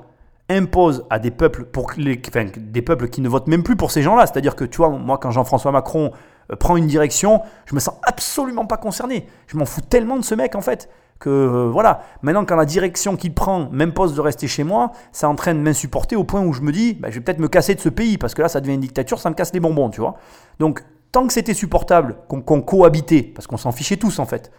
impose 0.49 1.05
à 1.11 1.19
des 1.19 1.31
peuples, 1.31 1.65
pour 1.65 1.93
les, 1.97 2.21
des 2.57 2.83
peuples 2.83 3.09
qui 3.09 3.21
ne 3.21 3.29
votent 3.29 3.49
même 3.49 3.63
plus 3.63 3.77
pour 3.77 3.91
ces 3.91 4.03
gens-là. 4.03 4.27
C'est-à-dire 4.27 4.55
que, 4.55 4.65
tu 4.65 4.79
vois, 4.79 4.91
moi, 4.91 5.19
quand 5.19 5.31
Jean-François 5.31 5.73
Macron 5.73 6.13
euh, 6.53 6.57
prend 6.57 6.77
une 6.77 6.87
direction, 6.87 7.43
je 7.67 7.75
me 7.75 7.81
sens 7.81 7.95
absolument 8.05 8.67
pas 8.67 8.77
concerné. 8.77 9.27
Je 9.49 9.57
m'en 9.57 9.65
fous 9.65 9.81
tellement 9.81 10.17
de 10.17 10.25
ce 10.25 10.35
mec, 10.35 10.55
en 10.55 10.61
fait, 10.61 10.89
que 11.19 11.31
euh, 11.31 11.71
voilà. 11.71 12.03
Maintenant, 12.23 12.45
quand 12.45 12.57
la 12.57 12.65
direction 12.65 13.17
qu'il 13.17 13.35
prend 13.35 13.69
m'impose 13.71 14.15
de 14.15 14.21
rester 14.21 14.47
chez 14.49 14.65
moi, 14.65 14.93
c'est 15.13 15.27
en 15.27 15.35
train 15.35 15.55
de 15.55 15.61
m'insupporter 15.61 16.17
au 16.17 16.25
point 16.25 16.43
où 16.43 16.53
je 16.53 16.61
me 16.61 16.73
dis, 16.73 16.95
bah, 16.95 17.09
je 17.11 17.17
vais 17.17 17.21
peut-être 17.21 17.39
me 17.39 17.49
casser 17.49 17.75
de 17.75 17.81
ce 17.81 17.89
pays, 17.89 18.19
parce 18.19 18.35
que 18.35 18.43
là, 18.43 18.49
ça 18.49 18.61
devient 18.61 18.75
une 18.75 18.81
dictature, 18.81 19.19
ça 19.19 19.31
me 19.31 19.35
casse 19.35 19.53
les 19.53 19.61
bonbons, 19.61 19.91
tu 19.91 20.01
vois. 20.01 20.17
Donc, 20.59 20.85
tant 21.13 21.27
que 21.27 21.33
c'était 21.33 21.55
supportable, 21.55 22.17
qu'on 22.29 22.63
cohabitait, 22.63 23.23
parce 23.23 23.47
qu'on 23.47 23.57
s'en 23.57 23.73
fichait 23.73 23.97
tous, 23.97 24.19
en 24.19 24.27
fait, 24.27 24.51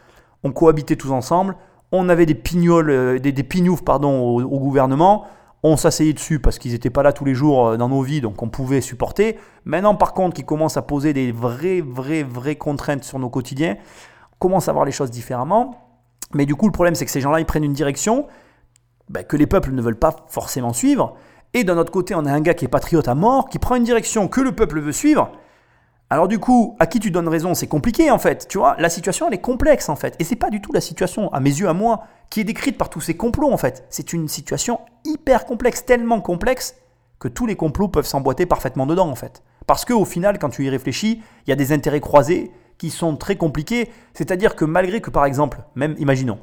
on 0.44 0.52
cohabitait 0.52 0.96
tous 0.96 1.12
ensemble, 1.12 1.56
on 1.92 2.10
avait 2.10 2.26
des 2.26 2.36
pignoles, 2.36 2.90
euh, 2.90 3.20
des, 3.20 3.32
des 3.32 3.44
pignoufs, 3.44 3.84
pardon, 3.84 4.38
au 4.38 4.60
gouvernement, 4.60 5.26
on 5.64 5.78
s'asseyait 5.78 6.14
dessus 6.14 6.40
parce 6.40 6.60
qu'ils 6.60 6.72
n'étaient 6.72 6.90
pas 6.90 7.04
là 7.04 7.14
tous 7.14 7.26
les 7.26 7.34
jours 7.34 7.68
euh, 7.68 7.78
dans 7.78 7.90
nos 7.90 8.02
vies, 8.02 8.22
donc 8.22 8.42
on 8.42 8.50
pouvait 8.50 8.82
supporter. 8.82 9.38
Maintenant, 9.66 9.96
par 9.96 10.14
contre, 10.14 10.36
qu'ils 10.36 10.46
commencent 10.46 10.78
à 10.78 10.82
poser 10.82 11.14
des 11.14 11.32
vraies, 11.32 11.82
vraies, 11.82 12.24
vraies 12.24 12.56
contraintes 12.56 13.04
sur 13.04 13.20
nos 13.20 13.30
quotidiens, 13.30 13.76
on 14.34 14.38
commence 14.40 14.70
à 14.70 14.74
voir 14.74 14.86
les 14.86 14.92
choses 14.92 15.12
différemment. 15.12 15.87
Mais 16.34 16.46
du 16.46 16.56
coup, 16.56 16.66
le 16.68 16.72
problème, 16.72 16.96
c'est 16.96 17.06
que 17.06 17.12
ces 17.12 17.22
gens-là, 17.22 17.40
ils 17.40 17.46
prennent 17.46 17.64
une 17.64 17.74
direction 17.74 18.28
ben, 19.10 19.24
que 19.24 19.38
les 19.38 19.48
peuples 19.48 19.72
ne 19.72 19.82
veulent 19.82 20.00
pas 20.00 20.16
forcément 20.28 20.74
suivre. 20.74 21.16
Et 21.54 21.64
d'un 21.64 21.78
autre 21.78 21.92
côté, 21.92 22.14
on 22.16 22.26
a 22.26 22.32
un 22.32 22.42
gars 22.42 22.54
qui 22.54 22.66
est 22.66 22.70
patriote 22.70 23.08
à 23.08 23.16
mort, 23.16 23.50
qui 23.50 23.60
prend 23.60 23.76
une 23.76 23.84
direction 23.84 24.28
que 24.28 24.42
le 24.42 24.52
peuple 24.52 24.80
veut 24.80 24.92
suivre. 24.92 25.32
Alors 26.10 26.30
du 26.30 26.40
coup, 26.40 26.78
à 26.80 26.88
qui 26.88 27.00
tu 27.02 27.12
donnes 27.12 27.28
raison 27.28 27.54
C'est 27.54 27.68
compliqué 27.68 28.12
en 28.12 28.18
fait, 28.18 28.48
tu 28.48 28.58
vois. 28.58 28.76
La 28.80 28.90
situation 28.90 29.28
elle 29.28 29.34
est 29.34 29.42
complexe 29.42 29.90
en 29.90 29.98
fait, 29.98 30.16
et 30.20 30.24
c'est 30.24 30.38
pas 30.38 30.50
du 30.50 30.62
tout 30.62 30.72
la 30.72 30.80
situation 30.80 31.32
à 31.34 31.42
mes 31.42 31.50
yeux 31.50 31.68
à 31.68 31.74
moi 31.74 32.04
qui 32.30 32.40
est 32.40 32.46
décrite 32.46 32.78
par 32.78 32.90
tous 32.90 33.02
ces 33.02 33.18
complots 33.18 33.52
en 33.52 33.58
fait. 33.58 33.86
C'est 33.90 34.14
une 34.14 34.30
situation 34.30 34.80
hyper 35.04 35.46
complexe, 35.46 35.84
tellement 35.84 36.22
complexe 36.22 36.76
que 37.20 37.28
tous 37.28 37.46
les 37.46 37.58
complots 37.58 37.90
peuvent 37.90 38.06
s'emboîter 38.06 38.46
parfaitement 38.46 38.86
dedans 38.86 39.10
en 39.10 39.16
fait. 39.16 39.44
Parce 39.66 39.84
qu'au 39.84 40.06
final, 40.06 40.40
quand 40.40 40.50
tu 40.50 40.64
y 40.64 40.70
réfléchis, 40.70 41.22
il 41.46 41.50
y 41.50 41.54
a 41.54 41.58
des 41.58 41.74
intérêts 41.74 42.00
croisés 42.00 42.52
qui 42.78 42.90
sont 42.90 43.16
très 43.16 43.36
compliqués. 43.36 43.90
C'est-à-dire 44.14 44.56
que 44.56 44.66
malgré 44.66 45.02
que 45.02 45.10
par 45.10 45.26
exemple, 45.26 45.60
même 45.76 45.96
imaginons, 46.00 46.40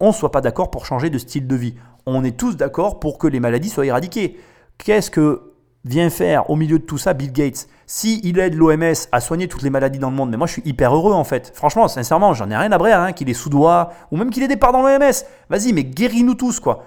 on 0.00 0.08
ne 0.08 0.12
soit 0.12 0.32
pas 0.32 0.40
d'accord 0.40 0.70
pour 0.70 0.86
changer 0.86 1.10
de 1.10 1.18
style 1.18 1.46
de 1.46 1.56
vie, 1.56 1.74
on 2.06 2.24
est 2.24 2.36
tous 2.36 2.56
d'accord 2.56 3.00
pour 3.00 3.18
que 3.18 3.26
les 3.26 3.40
maladies 3.40 3.68
soient 3.68 3.86
éradiquées. 3.86 4.40
Qu'est-ce 4.78 5.10
que 5.10 5.52
vient 5.84 6.10
faire 6.10 6.50
au 6.50 6.56
milieu 6.56 6.78
de 6.78 6.84
tout 6.84 6.98
ça 6.98 7.12
Bill 7.12 7.32
Gates? 7.32 7.68
Si 7.86 8.20
aide 8.24 8.54
l'OMS 8.54 8.94
à 9.12 9.20
soigner 9.20 9.48
toutes 9.48 9.62
les 9.62 9.70
maladies 9.70 9.98
dans 9.98 10.10
le 10.10 10.16
monde, 10.16 10.30
mais 10.30 10.36
moi 10.36 10.46
je 10.46 10.52
suis 10.54 10.62
hyper 10.64 10.94
heureux 10.94 11.12
en 11.12 11.24
fait. 11.24 11.52
Franchement, 11.54 11.88
sincèrement, 11.88 12.34
j'en 12.34 12.50
ai 12.50 12.56
rien 12.56 12.72
à 12.72 12.78
brère 12.78 13.00
hein, 13.00 13.12
qu'il 13.12 13.28
ait 13.28 13.34
sous 13.34 13.50
doigt 13.50 13.92
ou 14.10 14.16
même 14.16 14.30
qu'il 14.30 14.42
ait 14.42 14.48
des 14.48 14.56
parts 14.56 14.72
dans 14.72 14.82
l'OMS. 14.82 15.12
Vas-y, 15.48 15.72
mais 15.72 15.84
guéris-nous 15.84 16.34
tous 16.34 16.60
quoi. 16.60 16.84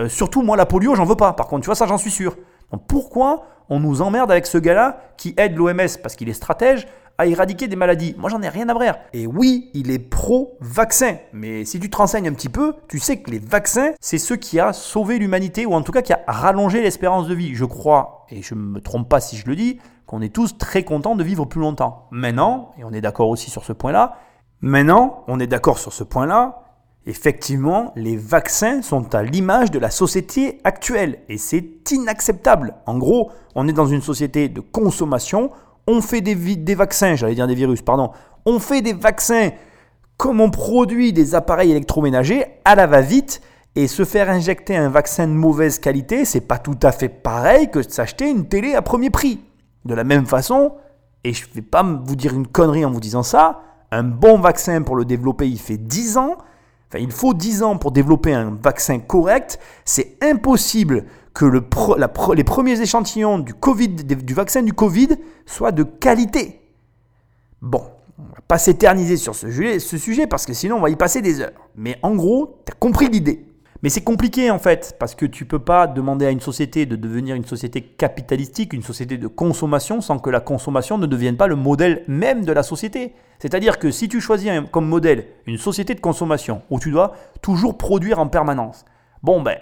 Euh, 0.00 0.08
surtout 0.08 0.42
moi 0.42 0.56
la 0.56 0.66
polio, 0.66 0.94
j'en 0.94 1.04
veux 1.04 1.16
pas. 1.16 1.32
Par 1.34 1.46
contre, 1.46 1.62
tu 1.62 1.66
vois 1.66 1.74
ça, 1.74 1.86
j'en 1.86 1.98
suis 1.98 2.10
sûr. 2.10 2.36
Pourquoi 2.88 3.44
on 3.68 3.80
nous 3.80 4.02
emmerde 4.02 4.30
avec 4.30 4.46
ce 4.46 4.58
gars-là 4.58 5.00
qui 5.16 5.34
aide 5.36 5.56
l'OMS 5.56 5.98
parce 6.02 6.16
qu'il 6.16 6.28
est 6.28 6.34
stratège 6.34 6.86
à 7.18 7.26
éradiquer 7.26 7.68
des 7.68 7.76
maladies. 7.76 8.14
Moi, 8.18 8.30
j'en 8.30 8.42
ai 8.42 8.48
rien 8.48 8.68
à 8.68 8.74
brère. 8.74 8.98
Et 9.12 9.26
oui, 9.26 9.70
il 9.74 9.90
est 9.90 9.98
pro-vaccin. 9.98 11.16
Mais 11.32 11.64
si 11.64 11.80
tu 11.80 11.90
te 11.90 11.96
renseignes 11.96 12.28
un 12.28 12.32
petit 12.32 12.48
peu, 12.48 12.74
tu 12.88 12.98
sais 12.98 13.18
que 13.18 13.30
les 13.30 13.38
vaccins, 13.38 13.92
c'est 14.00 14.18
ce 14.18 14.34
qui 14.34 14.60
a 14.60 14.72
sauvé 14.72 15.18
l'humanité, 15.18 15.66
ou 15.66 15.74
en 15.74 15.82
tout 15.82 15.92
cas 15.92 16.02
qui 16.02 16.12
a 16.12 16.20
rallongé 16.26 16.82
l'espérance 16.82 17.28
de 17.28 17.34
vie. 17.34 17.54
Je 17.54 17.64
crois, 17.64 18.26
et 18.30 18.42
je 18.42 18.54
ne 18.54 18.60
me 18.60 18.80
trompe 18.80 19.08
pas 19.08 19.20
si 19.20 19.36
je 19.36 19.46
le 19.46 19.56
dis, 19.56 19.78
qu'on 20.06 20.20
est 20.20 20.34
tous 20.34 20.56
très 20.58 20.84
contents 20.84 21.16
de 21.16 21.24
vivre 21.24 21.44
plus 21.46 21.60
longtemps. 21.60 22.06
Maintenant, 22.10 22.72
et 22.78 22.84
on 22.84 22.92
est 22.92 23.00
d'accord 23.00 23.28
aussi 23.28 23.50
sur 23.50 23.64
ce 23.64 23.72
point-là, 23.72 24.18
maintenant, 24.60 25.24
on 25.26 25.40
est 25.40 25.46
d'accord 25.46 25.78
sur 25.78 25.92
ce 25.92 26.04
point-là, 26.04 26.62
Effectivement, 27.08 27.92
les 27.94 28.16
vaccins 28.16 28.82
sont 28.82 29.14
à 29.14 29.22
l'image 29.22 29.70
de 29.70 29.78
la 29.78 29.90
société 29.90 30.60
actuelle 30.64 31.20
et 31.28 31.38
c'est 31.38 31.92
inacceptable. 31.92 32.74
En 32.84 32.98
gros, 32.98 33.30
on 33.54 33.68
est 33.68 33.72
dans 33.72 33.86
une 33.86 34.02
société 34.02 34.48
de 34.48 34.58
consommation 34.60 35.52
on 35.86 36.00
fait 36.00 36.20
des, 36.20 36.74
vaccins, 36.74 37.14
j'allais 37.14 37.34
dire 37.34 37.46
des 37.46 37.54
virus, 37.54 37.82
pardon, 37.82 38.10
on 38.44 38.58
fait 38.58 38.82
des 38.82 38.92
vaccins 38.92 39.50
comme 40.16 40.40
on 40.40 40.50
produit 40.50 41.12
des 41.12 41.34
appareils 41.34 41.70
électroménagers 41.70 42.44
à 42.64 42.74
la 42.74 42.86
va-vite 42.86 43.40
et 43.74 43.86
se 43.86 44.04
faire 44.04 44.30
injecter 44.30 44.74
un 44.76 44.88
vaccin 44.88 45.28
de 45.28 45.32
mauvaise 45.32 45.78
qualité, 45.78 46.24
c'est 46.24 46.40
pas 46.40 46.58
tout 46.58 46.78
à 46.82 46.92
fait 46.92 47.10
pareil 47.10 47.70
que 47.70 47.80
de 47.80 47.90
s'acheter 47.90 48.30
une 48.30 48.48
télé 48.48 48.74
à 48.74 48.82
premier 48.82 49.10
prix. 49.10 49.40
De 49.84 49.94
la 49.94 50.04
même 50.04 50.26
façon, 50.26 50.72
et 51.22 51.32
je 51.32 51.46
ne 51.48 51.54
vais 51.54 51.62
pas 51.62 51.82
vous 51.82 52.16
dire 52.16 52.34
une 52.34 52.46
connerie 52.46 52.84
en 52.84 52.90
vous 52.90 53.00
disant 53.00 53.22
ça, 53.22 53.60
un 53.90 54.02
bon 54.02 54.38
vaccin 54.38 54.82
pour 54.82 54.96
le 54.96 55.04
développer, 55.04 55.48
il 55.48 55.58
fait 55.58 55.76
10 55.76 56.16
ans. 56.16 56.36
Enfin, 56.88 56.98
il 57.00 57.10
faut 57.10 57.34
10 57.34 57.62
ans 57.62 57.76
pour 57.76 57.92
développer 57.92 58.32
un 58.32 58.56
vaccin 58.62 58.98
correct. 58.98 59.58
C'est 59.84 60.16
impossible 60.22 61.04
que 61.36 62.32
les 62.34 62.44
premiers 62.44 62.80
échantillons 62.80 63.38
du, 63.38 63.52
COVID, 63.52 63.88
du 63.88 64.32
vaccin 64.32 64.62
du 64.62 64.72
Covid 64.72 65.08
soient 65.44 65.70
de 65.70 65.82
qualité. 65.82 66.62
Bon, 67.60 67.82
on 68.18 68.22
va 68.22 68.40
pas 68.48 68.56
s'éterniser 68.56 69.18
sur 69.18 69.34
ce 69.34 69.50
sujet, 69.50 69.78
ce 69.78 69.98
sujet 69.98 70.26
parce 70.26 70.46
que 70.46 70.54
sinon 70.54 70.76
on 70.76 70.80
va 70.80 70.88
y 70.88 70.96
passer 70.96 71.20
des 71.20 71.42
heures. 71.42 71.52
Mais 71.76 71.98
en 72.02 72.14
gros, 72.14 72.62
tu 72.64 72.72
as 72.72 72.74
compris 72.74 73.10
l'idée. 73.10 73.44
Mais 73.82 73.90
c'est 73.90 74.00
compliqué 74.00 74.50
en 74.50 74.58
fait, 74.58 74.96
parce 74.98 75.14
que 75.14 75.26
tu 75.26 75.44
peux 75.44 75.58
pas 75.58 75.86
demander 75.86 76.24
à 76.24 76.30
une 76.30 76.40
société 76.40 76.86
de 76.86 76.96
devenir 76.96 77.36
une 77.36 77.44
société 77.44 77.82
capitalistique, 77.82 78.72
une 78.72 78.82
société 78.82 79.18
de 79.18 79.26
consommation, 79.26 80.00
sans 80.00 80.18
que 80.18 80.30
la 80.30 80.40
consommation 80.40 80.96
ne 80.96 81.04
devienne 81.04 81.36
pas 81.36 81.48
le 81.48 81.56
modèle 81.56 82.02
même 82.08 82.46
de 82.46 82.52
la 82.52 82.62
société. 82.62 83.12
C'est-à-dire 83.40 83.78
que 83.78 83.90
si 83.90 84.08
tu 84.08 84.22
choisis 84.22 84.50
comme 84.72 84.88
modèle 84.88 85.26
une 85.44 85.58
société 85.58 85.94
de 85.94 86.00
consommation 86.00 86.62
où 86.70 86.80
tu 86.80 86.90
dois 86.90 87.12
toujours 87.42 87.76
produire 87.76 88.20
en 88.20 88.26
permanence, 88.26 88.86
bon 89.22 89.42
ben, 89.42 89.58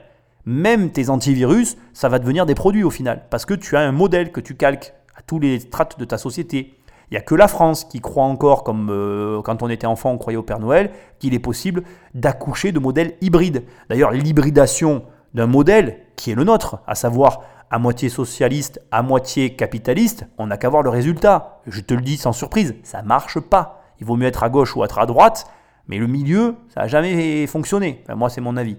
même 0.46 0.90
tes 0.90 1.10
antivirus, 1.10 1.76
ça 1.92 2.08
va 2.08 2.18
devenir 2.18 2.46
des 2.46 2.54
produits 2.54 2.84
au 2.84 2.90
final, 2.90 3.24
parce 3.30 3.46
que 3.46 3.54
tu 3.54 3.76
as 3.76 3.80
un 3.80 3.92
modèle 3.92 4.32
que 4.32 4.40
tu 4.40 4.54
calques 4.54 4.94
à 5.16 5.22
tous 5.22 5.38
les 5.38 5.60
strates 5.60 5.98
de 5.98 6.04
ta 6.04 6.18
société. 6.18 6.74
Il 7.10 7.14
n'y 7.14 7.18
a 7.18 7.22
que 7.22 7.34
la 7.34 7.48
France 7.48 7.84
qui 7.84 8.00
croit 8.00 8.24
encore, 8.24 8.64
comme 8.64 8.88
euh, 8.90 9.40
quand 9.42 9.62
on 9.62 9.68
était 9.68 9.86
enfant, 9.86 10.12
on 10.12 10.18
croyait 10.18 10.36
au 10.36 10.42
Père 10.42 10.58
Noël, 10.58 10.90
qu'il 11.18 11.34
est 11.34 11.38
possible 11.38 11.82
d'accoucher 12.14 12.72
de 12.72 12.78
modèles 12.78 13.14
hybrides. 13.20 13.64
D'ailleurs, 13.88 14.10
l'hybridation 14.10 15.04
d'un 15.34 15.46
modèle 15.46 15.98
qui 16.16 16.30
est 16.30 16.34
le 16.34 16.44
nôtre, 16.44 16.78
à 16.86 16.94
savoir 16.94 17.42
à 17.70 17.78
moitié 17.78 18.08
socialiste, 18.08 18.80
à 18.90 19.02
moitié 19.02 19.56
capitaliste, 19.56 20.26
on 20.38 20.46
n'a 20.46 20.56
qu'à 20.56 20.68
voir 20.68 20.82
le 20.82 20.90
résultat. 20.90 21.60
Je 21.66 21.80
te 21.80 21.94
le 21.94 22.02
dis 22.02 22.16
sans 22.16 22.32
surprise, 22.32 22.74
ça 22.82 23.02
marche 23.02 23.40
pas. 23.40 23.82
Il 24.00 24.06
vaut 24.06 24.16
mieux 24.16 24.26
être 24.26 24.42
à 24.42 24.48
gauche 24.48 24.76
ou 24.76 24.84
être 24.84 24.98
à 24.98 25.06
droite, 25.06 25.46
mais 25.88 25.98
le 25.98 26.06
milieu, 26.06 26.56
ça 26.68 26.82
n'a 26.82 26.88
jamais 26.88 27.46
fonctionné. 27.46 28.04
moi, 28.14 28.28
c'est 28.30 28.40
mon 28.40 28.56
avis. 28.56 28.76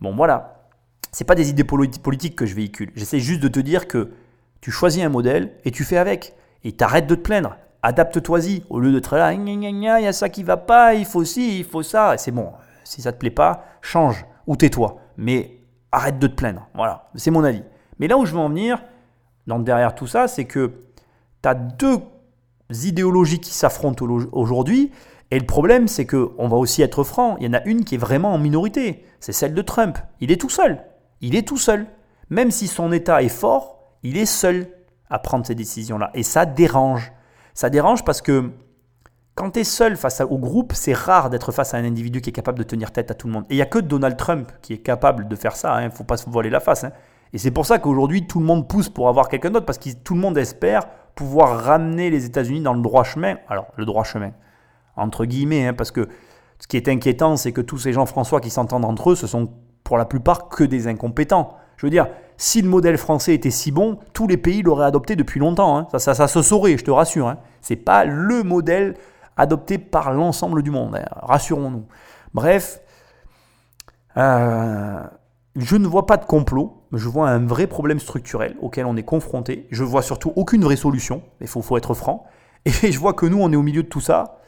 Bon, 0.00 0.14
voilà 0.14 0.59
c'est 1.12 1.24
pas 1.24 1.34
des 1.34 1.50
idées 1.50 1.64
politiques 1.64 2.36
que 2.36 2.46
je 2.46 2.54
véhicule. 2.54 2.92
J'essaie 2.94 3.20
juste 3.20 3.40
de 3.40 3.48
te 3.48 3.60
dire 3.60 3.88
que 3.88 4.10
tu 4.60 4.70
choisis 4.70 5.02
un 5.02 5.08
modèle 5.08 5.52
et 5.64 5.70
tu 5.70 5.84
fais 5.84 5.96
avec. 5.96 6.34
Et 6.64 6.72
t'arrêtes 6.72 7.06
de 7.06 7.14
te 7.14 7.20
plaindre. 7.20 7.56
Adapte-toi-y. 7.82 8.64
Au 8.68 8.78
lieu 8.78 8.92
de 8.92 8.98
te 8.98 9.14
là, 9.14 9.32
il 9.32 10.02
y 10.02 10.06
a 10.06 10.12
ça 10.12 10.28
qui 10.28 10.42
va 10.42 10.56
pas, 10.56 10.94
il 10.94 11.06
faut 11.06 11.24
ci, 11.24 11.60
il 11.60 11.64
faut 11.64 11.82
ça. 11.82 12.16
C'est 12.18 12.30
bon. 12.30 12.52
Si 12.84 13.02
ça 13.02 13.12
te 13.12 13.18
plaît 13.18 13.30
pas, 13.30 13.64
change 13.80 14.26
ou 14.46 14.56
tais-toi. 14.56 14.98
Mais 15.16 15.58
arrête 15.90 16.18
de 16.18 16.26
te 16.26 16.34
plaindre. 16.34 16.68
Voilà. 16.74 17.08
C'est 17.14 17.30
mon 17.30 17.42
avis. 17.42 17.62
Mais 17.98 18.06
là 18.08 18.16
où 18.18 18.26
je 18.26 18.32
veux 18.32 18.38
en 18.38 18.48
venir, 18.48 18.82
derrière 19.46 19.94
tout 19.94 20.06
ça, 20.06 20.28
c'est 20.28 20.44
que 20.44 20.72
tu 21.42 21.48
as 21.48 21.54
deux 21.54 21.98
idéologies 22.84 23.40
qui 23.40 23.52
s'affrontent 23.52 24.06
aujourd'hui. 24.32 24.92
Et 25.32 25.38
le 25.38 25.46
problème, 25.46 25.88
c'est 25.88 26.06
qu'on 26.06 26.48
va 26.48 26.56
aussi 26.56 26.82
être 26.82 27.02
franc. 27.02 27.36
Il 27.38 27.46
y 27.46 27.48
en 27.48 27.54
a 27.54 27.64
une 27.64 27.84
qui 27.84 27.94
est 27.94 27.98
vraiment 27.98 28.32
en 28.32 28.38
minorité. 28.38 29.04
C'est 29.20 29.32
celle 29.32 29.54
de 29.54 29.62
Trump. 29.62 29.98
Il 30.20 30.30
est 30.30 30.40
tout 30.40 30.50
seul. 30.50 30.82
Il 31.20 31.36
est 31.36 31.46
tout 31.46 31.58
seul. 31.58 31.86
Même 32.28 32.50
si 32.50 32.68
son 32.68 32.92
État 32.92 33.22
est 33.22 33.28
fort, 33.28 33.78
il 34.02 34.16
est 34.16 34.26
seul 34.26 34.68
à 35.10 35.18
prendre 35.18 35.44
ces 35.44 35.54
décisions-là. 35.54 36.10
Et 36.14 36.22
ça 36.22 36.46
dérange. 36.46 37.12
Ça 37.54 37.70
dérange 37.70 38.04
parce 38.04 38.22
que 38.22 38.50
quand 39.34 39.52
tu 39.52 39.60
es 39.60 39.64
seul 39.64 39.96
face 39.96 40.20
au 40.20 40.38
groupe, 40.38 40.72
c'est 40.74 40.92
rare 40.92 41.30
d'être 41.30 41.50
face 41.52 41.74
à 41.74 41.78
un 41.78 41.84
individu 41.84 42.20
qui 42.20 42.30
est 42.30 42.32
capable 42.32 42.58
de 42.58 42.64
tenir 42.64 42.92
tête 42.92 43.10
à 43.10 43.14
tout 43.14 43.26
le 43.26 43.32
monde. 43.32 43.44
Et 43.50 43.54
il 43.54 43.56
n'y 43.56 43.62
a 43.62 43.66
que 43.66 43.78
Donald 43.78 44.16
Trump 44.16 44.52
qui 44.62 44.74
est 44.74 44.78
capable 44.78 45.28
de 45.28 45.36
faire 45.36 45.56
ça. 45.56 45.80
Il 45.80 45.84
hein. 45.84 45.88
ne 45.88 45.92
faut 45.92 46.04
pas 46.04 46.16
se 46.16 46.28
voiler 46.28 46.50
la 46.50 46.60
face. 46.60 46.84
Hein. 46.84 46.92
Et 47.32 47.38
c'est 47.38 47.50
pour 47.50 47.66
ça 47.66 47.78
qu'aujourd'hui, 47.78 48.26
tout 48.26 48.38
le 48.38 48.44
monde 48.44 48.68
pousse 48.68 48.88
pour 48.88 49.08
avoir 49.08 49.28
quelqu'un 49.28 49.50
d'autre, 49.50 49.66
parce 49.66 49.78
que 49.78 49.90
tout 49.90 50.14
le 50.14 50.20
monde 50.20 50.36
espère 50.36 50.88
pouvoir 51.14 51.64
ramener 51.64 52.10
les 52.10 52.24
États-Unis 52.24 52.60
dans 52.60 52.74
le 52.74 52.82
droit 52.82 53.04
chemin. 53.04 53.36
Alors, 53.48 53.68
le 53.76 53.84
droit 53.84 54.04
chemin, 54.04 54.32
entre 54.96 55.24
guillemets, 55.24 55.68
hein, 55.68 55.74
parce 55.74 55.90
que 55.90 56.08
ce 56.58 56.66
qui 56.66 56.76
est 56.76 56.88
inquiétant, 56.88 57.36
c'est 57.36 57.52
que 57.52 57.60
tous 57.60 57.78
ces 57.78 57.92
gens 57.92 58.06
François 58.06 58.40
qui 58.40 58.50
s'entendent 58.50 58.84
entre 58.84 59.12
eux, 59.12 59.14
ce 59.14 59.26
sont 59.26 59.50
pour 59.90 59.98
la 59.98 60.04
plupart 60.04 60.48
que 60.48 60.62
des 60.62 60.86
incompétents. 60.86 61.56
Je 61.76 61.84
veux 61.84 61.90
dire, 61.90 62.06
si 62.36 62.62
le 62.62 62.68
modèle 62.68 62.96
français 62.96 63.34
était 63.34 63.50
si 63.50 63.72
bon, 63.72 63.98
tous 64.12 64.28
les 64.28 64.36
pays 64.36 64.62
l'auraient 64.62 64.86
adopté 64.86 65.16
depuis 65.16 65.40
longtemps. 65.40 65.76
Hein. 65.76 65.88
Ça, 65.98 66.28
se 66.28 66.42
saurait, 66.42 66.78
je 66.78 66.84
te 66.84 66.92
rassure. 66.92 67.26
Hein. 67.26 67.38
Ce 67.60 67.72
n'est 67.72 67.80
pas 67.80 68.04
le 68.04 68.44
modèle 68.44 68.94
adopté 69.36 69.78
par 69.78 70.12
l'ensemble 70.12 70.62
du 70.62 70.70
monde. 70.70 70.94
Hein. 70.94 71.04
Rassurons-nous. 71.10 71.86
Bref, 72.34 72.80
euh, 74.16 75.02
je 75.56 75.74
ne 75.74 75.88
vois 75.88 76.06
pas 76.06 76.18
de 76.18 76.24
complot, 76.24 76.84
je 76.92 77.08
vois 77.08 77.28
un 77.28 77.44
vrai 77.44 77.66
problème 77.66 77.98
structurel 77.98 78.54
auquel 78.60 78.86
on 78.86 78.96
est 78.96 79.02
confronté. 79.02 79.66
Je 79.72 79.82
vois 79.82 80.02
surtout 80.02 80.32
aucune 80.36 80.62
vraie 80.62 80.76
solution, 80.76 81.20
il 81.40 81.48
faut, 81.48 81.62
faut 81.62 81.76
être 81.76 81.94
franc. 81.94 82.26
Et 82.64 82.70
je 82.92 82.98
vois 83.00 83.14
que 83.14 83.26
nous, 83.26 83.42
on 83.42 83.52
est 83.52 83.56
au 83.56 83.62
milieu 83.62 83.82
de 83.82 83.88
tout 83.88 84.00
ça 84.00 84.38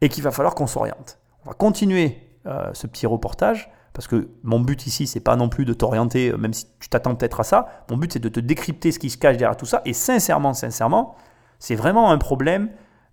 et 0.00 0.08
qu'il 0.08 0.24
va 0.24 0.30
falloir 0.30 0.54
qu'on 0.54 0.66
s'oriente. 0.66 1.18
On 1.44 1.50
va 1.50 1.54
continuer 1.54 2.16
euh, 2.46 2.70
ce 2.72 2.86
petit 2.86 3.04
reportage 3.04 3.70
parce 3.92 4.06
que 4.06 4.28
mon 4.42 4.60
but 4.60 4.86
ici, 4.86 5.06
c'est 5.06 5.20
pas 5.20 5.36
non 5.36 5.48
plus 5.48 5.64
de 5.64 5.72
t'orienter, 5.72 6.30
euh, 6.30 6.36
même 6.36 6.52
si 6.52 6.66
tu 6.78 6.88
t'attends 6.88 7.14
peut-être 7.14 7.40
à 7.40 7.44
ça. 7.44 7.66
Mon 7.90 7.96
but, 7.96 8.12
c'est 8.12 8.18
de 8.18 8.28
te 8.28 8.40
décrypter 8.40 8.92
ce 8.92 8.98
qui 8.98 9.10
se 9.10 9.18
cache 9.18 9.36
derrière 9.36 9.56
tout 9.56 9.66
ça. 9.66 9.82
Et 9.84 9.92
sincèrement, 9.92 10.54
sincèrement, 10.54 11.16
c'est 11.58 11.74
vraiment 11.74 12.10
un 12.10 12.18
problème 12.18 12.70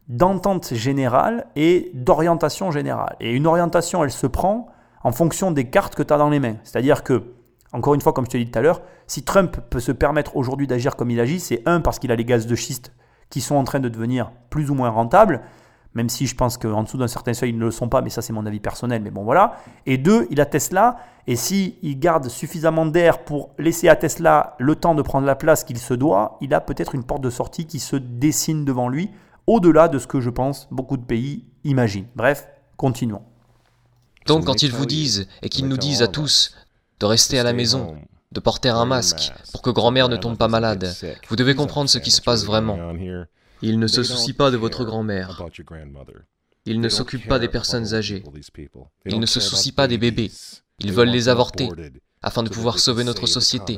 d'entente 0.07 0.73
générale 0.73 1.47
et 1.55 1.91
d'orientation 1.93 2.71
générale. 2.71 3.15
Et 3.19 3.31
une 3.31 3.47
orientation, 3.47 4.03
elle 4.03 4.11
se 4.11 4.27
prend 4.27 4.67
en 5.03 5.11
fonction 5.11 5.51
des 5.51 5.69
cartes 5.69 5.95
que 5.95 6.03
tu 6.03 6.13
as 6.13 6.17
dans 6.17 6.29
les 6.29 6.39
mains. 6.39 6.57
C'est-à-dire 6.63 7.03
que, 7.03 7.23
encore 7.73 7.95
une 7.95 8.01
fois, 8.01 8.13
comme 8.13 8.25
je 8.25 8.31
te 8.31 8.37
l'ai 8.37 8.45
dit 8.45 8.51
tout 8.51 8.59
à 8.59 8.61
l'heure, 8.61 8.81
si 9.07 9.23
Trump 9.23 9.57
peut 9.69 9.79
se 9.79 9.91
permettre 9.91 10.35
aujourd'hui 10.35 10.67
d'agir 10.67 10.95
comme 10.95 11.09
il 11.09 11.19
agit, 11.19 11.39
c'est 11.39 11.63
un, 11.65 11.81
parce 11.81 11.99
qu'il 11.99 12.11
a 12.11 12.15
les 12.15 12.25
gaz 12.25 12.47
de 12.47 12.55
schiste 12.55 12.91
qui 13.29 13.41
sont 13.41 13.55
en 13.55 13.63
train 13.63 13.79
de 13.79 13.89
devenir 13.89 14.31
plus 14.49 14.69
ou 14.69 14.75
moins 14.75 14.89
rentables, 14.89 15.41
même 15.95 16.09
si 16.09 16.27
je 16.27 16.35
pense 16.35 16.57
qu'en 16.57 16.83
dessous 16.83 16.97
d'un 16.97 17.07
certain 17.07 17.33
seuil, 17.33 17.49
ils 17.49 17.57
ne 17.57 17.65
le 17.65 17.71
sont 17.71 17.89
pas, 17.89 18.01
mais 18.01 18.09
ça 18.09 18.21
c'est 18.21 18.33
mon 18.33 18.45
avis 18.45 18.59
personnel, 18.59 19.01
mais 19.01 19.11
bon 19.11 19.23
voilà. 19.23 19.57
Et 19.85 19.97
deux, 19.97 20.27
il 20.29 20.41
a 20.41 20.45
Tesla, 20.45 20.97
et 21.25 21.35
s'il 21.35 21.75
il 21.81 21.97
garde 21.97 22.27
suffisamment 22.27 22.85
d'air 22.85 23.23
pour 23.23 23.51
laisser 23.57 23.87
à 23.87 23.95
Tesla 23.95 24.55
le 24.59 24.75
temps 24.75 24.93
de 24.93 25.01
prendre 25.01 25.25
la 25.25 25.35
place 25.35 25.63
qu'il 25.63 25.79
se 25.79 25.93
doit, 25.93 26.37
il 26.41 26.53
a 26.53 26.61
peut-être 26.61 26.93
une 26.95 27.03
porte 27.03 27.21
de 27.21 27.29
sortie 27.29 27.65
qui 27.65 27.79
se 27.79 27.95
dessine 27.95 28.65
devant 28.65 28.89
lui, 28.89 29.09
au-delà 29.47 29.87
de 29.87 29.97
ce 29.97 30.05
que 30.05 30.19
je 30.19 30.29
pense 30.29 30.67
beaucoup 30.69 30.97
de 30.97 31.03
pays 31.03 31.45
imaginent. 31.63 32.07
Bref, 32.15 32.47
continuons. 32.77 33.21
Donc 34.27 34.45
quand 34.45 34.63
ils 34.63 34.71
vous 34.71 34.85
disent, 34.85 35.27
et 35.41 35.49
qu'ils 35.49 35.67
nous 35.67 35.77
disent 35.77 36.01
à 36.01 36.07
tous, 36.07 36.55
de 36.99 37.05
rester 37.05 37.39
à 37.39 37.43
la 37.43 37.53
maison, 37.53 37.95
de 38.31 38.39
porter 38.41 38.69
un 38.69 38.85
masque 38.85 39.31
pour 39.51 39.61
que 39.61 39.69
grand-mère 39.69 40.09
ne 40.09 40.17
tombe 40.17 40.37
pas 40.37 40.49
malade, 40.49 40.93
vous 41.29 41.35
devez 41.37 41.55
comprendre 41.55 41.89
ce 41.89 41.99
qui 41.99 42.11
se 42.11 42.21
passe 42.21 42.43
vraiment. 42.43 42.77
Ils 43.61 43.79
ne 43.79 43.87
se 43.87 44.03
soucient 44.03 44.35
pas 44.35 44.51
de 44.51 44.57
votre 44.57 44.85
grand-mère. 44.85 45.43
Ils 46.65 46.81
ne 46.81 46.89
s'occupent 46.89 47.27
pas 47.27 47.39
des 47.39 47.47
personnes 47.47 47.93
âgées. 47.93 48.23
Ils 49.05 49.19
ne 49.19 49.25
se 49.25 49.39
soucient 49.39 49.73
pas 49.75 49.87
des 49.87 49.97
bébés. 49.97 50.31
Ils 50.79 50.91
veulent 50.91 51.09
les 51.09 51.29
avorter 51.29 51.69
afin 52.21 52.41
de 52.41 52.49
pouvoir 52.49 52.79
sauver 52.79 53.03
notre 53.03 53.27
société. 53.27 53.77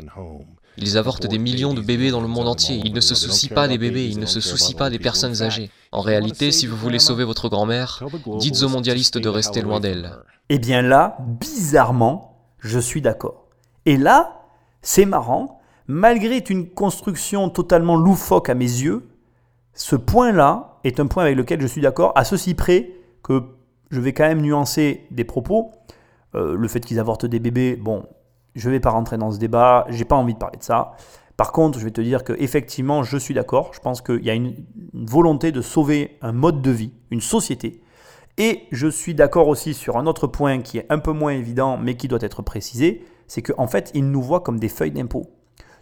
Ils 0.78 0.97
avortent 0.97 1.25
des 1.25 1.39
millions 1.39 1.73
de 1.73 1.82
bébés 1.82 2.11
dans 2.11 2.21
le 2.21 2.28
monde 2.28 2.47
entier. 2.47 2.82
Ils 2.84 2.93
ne 2.93 3.01
se 3.01 3.15
soucient 3.15 3.53
pas 3.53 3.67
des 3.67 3.78
bébés, 3.78 4.07
ils 4.07 4.19
ne 4.19 4.25
se 4.25 4.39
soucient 4.39 4.78
pas 4.78 4.89
des 4.89 4.99
personnes 4.99 5.41
âgées. 5.41 5.69
En 5.91 6.01
réalité, 6.01 6.51
si 6.51 6.65
vous 6.65 6.78
voulez 6.78 6.99
sauver 6.99 7.25
votre 7.25 7.49
grand-mère, 7.49 8.03
dites 8.39 8.61
aux 8.63 8.69
mondialistes 8.69 9.17
de 9.17 9.30
rester 9.30 9.61
loin 9.61 9.80
d'elle. 9.80 10.17
Eh 10.49 10.59
bien 10.59 10.82
là, 10.82 11.17
bizarrement, 11.19 12.45
je 12.59 12.80
suis 12.80 13.01
d'accord. 13.01 13.47
Et 13.86 13.97
là, 13.97 14.45
c'est 14.82 15.05
marrant, 15.05 15.59
malgré 15.88 16.43
une 16.49 16.69
construction 16.69 17.49
totalement 17.49 17.97
loufoque 17.97 18.49
à 18.49 18.53
mes 18.53 18.65
yeux, 18.65 19.09
ce 19.78 19.95
point-là 19.95 20.80
est 20.84 20.99
un 20.99 21.05
point 21.05 21.23
avec 21.23 21.38
lequel 21.38 21.61
je 21.61 21.67
suis 21.67 21.82
d'accord, 21.82 22.11
à 22.15 22.23
ceci 22.23 22.55
près 22.55 22.89
que 23.21 23.43
je 23.91 24.01
vais 24.01 24.11
quand 24.11 24.28
même 24.28 24.41
nuancer 24.41 25.05
des 25.11 25.23
propos. 25.23 25.71
Euh, 26.34 26.55
le 26.55 26.67
fait 26.67 26.80
qu'ils 26.80 26.99
avortent 26.99 27.28
des 27.28 27.39
bébés, 27.39 27.75
bon, 27.75 28.03
je 28.55 28.67
ne 28.69 28.73
vais 28.73 28.80
pas 28.80 28.89
rentrer 28.89 29.17
dans 29.17 29.32
ce 29.32 29.38
débat, 29.38 29.86
j'ai 29.89 30.03
pas 30.03 30.15
envie 30.15 30.34
de 30.34 30.39
parler 30.39 30.57
de 30.57 30.63
ça. 30.63 30.93
Par 31.38 31.51
contre, 31.51 31.78
je 31.78 31.86
vais 31.86 31.91
te 31.91 32.01
dire 32.01 32.23
que 32.23 32.34
effectivement, 32.39 33.03
je 33.03 33.17
suis 33.17 33.36
d'accord. 33.36 33.71
Je 33.75 33.80
pense 33.80 34.01
qu'il 34.01 34.25
y 34.25 34.32
a 34.32 34.34
une, 34.34 34.55
volonté 34.93 35.51
de 35.51 35.61
sauver 35.61 36.17
un 36.23 36.32
mode 36.32 36.63
de 36.63 36.71
vie, 36.71 36.91
une 37.11 37.21
société. 37.21 37.84
Et 38.39 38.63
je 38.71 38.88
suis 38.88 39.13
d'accord 39.13 39.47
aussi 39.47 39.75
sur 39.75 39.97
un 39.97 40.07
autre 40.07 40.25
point 40.25 40.61
qui 40.61 40.80
est 40.80 40.88
un 40.89 40.97
peu 40.97 41.11
moins 41.11 41.34
évident, 41.34 41.78
mais 41.78 41.95
qui 41.95 42.07
doit 42.07 42.17
être 42.21 42.41
précisé, 42.41 43.05
c'est 43.28 43.43
qu'en 43.43 43.67
fait, 43.67 43.91
ils 43.93 44.09
nous 44.09 44.23
voient 44.23 44.41
comme 44.41 44.59
des 44.59 44.69
feuilles 44.69 44.91
d'impôt. 44.91 45.28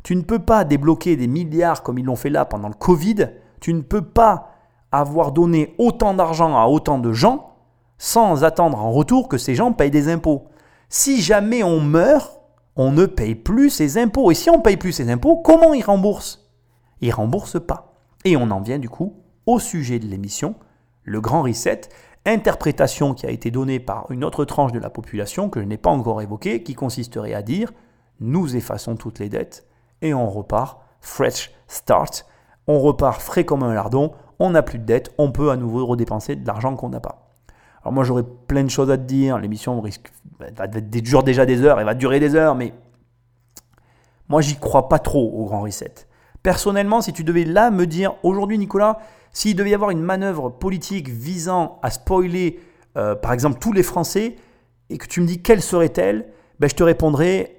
Tu 0.04 0.18
ne 0.18 0.22
peux 0.22 0.39
pas 0.39 0.66
débloquer 0.66 1.16
des 1.16 1.28
milliards 1.28 1.82
comme 1.82 1.98
ils 1.98 2.06
l'ont 2.06 2.18
fait 2.18 2.30
là 2.30 2.43
pendant 2.43 2.68
le 2.68 2.74
Covid. 2.74 3.30
Tu 3.66 3.74
ne 3.74 3.82
peux 3.82 4.03
pas 4.03 4.51
avoir 4.91 5.32
donné 5.32 5.74
autant 5.80 6.13
d'argent 6.13 6.55
à 6.55 6.68
autant 6.68 6.99
de 6.99 7.11
gens 7.13 7.55
sans 7.97 8.43
attendre 8.43 8.78
en 8.78 8.91
retour 8.91 9.28
que 9.28 9.39
ces 9.39 9.55
gens 9.55 9.74
payent 9.74 9.89
des 9.89 10.07
impôts. 10.07 10.49
Si 10.88 11.20
jamais 11.20 11.63
on 11.63 11.80
meurt, 11.80 12.41
on 12.76 12.91
ne 12.91 13.07
paye 13.07 13.34
plus 13.34 13.72
ses 13.72 13.97
impôts. 13.97 14.30
Et 14.30 14.36
si 14.36 14.51
on 14.51 14.57
ne 14.57 14.61
paye 14.61 14.78
plus 14.78 14.91
ses 14.91 15.09
impôts, 15.09 15.38
comment 15.38 15.74
ils 15.74 15.84
remboursent? 15.84 16.47
Ils 17.01 17.11
remboursent 17.11 17.59
pas. 17.59 17.95
Et 18.24 18.38
on 18.38 18.51
en 18.51 18.61
vient 18.61 18.78
du 18.78 18.88
coup 18.88 19.16
au 19.47 19.57
sujet 19.57 19.97
de 19.97 20.05
l'émission, 20.05 20.53
le 21.01 21.20
grand 21.20 21.41
reset, 21.41 21.82
interprétation 22.24 23.16
qui 23.16 23.26
a 23.26 23.32
été 23.32 23.49
donnée 23.49 23.80
par 23.80 24.11
une 24.11 24.24
autre 24.24 24.45
tranche 24.45 24.74
de 24.74 24.80
la 24.80 24.91
population 24.91 25.49
que 25.49 25.59
je 25.59 25.66
n'ai 25.66 25.78
pas 25.78 25.89
encore 25.89 26.22
évoquée, 26.22 26.61
qui 26.61 26.76
consisterait 26.76 27.34
à 27.34 27.41
dire 27.41 27.74
nous 28.20 28.55
effaçons 28.55 28.95
toutes 28.95 29.18
les 29.18 29.30
dettes 29.30 29.66
et 30.03 30.13
on 30.13 30.30
repart 30.30 30.82
fresh 31.01 31.51
start, 31.68 32.28
on 32.68 32.80
repart 32.80 33.22
frais 33.22 33.45
comme 33.45 33.63
un 33.63 33.74
lardon, 33.74 34.11
on 34.39 34.51
n'a 34.51 34.63
plus 34.63 34.80
de 34.80 34.86
dettes, 34.86 35.13
on 35.18 35.32
peut 35.32 35.51
à 35.51 35.55
nouveau 35.55 35.86
redépenser 35.86 36.36
de 36.36 36.45
l'argent 36.45 36.76
qu'on 36.76 36.89
n'a 36.89 36.99
pas. 36.99 37.32
Alors 37.82 37.93
moi 37.93 38.03
j'aurais 38.03 38.24
plein 38.47 38.63
de 38.63 38.70
choses 38.70 38.89
à 38.89 38.97
te 38.97 39.03
dire, 39.03 39.38
l'émission 39.38 39.80
risque, 39.80 40.11
va 40.39 40.68
durer 40.68 41.24
déjà 41.24 41.45
des 41.45 41.61
heures, 41.61 41.80
elle 41.80 41.86
va 41.86 41.93
durer 41.93 42.20
des 42.20 42.36
heures, 42.36 42.55
mais 42.55 42.74
moi 44.28 44.41
j'y 44.41 44.57
crois 44.57 44.89
pas 44.89 44.99
trop 44.99 45.32
au 45.36 45.45
grand 45.45 45.61
reset. 45.61 45.93
Personnellement, 46.41 47.01
si 47.01 47.13
tu 47.13 47.24
devais 47.24 47.43
là 47.43 47.72
me 47.72 47.86
dire 47.86 48.16
aujourd'hui 48.24 48.57
Nicolas, 48.57 48.99
s'il 49.32 49.55
devait 49.55 49.72
y 49.72 49.74
avoir 49.74 49.91
une 49.91 50.01
manœuvre 50.01 50.49
politique 50.49 51.09
visant 51.09 51.80
à 51.84 51.91
spoiler 51.91 52.59
euh, 52.97 53.16
par 53.16 53.34
exemple 53.34 53.59
tous 53.59 53.74
les 53.74 53.84
Français, 53.84 54.36
et 54.89 54.97
que 54.97 55.07
tu 55.07 55.22
me 55.22 55.28
dis 55.28 55.41
quelle 55.41 55.61
serait-elle, 55.61 56.28
ben, 56.59 56.70
je 56.70 56.76
te 56.76 56.84
répondrais 56.84 57.55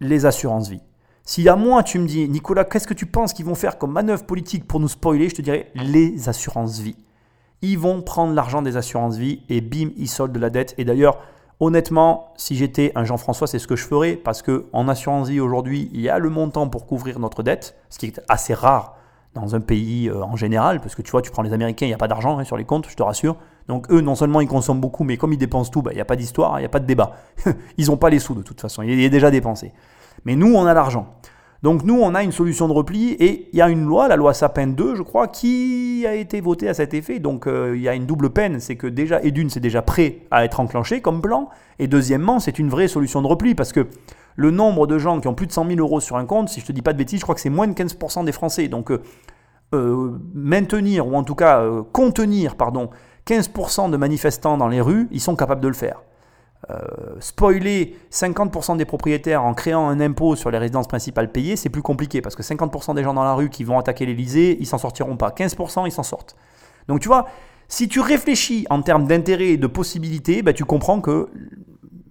les 0.00 0.26
assurances 0.26 0.68
vie. 0.68 0.82
Si 1.30 1.46
à 1.46 1.56
moi 1.56 1.82
tu 1.82 1.98
me 1.98 2.06
dis 2.06 2.26
Nicolas, 2.26 2.64
qu'est-ce 2.64 2.86
que 2.86 2.94
tu 2.94 3.04
penses 3.04 3.34
qu'ils 3.34 3.44
vont 3.44 3.54
faire 3.54 3.76
comme 3.76 3.92
manœuvre 3.92 4.24
politique 4.24 4.66
pour 4.66 4.80
nous 4.80 4.88
spoiler, 4.88 5.28
je 5.28 5.34
te 5.34 5.42
dirais 5.42 5.70
les 5.74 6.30
assurances 6.30 6.78
vie 6.78 6.96
ils 7.60 7.78
vont 7.78 8.00
prendre 8.00 8.32
l'argent 8.32 8.62
des 8.62 8.78
assurances 8.78 9.18
vie 9.18 9.42
et 9.50 9.60
bim, 9.60 9.90
ils 9.98 10.08
soldent 10.08 10.32
de 10.32 10.38
la 10.38 10.48
dette. 10.48 10.74
Et 10.78 10.86
d'ailleurs, 10.86 11.18
honnêtement, 11.60 12.32
si 12.38 12.56
j'étais 12.56 12.92
un 12.94 13.04
Jean-François, 13.04 13.46
c'est 13.46 13.58
ce 13.58 13.66
que 13.66 13.76
je 13.76 13.84
ferais 13.84 14.14
parce 14.14 14.40
que 14.40 14.64
en 14.72 14.88
assurance 14.88 15.28
vie 15.28 15.38
aujourd'hui, 15.38 15.90
il 15.92 16.00
y 16.00 16.08
a 16.08 16.18
le 16.18 16.30
montant 16.30 16.66
pour 16.66 16.86
couvrir 16.86 17.18
notre 17.18 17.42
dette, 17.42 17.76
ce 17.90 17.98
qui 17.98 18.06
est 18.06 18.22
assez 18.30 18.54
rare 18.54 18.96
dans 19.34 19.54
un 19.54 19.60
pays 19.60 20.08
euh, 20.08 20.22
en 20.22 20.34
général, 20.34 20.80
parce 20.80 20.94
que 20.94 21.02
tu 21.02 21.10
vois, 21.10 21.20
tu 21.20 21.30
prends 21.30 21.42
les 21.42 21.52
Américains, 21.52 21.84
il 21.84 21.90
n'y 21.90 21.94
a 21.94 21.98
pas 21.98 22.08
d'argent 22.08 22.38
hein, 22.38 22.44
sur 22.44 22.56
les 22.56 22.64
comptes, 22.64 22.88
je 22.88 22.96
te 22.96 23.02
rassure. 23.02 23.36
Donc 23.66 23.90
eux, 23.90 24.00
non 24.00 24.14
seulement 24.14 24.40
ils 24.40 24.48
consomment 24.48 24.80
beaucoup, 24.80 25.04
mais 25.04 25.18
comme 25.18 25.34
ils 25.34 25.38
dépensent 25.38 25.70
tout, 25.70 25.82
bah, 25.82 25.90
il 25.92 25.96
n'y 25.96 26.00
a 26.00 26.06
pas 26.06 26.16
d'histoire, 26.16 26.58
il 26.58 26.62
n'y 26.62 26.66
a 26.66 26.70
pas 26.70 26.80
de 26.80 26.86
débat. 26.86 27.16
ils 27.76 27.88
n'ont 27.88 27.98
pas 27.98 28.08
les 28.08 28.18
sous 28.18 28.34
de 28.34 28.42
toute 28.42 28.60
façon, 28.60 28.82
il 28.82 28.98
est 28.98 29.10
déjà 29.10 29.30
dépensé. 29.30 29.72
Mais 30.24 30.36
nous, 30.36 30.54
on 30.54 30.66
a 30.66 30.74
l'argent. 30.74 31.17
Donc 31.62 31.82
nous, 31.82 32.00
on 32.00 32.14
a 32.14 32.22
une 32.22 32.30
solution 32.30 32.68
de 32.68 32.72
repli 32.72 33.12
et 33.14 33.48
il 33.52 33.58
y 33.58 33.62
a 33.62 33.68
une 33.68 33.84
loi, 33.84 34.06
la 34.06 34.14
loi 34.14 34.32
Sapin 34.32 34.68
2, 34.68 34.94
je 34.94 35.02
crois, 35.02 35.26
qui 35.26 36.04
a 36.06 36.14
été 36.14 36.40
votée 36.40 36.68
à 36.68 36.74
cet 36.74 36.94
effet. 36.94 37.18
Donc 37.18 37.46
euh, 37.48 37.74
il 37.74 37.82
y 37.82 37.88
a 37.88 37.94
une 37.94 38.06
double 38.06 38.30
peine, 38.30 38.60
c'est 38.60 38.76
que 38.76 38.86
déjà, 38.86 39.20
et 39.22 39.32
d'une, 39.32 39.50
c'est 39.50 39.58
déjà 39.58 39.82
prêt 39.82 40.20
à 40.30 40.44
être 40.44 40.60
enclenché 40.60 41.00
comme 41.00 41.20
plan, 41.20 41.48
et 41.80 41.88
deuxièmement, 41.88 42.38
c'est 42.38 42.60
une 42.60 42.68
vraie 42.68 42.86
solution 42.86 43.22
de 43.22 43.26
repli 43.26 43.56
parce 43.56 43.72
que 43.72 43.88
le 44.36 44.52
nombre 44.52 44.86
de 44.86 44.98
gens 44.98 45.18
qui 45.18 45.26
ont 45.26 45.34
plus 45.34 45.48
de 45.48 45.52
100 45.52 45.66
000 45.66 45.80
euros 45.80 45.98
sur 45.98 46.16
un 46.16 46.26
compte, 46.26 46.48
si 46.48 46.60
je 46.60 46.66
te 46.66 46.70
dis 46.70 46.82
pas 46.82 46.92
de 46.92 46.98
bêtises, 46.98 47.18
je 47.18 47.24
crois 47.24 47.34
que 47.34 47.40
c'est 47.40 47.50
moins 47.50 47.66
de 47.66 47.74
15% 47.74 48.24
des 48.24 48.30
Français. 48.32 48.68
Donc 48.68 48.92
euh, 48.92 49.02
euh, 49.74 50.12
maintenir, 50.34 51.08
ou 51.08 51.16
en 51.16 51.24
tout 51.24 51.34
cas 51.34 51.64
contenir, 51.92 52.54
pardon, 52.54 52.88
15% 53.26 53.90
de 53.90 53.96
manifestants 53.96 54.58
dans 54.58 54.68
les 54.68 54.80
rues, 54.80 55.08
ils 55.10 55.20
sont 55.20 55.34
capables 55.34 55.60
de 55.60 55.68
le 55.68 55.74
faire. 55.74 56.02
Euh, 56.70 56.76
spoiler 57.20 57.96
50% 58.10 58.76
des 58.76 58.84
propriétaires 58.84 59.44
en 59.44 59.54
créant 59.54 59.88
un 59.88 60.00
impôt 60.00 60.34
sur 60.34 60.50
les 60.50 60.58
résidences 60.58 60.88
principales 60.88 61.30
payées, 61.30 61.54
c'est 61.54 61.68
plus 61.68 61.82
compliqué 61.82 62.20
parce 62.20 62.34
que 62.34 62.42
50% 62.42 62.94
des 62.94 63.04
gens 63.04 63.14
dans 63.14 63.22
la 63.22 63.34
rue 63.34 63.48
qui 63.48 63.62
vont 63.62 63.78
attaquer 63.78 64.06
l'Elysée, 64.06 64.56
ils 64.58 64.66
s'en 64.66 64.76
sortiront 64.76 65.16
pas. 65.16 65.30
15%, 65.30 65.86
ils 65.86 65.92
s'en 65.92 66.02
sortent. 66.02 66.36
Donc 66.88 67.00
tu 67.00 67.08
vois, 67.08 67.26
si 67.68 67.86
tu 67.86 68.00
réfléchis 68.00 68.66
en 68.70 68.82
termes 68.82 69.06
d'intérêt 69.06 69.50
et 69.50 69.56
de 69.56 69.66
possibilités, 69.68 70.42
bah, 70.42 70.52
tu 70.52 70.64
comprends 70.64 71.00
que 71.00 71.28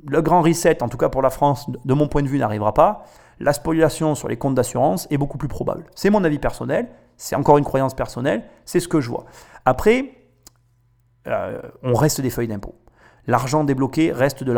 le 0.08 0.22
grand 0.22 0.42
reset, 0.42 0.82
en 0.82 0.88
tout 0.88 0.98
cas 0.98 1.10
pour 1.10 1.22
la 1.22 1.30
France, 1.30 1.70
de 1.84 1.94
mon 1.94 2.08
point 2.08 2.22
de 2.22 2.28
vue, 2.28 2.40
n'arrivera 2.40 2.74
pas. 2.74 3.04
La 3.40 3.54
spoliation 3.54 4.16
sur 4.16 4.30
les 4.30 4.38
comptes 4.38 4.56
d'assurance 4.56 5.08
est 5.12 5.18
beaucoup 5.18 5.38
plus 5.38 5.50
probable. 5.50 5.86
C'est 5.94 6.10
mon 6.10 6.24
avis 6.24 6.40
personnel, 6.40 6.88
c'est 7.18 7.36
encore 7.36 7.58
une 7.58 7.66
croyance 7.66 7.94
personnelle, 7.94 8.46
c'est 8.66 8.80
ce 8.80 8.88
que 8.88 9.02
je 9.02 9.10
vois. 9.10 9.26
Après, 9.66 10.12
euh, 11.28 11.62
on 11.84 11.94
reste 11.94 12.22
des 12.22 12.30
feuilles 12.30 12.48
d'impôt. 12.48 12.76
L'argent 13.28 13.66
débloqué 13.66 14.14
reste 14.14 14.44
de 14.44 14.54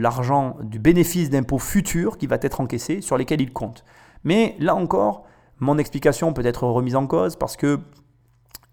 l'argent 0.00 0.56
du 0.62 0.78
bénéfice 0.78 1.28
d'impôts 1.28 1.58
futurs 1.58 2.16
qui 2.16 2.26
va 2.26 2.38
être 2.40 2.60
encaissé, 2.60 3.02
sur 3.02 3.18
lesquels 3.18 3.42
il 3.42 3.52
compte. 3.52 3.84
Mais 4.24 4.56
là 4.58 4.74
encore, 4.74 5.24
mon 5.60 5.78
explication 5.78 6.32
peut 6.32 6.44
être 6.44 6.64
remise 6.64 6.96
en 6.96 7.06
cause 7.06 7.36
parce 7.36 7.56
que 7.56 7.78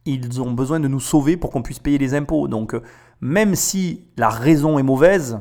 ils 0.05 0.41
ont 0.41 0.51
besoin 0.51 0.79
de 0.79 0.87
nous 0.87 0.99
sauver 0.99 1.37
pour 1.37 1.49
qu'on 1.49 1.61
puisse 1.61 1.79
payer 1.79 1.97
les 1.97 2.13
impôts. 2.13 2.47
Donc, 2.47 2.75
même 3.21 3.55
si 3.55 4.05
la 4.17 4.29
raison 4.29 4.77
est 4.79 4.83
mauvaise, 4.83 5.39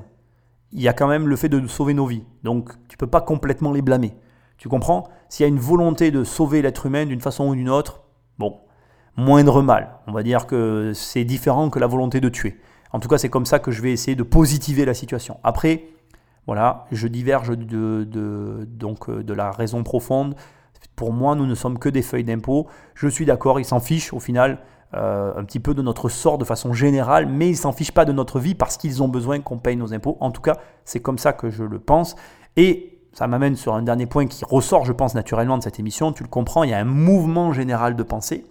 il 0.72 0.80
y 0.80 0.88
a 0.88 0.92
quand 0.92 1.08
même 1.08 1.28
le 1.28 1.36
fait 1.36 1.48
de 1.48 1.66
sauver 1.66 1.94
nos 1.94 2.06
vies. 2.06 2.24
Donc, 2.42 2.70
tu 2.88 2.96
peux 2.96 3.06
pas 3.06 3.20
complètement 3.20 3.72
les 3.72 3.82
blâmer. 3.82 4.14
Tu 4.58 4.68
comprends? 4.68 5.08
S'il 5.28 5.44
y 5.44 5.46
a 5.46 5.48
une 5.48 5.58
volonté 5.58 6.10
de 6.10 6.22
sauver 6.24 6.62
l'être 6.62 6.86
humain 6.86 7.06
d'une 7.06 7.20
façon 7.20 7.48
ou 7.48 7.54
d'une 7.54 7.68
autre, 7.68 8.02
bon, 8.38 8.60
moindre 9.16 9.62
mal. 9.62 9.98
On 10.06 10.12
va 10.12 10.22
dire 10.22 10.46
que 10.46 10.92
c'est 10.94 11.24
différent 11.24 11.68
que 11.68 11.78
la 11.78 11.88
volonté 11.88 12.20
de 12.20 12.28
tuer. 12.28 12.60
En 12.93 13.01
tout 13.01 13.09
cas, 13.09 13.18
c'est 13.18 13.28
comme 13.28 13.47
ça 13.47 13.59
que 13.59 13.70
je 13.70 13.82
vais 13.82 13.93
essayer 13.93 14.14
de 14.14 14.22
positiver 14.22 14.84
la 14.84 14.95
situation. 14.95 15.38
Après, 15.43 15.84
voilà, 16.47 16.86
je 16.93 17.09
diverge 17.09 17.57
de, 17.57 18.66
donc, 18.66 19.09
euh, 19.09 19.22
de 19.22 19.32
la 19.32 19.51
raison 19.51 19.82
profonde. 19.82 20.34
Pour 20.97 21.12
moi, 21.12 21.34
nous 21.34 21.47
ne 21.47 21.55
sommes 21.55 21.78
que 21.78 21.88
des 21.88 22.03
feuilles 22.03 22.24
d'impôt. 22.24 22.66
Je 22.95 23.09
suis 23.09 23.24
d'accord, 23.24 23.61
ils 23.61 23.64
s'en 23.64 23.80
fichent 23.80 24.12
au 24.12 24.20
final 24.20 24.59
euh, 24.95 25.32
un 25.36 25.45
petit 25.45 25.61
peu 25.61 25.72
de 25.72 25.80
notre 25.80 26.09
sort 26.11 26.36
de 26.36 26.45
façon 26.45 26.74
générale, 26.74 27.26
mais 27.26 27.49
ils 27.49 27.57
s'en 27.57 27.72
fichent 27.72 27.93
pas 27.93 28.05
de 28.05 28.12
notre 28.12 28.40
vie 28.40 28.55
parce 28.55 28.76
qu'ils 28.76 29.03
ont 29.03 29.09
besoin 29.09 29.40
qu'on 29.40 29.59
paye 29.59 29.76
nos 29.76 29.95
impôts. 29.95 30.18
En 30.20 30.30
tout 30.30 30.43
cas, 30.43 30.59
c'est 30.84 31.01
comme 31.01 31.18
ça 31.18 31.32
que 31.32 31.49
je 31.49 31.64
le 31.64 31.78
pense. 31.78 32.14
Et 32.57 32.99
ça 33.14 33.26
m'amène 33.26 33.57
sur 33.57 33.74
un 33.74 33.82
dernier 33.82 34.07
point 34.07 34.26
qui 34.26 34.45
ressort, 34.45 34.84
je 34.84 34.93
pense, 34.93 35.14
naturellement 35.14 35.57
de 35.57 35.62
cette 35.62 35.78
émission. 35.78 36.12
Tu 36.12 36.24
le 36.24 36.28
comprends, 36.28 36.64
il 36.64 36.70
y 36.70 36.74
a 36.74 36.78
un 36.78 36.84
mouvement 36.84 37.53
général 37.53 37.97
de 37.97 38.03
pensée 38.03 38.45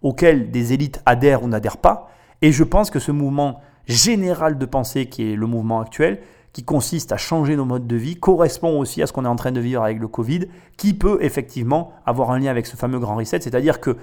auquel 0.00 0.50
des 0.50 0.72
élites 0.72 1.02
adhèrent 1.06 1.42
ou 1.42 1.48
n'adhèrent 1.48 1.76
pas. 1.76 2.08
Et 2.40 2.52
je 2.52 2.64
pense 2.64 2.90
que 2.90 2.98
ce 2.98 3.12
mouvement 3.12 3.60
général 3.86 4.58
de 4.58 4.66
pensée 4.66 5.06
qui 5.06 5.32
est 5.32 5.36
le 5.36 5.46
mouvement 5.46 5.80
actuel, 5.80 6.20
qui 6.52 6.64
consiste 6.64 7.12
à 7.12 7.16
changer 7.16 7.56
nos 7.56 7.64
modes 7.64 7.86
de 7.86 7.96
vie, 7.96 8.16
correspond 8.16 8.78
aussi 8.78 9.02
à 9.02 9.06
ce 9.06 9.12
qu'on 9.12 9.24
est 9.24 9.28
en 9.28 9.36
train 9.36 9.52
de 9.52 9.60
vivre 9.60 9.82
avec 9.82 9.98
le 9.98 10.08
Covid, 10.08 10.46
qui 10.76 10.94
peut 10.94 11.18
effectivement 11.20 11.92
avoir 12.04 12.30
un 12.30 12.38
lien 12.38 12.50
avec 12.50 12.66
ce 12.66 12.76
fameux 12.76 12.98
grand 12.98 13.16
reset, 13.16 13.40
c'est-à-dire 13.40 13.80
que 13.80 13.96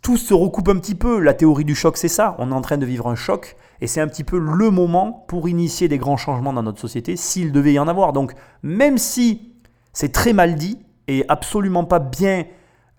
tout 0.00 0.16
se 0.16 0.32
recoupe 0.32 0.68
un 0.68 0.78
petit 0.78 0.94
peu. 0.94 1.20
La 1.20 1.34
théorie 1.34 1.64
du 1.64 1.74
choc, 1.74 1.96
c'est 1.96 2.08
ça. 2.08 2.34
On 2.38 2.50
est 2.50 2.54
en 2.54 2.60
train 2.60 2.78
de 2.78 2.86
vivre 2.86 3.08
un 3.08 3.14
choc 3.14 3.56
et 3.80 3.86
c'est 3.86 4.00
un 4.00 4.08
petit 4.08 4.24
peu 4.24 4.38
le 4.38 4.70
moment 4.70 5.24
pour 5.28 5.48
initier 5.48 5.88
des 5.88 5.98
grands 5.98 6.16
changements 6.16 6.52
dans 6.52 6.62
notre 6.62 6.80
société, 6.80 7.16
s'il 7.16 7.52
devait 7.52 7.74
y 7.74 7.78
en 7.78 7.88
avoir. 7.88 8.12
Donc, 8.12 8.34
même 8.62 8.96
si 8.96 9.54
c'est 9.92 10.12
très 10.12 10.32
mal 10.32 10.54
dit 10.54 10.78
et 11.08 11.24
absolument 11.28 11.84
pas 11.84 11.98
bien 11.98 12.44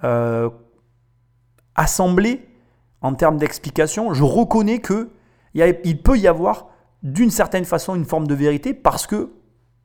euh, 0.03 0.49
assemblé 1.75 2.47
en 3.01 3.13
termes 3.13 3.37
d'explication, 3.37 4.13
je 4.13 4.23
reconnais 4.23 4.79
que 4.79 5.09
il, 5.57 6.01
peut 6.01 6.17
y 6.17 6.27
avoir 6.27 6.67
d'une 7.03 7.31
certaine 7.31 7.65
façon 7.65 7.95
une 7.95 8.05
forme 8.05 8.27
de 8.27 8.35
vérité 8.35 8.73
parce 8.73 9.07
que 9.07 9.31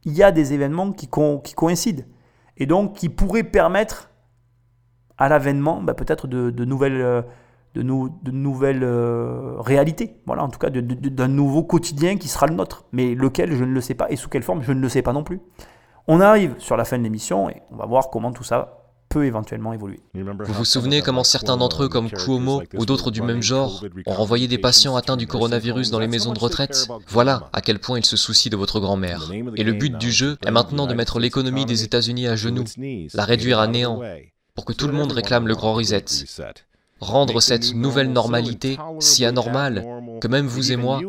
il 0.04 0.12
y 0.12 0.22
a 0.22 0.32
des 0.32 0.52
événements 0.52 0.92
qui, 0.92 1.08
coïncident 1.08 2.02
et 2.56 2.66
donc 2.66 2.94
qui 2.94 3.08
pourraient 3.08 3.44
permettre 3.44 4.10
à 5.16 5.28
l'avènement 5.28 5.80
bah, 5.80 5.94
peut-être 5.94 6.26
de, 6.26 6.64
nouvelles, 6.64 7.24
de, 7.74 7.82
nouvelles 7.82 8.82
euh, 8.82 9.54
réalités. 9.60 10.20
Voilà, 10.26 10.42
en 10.42 10.48
tout 10.48 10.58
cas 10.58 10.70
d'un 10.70 11.28
nouveau 11.28 11.62
quotidien 11.62 12.16
qui 12.16 12.28
sera 12.28 12.46
le 12.46 12.54
nôtre, 12.54 12.84
mais 12.92 13.14
lequel 13.14 13.52
je 13.52 13.64
ne 13.64 13.72
le 13.72 13.80
sais 13.80 13.94
pas 13.94 14.10
et 14.10 14.16
sous 14.16 14.28
quelle 14.28 14.42
forme 14.42 14.62
je 14.62 14.72
ne 14.72 14.80
le 14.80 14.88
sais 14.88 15.02
pas 15.02 15.12
non 15.12 15.22
plus. 15.22 15.40
On 16.08 16.20
arrive 16.20 16.56
sur 16.58 16.76
la 16.76 16.84
fin 16.84 16.98
de 16.98 17.04
l'émission 17.04 17.48
et 17.48 17.62
on 17.70 17.76
va 17.76 17.86
voir 17.86 18.10
comment 18.10 18.32
tout 18.32 18.44
ça 18.44 18.81
peut 19.12 19.26
éventuellement 19.26 19.72
évoluer. 19.72 20.00
Vous 20.14 20.54
vous 20.54 20.64
souvenez 20.64 21.02
comment 21.02 21.24
certains 21.24 21.56
d'entre 21.56 21.84
eux, 21.84 21.88
comme 21.88 22.10
Cuomo 22.10 22.62
ou 22.74 22.86
d'autres 22.86 23.10
du 23.10 23.20
même 23.20 23.42
genre, 23.42 23.84
ont 24.06 24.14
renvoyé 24.14 24.48
des 24.48 24.58
patients 24.58 24.96
atteints 24.96 25.18
du 25.18 25.26
coronavirus 25.26 25.90
dans 25.90 25.98
les 25.98 26.08
maisons 26.08 26.32
de 26.32 26.38
retraite 26.38 26.88
Voilà 27.08 27.50
à 27.52 27.60
quel 27.60 27.78
point 27.78 27.98
ils 27.98 28.06
se 28.06 28.16
soucient 28.16 28.50
de 28.50 28.56
votre 28.56 28.80
grand-mère. 28.80 29.30
Et 29.56 29.64
le 29.64 29.74
but 29.74 29.96
du 29.98 30.10
jeu 30.10 30.38
est 30.46 30.50
maintenant 30.50 30.86
de 30.86 30.94
mettre 30.94 31.18
l'économie 31.18 31.66
des 31.66 31.84
États-Unis 31.84 32.26
à 32.26 32.36
genoux, 32.36 32.64
la 33.14 33.24
réduire 33.24 33.58
à 33.58 33.66
néant, 33.66 34.00
pour 34.54 34.64
que 34.64 34.72
tout 34.72 34.86
le 34.86 34.92
monde 34.92 35.12
réclame 35.12 35.46
le 35.46 35.54
grand 35.54 35.74
reset. 35.74 36.04
Rendre 37.00 37.40
cette 37.40 37.74
nouvelle 37.74 38.12
normalité 38.12 38.78
si 39.00 39.24
anormale 39.24 39.84
que 40.20 40.28
même 40.28 40.46
vous 40.46 40.72
et 40.72 40.76
moi, 40.76 41.00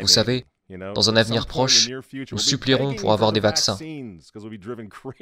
vous 0.00 0.08
savez, 0.08 0.46
dans 0.94 1.10
un 1.10 1.16
avenir 1.16 1.46
proche, 1.46 1.88
nous 2.32 2.38
supplierons 2.38 2.94
pour 2.94 3.12
avoir 3.12 3.32
des 3.32 3.40
vaccins, 3.40 3.78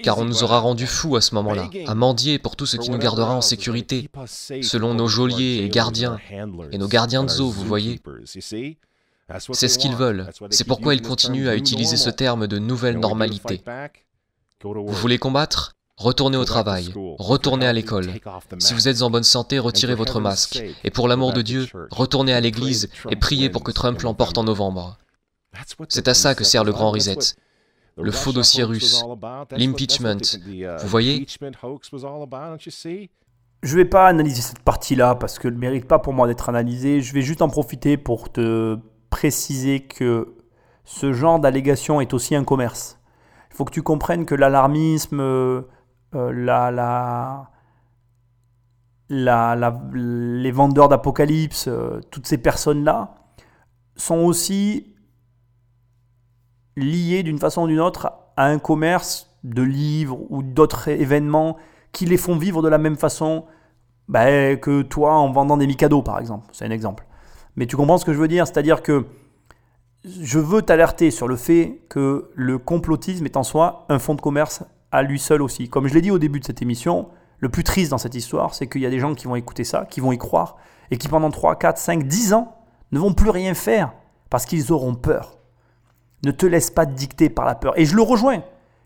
car 0.02 0.18
on 0.18 0.24
nous 0.24 0.42
aura 0.42 0.58
rendus 0.58 0.86
fous 0.86 1.16
à 1.16 1.20
ce 1.20 1.34
moment-là, 1.34 1.70
à 1.86 1.94
mendier 1.94 2.38
pour 2.38 2.56
tout 2.56 2.66
ce 2.66 2.76
qui 2.76 2.90
nous 2.90 2.98
gardera 2.98 3.34
en 3.34 3.40
sécurité, 3.40 4.08
selon 4.62 4.94
nos 4.94 5.08
geôliers 5.08 5.62
et 5.64 5.68
gardiens, 5.68 6.18
et 6.72 6.78
nos 6.78 6.88
gardiens 6.88 7.24
de 7.24 7.28
zoo, 7.28 7.50
vous 7.50 7.64
voyez. 7.64 8.00
C'est 9.52 9.68
ce 9.68 9.78
qu'ils 9.78 9.94
veulent, 9.94 10.30
c'est 10.50 10.64
pourquoi 10.64 10.94
ils 10.94 11.02
continuent 11.02 11.48
à 11.48 11.56
utiliser 11.56 11.96
ce 11.96 12.10
terme 12.10 12.46
de 12.46 12.58
nouvelle 12.58 12.98
normalité. 12.98 13.62
Vous 14.62 14.94
voulez 14.94 15.18
combattre? 15.18 15.74
Retournez 15.96 16.36
au 16.36 16.44
travail, 16.44 16.94
retournez 17.18 17.66
à 17.66 17.72
l'école. 17.72 18.12
Si 18.60 18.72
vous 18.72 18.86
êtes 18.86 19.02
en 19.02 19.10
bonne 19.10 19.24
santé, 19.24 19.58
retirez 19.58 19.96
votre 19.96 20.20
masque. 20.20 20.62
Et 20.84 20.90
pour 20.90 21.08
l'amour 21.08 21.32
de 21.32 21.42
Dieu, 21.42 21.66
retournez 21.90 22.32
à 22.32 22.40
l'église 22.40 22.88
et 23.10 23.16
priez 23.16 23.50
pour 23.50 23.64
que 23.64 23.72
Trump 23.72 24.00
l'emporte 24.02 24.38
en 24.38 24.44
novembre. 24.44 24.96
C'est 25.88 26.08
à 26.08 26.14
ça 26.14 26.34
que 26.34 26.44
sert 26.44 26.64
le 26.64 26.72
grand 26.72 26.90
reset. 26.90 27.18
Le 27.96 28.12
faux 28.12 28.32
dossier 28.32 28.62
russe, 28.62 29.04
l'impeachment. 29.50 30.20
Vous 30.80 30.88
voyez? 30.88 31.26
Je 33.64 33.72
ne 33.72 33.76
vais 33.76 33.84
pas 33.84 34.06
analyser 34.06 34.40
cette 34.40 34.60
partie-là 34.60 35.16
parce 35.16 35.40
qu'elle 35.40 35.54
ne 35.54 35.58
mérite 35.58 35.86
pas 35.86 35.98
pour 35.98 36.12
moi 36.12 36.28
d'être 36.28 36.48
analysée. 36.48 37.00
Je 37.00 37.12
vais 37.12 37.22
juste 37.22 37.42
en 37.42 37.48
profiter 37.48 37.96
pour 37.96 38.30
te 38.30 38.78
préciser 39.10 39.80
que 39.80 40.36
ce 40.84 41.12
genre 41.12 41.40
d'allégation 41.40 42.00
est 42.00 42.14
aussi 42.14 42.36
un 42.36 42.44
commerce. 42.44 43.00
Il 43.50 43.56
faut 43.56 43.64
que 43.64 43.72
tu 43.72 43.82
comprennes 43.82 44.26
que 44.26 44.36
l'alarmisme, 44.36 45.20
euh, 45.20 45.62
la, 46.12 46.70
la, 46.70 47.50
les 49.92 50.50
vendeurs 50.52 50.88
d'apocalypse, 50.88 51.66
euh, 51.66 52.00
toutes 52.12 52.28
ces 52.28 52.38
personnes-là, 52.38 53.16
sont 53.96 54.18
aussi 54.18 54.94
liés 56.78 57.22
d'une 57.22 57.38
façon 57.38 57.62
ou 57.62 57.66
d'une 57.66 57.80
autre 57.80 58.12
à 58.36 58.46
un 58.46 58.58
commerce 58.58 59.30
de 59.44 59.62
livres 59.62 60.18
ou 60.30 60.42
d'autres 60.42 60.88
événements 60.88 61.56
qui 61.92 62.06
les 62.06 62.16
font 62.16 62.36
vivre 62.36 62.62
de 62.62 62.68
la 62.68 62.78
même 62.78 62.96
façon 62.96 63.44
bah, 64.08 64.56
que 64.56 64.82
toi 64.82 65.14
en 65.14 65.30
vendant 65.32 65.56
des 65.56 65.66
Mikado 65.66 66.02
par 66.02 66.18
exemple. 66.18 66.48
C'est 66.52 66.64
un 66.64 66.70
exemple. 66.70 67.06
Mais 67.56 67.66
tu 67.66 67.76
comprends 67.76 67.98
ce 67.98 68.04
que 68.04 68.12
je 68.12 68.18
veux 68.18 68.28
dire? 68.28 68.46
C'est-à-dire 68.46 68.82
que 68.82 69.06
je 70.04 70.38
veux 70.38 70.62
t'alerter 70.62 71.10
sur 71.10 71.28
le 71.28 71.36
fait 71.36 71.82
que 71.88 72.30
le 72.34 72.58
complotisme 72.58 73.24
est 73.24 73.36
en 73.36 73.42
soi 73.42 73.84
un 73.88 73.98
fonds 73.98 74.14
de 74.14 74.20
commerce 74.20 74.62
à 74.92 75.02
lui 75.02 75.18
seul 75.18 75.42
aussi. 75.42 75.68
Comme 75.68 75.86
je 75.88 75.94
l'ai 75.94 76.00
dit 76.00 76.10
au 76.10 76.18
début 76.18 76.40
de 76.40 76.44
cette 76.44 76.62
émission, 76.62 77.08
le 77.38 77.48
plus 77.48 77.64
triste 77.64 77.90
dans 77.90 77.98
cette 77.98 78.14
histoire, 78.14 78.54
c'est 78.54 78.68
qu'il 78.68 78.80
y 78.80 78.86
a 78.86 78.90
des 78.90 79.00
gens 79.00 79.14
qui 79.14 79.26
vont 79.26 79.36
écouter 79.36 79.64
ça, 79.64 79.86
qui 79.90 80.00
vont 80.00 80.12
y 80.12 80.18
croire, 80.18 80.56
et 80.90 80.98
qui 80.98 81.08
pendant 81.08 81.30
3, 81.30 81.56
4, 81.56 81.78
5, 81.78 82.06
10 82.06 82.32
ans 82.32 82.56
ne 82.92 82.98
vont 82.98 83.12
plus 83.12 83.30
rien 83.30 83.54
faire 83.54 83.92
parce 84.30 84.46
qu'ils 84.46 84.72
auront 84.72 84.94
peur. 84.94 85.37
Ne 86.24 86.30
te 86.30 86.46
laisse 86.46 86.70
pas 86.70 86.86
dicter 86.86 87.28
par 87.28 87.46
la 87.46 87.54
peur. 87.54 87.78
Et 87.78 87.84
je 87.84 87.94
le 87.94 88.02
rejoins. 88.02 88.42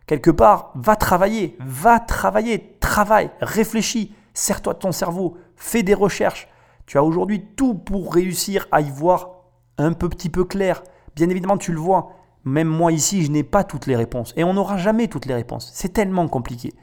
Quelque 0.07 0.31
part, 0.31 0.73
va 0.75 0.97
travailler, 0.97 1.57
va 1.61 2.01
travailler, 2.01 2.77
travaille, 2.81 3.31
réfléchis, 3.41 4.15
serre-toi 4.35 4.75
de 4.75 4.79
ton 4.79 4.93
cerveau, 4.93 5.37
fais 5.57 5.83
des 5.83 5.95
recherches. 5.95 6.49
Tu 6.87 6.99
as 6.99 7.05
aujourd'hui 7.05 7.47
tout 7.57 7.75
pour 7.75 8.13
réussir 8.13 8.67
à 8.73 8.81
y 8.81 8.91
voir 8.91 9.31
un 9.79 9.93
peu 9.93 10.09
petit 10.09 10.29
peu 10.29 10.45
clair. 10.45 10.83
Bien 11.15 11.29
évidemment, 11.29 11.57
tu 11.57 11.73
le 11.73 11.79
vois. 11.79 12.13
Même 12.45 12.69
moi 12.69 12.91
ici, 12.93 13.25
je 13.25 13.31
n'ai 13.31 13.45
pas 13.45 13.65
toutes 13.65 13.87
les 13.87 13.97
réponses. 13.97 14.35
Et 14.37 14.45
on 14.45 14.55
n'aura 14.55 14.77
jamais 14.77 15.09
toutes 15.09 15.27
les 15.27 15.35
réponses. 15.35 15.71
C'est 15.73 15.93
tellement 15.93 16.29
compliqué. 16.29 16.75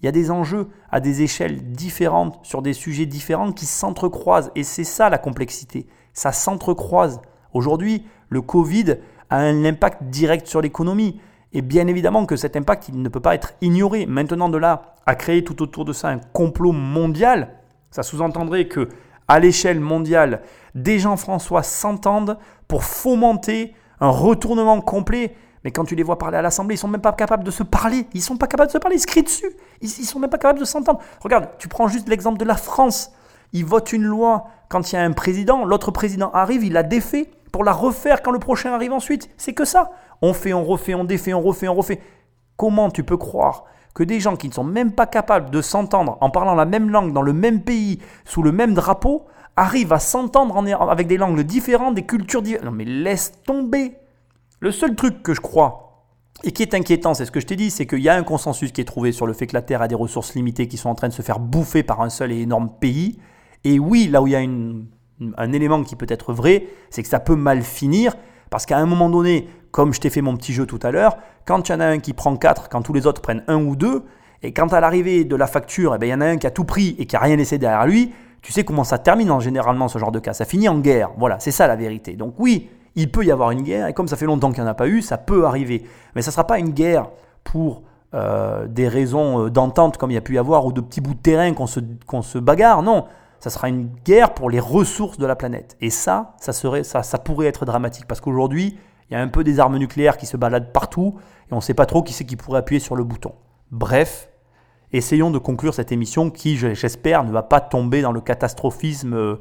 Il 0.00 0.06
y 0.06 0.08
a 0.08 0.12
des 0.12 0.30
enjeux 0.30 0.68
à 0.90 1.00
des 1.00 1.22
échelles 1.22 1.72
différentes, 1.72 2.40
sur 2.42 2.62
des 2.62 2.72
sujets 2.72 3.06
différents 3.06 3.52
qui 3.52 3.66
s'entrecroisent. 3.66 4.50
Et 4.56 4.64
c'est 4.64 4.84
ça 4.84 5.10
la 5.10 5.18
complexité. 5.18 5.86
Ça 6.14 6.32
s'entrecroise. 6.32 7.20
Aujourd'hui, 7.52 8.06
le 8.28 8.40
Covid 8.40 8.96
a 9.32 9.38
un 9.38 9.64
impact 9.64 10.04
direct 10.04 10.46
sur 10.46 10.60
l'économie. 10.60 11.20
Et 11.54 11.62
bien 11.62 11.86
évidemment 11.86 12.26
que 12.26 12.36
cet 12.36 12.54
impact, 12.54 12.88
il 12.88 13.00
ne 13.00 13.08
peut 13.08 13.20
pas 13.20 13.34
être 13.34 13.54
ignoré. 13.62 14.04
Maintenant, 14.06 14.48
de 14.48 14.58
là 14.58 14.94
à 15.06 15.14
créer 15.14 15.42
tout 15.42 15.62
autour 15.62 15.84
de 15.84 15.92
ça 15.92 16.08
un 16.08 16.18
complot 16.18 16.72
mondial, 16.72 17.56
ça 17.90 18.02
sous-entendrait 18.02 18.68
que 18.68 18.88
à 19.28 19.38
l'échelle 19.38 19.80
mondiale, 19.80 20.42
des 20.74 20.98
gens 20.98 21.16
François 21.16 21.62
s'entendent 21.62 22.38
pour 22.68 22.84
fomenter 22.84 23.74
un 24.00 24.10
retournement 24.10 24.80
complet. 24.80 25.34
Mais 25.64 25.70
quand 25.70 25.84
tu 25.84 25.94
les 25.94 26.02
vois 26.02 26.18
parler 26.18 26.36
à 26.36 26.42
l'Assemblée, 26.42 26.74
ils 26.74 26.78
sont 26.78 26.88
même 26.88 27.00
pas 27.00 27.12
capables 27.12 27.44
de 27.44 27.50
se 27.50 27.62
parler. 27.62 28.06
Ils 28.12 28.20
sont 28.20 28.36
pas 28.36 28.46
capables 28.46 28.68
de 28.68 28.72
se 28.72 28.78
parler. 28.78 28.96
Ils 28.96 29.00
se 29.00 29.06
crient 29.06 29.22
dessus. 29.22 29.50
Ils, 29.80 29.88
ils 29.88 30.04
sont 30.04 30.18
même 30.18 30.30
pas 30.30 30.38
capables 30.38 30.58
de 30.58 30.64
s'entendre. 30.64 31.00
Regarde, 31.20 31.48
tu 31.58 31.68
prends 31.68 31.88
juste 31.88 32.08
l'exemple 32.08 32.38
de 32.38 32.44
la 32.44 32.56
France. 32.56 33.12
Ils 33.52 33.64
votent 33.64 33.92
une 33.92 34.04
loi 34.04 34.48
quand 34.68 34.92
il 34.92 34.96
y 34.96 34.98
a 34.98 35.02
un 35.02 35.12
président. 35.12 35.64
L'autre 35.64 35.90
président 35.90 36.30
arrive, 36.32 36.64
il 36.64 36.72
la 36.72 36.82
défait 36.82 37.30
pour 37.52 37.64
la 37.64 37.72
refaire 37.72 38.22
quand 38.22 38.32
le 38.32 38.38
prochain 38.38 38.72
arrive 38.72 38.92
ensuite. 38.92 39.30
C'est 39.36 39.52
que 39.52 39.64
ça. 39.64 39.92
On 40.22 40.32
fait, 40.32 40.52
on 40.52 40.64
refait, 40.64 40.94
on 40.94 41.04
défait, 41.04 41.34
on 41.34 41.42
refait, 41.42 41.68
on 41.68 41.74
refait. 41.74 42.00
Comment 42.56 42.90
tu 42.90 43.04
peux 43.04 43.16
croire 43.16 43.64
que 43.94 44.02
des 44.02 44.20
gens 44.20 44.36
qui 44.36 44.48
ne 44.48 44.54
sont 44.54 44.64
même 44.64 44.92
pas 44.92 45.06
capables 45.06 45.50
de 45.50 45.60
s'entendre 45.60 46.16
en 46.20 46.30
parlant 46.30 46.54
la 46.54 46.64
même 46.64 46.90
langue 46.90 47.12
dans 47.12 47.22
le 47.22 47.34
même 47.34 47.62
pays, 47.62 47.98
sous 48.24 48.42
le 48.42 48.50
même 48.50 48.72
drapeau, 48.72 49.26
arrivent 49.56 49.92
à 49.92 49.98
s'entendre 49.98 50.56
avec 50.90 51.06
des 51.06 51.18
langues 51.18 51.42
différentes, 51.42 51.94
des 51.94 52.06
cultures 52.06 52.40
différentes 52.40 52.66
Non 52.66 52.72
mais 52.72 52.86
laisse 52.86 53.32
tomber. 53.44 53.96
Le 54.60 54.70
seul 54.70 54.94
truc 54.94 55.22
que 55.22 55.34
je 55.34 55.40
crois 55.40 55.82
et 56.44 56.52
qui 56.52 56.62
est 56.62 56.74
inquiétant, 56.74 57.14
c'est 57.14 57.26
ce 57.26 57.30
que 57.30 57.40
je 57.40 57.46
t'ai 57.46 57.56
dit, 57.56 57.70
c'est 57.70 57.86
qu'il 57.86 58.00
y 58.00 58.08
a 58.08 58.14
un 58.14 58.22
consensus 58.22 58.72
qui 58.72 58.80
est 58.80 58.84
trouvé 58.84 59.12
sur 59.12 59.26
le 59.26 59.32
fait 59.32 59.46
que 59.46 59.54
la 59.54 59.62
Terre 59.62 59.82
a 59.82 59.88
des 59.88 59.94
ressources 59.94 60.34
limitées 60.34 60.66
qui 60.66 60.76
sont 60.76 60.88
en 60.88 60.94
train 60.94 61.08
de 61.08 61.12
se 61.12 61.22
faire 61.22 61.38
bouffer 61.38 61.82
par 61.82 62.00
un 62.00 62.08
seul 62.08 62.32
et 62.32 62.40
énorme 62.40 62.70
pays. 62.80 63.18
Et 63.64 63.78
oui, 63.78 64.08
là 64.08 64.22
où 64.22 64.26
il 64.26 64.32
y 64.32 64.36
a 64.36 64.40
une 64.40 64.86
un 65.36 65.52
élément 65.52 65.82
qui 65.82 65.96
peut 65.96 66.06
être 66.08 66.32
vrai, 66.32 66.66
c'est 66.90 67.02
que 67.02 67.08
ça 67.08 67.20
peut 67.20 67.36
mal 67.36 67.62
finir, 67.62 68.14
parce 68.50 68.66
qu'à 68.66 68.78
un 68.78 68.86
moment 68.86 69.08
donné, 69.08 69.48
comme 69.70 69.92
je 69.92 70.00
t'ai 70.00 70.10
fait 70.10 70.22
mon 70.22 70.36
petit 70.36 70.52
jeu 70.52 70.66
tout 70.66 70.80
à 70.82 70.90
l'heure, 70.90 71.16
quand 71.46 71.68
il 71.68 71.72
y 71.72 71.74
en 71.74 71.80
a 71.80 71.86
un 71.86 71.98
qui 71.98 72.12
prend 72.12 72.36
4, 72.36 72.68
quand 72.68 72.82
tous 72.82 72.92
les 72.92 73.06
autres 73.06 73.22
prennent 73.22 73.44
1 73.48 73.56
ou 73.64 73.76
2, 73.76 74.04
et 74.42 74.52
quand 74.52 74.72
à 74.72 74.80
l'arrivée 74.80 75.24
de 75.24 75.36
la 75.36 75.46
facture, 75.46 75.94
eh 75.94 75.98
ben, 75.98 76.06
il 76.06 76.10
y 76.10 76.14
en 76.14 76.20
a 76.20 76.26
un 76.26 76.36
qui 76.36 76.46
a 76.46 76.50
tout 76.50 76.64
pris 76.64 76.96
et 76.98 77.06
qui 77.06 77.14
n'a 77.14 77.22
rien 77.22 77.36
laissé 77.36 77.58
derrière 77.58 77.86
lui, 77.86 78.12
tu 78.42 78.52
sais 78.52 78.64
comment 78.64 78.84
ça 78.84 78.98
termine 78.98 79.30
en 79.30 79.40
généralement 79.40 79.88
ce 79.88 79.98
genre 79.98 80.10
de 80.10 80.18
cas. 80.18 80.32
Ça 80.32 80.44
finit 80.44 80.68
en 80.68 80.78
guerre. 80.78 81.10
Voilà, 81.16 81.38
c'est 81.38 81.52
ça 81.52 81.68
la 81.68 81.76
vérité. 81.76 82.14
Donc 82.14 82.34
oui, 82.38 82.68
il 82.96 83.10
peut 83.10 83.24
y 83.24 83.30
avoir 83.30 83.52
une 83.52 83.62
guerre, 83.62 83.86
et 83.86 83.92
comme 83.92 84.08
ça 84.08 84.16
fait 84.16 84.26
longtemps 84.26 84.50
qu'il 84.50 84.62
n'y 84.62 84.68
en 84.68 84.72
a 84.72 84.74
pas 84.74 84.88
eu, 84.88 85.00
ça 85.00 85.16
peut 85.16 85.46
arriver. 85.46 85.84
Mais 86.14 86.22
ça 86.22 86.30
ne 86.30 86.32
sera 86.32 86.46
pas 86.46 86.58
une 86.58 86.70
guerre 86.70 87.08
pour 87.44 87.82
euh, 88.14 88.66
des 88.66 88.88
raisons 88.88 89.46
euh, 89.46 89.50
d'entente 89.50 89.96
comme 89.96 90.10
il 90.10 90.14
y 90.14 90.18
a 90.18 90.20
pu 90.22 90.34
y 90.34 90.38
avoir, 90.38 90.66
ou 90.66 90.72
de 90.72 90.80
petits 90.80 91.00
bouts 91.00 91.14
de 91.14 91.20
terrain 91.20 91.52
qu'on 91.54 92.22
se 92.22 92.38
bagarre. 92.38 92.82
Non, 92.82 93.06
ça 93.42 93.50
sera 93.50 93.68
une 93.68 93.88
guerre 94.04 94.34
pour 94.34 94.50
les 94.50 94.60
ressources 94.60 95.18
de 95.18 95.26
la 95.26 95.34
planète. 95.34 95.76
Et 95.80 95.90
ça, 95.90 96.36
ça, 96.40 96.52
serait, 96.52 96.84
ça, 96.84 97.02
ça 97.02 97.18
pourrait 97.18 97.48
être 97.48 97.64
dramatique 97.64 98.06
parce 98.06 98.20
qu'aujourd'hui, 98.20 98.78
il 99.10 99.14
y 99.14 99.16
a 99.16 99.20
un 99.20 99.26
peu 99.26 99.42
des 99.42 99.58
armes 99.58 99.78
nucléaires 99.78 100.16
qui 100.16 100.26
se 100.26 100.36
baladent 100.36 100.72
partout 100.72 101.18
et 101.50 101.52
on 101.52 101.56
ne 101.56 101.60
sait 101.60 101.74
pas 101.74 101.84
trop 101.84 102.04
qui 102.04 102.12
c'est 102.12 102.24
qui 102.24 102.36
pourrait 102.36 102.60
appuyer 102.60 102.78
sur 102.78 102.94
le 102.94 103.02
bouton. 103.02 103.34
Bref, 103.72 104.28
essayons 104.92 105.32
de 105.32 105.38
conclure 105.38 105.74
cette 105.74 105.90
émission 105.90 106.30
qui, 106.30 106.56
j'espère, 106.56 107.24
ne 107.24 107.32
va 107.32 107.42
pas 107.42 107.60
tomber 107.60 108.00
dans 108.00 108.12
le 108.12 108.20
catastrophisme 108.20 109.14
euh, 109.14 109.40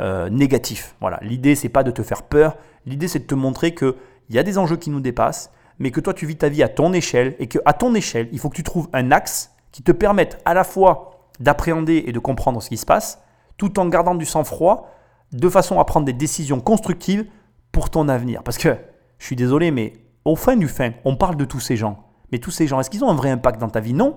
euh, 0.00 0.28
négatif. 0.28 0.94
Voilà, 1.00 1.18
l'idée 1.22 1.54
c'est 1.54 1.70
pas 1.70 1.82
de 1.82 1.90
te 1.90 2.02
faire 2.02 2.24
peur, 2.24 2.58
l'idée 2.84 3.08
c'est 3.08 3.20
de 3.20 3.26
te 3.26 3.34
montrer 3.34 3.74
qu'il 3.74 3.94
y 4.28 4.38
a 4.38 4.42
des 4.42 4.58
enjeux 4.58 4.76
qui 4.76 4.90
nous 4.90 5.00
dépassent, 5.00 5.50
mais 5.78 5.90
que 5.90 6.00
toi 6.00 6.12
tu 6.12 6.26
vis 6.26 6.36
ta 6.36 6.50
vie 6.50 6.62
à 6.62 6.68
ton 6.68 6.92
échelle 6.92 7.36
et 7.38 7.46
qu'à 7.46 7.72
ton 7.72 7.94
échelle, 7.94 8.28
il 8.32 8.38
faut 8.38 8.50
que 8.50 8.56
tu 8.56 8.64
trouves 8.64 8.90
un 8.92 9.10
axe 9.12 9.52
qui 9.72 9.82
te 9.82 9.92
permette 9.92 10.42
à 10.44 10.52
la 10.52 10.62
fois 10.62 11.30
d'appréhender 11.40 12.04
et 12.06 12.12
de 12.12 12.18
comprendre 12.18 12.62
ce 12.62 12.68
qui 12.68 12.76
se 12.76 12.84
passe, 12.84 13.18
tout 13.60 13.78
en 13.78 13.88
gardant 13.88 14.14
du 14.14 14.24
sang-froid, 14.24 14.88
de 15.32 15.48
façon 15.50 15.78
à 15.78 15.84
prendre 15.84 16.06
des 16.06 16.14
décisions 16.14 16.60
constructives 16.60 17.26
pour 17.72 17.90
ton 17.90 18.08
avenir. 18.08 18.42
Parce 18.42 18.56
que, 18.56 18.74
je 19.18 19.26
suis 19.26 19.36
désolé, 19.36 19.70
mais 19.70 19.92
au 20.24 20.34
fin 20.34 20.56
du 20.56 20.66
fin, 20.66 20.92
on 21.04 21.14
parle 21.14 21.36
de 21.36 21.44
tous 21.44 21.60
ces 21.60 21.76
gens. 21.76 22.06
Mais 22.32 22.38
tous 22.38 22.50
ces 22.50 22.66
gens, 22.66 22.80
est-ce 22.80 22.88
qu'ils 22.88 23.04
ont 23.04 23.10
un 23.10 23.14
vrai 23.14 23.28
impact 23.28 23.60
dans 23.60 23.68
ta 23.68 23.80
vie? 23.80 23.92
Non. 23.92 24.16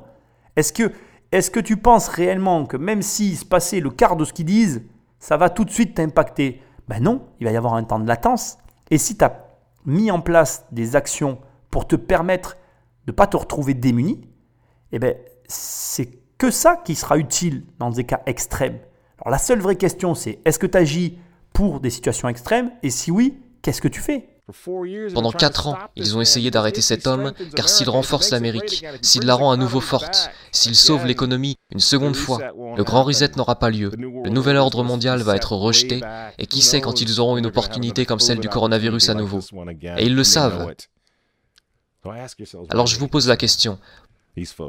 Est-ce 0.55 0.71
que, 0.71 1.59
tu 1.59 1.75
penses 1.75 2.07
réellement 2.07 2.65
que 2.65 2.77
même 2.77 3.01
s'il 3.01 3.37
se 3.37 3.43
passait 3.43 3.81
le 3.81 3.89
quart 3.89 4.15
de 4.15 4.23
ce 4.23 4.31
qu'ils 4.31 4.45
disent, 4.45 4.83
ça 5.19 5.35
va 5.35 5.49
tout 5.49 5.65
de 5.65 5.71
suite 5.71 5.95
t'impacter? 5.95 6.61
Ben 6.87 7.03
non, 7.03 7.27
il 7.41 7.45
va 7.45 7.51
y 7.51 7.57
avoir 7.57 7.73
un 7.73 7.83
temps 7.83 7.99
de 7.99 8.07
latence. 8.07 8.57
Et 8.91 8.97
si 8.97 9.17
tu 9.17 9.25
as 9.25 9.45
mis 9.85 10.09
en 10.09 10.21
place 10.21 10.65
des 10.71 10.95
actions 10.95 11.37
pour 11.69 11.85
te 11.85 11.97
permettre 11.97 12.55
de 13.07 13.11
ne 13.11 13.15
pas 13.15 13.27
te 13.27 13.35
retrouver 13.35 13.73
démuni, 13.73 14.21
eh 14.93 14.99
ben, 14.99 15.15
c'est 15.49 16.17
que 16.37 16.49
ça 16.49 16.77
qui 16.77 16.95
sera 16.95 17.17
utile 17.17 17.65
dans 17.77 17.89
des 17.89 18.05
cas 18.05 18.21
extrêmes. 18.25 18.79
La 19.25 19.37
seule 19.37 19.61
vraie 19.61 19.77
question, 19.77 20.15
c'est 20.15 20.39
est-ce 20.45 20.59
que 20.59 20.67
tu 20.67 20.77
agis 20.77 21.17
pour 21.53 21.79
des 21.79 21.89
situations 21.89 22.27
extrêmes 22.27 22.71
Et 22.83 22.89
si 22.89 23.11
oui, 23.11 23.37
qu'est-ce 23.61 23.81
que 23.81 23.87
tu 23.87 24.01
fais? 24.01 24.27
Pendant 25.13 25.31
quatre 25.31 25.67
ans, 25.67 25.77
ils 25.95 26.17
ont 26.17 26.21
essayé 26.21 26.51
d'arrêter 26.51 26.81
cet 26.81 27.07
homme, 27.07 27.31
car 27.55 27.69
s'il 27.69 27.89
renforce 27.89 28.31
l'Amérique, 28.31 28.85
s'il 29.01 29.25
la 29.25 29.35
rend 29.35 29.51
à 29.51 29.57
nouveau 29.57 29.79
forte, 29.79 30.29
s'il 30.51 30.75
sauve 30.75 31.05
l'économie 31.05 31.55
une 31.71 31.79
seconde 31.79 32.17
fois, 32.17 32.39
le 32.75 32.83
grand 32.83 33.03
reset 33.03 33.31
n'aura 33.37 33.55
pas 33.55 33.69
lieu, 33.69 33.91
le 33.95 34.29
nouvel 34.29 34.57
ordre 34.57 34.83
mondial 34.83 35.21
va 35.21 35.37
être 35.37 35.53
rejeté, 35.53 36.01
et 36.37 36.45
qui 36.45 36.61
sait 36.61 36.81
quand 36.81 36.99
ils 36.99 37.21
auront 37.21 37.37
une 37.37 37.45
opportunité 37.45 38.05
comme 38.05 38.19
celle 38.19 38.39
du 38.39 38.49
coronavirus 38.49 39.09
à 39.09 39.13
nouveau? 39.13 39.39
Et 39.97 40.05
ils 40.05 40.15
le 40.15 40.25
savent. 40.25 40.73
Alors 42.69 42.87
je 42.87 42.99
vous 42.99 43.07
pose 43.07 43.29
la 43.29 43.37
question, 43.37 43.79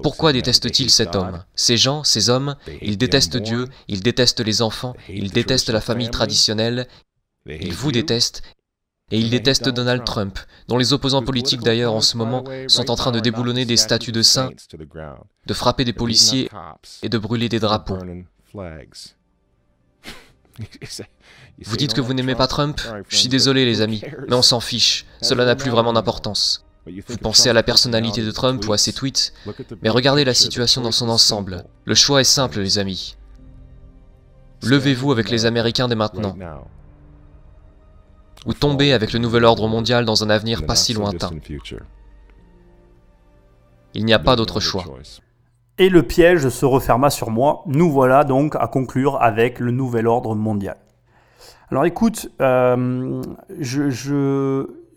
pourquoi 0.03 0.33
détestent-ils 0.33 0.91
cet 0.91 1.17
homme? 1.17 1.45
Ces 1.55 1.77
gens, 1.77 2.05
ces 2.05 2.29
hommes, 2.29 2.57
ils 2.83 2.99
détestent 2.99 3.37
Dieu, 3.37 3.67
ils 3.89 4.03
détestent 4.03 4.41
les 4.41 4.63
enfants, 4.63 4.95
ils 5.09 5.31
détestent 5.31 5.71
la 5.71 5.81
famille 5.81 6.11
traditionnelle, 6.11 6.87
ils 7.47 7.73
vous 7.73 7.93
détestent, 7.93 8.43
et 9.11 9.19
ils 9.19 9.31
détestent 9.31 9.69
Donald 9.69 10.05
Trump, 10.05 10.39
dont 10.69 10.79
les 10.79 10.93
opposants 10.93 11.23
politiques 11.23 11.63
d'ailleurs 11.63 11.95
en 11.95 12.01
ce 12.01 12.17
moment 12.17 12.45
sont 12.69 12.91
en 12.91 12.97
train 12.97 13.13
de 13.13 13.21
déboulonner 13.21 13.65
des 13.65 13.77
statues 13.77 14.13
de 14.13 14.23
saints, 14.23 14.51
de 15.47 15.55
frapper 15.55 15.85
des 15.85 15.93
policiers 15.93 16.51
et 17.03 17.09
de 17.09 17.19
brûler 17.19 17.49
des 17.49 17.61
drapeaux. 17.61 17.99
Vous 21.65 21.77
dites 21.77 21.95
que 21.95 22.01
vous 22.01 22.15
n'aimez 22.15 22.35
pas 22.35 22.47
Trump? 22.47 22.81
Je 23.09 23.17
suis 23.17 23.29
désolé 23.29 23.65
les 23.65 23.81
amis, 23.81 24.03
mais 24.29 24.35
on 24.35 24.43
s'en 24.43 24.61
fiche, 24.61 25.05
cela 25.21 25.45
n'a 25.45 25.57
plus 25.57 25.71
vraiment 25.71 25.93
d'importance. 25.93 26.64
Vous 26.87 27.17
pensez 27.17 27.49
à 27.49 27.55
la 27.55 27.63
personnalité 27.63 28.23
de 28.23 28.31
Trump 28.31 28.63
ou 28.69 28.73
à 28.73 28.79
ses 28.79 28.93
tweets, 28.93 29.33
mais 29.83 29.89
regardez 29.89 30.25
la 30.25 30.35
situation 30.35 30.83
dans 30.83 30.93
son 30.93 31.09
ensemble. 31.09 31.65
Le 31.85 31.95
choix 31.95 32.21
est 32.21 32.25
simple, 32.25 32.61
les 32.61 32.79
amis. 32.79 33.17
Levez-vous 34.63 35.11
avec 35.13 35.31
les 35.31 35.47
Américains 35.47 35.89
dès 35.89 35.95
maintenant, 35.95 36.37
ou 38.47 38.53
tombez 38.53 38.93
avec 38.93 39.13
le 39.13 39.19
nouvel 39.19 39.45
ordre 39.45 39.67
mondial 39.67 40.05
dans 40.05 40.25
un 40.25 40.31
avenir 40.31 40.67
pas 40.67 40.75
si 40.75 40.93
lointain. 40.93 41.31
Il 43.95 44.05
n'y 44.05 44.13
a 44.13 44.19
pas 44.19 44.37
d'autre 44.37 44.61
choix. 44.61 44.85
Et 45.79 45.89
le 45.89 46.03
piège 46.03 46.49
se 46.51 46.67
referma 46.67 47.11
sur 47.11 47.31
moi. 47.31 47.63
Nous 47.67 47.91
voilà 47.91 48.25
donc 48.25 48.57
à 48.57 48.69
conclure 48.69 49.21
avec 49.23 49.59
le 49.59 49.71
nouvel 49.71 50.07
ordre 50.07 50.35
mondial. 50.35 50.77
Alors 51.71 51.85
écoute, 51.87 52.31
euh, 52.41 53.23
je, 53.59 53.89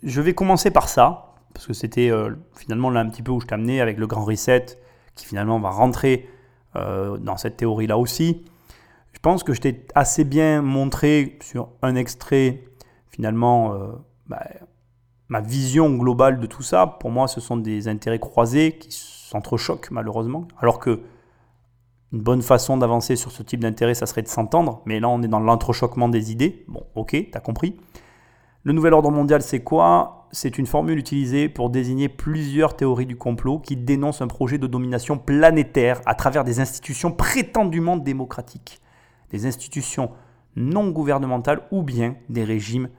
je 0.04 0.22
vais 0.22 0.34
commencer 0.34 0.70
par 0.70 0.90
ça, 0.90 1.27
parce 1.58 1.66
que 1.66 1.74
c'était 1.74 2.12
euh, 2.12 2.36
finalement 2.56 2.92
là 2.92 3.00
un 3.00 3.10
petit 3.10 3.24
peu 3.24 3.32
où 3.32 3.42
je 3.42 3.48
t'amenais 3.48 3.82
avec 3.82 3.98
le 3.98 4.06
grand 4.06 4.24
reset, 4.24 4.78
qui 5.16 5.26
finalement 5.26 5.60
va 5.60 5.72
rentrer 5.72 6.30
euh, 6.76 7.18
dans 7.18 7.36
cette 7.36 7.58
théorie-là 7.58 7.98
aussi. 7.98 8.46
Je 9.12 9.18
pense 9.20 9.44
que 9.44 9.54
je 9.54 9.62
t'ai 9.62 9.84
assez 9.96 10.24
bien 10.24 10.62
montré 10.62 11.40
sur 11.42 11.70
un 11.82 11.96
extrait, 11.96 12.64
finalement, 13.10 13.74
euh, 13.74 13.88
bah, 14.28 14.46
ma 15.30 15.42
vision 15.42 15.90
globale 15.96 16.40
de 16.40 16.46
tout 16.46 16.62
ça. 16.62 16.86
Pour 16.86 17.10
moi, 17.10 17.28
ce 17.28 17.42
sont 17.42 17.58
des 17.58 17.88
intérêts 17.88 18.20
croisés 18.20 18.78
qui 18.78 18.92
s'entrechoquent 18.92 19.90
malheureusement, 19.90 20.48
alors 20.60 20.78
que 20.78 21.02
une 22.14 22.22
bonne 22.22 22.44
façon 22.44 22.78
d'avancer 22.78 23.16
sur 23.16 23.32
ce 23.32 23.42
type 23.42 23.62
d'intérêt, 23.62 23.96
ça 23.96 24.06
serait 24.06 24.22
de 24.22 24.28
s'entendre, 24.28 24.84
mais 24.86 25.00
là 25.00 25.10
on 25.10 25.24
est 25.24 25.28
dans 25.28 25.40
l'entrechoquement 25.40 26.08
des 26.08 26.32
idées. 26.32 26.64
Bon, 26.68 26.84
ok, 26.94 27.18
t'as 27.32 27.40
compris. 27.40 27.76
Le 28.68 28.74
nouvel 28.74 28.94
ordre 28.94 29.12
mondial, 29.12 29.42
c'est 29.42 29.64
quoi? 29.64 30.28
C'est 30.34 30.58
une 30.58 30.66
formule 30.66 31.00
utilisée 31.00 31.48
pour 31.48 31.70
désigner 31.70 32.10
plusieurs 32.10 32.76
théories 32.76 33.06
du 33.06 33.16
complot 33.16 33.60
qui 33.60 33.78
dénoncent 33.78 34.22
un 34.22 34.28
projet 34.28 34.58
de 34.58 34.68
domination 34.68 35.18
planétaire 35.18 36.02
à 36.06 36.16
travers 36.16 36.44
des 36.44 36.60
institutions 36.60 37.14
prétendument 37.14 37.96
démocratiques, 37.96 38.82
des 39.30 39.46
institutions 39.46 40.12
non 40.58 40.90
gouvernementales 40.90 41.62
ou 41.72 41.82
bien 41.82 42.18
des 42.28 42.44
régimes 42.44 42.90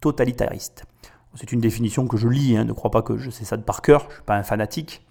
totalitaristes. 0.00 0.86
C'est 1.34 1.52
une 1.52 1.60
définition 1.60 2.06
que 2.06 2.16
je 2.16 2.26
lis, 2.28 2.56
hein, 2.56 2.64
ne 2.64 2.72
crois 2.72 2.90
pas 2.90 3.02
que 3.02 3.18
je 3.18 3.28
sais 3.28 3.44
ça 3.44 3.58
de 3.58 3.62
par 3.62 3.82
cœur, 3.82 4.04
je 4.04 4.06
ne 4.06 4.12
suis 4.14 4.22
pas 4.22 4.38
un 4.38 4.42
fanatique, 4.42 5.06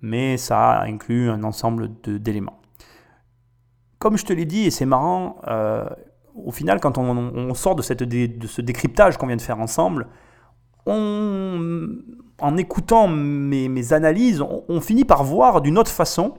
mais 0.00 0.36
ça 0.36 0.80
inclut 0.80 1.30
un 1.30 1.44
ensemble 1.44 1.90
d'éléments. 2.02 2.58
Comme 4.00 4.18
je 4.18 4.24
te 4.24 4.32
l'ai 4.32 4.46
dit, 4.46 4.64
et 4.64 4.72
c'est 4.72 4.84
marrant, 4.84 5.36
euh, 5.46 5.88
au 6.34 6.50
final, 6.50 6.80
quand 6.80 6.98
on, 6.98 7.54
sort 7.54 7.74
de, 7.74 7.82
cette, 7.82 8.02
de 8.02 8.46
ce 8.46 8.60
décryptage 8.60 9.16
qu'on 9.16 9.26
vient 9.26 9.36
de 9.36 9.42
faire 9.42 9.60
ensemble, 9.60 10.08
on, 10.86 11.88
en 12.38 12.56
écoutant 12.56 13.08
mes, 13.08 13.92
analyses, 13.92 14.42
on, 14.42 14.80
finit 14.80 15.04
par 15.04 15.24
voir 15.24 15.60
d'une 15.60 15.78
autre 15.78 15.90
façon 15.90 16.34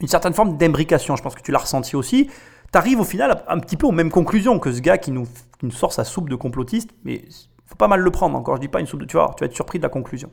une 0.00 0.08
certaine 0.08 0.32
forme 0.32 0.56
d'imbrication. 0.56 1.16
Je 1.16 1.22
pense 1.22 1.34
que 1.34 1.42
tu 1.42 1.52
l'as 1.52 1.58
ressenti 1.58 1.94
aussi. 1.94 2.30
Tu 2.72 2.78
arrives 2.78 3.00
au 3.00 3.04
final 3.04 3.44
un 3.48 3.58
petit 3.58 3.76
peu 3.76 3.86
aux 3.86 3.92
mêmes 3.92 4.10
conclusions 4.10 4.58
que 4.58 4.72
ce 4.72 4.80
gars 4.80 4.96
qui 4.96 5.10
nous, 5.10 5.26
sort 5.70 5.92
sa 5.92 6.04
soupe 6.04 6.30
de 6.30 6.36
complotiste, 6.36 6.90
mais 7.04 7.24
faut 7.66 7.76
pas 7.76 7.88
mal 7.88 8.00
le 8.00 8.10
prendre 8.10 8.36
encore. 8.36 8.56
Je 8.56 8.62
dis 8.62 8.68
pas 8.68 8.80
une 8.80 8.86
soupe 8.86 9.00
de. 9.00 9.06
Tu 9.06 9.16
vois, 9.16 9.34
tu 9.36 9.44
vas 9.44 9.46
être 9.46 9.54
surpris 9.54 9.78
de 9.78 9.82
la 9.82 9.90
conclusion. 9.90 10.30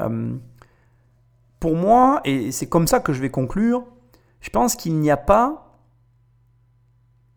Euh, 0.00 0.34
pour 1.60 1.76
moi, 1.76 2.20
et 2.24 2.50
c'est 2.50 2.68
comme 2.68 2.86
ça 2.86 2.98
que 2.98 3.12
je 3.12 3.20
vais 3.20 3.30
conclure, 3.30 3.84
je 4.40 4.50
pense 4.50 4.74
qu'il 4.74 4.98
n'y 4.98 5.10
a 5.10 5.16
pas 5.16 5.63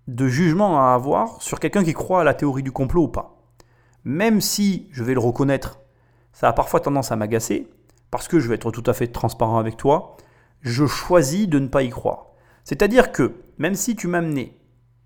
de 0.08 0.28
jugement 0.28 0.80
à 0.80 0.94
avoir 0.94 1.42
sur 1.42 1.60
quelqu'un 1.60 1.84
qui 1.84 1.94
croit 1.94 2.22
à 2.22 2.24
la 2.24 2.34
théorie 2.34 2.64
du 2.64 2.72
complot 2.72 3.04
ou 3.04 3.08
pas. 3.08 3.42
Même 4.06 4.40
si, 4.40 4.88
je 4.92 5.04
vais 5.04 5.14
le 5.14 5.20
reconnaître, 5.20 5.80
ça 6.32 6.48
a 6.48 6.54
parfois 6.54 6.80
tendance 6.80 7.12
à 7.12 7.16
m'agacer, 7.16 7.68
parce 8.10 8.28
que 8.28 8.40
je 8.40 8.48
vais 8.48 8.56
être 8.56 8.72
tout 8.72 8.84
à 8.86 8.94
fait 8.94 9.08
transparent 9.08 9.60
avec 9.60 9.76
toi, 9.76 10.16
je 10.62 10.86
choisis 10.86 11.48
de 11.48 11.60
ne 11.60 11.68
pas 11.68 11.84
y 11.84 11.90
croire. 11.90 12.28
C'est-à-dire 12.64 13.12
que, 13.12 13.34
même 13.58 13.76
si 13.76 13.96
tu 13.96 14.14
amené 14.16 14.58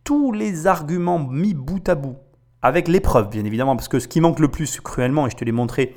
tous 0.04 0.32
les 0.32 0.68
arguments 0.68 1.20
mis 1.20 1.54
bout 1.54 1.88
à 1.90 1.96
bout, 1.96 2.18
avec 2.62 2.88
l'épreuve 2.88 3.30
bien 3.30 3.44
évidemment, 3.44 3.76
parce 3.76 3.88
que 3.88 4.00
ce 4.00 4.08
qui 4.08 4.22
manque 4.22 4.40
le 4.40 4.50
plus 4.50 4.80
cruellement, 4.82 5.26
et 5.26 5.30
je 5.32 5.36
te 5.36 5.44
l'ai 5.44 5.52
montré 5.52 5.96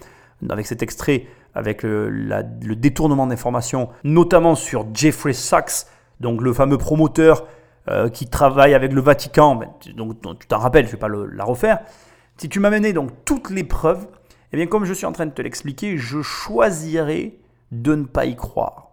avec 0.49 0.67
cet 0.67 0.83
extrait, 0.83 1.27
avec 1.55 1.83
le 1.83 2.75
détournement 2.75 3.27
d'informations, 3.27 3.91
notamment 4.03 4.55
sur 4.55 4.87
Jeffrey 4.95 5.35
Sachs, 5.35 5.87
donc 6.21 6.41
le 6.41 6.53
fameux 6.53 6.79
promoteur 6.79 7.47
euh, 7.89 8.09
qui 8.09 8.27
travaille 8.27 8.75
avec 8.75 8.93
le 8.93 9.01
Vatican, 9.01 9.61
donc, 9.95 10.39
tu 10.39 10.47
t'en 10.47 10.59
rappelles, 10.59 10.87
je 10.87 10.91
ne 10.91 10.97
vais 10.97 11.01
pas 11.01 11.09
la 11.09 11.45
refaire. 11.45 11.81
Si 12.39 12.49
tu 12.49 12.59
m'amenais 12.59 12.93
donc 12.93 13.11
toutes 13.25 13.51
les 13.51 13.65
preuves, 13.65 14.09
eh 14.53 14.57
bien 14.57 14.67
comme 14.67 14.85
je 14.85 14.93
suis 14.95 15.07
en 15.07 15.13
train 15.13 15.27
de 15.27 15.33
te 15.33 15.43
l'expliquer, 15.43 15.99
je 15.99 16.23
choisirais 16.23 17.37
de 17.73 17.95
ne 17.95 18.05
pas 18.05 18.25
y 18.25 18.37
croire. 18.37 18.93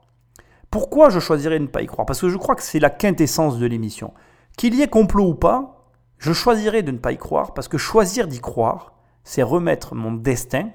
Pourquoi 0.69 1.09
je 1.09 1.19
choisirais 1.19 1.57
de 1.59 1.63
ne 1.63 1.69
pas 1.69 1.81
y 1.81 1.85
croire? 1.85 2.05
Parce 2.05 2.19
que 2.21 2.29
je 2.29 2.37
crois 2.37 2.55
que 2.55 2.63
c'est 2.63 2.79
la 2.79 2.89
quintessence 2.89 3.59
de 3.59 3.65
l'émission. 3.65 4.13
Qu'il 4.57 4.75
y 4.75 4.81
ait 4.81 4.87
complot 4.87 5.29
ou 5.29 5.35
pas, 5.35 5.87
je 6.17 6.33
choisirais 6.33 6.83
de 6.83 6.91
ne 6.91 6.97
pas 6.97 7.11
y 7.11 7.17
croire 7.17 7.53
parce 7.53 7.67
que 7.67 7.77
choisir 7.77 8.27
d'y 8.27 8.39
croire, 8.39 8.93
c'est 9.23 9.43
remettre 9.43 9.95
mon 9.95 10.11
destin 10.11 10.69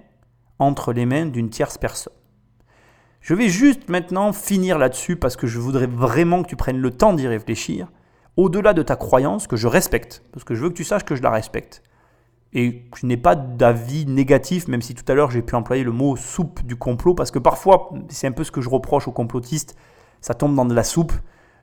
entre 0.58 0.92
les 0.92 1.06
mains 1.06 1.26
d'une 1.26 1.50
tierce 1.50 1.78
personne. 1.78 2.12
Je 3.20 3.34
vais 3.34 3.48
juste 3.48 3.88
maintenant 3.88 4.32
finir 4.32 4.78
là-dessus 4.78 5.16
parce 5.16 5.36
que 5.36 5.46
je 5.46 5.58
voudrais 5.58 5.86
vraiment 5.86 6.42
que 6.42 6.48
tu 6.48 6.56
prennes 6.56 6.78
le 6.78 6.90
temps 6.90 7.12
d'y 7.12 7.26
réfléchir 7.26 7.88
au-delà 8.36 8.74
de 8.74 8.82
ta 8.82 8.96
croyance 8.96 9.46
que 9.46 9.56
je 9.56 9.66
respecte, 9.66 10.22
parce 10.32 10.44
que 10.44 10.54
je 10.54 10.62
veux 10.62 10.68
que 10.68 10.74
tu 10.74 10.84
saches 10.84 11.04
que 11.04 11.16
je 11.16 11.22
la 11.22 11.30
respecte. 11.30 11.82
Et 12.52 12.84
je 12.94 13.06
n'ai 13.06 13.16
pas 13.16 13.34
d'avis 13.34 14.06
négatif, 14.06 14.68
même 14.68 14.82
si 14.82 14.94
tout 14.94 15.04
à 15.10 15.14
l'heure 15.14 15.30
j'ai 15.30 15.42
pu 15.42 15.54
employer 15.54 15.84
le 15.84 15.92
mot 15.92 16.16
soupe 16.16 16.62
du 16.64 16.76
complot, 16.76 17.14
parce 17.14 17.30
que 17.30 17.38
parfois, 17.38 17.90
c'est 18.08 18.26
un 18.26 18.32
peu 18.32 18.44
ce 18.44 18.52
que 18.52 18.60
je 18.60 18.68
reproche 18.68 19.08
aux 19.08 19.12
complotistes, 19.12 19.76
ça 20.20 20.34
tombe 20.34 20.54
dans 20.54 20.64
de 20.64 20.74
la 20.74 20.84
soupe 20.84 21.12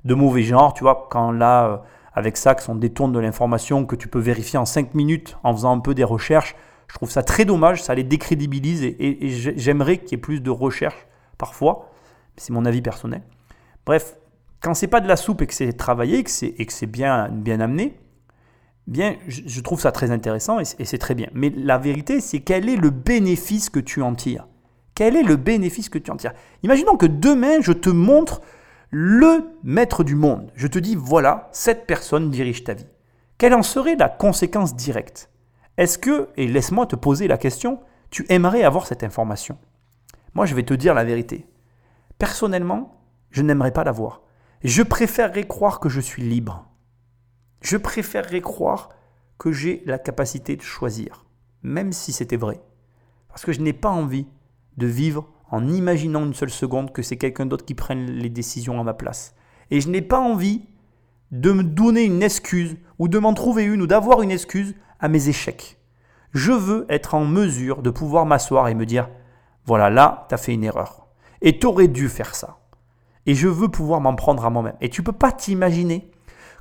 de 0.06 0.14
mauvais 0.14 0.44
genre, 0.44 0.74
tu 0.74 0.84
vois, 0.84 1.08
quand 1.10 1.32
là, 1.32 1.66
euh, 1.66 1.78
avec 2.14 2.38
Sax, 2.38 2.68
on 2.70 2.76
détourne 2.76 3.12
de 3.12 3.20
l'information 3.20 3.86
que 3.86 3.96
tu 3.96 4.08
peux 4.08 4.20
vérifier 4.20 4.60
en 4.60 4.66
5 4.66 4.94
minutes 4.94 5.38
en 5.44 5.54
faisant 5.54 5.76
un 5.76 5.80
peu 5.80 5.96
des 5.96 6.04
recherches, 6.04 6.56
je 6.88 6.96
trouve 6.96 7.10
ça 7.10 7.24
très 7.24 7.46
dommage, 7.46 7.82
ça 7.82 7.96
les 7.96 8.04
décrédibilise, 8.04 8.84
et, 8.84 9.26
et 9.26 9.30
j'aimerais 9.30 9.98
qu'il 9.98 10.12
y 10.12 10.16
ait 10.16 10.22
plus 10.22 10.42
de 10.42 10.50
recherches 10.50 11.08
parfois, 11.38 11.90
c'est 12.38 12.52
mon 12.52 12.66
avis 12.66 12.82
personnel. 12.82 13.22
Bref, 13.86 14.16
quand 14.64 14.74
c'est 14.74 14.88
pas 14.88 15.02
de 15.02 15.08
la 15.10 15.18
soupe 15.18 15.42
et 15.42 15.48
que 15.48 15.54
c'est 15.54 15.74
travaillé 15.74 16.20
et 16.20 16.24
que 16.66 16.74
c'est 16.74 16.88
bien, 16.88 17.28
bien 17.30 17.60
amené, 17.60 18.00
bien, 18.88 19.18
je, 19.28 19.60
trouve 19.60 19.82
ça 19.82 19.92
très 19.92 20.10
intéressant 20.10 20.60
et 20.60 20.86
c'est 20.86 20.98
très 20.98 21.16
bien. 21.16 21.28
Mais 21.34 21.52
la 21.56 21.78
vérité, 21.78 22.22
c'est 22.22 22.40
quel 22.40 22.70
est 22.70 22.78
le 22.78 22.90
bénéfice 22.90 23.70
que 23.70 23.82
tu 23.82 24.02
en 24.02 24.16
tires? 24.16 24.48
Quel 24.96 25.18
est 25.18 25.24
le 25.24 25.36
bénéfice 25.36 25.90
que 25.90 25.98
tu 25.98 26.12
en 26.12 26.16
tires? 26.16 26.34
Imaginons 26.64 26.96
que 26.96 27.06
demain, 27.06 27.60
je 27.60 27.74
te 27.74 27.90
montre 27.90 28.40
le 28.90 29.50
maître 29.64 30.06
du 30.06 30.16
monde. 30.16 30.50
Je 30.56 30.68
te 30.68 30.80
dis, 30.80 30.96
voilà, 30.96 31.50
cette 31.52 31.86
personne 31.86 32.30
dirige 32.30 32.64
ta 32.64 32.74
vie. 32.74 32.88
Quelle 33.38 33.56
en 33.56 33.64
serait 33.64 33.98
la 33.98 34.08
conséquence 34.08 34.78
directe? 34.78 35.30
Est-ce 35.78 35.98
que, 35.98 36.30
et 36.38 36.48
laisse-moi 36.48 36.86
te 36.86 36.96
poser 36.96 37.28
la 37.28 37.38
question, 37.38 37.82
tu 38.12 38.26
aimerais 38.30 38.64
avoir 38.64 38.88
cette 38.88 39.04
information? 39.04 39.58
Moi, 40.36 40.46
je 40.46 40.56
vais 40.56 40.64
te 40.64 40.74
dire 40.74 40.94
la 40.94 41.04
vérité. 41.04 41.48
Personnellement, 42.18 43.02
je 43.30 43.42
n'aimerais 43.42 43.72
pas 43.72 43.84
l'avoir. 43.84 44.23
Je 44.64 44.82
préférerais 44.82 45.46
croire 45.46 45.82
que 45.82 45.90
je 45.90 46.00
suis 46.00 46.24
libre. 46.24 46.66
Je 47.62 47.76
préférerais 47.76 48.40
croire 48.40 48.90
que 49.38 49.52
j'ai 49.52 49.84
la 49.86 50.00
capacité 50.00 50.56
de 50.56 50.62
choisir, 50.62 51.26
même 51.64 51.92
si 51.92 52.14
c'était 52.14 52.38
vrai. 52.38 52.62
Parce 53.28 53.44
que 53.44 53.52
je 53.52 53.60
n'ai 53.60 53.74
pas 53.74 53.90
envie 53.90 54.26
de 54.78 54.88
vivre 54.88 55.28
en 55.52 55.68
imaginant 55.68 56.24
une 56.24 56.34
seule 56.34 56.50
seconde 56.50 56.94
que 56.94 57.02
c'est 57.02 57.18
quelqu'un 57.18 57.46
d'autre 57.46 57.66
qui 57.66 57.74
prenne 57.74 58.06
les 58.06 58.30
décisions 58.30 58.80
à 58.80 58.84
ma 58.84 58.94
place. 58.94 59.36
Et 59.70 59.82
je 59.82 59.90
n'ai 59.90 60.02
pas 60.02 60.20
envie 60.20 60.62
de 61.32 61.52
me 61.52 61.64
donner 61.64 62.06
une 62.06 62.24
excuse, 62.24 62.78
ou 63.00 63.10
de 63.10 63.20
m'en 63.20 63.34
trouver 63.34 63.66
une, 63.66 63.82
ou 63.82 63.88
d'avoir 63.88 64.22
une 64.22 64.32
excuse 64.32 64.76
à 65.02 65.10
mes 65.10 65.28
échecs. 65.28 65.78
Je 66.32 66.54
veux 66.54 66.86
être 66.88 67.16
en 67.16 67.26
mesure 67.26 67.82
de 67.82 67.90
pouvoir 67.90 68.26
m'asseoir 68.26 68.70
et 68.70 68.76
me 68.76 68.86
dire, 68.86 69.10
voilà, 69.66 69.90
là, 69.90 70.26
tu 70.30 70.36
as 70.36 70.38
fait 70.38 70.54
une 70.54 70.64
erreur. 70.64 71.08
Et 71.42 71.60
tu 71.60 71.68
aurais 71.68 71.90
dû 71.90 72.08
faire 72.08 72.34
ça. 72.34 72.63
Et 73.26 73.36
je 73.36 73.48
veux 73.48 73.70
pouvoir 73.70 74.02
m'en 74.02 74.16
prendre 74.16 74.46
à 74.46 74.50
moi-même. 74.50 74.76
Et 74.82 74.90
tu 74.90 75.04
peux 75.04 75.12
pas 75.12 75.32
t'imaginer 75.32 76.12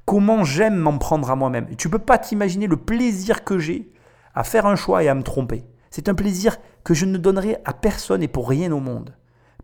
comment 0.05 0.45
j'aime 0.45 0.77
m'en 0.77 0.99
prendre 0.99 1.31
à 1.31 1.37
moi-même. 1.37 1.75
Tu 1.77 1.89
peux 1.89 1.99
pas 1.99 2.19
t'imaginer 2.19 2.67
le 2.67 2.77
plaisir 2.77 3.45
que 3.45 3.59
j'ai 3.59 3.91
à 4.35 4.45
faire 4.45 4.67
un 4.67 4.77
choix 4.77 5.03
et 5.03 5.09
à 5.09 5.15
me 5.15 5.23
tromper. 5.23 5.65
C'est 5.91 6.09
un 6.09 6.15
plaisir 6.15 6.57
que 6.85 6.95
je 6.95 7.05
ne 7.05 7.19
donnerai 7.19 7.59
à 7.65 7.73
personne 7.73 8.23
et 8.23 8.29
pour 8.29 8.49
rien 8.49 8.73
au 8.73 8.81
monde. 8.81 9.15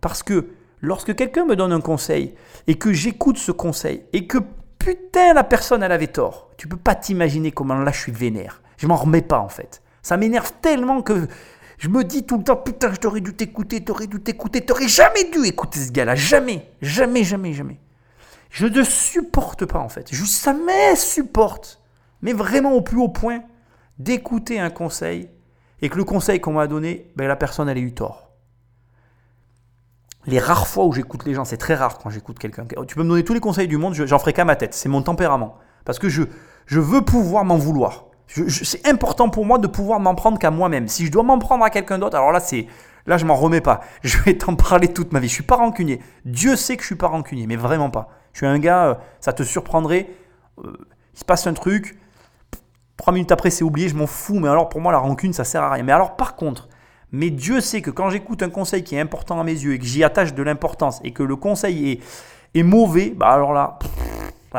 Parce 0.01 0.23
que 0.23 0.51
lorsque 0.81 1.15
quelqu'un 1.15 1.47
me 1.47 1.57
donne 1.57 1.73
un 1.73 1.81
conseil 1.81 2.35
et 2.67 2.77
que 2.77 2.93
j'écoute 2.93 3.39
ce 3.39 3.53
conseil 3.53 4.05
et 4.13 4.27
que 4.27 4.39
putain 4.79 5.33
la 5.35 5.45
personne 5.45 5.83
elle 5.83 5.93
avait 5.93 6.07
tort, 6.09 6.51
tu 6.57 6.69
peux 6.69 6.77
pas 6.77 6.95
t'imaginer 6.95 7.51
comment 7.51 7.75
là 7.79 7.93
je 7.93 8.01
suis 8.01 8.13
vénère. 8.13 8.63
Je 8.77 8.87
m'en 8.87 8.97
remets 8.97 9.23
pas 9.23 9.41
en 9.41 9.49
fait. 9.49 9.83
Ça 10.03 10.17
m'énerve 10.17 10.53
tellement 10.61 11.03
que 11.03 11.27
je 11.79 11.89
me 11.89 12.05
dis 12.05 12.25
tout 12.25 12.39
le 12.39 12.45
temps 12.45 12.57
putain 12.57 12.93
je 12.93 12.99
t'aurais 12.99 13.21
dû 13.21 13.35
t'écouter, 13.35 13.83
t'aurais 13.83 14.07
dû 14.07 14.21
t'écouter, 14.21 14.65
t'aurais 14.65 14.89
jamais 14.89 15.31
dû 15.31 15.45
écouter 15.47 15.81
ce 15.81 15.93
gars-là, 15.93 16.15
jamais, 16.15 16.71
jamais, 16.83 17.25
jamais, 17.25 17.53
jamais. 17.53 17.81
Je 18.51 18.67
ne 18.67 18.83
supporte 18.83 19.65
pas 19.67 19.79
en 19.79 19.89
fait. 19.89 20.09
Je 20.11 20.25
jamais 20.25 20.97
supporte, 20.97 21.83
mais 22.23 22.33
vraiment 22.33 22.73
au 22.73 22.83
plus 22.83 22.99
haut 22.99 23.09
point, 23.09 23.43
d'écouter 23.99 24.59
un 24.59 24.71
conseil 24.71 25.31
et 25.81 25.89
que 25.89 25.97
le 25.97 26.05
conseil 26.05 26.41
qu'on 26.41 26.53
m'a 26.53 26.67
donné, 26.67 27.11
ben, 27.17 27.29
la 27.29 27.37
personne 27.37 27.69
elle 27.69 27.79
a 27.79 27.81
eu 27.81 27.95
tort 27.95 28.29
les 30.29 30.39
rares 30.39 30.69
fois 30.69 30.85
où 30.85 30.93
j'écoute 30.93 31.25
les 31.25 31.35
gens, 31.35 31.45
c'est 31.45 31.57
très 31.57 31.75
rare 31.75 31.99
quand 31.99 32.11
j'écoute 32.11 32.39
quelqu'un. 32.39 32.67
Tu 32.87 32.95
peux 32.95 33.03
me 33.03 33.09
donner 33.09 33.25
tous 33.25 33.33
les 33.33 33.41
conseils 33.41 33.67
du 33.67 33.79
monde, 33.79 33.95
j'en 33.95 34.19
ferai 34.19 34.35
qu'à 34.35 34.45
ma 34.45 34.57
tête. 34.57 34.75
C'est 34.75 34.89
mon 34.89 35.01
tempérament. 35.03 35.57
Parce 35.87 35.99
que 35.99 36.11
je, 36.11 36.23
je 36.67 36.81
veux 36.81 37.01
pouvoir 37.03 37.45
m'en 37.45 37.57
vouloir. 37.57 38.08
C'est 38.29 38.87
important 38.87 39.31
pour 39.31 39.47
moi 39.47 39.59
de 39.59 39.67
pouvoir 39.67 40.01
m'en 40.01 40.15
prendre 40.15 40.39
qu'à 40.39 40.51
moi-même. 40.51 40.89
Si 40.89 41.07
je 41.07 41.11
dois 41.11 41.23
m'en 41.23 41.39
prendre 41.39 41.65
à 41.65 41.71
quelqu'un 41.71 41.99
d'autre, 41.99 42.17
alors 42.17 42.33
là, 42.33 42.41
c'est, 42.41 42.67
là, 43.07 43.17
je 43.17 43.25
m'en 43.25 43.35
remets 43.35 43.61
pas. 43.61 43.81
Je 44.03 44.19
vais 44.19 44.37
t'en 44.37 44.55
parler 44.55 44.89
toute 44.89 45.13
ma 45.13 45.21
vie. 45.21 45.29
Je 45.29 45.35
suis 45.35 45.43
pas 45.43 45.57
rancunier. 45.57 46.01
Dieu 46.25 46.57
sait 46.57 46.77
que 46.77 46.83
je 46.83 46.89
suis 46.89 46.95
pas 46.95 47.09
rancunier, 47.09 47.47
mais 47.47 47.57
vraiment 47.57 47.91
pas. 47.91 48.11
Je 48.33 48.39
suis 48.39 48.47
un 48.47 48.59
gars, 48.59 48.87
euh, 48.87 48.95
ça 49.21 49.33
te 49.33 49.43
surprendrait. 49.43 50.09
Euh, 50.63 50.77
il 51.15 51.19
se 51.19 51.25
passe 51.25 51.47
un 51.47 51.55
truc. 51.55 51.99
Trois 52.97 53.13
minutes 53.13 53.33
après, 53.33 53.51
c'est 53.51 53.65
oublié. 53.65 53.89
Je 53.89 53.97
m'en 53.97 54.07
fous. 54.07 54.39
Mais 54.39 54.49
alors, 54.49 54.69
pour 54.69 54.81
moi, 54.81 54.93
la 54.93 54.99
rancune, 54.99 55.33
ça 55.33 55.45
sert 55.45 55.63
à 55.63 55.71
rien. 55.71 55.83
Mais 55.83 55.93
alors, 55.93 56.17
par 56.17 56.37
contre, 56.37 56.69
mais 57.11 57.31
Dieu 57.31 57.61
sait 57.61 57.81
que 57.81 57.91
quand 57.91 58.11
j'écoute 58.11 58.43
un 58.43 58.51
conseil 58.51 58.85
qui 58.85 58.95
est 58.95 59.01
important 59.01 59.41
à 59.41 59.45
mes 59.45 59.53
yeux 59.53 59.73
et 59.73 59.79
que 59.79 59.87
j'y 59.87 60.05
attache 60.05 60.35
de 60.35 60.43
l'importance 60.43 61.01
et 61.05 61.13
que 61.13 61.23
le 61.23 61.37
conseil 61.37 61.93
est, 61.93 62.01
est 62.55 62.63
mauvais, 62.63 63.15
bah 63.17 63.29
alors 63.29 63.55
là, 63.55 63.79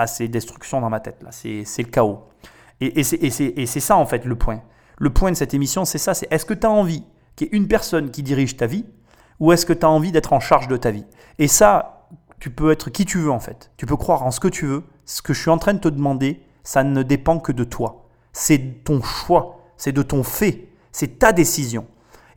c'est 0.07 0.27
destruction 0.27 0.81
dans 0.81 0.89
ma 0.89 0.99
tête. 0.99 1.21
Là, 1.21 1.29
c'est, 1.31 1.63
le 1.77 1.89
chaos. 1.89 2.28
Et, 2.81 3.03
c'est, 3.03 3.79
ça 3.79 3.97
en 3.97 4.05
fait 4.05 4.25
le 4.25 4.35
point. 4.35 4.61
Le 4.97 5.09
point 5.09 5.31
de 5.31 5.35
cette 5.35 5.53
émission, 5.53 5.85
c'est 5.85 5.97
ça. 5.97 6.13
C'est 6.13 6.31
est-ce 6.31 6.45
que 6.45 6.53
tu 6.53 6.65
as 6.65 6.71
envie 6.71 7.03
qu'il 7.35 7.47
y 7.47 7.49
ait 7.49 7.57
une 7.57 7.67
personne 7.67 8.11
qui 8.11 8.23
dirige 8.23 8.57
ta 8.57 8.67
vie 8.67 8.85
ou 9.39 9.51
est-ce 9.51 9.65
que 9.65 9.73
tu 9.73 9.85
as 9.85 9.89
envie 9.89 10.11
d'être 10.11 10.33
en 10.33 10.39
charge 10.39 10.67
de 10.67 10.77
ta 10.77 10.91
vie? 10.91 11.05
Et 11.39 11.47
ça, 11.47 12.07
tu 12.39 12.49
peux 12.49 12.71
être 12.71 12.89
qui 12.89 13.05
tu 13.05 13.19
veux 13.19 13.31
en 13.31 13.39
fait. 13.39 13.71
Tu 13.77 13.85
peux 13.85 13.97
croire 13.97 14.23
en 14.23 14.31
ce 14.31 14.39
que 14.39 14.47
tu 14.47 14.65
veux. 14.65 14.83
Ce 15.05 15.21
que 15.21 15.33
je 15.33 15.41
suis 15.41 15.49
en 15.49 15.57
train 15.57 15.73
de 15.73 15.79
te 15.79 15.87
demander, 15.87 16.41
ça 16.63 16.83
ne 16.83 17.03
dépend 17.03 17.39
que 17.39 17.51
de 17.51 17.63
toi. 17.63 18.05
C'est 18.31 18.83
ton 18.83 19.01
choix, 19.01 19.59
c'est 19.77 19.91
de 19.91 20.01
ton 20.01 20.23
fait, 20.23 20.69
c'est 20.91 21.19
ta 21.19 21.31
décision. 21.31 21.87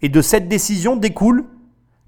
Et 0.01 0.09
de 0.09 0.23
cette 0.23 0.49
décision 0.49 0.97
découlent 0.97 1.45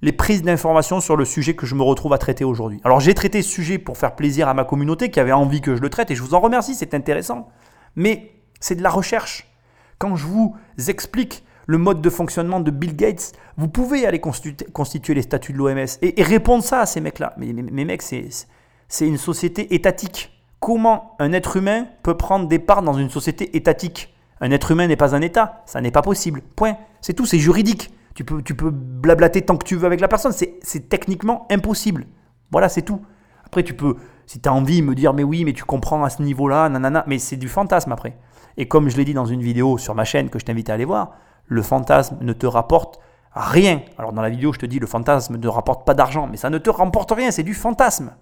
les 0.02 0.12
prises 0.12 0.42
d'informations 0.42 1.00
sur 1.00 1.16
le 1.16 1.24
sujet 1.24 1.54
que 1.54 1.66
je 1.66 1.74
me 1.74 1.82
retrouve 1.82 2.12
à 2.12 2.18
traiter 2.18 2.44
aujourd'hui. 2.44 2.80
Alors 2.84 3.00
j'ai 3.00 3.14
traité 3.14 3.40
ce 3.40 3.48
sujet 3.48 3.78
pour 3.78 3.96
faire 3.96 4.14
plaisir 4.16 4.48
à 4.48 4.54
ma 4.54 4.64
communauté 4.64 5.10
qui 5.10 5.18
avait 5.18 5.32
envie 5.32 5.60
que 5.60 5.76
je 5.76 5.80
le 5.80 5.88
traite 5.88 6.10
et 6.10 6.14
je 6.14 6.22
vous 6.22 6.34
en 6.34 6.40
remercie, 6.40 6.74
c'est 6.74 6.92
intéressant. 6.94 7.48
Mais 7.96 8.32
c'est 8.60 8.74
de 8.74 8.82
la 8.82 8.90
recherche. 8.90 9.50
Quand 9.98 10.16
je 10.16 10.26
vous 10.26 10.56
explique 10.88 11.44
le 11.66 11.78
mode 11.78 12.02
de 12.02 12.10
fonctionnement 12.10 12.60
de 12.60 12.70
Bill 12.70 12.96
Gates, 12.96 13.32
vous 13.56 13.68
pouvez 13.68 14.06
aller 14.06 14.20
constituer, 14.20 15.14
les 15.14 15.22
statuts 15.22 15.52
de 15.52 15.58
l'OMS 15.58 15.86
et, 16.02 16.22
répondre 16.22 16.62
ça 16.62 16.80
à 16.80 16.86
ces 16.86 17.00
mecs-là. 17.00 17.34
Mais, 17.38 17.52
mes 17.52 17.84
mecs, 17.84 18.02
c'est 18.02 19.06
une 19.06 19.18
société 19.18 19.74
étatique. 19.74 20.30
Comment 20.60 21.16
un 21.18 21.32
être 21.32 21.56
humain 21.56 21.86
peut 22.02 22.16
prendre 22.16 22.48
des 22.48 22.58
parts 22.58 22.82
dans 22.82 22.94
une 22.94 23.10
société 23.10 23.56
étatique? 23.56 24.14
Un 24.40 24.50
être 24.50 24.70
humain 24.70 24.86
n'est 24.86 24.96
pas 24.96 25.14
un 25.14 25.20
État, 25.20 25.62
ça 25.66 25.80
n'est 25.80 25.90
pas 25.90 26.02
possible. 26.02 26.42
Point. 26.56 26.76
C'est 27.00 27.12
tout, 27.12 27.26
c'est 27.26 27.38
juridique. 27.38 27.92
Tu 28.14 28.24
peux, 28.24 28.42
tu 28.42 28.54
peux 28.54 28.70
blablater 28.70 29.42
tant 29.42 29.56
que 29.56 29.64
tu 29.64 29.76
veux 29.76 29.86
avec 29.86 30.00
la 30.00 30.08
personne, 30.08 30.32
c'est 30.32 30.88
techniquement 30.88 31.46
impossible. 31.50 32.06
Voilà, 32.50 32.68
c'est 32.68 32.82
tout. 32.82 33.00
Après, 33.44 33.62
tu 33.62 33.74
peux, 33.74 33.96
si 34.26 34.40
tu 34.40 34.48
as 34.48 34.52
envie, 34.52 34.82
me 34.82 34.94
dire, 34.94 35.12
mais 35.12 35.24
oui, 35.24 35.44
mais 35.44 35.52
tu 35.52 35.64
comprends 35.64 36.04
à 36.04 36.10
ce 36.10 36.22
niveau-là, 36.22 36.68
nanana, 36.68 37.04
mais 37.06 37.18
c'est 37.18 37.36
du 37.36 37.48
fantasme 37.48 37.92
après. 37.92 38.16
Et 38.56 38.68
comme 38.68 38.88
je 38.88 38.96
l'ai 38.96 39.04
dit 39.04 39.14
dans 39.14 39.26
une 39.26 39.42
vidéo 39.42 39.78
sur 39.78 39.94
ma 39.94 40.04
chaîne 40.04 40.30
que 40.30 40.38
je 40.38 40.44
t'invite 40.44 40.70
à 40.70 40.74
aller 40.74 40.84
voir, 40.84 41.12
le 41.46 41.62
fantasme 41.62 42.16
ne 42.20 42.32
te 42.32 42.46
rapporte 42.46 43.00
rien. 43.34 43.82
Alors 43.98 44.12
dans 44.12 44.22
la 44.22 44.30
vidéo, 44.30 44.52
je 44.52 44.58
te 44.58 44.66
dis, 44.66 44.78
le 44.78 44.86
fantasme 44.86 45.36
ne 45.36 45.48
rapporte 45.48 45.86
pas 45.86 45.94
d'argent, 45.94 46.28
mais 46.30 46.36
ça 46.36 46.50
ne 46.50 46.58
te 46.58 46.70
rapporte 46.70 47.10
rien, 47.10 47.30
c'est 47.30 47.42
du 47.42 47.54
fantasme. 47.54 48.12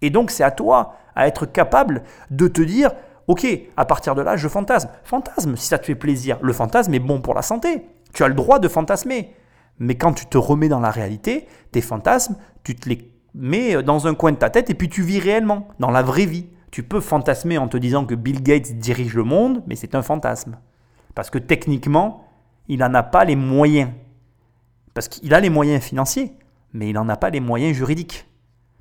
Et 0.00 0.10
donc, 0.10 0.30
c'est 0.30 0.44
à 0.44 0.50
toi 0.50 0.94
à 1.14 1.28
être 1.28 1.46
capable 1.46 2.02
de 2.30 2.48
te 2.48 2.62
dire, 2.62 2.90
Ok, 3.28 3.46
à 3.76 3.84
partir 3.84 4.14
de 4.14 4.22
là, 4.22 4.36
je 4.36 4.48
fantasme. 4.48 4.88
Fantasme, 5.04 5.56
si 5.56 5.66
ça 5.66 5.78
te 5.78 5.86
fait 5.86 5.94
plaisir. 5.94 6.38
Le 6.42 6.52
fantasme 6.52 6.92
est 6.94 6.98
bon 6.98 7.20
pour 7.20 7.34
la 7.34 7.42
santé. 7.42 7.86
Tu 8.12 8.24
as 8.24 8.28
le 8.28 8.34
droit 8.34 8.58
de 8.58 8.68
fantasmer. 8.68 9.34
Mais 9.78 9.94
quand 9.94 10.12
tu 10.12 10.26
te 10.26 10.36
remets 10.36 10.68
dans 10.68 10.80
la 10.80 10.90
réalité, 10.90 11.46
tes 11.70 11.80
fantasmes, 11.80 12.36
tu 12.64 12.74
te 12.74 12.88
les 12.88 13.11
mets 13.34 13.82
dans 13.82 14.06
un 14.06 14.14
coin 14.14 14.32
de 14.32 14.36
ta 14.36 14.50
tête 14.50 14.70
et 14.70 14.74
puis 14.74 14.88
tu 14.88 15.02
vis 15.02 15.20
réellement, 15.20 15.68
dans 15.78 15.90
la 15.90 16.02
vraie 16.02 16.26
vie. 16.26 16.46
Tu 16.70 16.82
peux 16.82 17.00
fantasmer 17.00 17.58
en 17.58 17.68
te 17.68 17.76
disant 17.76 18.06
que 18.06 18.14
Bill 18.14 18.42
Gates 18.42 18.78
dirige 18.78 19.14
le 19.14 19.24
monde, 19.24 19.62
mais 19.66 19.76
c'est 19.76 19.94
un 19.94 20.02
fantasme. 20.02 20.58
Parce 21.14 21.28
que 21.28 21.38
techniquement, 21.38 22.24
il 22.68 22.78
n'en 22.78 22.94
a 22.94 23.02
pas 23.02 23.24
les 23.24 23.36
moyens. 23.36 23.90
Parce 24.94 25.08
qu'il 25.08 25.34
a 25.34 25.40
les 25.40 25.50
moyens 25.50 25.82
financiers, 25.82 26.32
mais 26.72 26.88
il 26.88 26.94
n'en 26.94 27.08
a 27.08 27.16
pas 27.16 27.30
les 27.30 27.40
moyens 27.40 27.76
juridiques. 27.76 28.26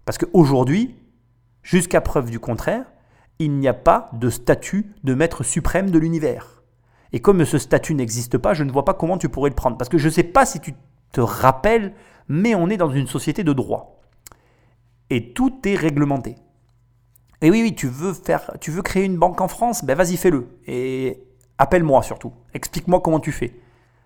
Parce 0.06 0.18
qu'aujourd'hui, 0.18 0.96
jusqu'à 1.64 2.02
preuve 2.02 2.30
du 2.30 2.40
contraire, 2.40 2.86
il 3.40 3.58
n'y 3.58 3.68
a 3.68 3.74
pas 3.74 4.10
de 4.14 4.30
statut 4.30 4.94
de 5.04 5.14
maître 5.14 5.44
suprême 5.44 5.90
de 5.90 6.00
l'univers. 6.00 6.64
Et 7.14 7.20
comme 7.20 7.44
ce 7.44 7.58
statut 7.58 7.94
n'existe 7.94 8.38
pas, 8.38 8.54
je 8.54 8.64
ne 8.64 8.72
vois 8.72 8.86
pas 8.86 8.94
comment 8.94 9.18
tu 9.18 9.30
pourrais 9.30 9.50
le 9.50 9.56
prendre. 9.56 9.78
Parce 9.78 9.90
que 9.90 9.98
je 9.98 10.08
ne 10.08 10.14
sais 10.14 10.24
pas 10.24 10.46
si 10.46 10.60
tu 10.60 10.74
te 11.12 11.22
rappelles, 11.22 11.94
mais 12.28 12.56
on 12.56 12.70
est 12.70 12.78
dans 12.78 12.92
une 12.92 13.08
société 13.08 13.44
de 13.44 13.54
droit. 13.54 14.01
Et 15.12 15.34
tout 15.34 15.68
est 15.68 15.76
réglementé. 15.76 16.38
Et 17.42 17.52
oui, 17.52 17.62
oui, 17.62 17.76
tu 17.76 17.88
veux, 17.88 18.14
faire, 18.14 18.50
tu 18.62 18.72
veux 18.72 18.82
créer 18.82 19.04
une 19.04 19.18
banque 19.18 19.42
en 19.42 19.50
France, 19.50 19.84
ben 19.84 19.98
vas-y, 19.98 20.16
fais-le. 20.16 20.48
Et 20.68 21.22
appelle-moi 21.58 22.02
surtout. 22.02 22.32
Explique-moi 22.54 23.02
comment 23.02 23.20
tu 23.20 23.34
fais. 23.34 23.54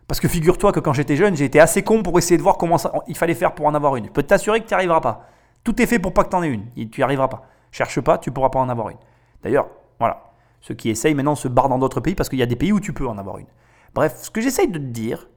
Parce 0.08 0.20
que 0.20 0.28
figure-toi 0.28 0.72
que 0.72 0.80
quand 0.80 0.94
j'étais 0.94 1.16
jeune, 1.16 1.36
j'ai 1.36 1.46
été 1.46 1.60
assez 1.60 1.84
con 1.84 2.02
pour 2.02 2.18
essayer 2.18 2.38
de 2.38 2.42
voir 2.42 2.58
comment 2.58 2.78
il 3.08 3.16
fallait 3.16 3.36
faire 3.36 3.54
pour 3.54 3.68
en 3.68 3.76
avoir 3.76 3.96
une. 3.98 4.06
Je 4.06 4.10
peux 4.10 4.24
t'assurer 4.24 4.62
que 4.62 4.66
tu 4.66 4.74
n'y 4.74 4.78
arriveras 4.78 5.00
pas. 5.02 5.30
Tout 5.64 5.80
est 5.80 5.86
fait 5.86 6.00
pour 6.00 6.12
pas 6.12 6.24
que 6.24 6.30
tu 6.30 6.36
en 6.36 6.42
aies 6.42 6.50
une. 6.50 6.68
Tu 6.90 7.00
n'y 7.00 7.04
arriveras 7.04 7.28
pas. 7.28 7.44
Cherche 7.72 8.02
pas, 8.02 8.18
tu 8.18 8.32
pourras 8.32 8.50
pas 8.50 8.60
en 8.60 8.70
avoir 8.70 8.90
une. 8.90 8.98
D'ailleurs, 9.44 9.70
voilà, 10.00 10.34
ceux 10.62 10.74
qui 10.74 10.90
essayent 10.90 11.14
maintenant 11.14 11.36
se 11.36 11.48
barrent 11.48 11.70
dans 11.70 11.78
d'autres 11.78 12.02
pays 12.02 12.16
parce 12.16 12.30
qu'il 12.30 12.40
y 12.40 12.44
a 12.44 12.48
des 12.48 12.56
pays 12.56 12.72
où 12.72 12.80
tu 12.80 12.94
peux 12.94 13.08
en 13.08 13.20
avoir 13.20 13.38
une. 13.38 13.48
Bref, 13.94 14.18
ce 14.24 14.32
que 14.32 14.42
j'essaye 14.42 14.70
de 14.70 14.80
te 14.80 14.84
dire, 14.84 15.28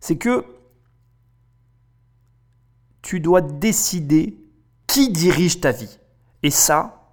c'est 0.00 0.16
que 0.16 0.44
tu 3.02 3.20
dois 3.20 3.40
décider 3.40 4.36
qui 4.90 5.08
dirige 5.08 5.60
ta 5.60 5.70
vie. 5.70 6.00
Et 6.42 6.50
ça, 6.50 7.12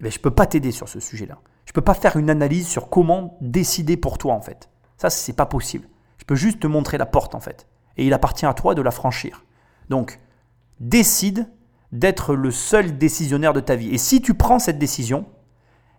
ben, 0.00 0.12
je 0.12 0.18
ne 0.18 0.22
peux 0.22 0.30
pas 0.30 0.44
t'aider 0.44 0.70
sur 0.70 0.86
ce 0.86 1.00
sujet-là. 1.00 1.38
Je 1.64 1.70
ne 1.70 1.74
peux 1.74 1.80
pas 1.80 1.94
faire 1.94 2.16
une 2.16 2.28
analyse 2.28 2.68
sur 2.68 2.90
comment 2.90 3.38
décider 3.40 3.96
pour 3.96 4.18
toi, 4.18 4.34
en 4.34 4.42
fait. 4.42 4.68
Ça, 4.98 5.08
c'est 5.08 5.32
pas 5.32 5.46
possible. 5.46 5.88
Je 6.18 6.24
peux 6.24 6.34
juste 6.34 6.60
te 6.60 6.66
montrer 6.66 6.98
la 6.98 7.06
porte, 7.06 7.34
en 7.34 7.40
fait. 7.40 7.66
Et 7.96 8.06
il 8.06 8.12
appartient 8.12 8.44
à 8.44 8.52
toi 8.52 8.74
de 8.74 8.82
la 8.82 8.90
franchir. 8.90 9.46
Donc, 9.88 10.20
décide 10.78 11.48
d'être 11.90 12.34
le 12.34 12.50
seul 12.50 12.98
décisionnaire 12.98 13.54
de 13.54 13.60
ta 13.60 13.76
vie. 13.76 13.94
Et 13.94 13.98
si 13.98 14.20
tu 14.20 14.34
prends 14.34 14.58
cette 14.58 14.78
décision, 14.78 15.24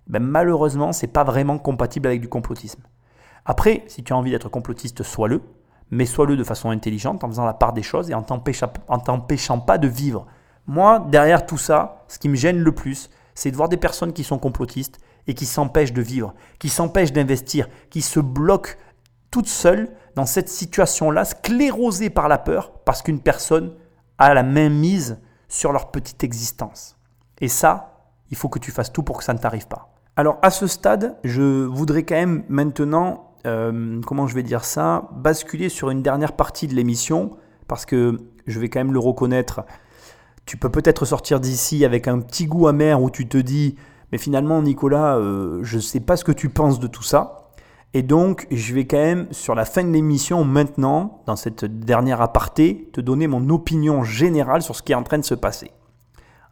ben 0.05 0.21
malheureusement, 0.21 0.93
c'est 0.93 1.07
pas 1.07 1.23
vraiment 1.23 1.57
compatible 1.57 2.07
avec 2.07 2.21
du 2.21 2.29
complotisme. 2.29 2.83
Après, 3.45 3.83
si 3.87 4.03
tu 4.03 4.13
as 4.13 4.17
envie 4.17 4.31
d'être 4.31 4.49
complotiste, 4.49 5.01
sois-le, 5.01 5.41
mais 5.89 6.05
sois-le 6.05 6.37
de 6.37 6.43
façon 6.43 6.69
intelligente, 6.69 7.23
en 7.23 7.27
faisant 7.27 7.45
la 7.45 7.55
part 7.55 7.73
des 7.73 7.83
choses 7.83 8.11
et 8.11 8.13
en 8.13 8.21
t'empêchant 8.21 9.59
pas 9.59 9.79
de 9.79 9.87
vivre. 9.87 10.27
Moi, 10.67 11.05
derrière 11.09 11.45
tout 11.45 11.57
ça, 11.57 12.05
ce 12.07 12.19
qui 12.19 12.29
me 12.29 12.35
gêne 12.35 12.59
le 12.59 12.71
plus, 12.71 13.09
c'est 13.35 13.51
de 13.51 13.55
voir 13.55 13.69
des 13.69 13.77
personnes 13.77 14.13
qui 14.13 14.23
sont 14.23 14.38
complotistes 14.38 14.99
et 15.27 15.33
qui 15.33 15.45
s'empêchent 15.45 15.93
de 15.93 16.01
vivre, 16.01 16.33
qui 16.59 16.69
s'empêchent 16.69 17.13
d'investir, 17.13 17.67
qui 17.89 18.01
se 18.01 18.19
bloquent 18.19 18.71
toutes 19.31 19.47
seules 19.47 19.89
dans 20.15 20.25
cette 20.25 20.49
situation-là, 20.49 21.25
sclérosées 21.25 22.09
par 22.09 22.27
la 22.27 22.38
peur, 22.38 22.73
parce 22.85 23.01
qu'une 23.01 23.21
personne 23.21 23.73
a 24.17 24.33
la 24.33 24.43
main 24.43 24.69
mise 24.69 25.19
sur 25.47 25.71
leur 25.71 25.89
petite 25.91 26.23
existence. 26.23 26.97
Et 27.39 27.47
ça, 27.47 28.05
il 28.29 28.38
faut 28.38 28.49
que 28.49 28.59
tu 28.59 28.71
fasses 28.71 28.91
tout 28.91 29.03
pour 29.03 29.17
que 29.17 29.23
ça 29.23 29.33
ne 29.33 29.39
t'arrive 29.39 29.67
pas. 29.67 29.89
Alors 30.15 30.38
à 30.41 30.51
ce 30.51 30.67
stade, 30.67 31.17
je 31.23 31.65
voudrais 31.65 32.03
quand 32.03 32.15
même 32.15 32.43
maintenant, 32.49 33.31
euh, 33.45 34.01
comment 34.05 34.27
je 34.27 34.35
vais 34.35 34.43
dire 34.43 34.65
ça, 34.65 35.09
basculer 35.13 35.69
sur 35.69 35.89
une 35.89 36.03
dernière 36.03 36.33
partie 36.33 36.67
de 36.67 36.75
l'émission, 36.75 37.31
parce 37.67 37.85
que 37.85 38.17
je 38.45 38.59
vais 38.59 38.69
quand 38.69 38.79
même 38.79 38.93
le 38.93 38.99
reconnaître, 38.99 39.61
tu 40.45 40.57
peux 40.57 40.69
peut-être 40.69 41.05
sortir 41.05 41.39
d'ici 41.39 41.85
avec 41.85 42.07
un 42.07 42.19
petit 42.19 42.45
goût 42.45 42.68
amer 42.68 43.01
où 43.01 43.09
tu 43.09 43.27
te 43.27 43.38
dis, 43.38 43.76
mais 44.11 44.18
finalement 44.18 44.61
Nicolas, 44.61 45.18
euh, 45.18 45.59
je 45.63 45.77
ne 45.77 45.81
sais 45.81 45.99
pas 45.99 46.18
ce 46.18 46.23
que 46.23 46.31
tu 46.31 46.49
penses 46.49 46.80
de 46.80 46.88
tout 46.88 47.03
ça. 47.03 47.49
Et 47.93 48.03
donc, 48.03 48.47
je 48.51 48.73
vais 48.73 48.85
quand 48.85 48.97
même, 48.97 49.27
sur 49.31 49.53
la 49.53 49.65
fin 49.65 49.84
de 49.84 49.89
l'émission, 49.89 50.45
maintenant, 50.45 51.23
dans 51.26 51.35
cette 51.35 51.65
dernière 51.65 52.22
aparté, 52.22 52.89
te 52.93 53.01
donner 53.01 53.27
mon 53.27 53.49
opinion 53.49 54.03
générale 54.03 54.61
sur 54.61 54.76
ce 54.77 54.81
qui 54.81 54.93
est 54.93 54.95
en 54.95 55.03
train 55.03 55.18
de 55.18 55.26
se 55.26 55.35
passer. 55.35 55.72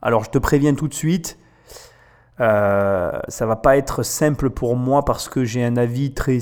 Alors, 0.01 0.25
je 0.25 0.29
te 0.29 0.37
préviens 0.37 0.73
tout 0.73 0.89
de 0.89 0.93
suite, 0.93 1.37
euh, 2.41 3.19
ça 3.27 3.45
va 3.45 3.55
pas 3.55 3.77
être 3.77 4.03
simple 4.03 4.49
pour 4.49 4.75
moi 4.75 5.03
parce 5.03 5.29
que 5.29 5.45
j'ai 5.45 5.63
un 5.63 5.77
avis 5.77 6.13
très 6.13 6.39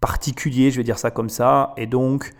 particulier, 0.00 0.70
je 0.70 0.78
vais 0.78 0.84
dire 0.84 0.98
ça 0.98 1.10
comme 1.10 1.30
ça, 1.30 1.72
et 1.78 1.86
donc, 1.86 2.34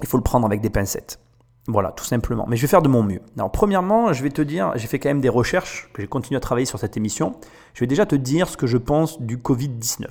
il 0.00 0.08
faut 0.08 0.16
le 0.16 0.22
prendre 0.22 0.46
avec 0.46 0.60
des 0.60 0.70
pincettes. 0.70 1.20
Voilà, 1.68 1.92
tout 1.92 2.04
simplement. 2.04 2.46
Mais 2.48 2.56
je 2.56 2.62
vais 2.62 2.68
faire 2.68 2.80
de 2.80 2.88
mon 2.88 3.02
mieux. 3.02 3.20
Alors, 3.36 3.52
premièrement, 3.52 4.14
je 4.14 4.22
vais 4.22 4.30
te 4.30 4.40
dire, 4.40 4.72
j'ai 4.76 4.86
fait 4.86 4.98
quand 4.98 5.10
même 5.10 5.20
des 5.20 5.28
recherches, 5.28 5.90
j'ai 5.98 6.06
continué 6.06 6.38
à 6.38 6.40
travailler 6.40 6.64
sur 6.64 6.78
cette 6.78 6.96
émission. 6.96 7.34
Je 7.74 7.80
vais 7.80 7.86
déjà 7.86 8.06
te 8.06 8.14
dire 8.14 8.48
ce 8.48 8.56
que 8.56 8.66
je 8.66 8.78
pense 8.78 9.20
du 9.20 9.36
Covid-19. 9.36 10.06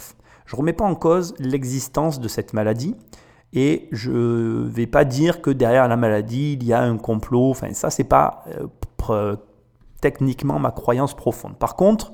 Je 0.46 0.56
ne 0.56 0.58
remets 0.58 0.74
pas 0.74 0.86
en 0.86 0.94
cause 0.94 1.34
l'existence 1.40 2.20
de 2.20 2.28
cette 2.28 2.54
maladie 2.54 2.96
et 3.54 3.90
je 3.92 4.12
ne 4.12 4.68
vais 4.68 4.86
pas 4.86 5.04
dire 5.04 5.42
que 5.42 5.50
derrière 5.50 5.88
la 5.88 5.98
maladie, 5.98 6.54
il 6.54 6.64
y 6.64 6.74
a 6.74 6.82
un 6.82 6.98
complot. 6.98 7.50
Enfin, 7.50 7.74
ça, 7.74 7.90
c'est 7.90 8.04
pas 8.04 8.46
euh, 9.10 9.36
techniquement 10.00 10.60
ma 10.60 10.70
croyance 10.70 11.16
profonde. 11.16 11.58
Par 11.58 11.76
contre, 11.76 12.14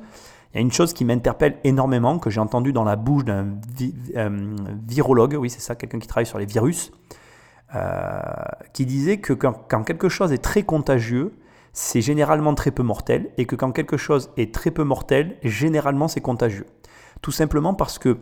il 0.53 0.57
y 0.57 0.60
a 0.60 0.61
une 0.61 0.72
chose 0.72 0.94
qui 0.94 1.03
m'interpelle 1.03 1.57
énormément, 1.65 2.18
que 2.18 2.30
j'ai 2.30 2.40
entendu 2.40 2.72
dans 2.72 2.86
la 2.86 2.95
bouche 2.95 3.26
d'un 3.26 3.57
euh, 4.15 4.56
virologue, 4.88 5.36
oui, 5.38 5.49
c'est 5.49 5.60
ça, 5.60 5.76
quelqu'un 5.76 5.99
qui 5.99 6.07
travaille 6.07 6.26
sur 6.26 6.40
les 6.40 6.45
virus. 6.45 6.91
Qui 8.74 8.86
disait 8.86 9.18
que 9.18 9.34
quand, 9.34 9.84
quelque 9.84 10.10
chose 10.10 10.32
est 10.32 10.44
très 10.44 10.64
contagieux, 10.64 11.34
c'est 11.74 12.02
généralement 12.02 12.54
très 12.54 12.70
peu 12.70 12.84
mortel, 12.84 13.32
et 13.38 13.45
que 13.45 13.56
quand 13.56 13.72
quelque 13.72 13.98
chose 13.98 14.30
est 14.38 14.54
très 14.54 14.70
peu 14.70 14.84
mortel, 14.84 15.38
généralement 15.41 16.08
c'est 16.08 16.22
contagieux. 16.22 16.68
Tout 17.22 17.32
simplement 17.32 17.74
parce 17.74 17.98
que 17.98 18.20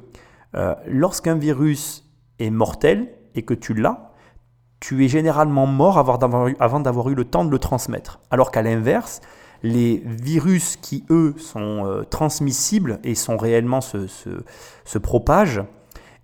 euh, 0.55 0.73
lorsqu'un 0.87 1.35
virus 1.35 2.09
est 2.39 2.49
mortel 2.49 3.13
et 3.35 3.43
que 3.43 3.53
tu 3.53 3.73
l'as, 3.73 4.13
tu 4.79 5.03
es 5.03 5.07
généralement 5.07 5.67
mort 5.67 5.97
avant 5.97 6.17
d'avoir 6.79 7.09
eu 7.09 7.15
le 7.15 7.25
temps 7.25 7.45
de 7.45 7.51
le 7.51 7.59
transmettre. 7.59 8.19
Alors 8.31 8.51
qu'à 8.51 8.61
l'inverse, 8.61 9.21
les 9.63 10.01
virus 10.05 10.75
qui, 10.77 11.05
eux, 11.09 11.35
sont 11.37 11.85
euh, 11.85 12.03
transmissibles 12.03 12.99
et 13.03 13.15
sont 13.15 13.37
réellement 13.37 13.81
se, 13.81 14.07
se 14.07 14.97
propagent, 14.97 15.63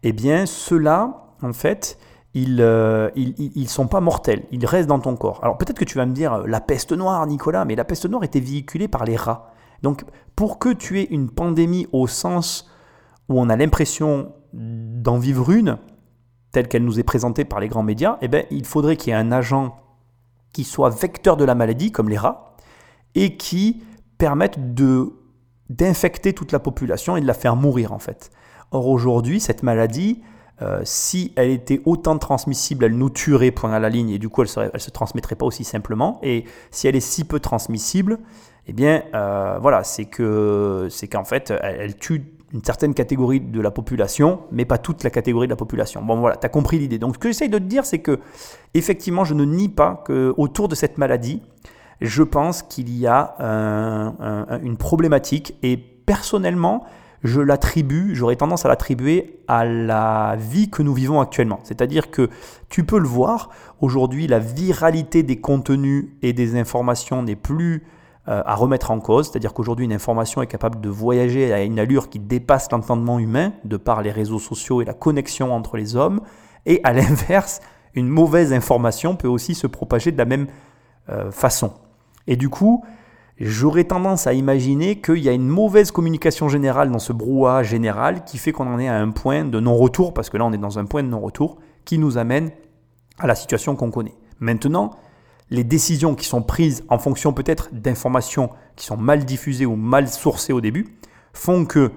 eh 0.03 0.13
bien, 0.13 0.45
ceux-là, 0.45 1.33
en 1.41 1.53
fait, 1.53 1.99
ils, 2.37 2.61
euh, 2.61 3.09
ils, 3.15 3.67
sont 3.67 3.87
pas 3.87 3.99
mortels, 3.99 4.45
ils 4.51 4.63
restent 4.65 4.87
dans 4.87 4.99
ton 4.99 5.15
corps. 5.15 5.39
Alors 5.41 5.57
peut-être 5.57 5.79
que 5.79 5.85
tu 5.85 5.97
vas 5.97 6.05
me 6.05 6.13
dire 6.13 6.45
la 6.45 6.61
peste 6.61 6.91
noire, 6.91 7.25
Nicolas, 7.25 7.65
mais 7.65 7.75
la 7.75 7.83
peste 7.83 8.05
noire 8.05 8.23
était 8.23 8.39
véhiculée 8.39 8.87
par 8.87 9.05
les 9.05 9.15
rats. 9.15 9.51
Donc 9.81 10.03
pour 10.35 10.59
que 10.59 10.69
tu 10.69 10.99
aies 10.99 11.07
une 11.09 11.31
pandémie 11.31 11.87
au 11.91 12.05
sens 12.05 12.69
où 13.27 13.39
on 13.39 13.49
a 13.49 13.55
l'impression 13.55 14.33
d'en 14.53 15.17
vivre 15.17 15.49
une, 15.49 15.79
telle 16.51 16.67
qu'elle 16.67 16.85
nous 16.85 16.99
est 16.99 17.03
présentée 17.03 17.43
par 17.43 17.59
les 17.59 17.69
grands 17.69 17.81
médias, 17.81 18.19
eh 18.21 18.27
bien, 18.27 18.43
il 18.51 18.65
faudrait 18.65 18.97
qu'il 18.97 19.09
y 19.09 19.15
ait 19.15 19.19
un 19.19 19.31
agent 19.31 19.75
qui 20.53 20.63
soit 20.63 20.89
vecteur 20.89 21.37
de 21.37 21.43
la 21.43 21.55
maladie, 21.55 21.91
comme 21.91 22.07
les 22.07 22.17
rats, 22.17 22.55
et 23.15 23.35
qui 23.35 23.83
permette 24.19 24.59
d'infecter 25.69 26.33
toute 26.33 26.51
la 26.51 26.59
population 26.59 27.17
et 27.17 27.21
de 27.21 27.27
la 27.27 27.33
faire 27.33 27.55
mourir 27.55 27.93
en 27.93 27.99
fait. 27.99 28.29
Or 28.71 28.87
aujourd'hui, 28.87 29.39
cette 29.39 29.63
maladie, 29.63 30.21
euh, 30.61 30.81
si 30.83 31.33
elle 31.35 31.51
était 31.51 31.81
autant 31.85 32.17
transmissible, 32.17 32.85
elle 32.85 32.97
nous 32.97 33.11
tuerait 33.11 33.51
point 33.51 33.73
à 33.73 33.79
la 33.79 33.89
ligne 33.89 34.09
et 34.09 34.17
du 34.17 34.27
coup 34.27 34.41
elle 34.41 34.71
ne 34.73 34.79
se 34.79 34.89
transmettrait 34.89 35.35
pas 35.35 35.45
aussi 35.45 35.63
simplement. 35.63 36.19
Et 36.23 36.45
si 36.71 36.87
elle 36.87 36.95
est 36.95 36.99
si 36.99 37.25
peu 37.25 37.39
transmissible, 37.39 38.19
eh 38.65 38.73
bien 38.73 39.03
euh, 39.13 39.59
voilà, 39.61 39.83
c'est 39.83 40.05
que 40.05 40.87
c'est 40.89 41.07
qu'en 41.07 41.25
fait 41.25 41.53
elle, 41.61 41.95
tue 41.95 42.33
une 42.53 42.63
certaine 42.63 42.95
catégorie 42.95 43.39
de 43.39 43.61
la 43.61 43.69
population, 43.69 44.39
mais 44.51 44.65
pas 44.65 44.79
toute 44.79 45.03
la 45.03 45.11
catégorie 45.11 45.47
de 45.47 45.51
la 45.51 45.57
population. 45.57 46.01
Bon 46.01 46.15
voilà, 46.15 46.37
tu 46.37 46.45
as 46.45 46.49
compris 46.49 46.79
l'idée. 46.79 46.97
Donc 46.97 47.15
ce 47.15 47.19
que 47.19 47.29
j'essaye 47.29 47.49
de 47.49 47.59
te 47.59 47.63
dire, 47.63 47.85
c'est 47.85 47.99
que 47.99 48.19
effectivement, 48.73 49.25
je 49.25 49.35
ne 49.35 49.45
nie 49.45 49.69
pas 49.69 50.01
que 50.05 50.33
autour 50.37 50.69
de 50.69 50.75
cette 50.75 50.97
maladie, 50.97 51.43
je 52.01 52.23
pense 52.23 52.63
qu'il 52.63 52.97
y 52.97 53.05
a 53.05 53.35
une 54.63 54.77
problématique 54.77 55.55
et 55.61 55.77
personnellement, 55.77 56.85
je 57.27 57.41
l'attribue, 57.41 58.15
j'aurais 58.15 58.35
tendance 58.35 58.65
à 58.65 58.69
l'attribuer 58.69 59.39
à 59.47 59.65
la 59.65 60.35
vie 60.37 60.69
que 60.69 60.81
nous 60.81 60.93
vivons 60.93 61.19
actuellement. 61.21 61.59
C'est-à-dire 61.63 62.09
que 62.09 62.29
tu 62.69 62.83
peux 62.83 62.99
le 62.99 63.07
voir, 63.07 63.49
aujourd'hui 63.81 64.27
la 64.27 64.39
viralité 64.39 65.23
des 65.23 65.39
contenus 65.39 66.07
et 66.21 66.33
des 66.33 66.55
informations 66.57 67.21
n'est 67.21 67.35
plus 67.35 67.83
euh, 68.27 68.41
à 68.45 68.55
remettre 68.55 68.91
en 68.91 68.99
cause, 68.99 69.29
c'est-à-dire 69.29 69.53
qu'aujourd'hui 69.53 69.85
une 69.85 69.93
information 69.93 70.41
est 70.41 70.47
capable 70.47 70.81
de 70.81 70.89
voyager 70.89 71.53
à 71.53 71.63
une 71.63 71.79
allure 71.79 72.09
qui 72.09 72.19
dépasse 72.19 72.71
l'entendement 72.71 73.19
humain 73.19 73.53
de 73.63 73.77
par 73.77 74.01
les 74.01 74.11
réseaux 74.11 74.39
sociaux 74.39 74.81
et 74.81 74.85
la 74.85 74.93
connexion 74.93 75.53
entre 75.53 75.77
les 75.77 75.95
hommes, 75.95 76.21
et 76.65 76.79
à 76.83 76.93
l'inverse, 76.93 77.61
une 77.93 78.07
mauvaise 78.07 78.53
information 78.53 79.15
peut 79.15 79.27
aussi 79.27 79.53
se 79.55 79.67
propager 79.67 80.11
de 80.11 80.17
la 80.17 80.25
même 80.25 80.47
euh, 81.09 81.31
façon. 81.31 81.73
Et 82.27 82.35
du 82.35 82.49
coup, 82.49 82.83
j'aurais 83.39 83.83
tendance 83.83 84.27
à 84.27 84.33
imaginer 84.33 84.99
qu'il 84.99 85.19
y 85.19 85.29
a 85.29 85.33
une 85.33 85.47
mauvaise 85.47 85.91
communication 85.91 86.49
générale 86.49 86.91
dans 86.91 86.99
ce 86.99 87.13
brouhaha 87.13 87.63
général 87.63 88.23
qui 88.23 88.37
fait 88.37 88.51
qu'on 88.51 88.67
en 88.67 88.79
est 88.79 88.87
à 88.87 88.95
un 88.95 89.11
point 89.11 89.45
de 89.45 89.59
non-retour, 89.59 90.13
parce 90.13 90.29
que 90.29 90.37
là 90.37 90.45
on 90.45 90.53
est 90.53 90.57
dans 90.57 90.79
un 90.79 90.85
point 90.85 91.03
de 91.03 91.09
non-retour, 91.09 91.57
qui 91.85 91.97
nous 91.97 92.17
amène 92.17 92.51
à 93.19 93.27
la 93.27 93.35
situation 93.35 93.75
qu'on 93.75 93.91
connaît. 93.91 94.15
Maintenant, 94.39 94.91
les 95.49 95.63
décisions 95.63 96.15
qui 96.15 96.25
sont 96.25 96.41
prises 96.41 96.83
en 96.89 96.99
fonction 96.99 97.33
peut-être 97.33 97.69
d'informations 97.71 98.49
qui 98.75 98.85
sont 98.85 98.97
mal 98.97 99.25
diffusées 99.25 99.65
ou 99.65 99.75
mal 99.75 100.07
sourcées 100.07 100.53
au 100.53 100.61
début, 100.61 100.97
font 101.33 101.65
que, 101.65 101.91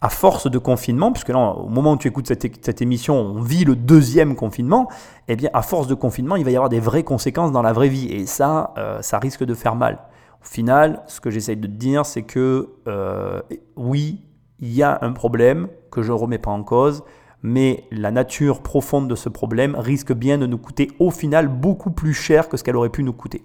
à 0.00 0.08
force 0.08 0.50
de 0.50 0.58
confinement, 0.58 1.12
puisque 1.12 1.28
là, 1.28 1.38
au 1.38 1.68
moment 1.68 1.92
où 1.92 1.96
tu 1.96 2.08
écoutes 2.08 2.26
cette, 2.26 2.82
émission, 2.82 3.16
on 3.16 3.42
vit 3.42 3.64
le 3.64 3.76
deuxième 3.76 4.34
confinement, 4.34 4.88
eh 5.28 5.36
bien, 5.36 5.50
à 5.52 5.62
force 5.62 5.88
de 5.88 5.94
confinement, 5.94 6.36
il 6.36 6.44
va 6.44 6.50
y 6.50 6.56
avoir 6.56 6.68
des 6.70 6.80
vraies 6.80 7.02
conséquences 7.02 7.52
dans 7.52 7.62
la 7.62 7.72
vraie 7.72 7.88
vie. 7.88 8.06
Et 8.06 8.26
ça, 8.26 8.72
euh, 8.78 9.02
ça 9.02 9.18
risque 9.18 9.44
de 9.44 9.54
faire 9.54 9.74
mal. 9.74 9.98
Au 10.42 10.46
final, 10.46 11.02
ce 11.06 11.20
que 11.20 11.30
j'essaye 11.30 11.56
de 11.56 11.66
te 11.66 11.72
dire, 11.72 12.06
c'est 12.06 12.22
que 12.22 12.70
euh, 12.86 13.40
oui, 13.76 14.24
il 14.58 14.72
y 14.72 14.82
a 14.82 14.98
un 15.02 15.12
problème 15.12 15.68
que 15.90 16.02
je 16.02 16.12
ne 16.12 16.16
remets 16.16 16.38
pas 16.38 16.50
en 16.50 16.62
cause, 16.62 17.02
mais 17.42 17.84
la 17.90 18.10
nature 18.10 18.62
profonde 18.62 19.08
de 19.08 19.14
ce 19.14 19.28
problème 19.28 19.74
risque 19.74 20.12
bien 20.12 20.38
de 20.38 20.46
nous 20.46 20.58
coûter 20.58 20.90
au 20.98 21.10
final 21.10 21.48
beaucoup 21.48 21.90
plus 21.90 22.14
cher 22.14 22.48
que 22.48 22.56
ce 22.56 22.64
qu'elle 22.64 22.76
aurait 22.76 22.90
pu 22.90 23.02
nous 23.02 23.12
coûter. 23.12 23.44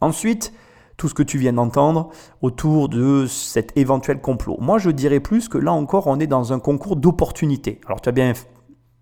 Ensuite, 0.00 0.52
tout 0.96 1.08
ce 1.08 1.14
que 1.14 1.22
tu 1.22 1.38
viens 1.38 1.54
d'entendre 1.54 2.10
autour 2.42 2.88
de 2.88 3.24
cet 3.26 3.76
éventuel 3.76 4.20
complot. 4.20 4.58
Moi, 4.60 4.78
je 4.78 4.90
dirais 4.90 5.20
plus 5.20 5.48
que 5.48 5.56
là 5.56 5.72
encore, 5.72 6.06
on 6.08 6.20
est 6.20 6.26
dans 6.26 6.52
un 6.52 6.60
concours 6.60 6.96
d'opportunités. 6.96 7.80
Alors, 7.86 8.00
tu 8.00 8.08
as 8.08 8.12
bien 8.12 8.34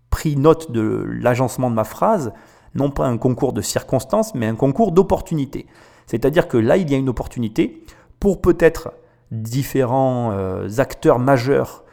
pris 0.09 0.37
note 0.37 0.71
de 0.71 1.05
l'agencement 1.05 1.69
de 1.69 1.75
ma 1.75 1.83
phrase, 1.83 2.31
non 2.73 2.89
pas 2.89 3.05
un 3.05 3.17
concours 3.17 3.51
de 3.53 3.61
circonstances, 3.61 4.33
mais 4.33 4.47
un 4.47 4.55
concours 4.55 4.91
d'opportunités. 4.91 5.67
C'est-à-dire 6.09 6.47
que 6.47 6.57
là, 6.57 6.75
il 6.75 6.89
y 6.89 6.95
a 6.95 6.97
une 6.97 7.07
opportunité 7.07 7.83
pour 8.19 8.41
peut-être 8.41 8.93
différents 9.31 10.31
euh, 10.31 10.67
acteurs 10.79 11.19
majeurs 11.19 11.83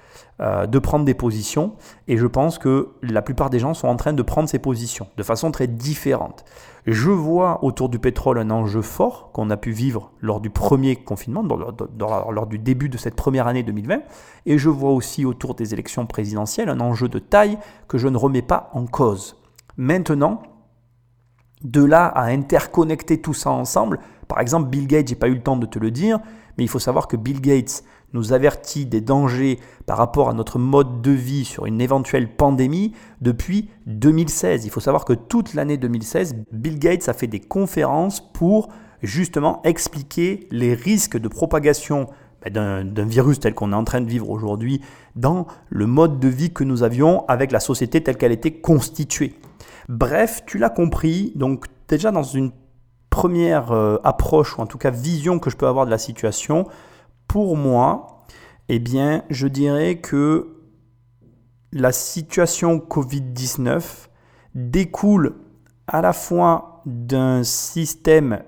euh, 0.40 0.66
de 0.66 0.78
prendre 0.78 1.04
des 1.04 1.12
positions. 1.12 1.74
Et 2.08 2.16
je 2.16 2.26
pense 2.26 2.58
que 2.58 2.88
la 3.02 3.20
plupart 3.20 3.50
des 3.50 3.58
gens 3.58 3.74
sont 3.74 3.88
en 3.88 3.96
train 3.96 4.14
de 4.14 4.22
prendre 4.22 4.48
ces 4.48 4.58
positions 4.58 5.06
de 5.18 5.22
façon 5.22 5.50
très 5.50 5.66
différente. 5.66 6.46
Je 6.86 7.10
vois 7.10 7.62
autour 7.62 7.90
du 7.90 7.98
pétrole 7.98 8.38
un 8.38 8.50
enjeu 8.50 8.80
fort 8.80 9.32
qu'on 9.32 9.50
a 9.50 9.58
pu 9.58 9.70
vivre 9.72 10.12
lors 10.22 10.40
du 10.40 10.48
premier 10.48 10.96
confinement, 10.96 11.42
lors, 11.42 12.46
du 12.46 12.58
début 12.58 12.88
de 12.88 12.96
cette 12.96 13.16
première 13.16 13.46
année 13.46 13.64
2020. 13.64 14.00
Et 14.46 14.56
je 14.56 14.70
vois 14.70 14.92
aussi 14.92 15.26
autour 15.26 15.54
des 15.54 15.74
élections 15.74 16.06
présidentielles 16.06 16.70
un 16.70 16.80
enjeu 16.80 17.10
de 17.10 17.18
taille 17.18 17.58
que 17.86 17.98
je 17.98 18.08
ne 18.08 18.16
remets 18.16 18.40
pas 18.40 18.70
en 18.72 18.86
cause. 18.86 19.36
Maintenant, 19.76 20.40
de 21.62 21.82
là 21.84 22.06
à 22.06 22.26
interconnecter 22.26 23.20
tout 23.20 23.34
ça 23.34 23.50
ensemble, 23.50 23.98
par 24.28 24.40
exemple, 24.40 24.68
Bill 24.68 24.86
Gates, 24.86 25.08
j'ai 25.08 25.14
pas 25.14 25.28
eu 25.28 25.34
le 25.34 25.42
temps 25.42 25.56
de 25.56 25.66
te 25.66 25.78
le 25.78 25.90
dire, 25.90 26.18
mais 26.58 26.64
il 26.64 26.68
faut 26.68 26.78
savoir 26.78 27.08
que 27.08 27.16
Bill 27.16 27.40
Gates 27.40 27.84
nous 28.12 28.32
avertit 28.32 28.86
des 28.86 29.00
dangers 29.00 29.58
par 29.84 29.98
rapport 29.98 30.28
à 30.28 30.34
notre 30.34 30.58
mode 30.58 31.02
de 31.02 31.10
vie 31.10 31.44
sur 31.44 31.66
une 31.66 31.80
éventuelle 31.80 32.34
pandémie 32.34 32.92
depuis 33.20 33.68
2016. 33.86 34.64
Il 34.64 34.70
faut 34.70 34.80
savoir 34.80 35.04
que 35.04 35.12
toute 35.12 35.54
l'année 35.54 35.76
2016, 35.76 36.36
Bill 36.52 36.78
Gates 36.78 37.08
a 37.08 37.12
fait 37.12 37.26
des 37.26 37.40
conférences 37.40 38.20
pour 38.20 38.68
justement 39.02 39.60
expliquer 39.64 40.48
les 40.50 40.74
risques 40.74 41.18
de 41.18 41.28
propagation 41.28 42.08
ben, 42.42 42.84
d'un 42.84 43.04
virus 43.04 43.40
tel 43.40 43.54
qu'on 43.54 43.72
est 43.72 43.76
en 43.76 43.84
train 43.84 44.00
de 44.00 44.08
vivre 44.08 44.30
aujourd'hui 44.30 44.80
dans 45.14 45.46
le 45.68 45.86
mode 45.86 46.18
de 46.18 46.28
vie 46.28 46.52
que 46.52 46.64
nous 46.64 46.82
avions 46.82 47.26
avec 47.28 47.52
la 47.52 47.60
société 47.60 48.02
telle 48.02 48.16
qu'elle 48.16 48.32
était 48.32 48.52
constituée. 48.52 49.34
Bref, 49.88 50.42
tu 50.46 50.58
l'as 50.58 50.70
compris, 50.70 51.32
donc 51.36 51.66
déjà 51.88 52.10
dans 52.10 52.22
une 52.22 52.52
première 53.10 53.72
euh, 53.72 53.98
approche, 54.04 54.58
ou 54.58 54.60
en 54.60 54.66
tout 54.66 54.78
cas 54.78 54.90
vision 54.90 55.38
que 55.38 55.50
je 55.50 55.56
peux 55.56 55.66
avoir 55.66 55.86
de 55.86 55.90
la 55.90 55.98
situation, 55.98 56.66
pour 57.28 57.56
moi, 57.56 58.24
eh 58.68 58.78
bien, 58.78 59.22
je 59.30 59.46
dirais 59.46 59.96
que 59.98 60.56
la 61.72 61.92
situation 61.92 62.78
Covid-19 62.78 64.08
découle 64.54 65.34
à 65.86 66.00
la 66.00 66.12
fois 66.12 66.82
d'un 66.86 67.42
système, 67.44 68.42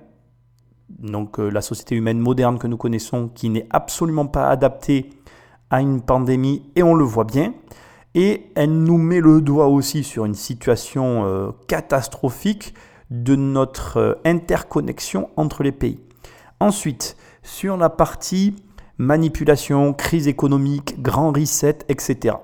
donc 0.89 1.39
euh, 1.39 1.49
la 1.49 1.61
société 1.61 1.95
humaine 1.95 2.19
moderne 2.19 2.57
que 2.57 2.67
nous 2.67 2.77
connaissons, 2.77 3.29
qui 3.29 3.49
n'est 3.49 3.67
absolument 3.69 4.27
pas 4.27 4.49
adapté 4.49 5.09
à 5.69 5.81
une 5.81 6.01
pandémie 6.01 6.63
et 6.75 6.83
on 6.83 6.95
le 6.95 7.03
voit 7.03 7.25
bien. 7.25 7.53
Et 8.15 8.51
elle 8.55 8.83
nous 8.83 8.97
met 8.97 9.19
le 9.19 9.41
doigt 9.41 9.67
aussi 9.67 10.03
sur 10.03 10.25
une 10.25 10.33
situation 10.33 11.25
euh, 11.25 11.51
catastrophique 11.67 12.73
de 13.11 13.35
notre 13.35 13.97
euh, 13.97 14.15
interconnexion 14.25 15.29
entre 15.37 15.63
les 15.63 15.71
pays. 15.71 15.99
Ensuite, 16.59 17.15
sur 17.43 17.77
la 17.77 17.89
partie 17.89 18.55
manipulation, 18.97 19.93
crise 19.93 20.27
économique, 20.27 21.01
grand 21.01 21.31
reset, 21.31 21.79
etc. 21.87 22.35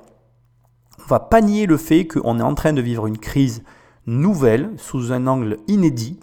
On 0.99 1.07
va 1.07 1.19
pas 1.19 1.41
nier 1.41 1.65
le 1.65 1.77
fait 1.77 2.07
qu'on 2.07 2.39
est 2.39 2.43
en 2.43 2.55
train 2.55 2.73
de 2.73 2.81
vivre 2.81 3.07
une 3.07 3.17
crise 3.17 3.63
nouvelle 4.07 4.71
sous 4.77 5.11
un 5.11 5.27
angle 5.27 5.57
inédit, 5.67 6.19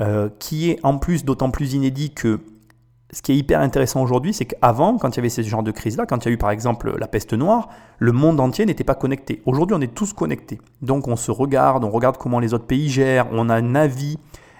euh, 0.00 0.28
qui 0.38 0.70
est 0.70 0.78
en 0.82 0.98
plus 0.98 1.24
d'autant 1.24 1.50
plus 1.50 1.74
inédit 1.74 2.12
que 2.12 2.40
ce 3.12 3.20
qui 3.20 3.32
est 3.32 3.36
hyper 3.36 3.60
intéressant 3.60 4.02
aujourd'hui, 4.02 4.32
c'est 4.32 4.46
qu'avant, 4.46 4.96
quand 4.96 5.10
il 5.10 5.16
y 5.16 5.20
avait 5.20 5.28
ce 5.28 5.42
genre 5.42 5.62
de 5.62 5.70
crise-là, 5.70 6.06
quand 6.06 6.24
il 6.24 6.28
y 6.28 6.30
a 6.30 6.34
eu 6.34 6.38
par 6.38 6.50
exemple 6.50 6.96
la 6.98 7.06
peste 7.06 7.34
noire, 7.34 7.68
le 7.98 8.12
monde 8.12 8.40
entier 8.40 8.64
n'était 8.64 8.84
pas 8.84 8.94
connecté. 8.94 9.42
Aujourd'hui, 9.44 9.76
on 9.78 9.80
est 9.82 9.94
tous 9.94 10.14
connectés. 10.14 10.60
Donc 10.80 11.08
on 11.08 11.16
se 11.16 11.30
regarde, 11.30 11.84
on 11.84 11.90
regarde 11.90 12.16
comment 12.16 12.40
les 12.40 12.54
autres 12.54 12.66
pays 12.66 12.88
gèrent, 12.88 13.28
on 13.32 13.50
a 13.50 13.54
un 13.54 13.74
avis, 13.74 14.18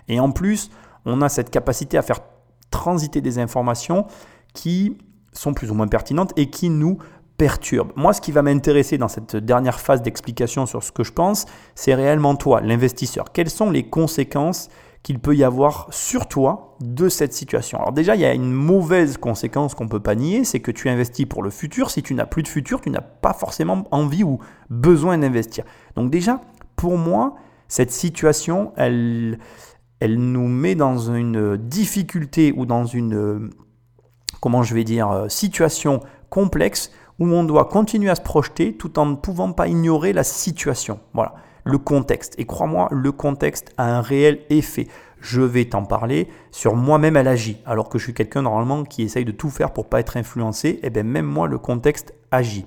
et 0.08 0.20
en 0.20 0.30
plus, 0.30 0.70
on 1.06 1.22
a 1.22 1.30
cette 1.30 1.50
capacité 1.50 1.96
à 1.96 2.02
faire 2.02 2.20
transiter 2.70 3.20
des 3.20 3.38
informations 3.38 4.06
qui 4.52 4.98
sont 5.32 5.54
plus 5.54 5.70
ou 5.70 5.74
moins 5.74 5.88
pertinentes 5.88 6.32
et 6.36 6.50
qui 6.50 6.68
nous 6.68 6.98
perturbent. 7.38 7.92
Moi, 7.96 8.12
ce 8.12 8.20
qui 8.20 8.32
va 8.32 8.42
m'intéresser 8.42 8.98
dans 8.98 9.08
cette 9.08 9.34
dernière 9.36 9.80
phase 9.80 10.02
d'explication 10.02 10.66
sur 10.66 10.82
ce 10.82 10.92
que 10.92 11.04
je 11.04 11.12
pense, 11.12 11.46
c'est 11.74 11.94
réellement 11.94 12.36
toi, 12.36 12.60
l'investisseur. 12.60 13.32
Quelles 13.32 13.50
sont 13.50 13.70
les 13.70 13.88
conséquences 13.88 14.68
qu'il 15.02 15.18
peut 15.18 15.34
y 15.34 15.42
avoir 15.42 15.88
sur 15.90 16.28
toi 16.28 16.76
de 16.80 17.08
cette 17.08 17.32
situation. 17.32 17.78
Alors 17.78 17.92
déjà, 17.92 18.14
il 18.14 18.20
y 18.20 18.24
a 18.24 18.34
une 18.34 18.52
mauvaise 18.52 19.16
conséquence 19.16 19.74
qu'on 19.74 19.84
ne 19.84 19.88
peut 19.88 20.00
pas 20.00 20.14
nier, 20.14 20.44
c'est 20.44 20.60
que 20.60 20.70
tu 20.70 20.88
investis 20.88 21.26
pour 21.26 21.42
le 21.42 21.50
futur. 21.50 21.90
Si 21.90 22.02
tu 22.02 22.14
n'as 22.14 22.26
plus 22.26 22.42
de 22.42 22.48
futur, 22.48 22.80
tu 22.80 22.90
n'as 22.90 23.00
pas 23.00 23.32
forcément 23.32 23.84
envie 23.90 24.22
ou 24.22 24.38
besoin 24.70 25.18
d'investir. 25.18 25.64
Donc 25.96 26.10
déjà, 26.10 26.40
pour 26.76 26.98
moi, 26.98 27.34
cette 27.66 27.90
situation, 27.90 28.72
elle, 28.76 29.40
elle 29.98 30.18
nous 30.18 30.46
met 30.46 30.76
dans 30.76 30.98
une 30.98 31.56
difficulté 31.56 32.52
ou 32.56 32.64
dans 32.64 32.84
une, 32.84 33.50
comment 34.40 34.62
je 34.62 34.74
vais 34.74 34.84
dire, 34.84 35.26
situation 35.28 36.00
complexe 36.30 36.92
où 37.18 37.26
on 37.26 37.42
doit 37.42 37.64
continuer 37.64 38.10
à 38.10 38.14
se 38.14 38.22
projeter 38.22 38.76
tout 38.76 38.98
en 39.00 39.06
ne 39.06 39.16
pouvant 39.16 39.52
pas 39.52 39.66
ignorer 39.66 40.12
la 40.12 40.22
situation. 40.24 41.00
Voilà 41.12 41.34
le 41.64 41.78
contexte. 41.78 42.34
Et 42.38 42.44
crois-moi, 42.44 42.88
le 42.90 43.12
contexte 43.12 43.72
a 43.76 43.96
un 43.96 44.00
réel 44.00 44.40
effet. 44.50 44.88
Je 45.20 45.40
vais 45.40 45.64
t'en 45.66 45.84
parler. 45.84 46.28
Sur 46.50 46.74
moi-même, 46.74 47.16
elle 47.16 47.28
agit. 47.28 47.58
Alors 47.66 47.88
que 47.88 47.98
je 47.98 48.04
suis 48.04 48.14
quelqu'un 48.14 48.42
normalement 48.42 48.84
qui 48.84 49.02
essaye 49.02 49.24
de 49.24 49.32
tout 49.32 49.50
faire 49.50 49.72
pour 49.72 49.88
pas 49.88 50.00
être 50.00 50.16
influencé. 50.16 50.68
Et 50.68 50.80
eh 50.84 50.90
bien 50.90 51.04
même 51.04 51.26
moi, 51.26 51.46
le 51.46 51.58
contexte 51.58 52.14
agit. 52.30 52.66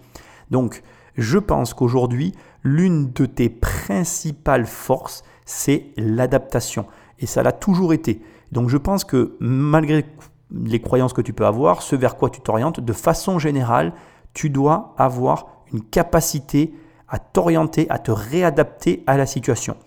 Donc, 0.52 0.82
je 1.16 1.38
pense 1.38 1.74
qu'aujourd'hui, 1.74 2.34
l'une 2.64 3.12
de 3.12 3.26
tes 3.26 3.50
principales 3.50 4.66
forces, 4.66 5.24
c'est 5.46 5.88
l'adaptation. 5.98 6.86
Et 7.20 7.26
ça 7.26 7.44
l'a 7.44 7.52
toujours 7.52 7.94
été. 7.94 8.22
Donc, 8.52 8.70
je 8.70 8.78
pense 8.78 9.04
que 9.04 9.36
malgré 9.40 10.06
les 10.52 10.80
croyances 10.80 11.14
que 11.14 11.22
tu 11.22 11.34
peux 11.34 11.46
avoir, 11.46 11.82
ce 11.82 11.96
vers 11.96 12.16
quoi 12.16 12.30
tu 12.30 12.42
t'orientes, 12.42 12.80
de 12.80 12.94
façon 12.94 13.40
générale, 13.40 13.94
tu 14.34 14.50
dois 14.50 14.94
avoir 14.98 15.48
une 15.74 15.82
capacité 15.82 16.74
à 17.16 17.20
t'orienter, 17.20 17.88
à 17.90 17.98
te 17.98 18.12
réadapter 18.12 19.02
à 19.08 19.16
la 19.16 19.26
situation. 19.26 19.78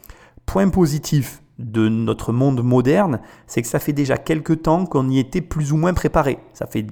Point 0.47 0.71
positif 0.71 1.43
de 1.59 1.87
notre 1.91 2.33
monde 2.33 2.63
moderne, 2.63 3.21
c'est 3.47 3.61
que 3.61 3.69
ça 3.69 3.79
fait 3.79 3.93
déjà 3.93 4.17
quelques 4.17 4.63
temps 4.63 4.87
qu'on 4.87 5.11
y 5.11 5.19
était 5.19 5.43
plus 5.43 5.73
ou 5.73 5.77
moins 5.77 5.93
préparé. 5.93 6.39
Ça 6.55 6.67
fait 6.67 6.87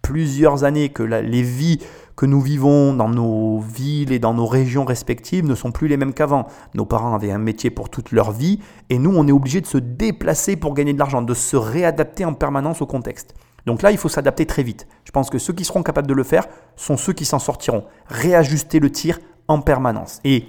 plusieurs 0.00 0.62
années 0.62 0.90
que 0.90 1.02
les 1.02 1.42
vies 1.42 1.80
que 2.14 2.24
nous 2.24 2.40
vivons 2.40 2.94
dans 2.94 3.08
nos 3.08 3.58
villes 3.58 4.12
et 4.12 4.20
dans 4.20 4.32
nos 4.32 4.46
régions 4.46 4.84
respectives 4.84 5.44
ne 5.44 5.56
sont 5.56 5.72
plus 5.72 5.88
les 5.88 5.96
mêmes 5.96 6.14
qu'avant. 6.14 6.46
Nos 6.74 6.86
parents 6.86 7.16
avaient 7.16 7.32
un 7.32 7.38
métier 7.38 7.70
pour 7.70 7.90
toute 7.90 8.12
leur 8.12 8.30
vie 8.30 8.60
et 8.90 8.98
nous, 8.98 9.12
on 9.12 9.26
est 9.26 9.32
obligé 9.32 9.60
de 9.60 9.66
se 9.66 9.78
déplacer 9.78 10.54
pour 10.54 10.74
gagner 10.74 10.92
de 10.92 11.00
l'argent, 11.00 11.20
de 11.20 11.34
se 11.34 11.56
réadapter 11.56 12.24
en 12.24 12.34
permanence 12.34 12.80
au 12.80 12.86
contexte. 12.86 13.34
Donc 13.66 13.82
là, 13.82 13.90
il 13.90 13.98
faut 13.98 14.08
s'adapter 14.08 14.46
très 14.46 14.62
vite. 14.62 14.86
Je 15.04 15.10
pense 15.10 15.30
que 15.30 15.38
ceux 15.38 15.52
qui 15.52 15.64
seront 15.64 15.82
capables 15.82 16.06
de 16.06 16.14
le 16.14 16.22
faire 16.22 16.46
sont 16.76 16.96
ceux 16.96 17.12
qui 17.12 17.24
s'en 17.24 17.38
sortiront. 17.40 17.84
Réajuster 18.06 18.78
le 18.78 18.90
tir 18.90 19.18
en 19.48 19.60
permanence. 19.60 20.20
Et 20.24 20.46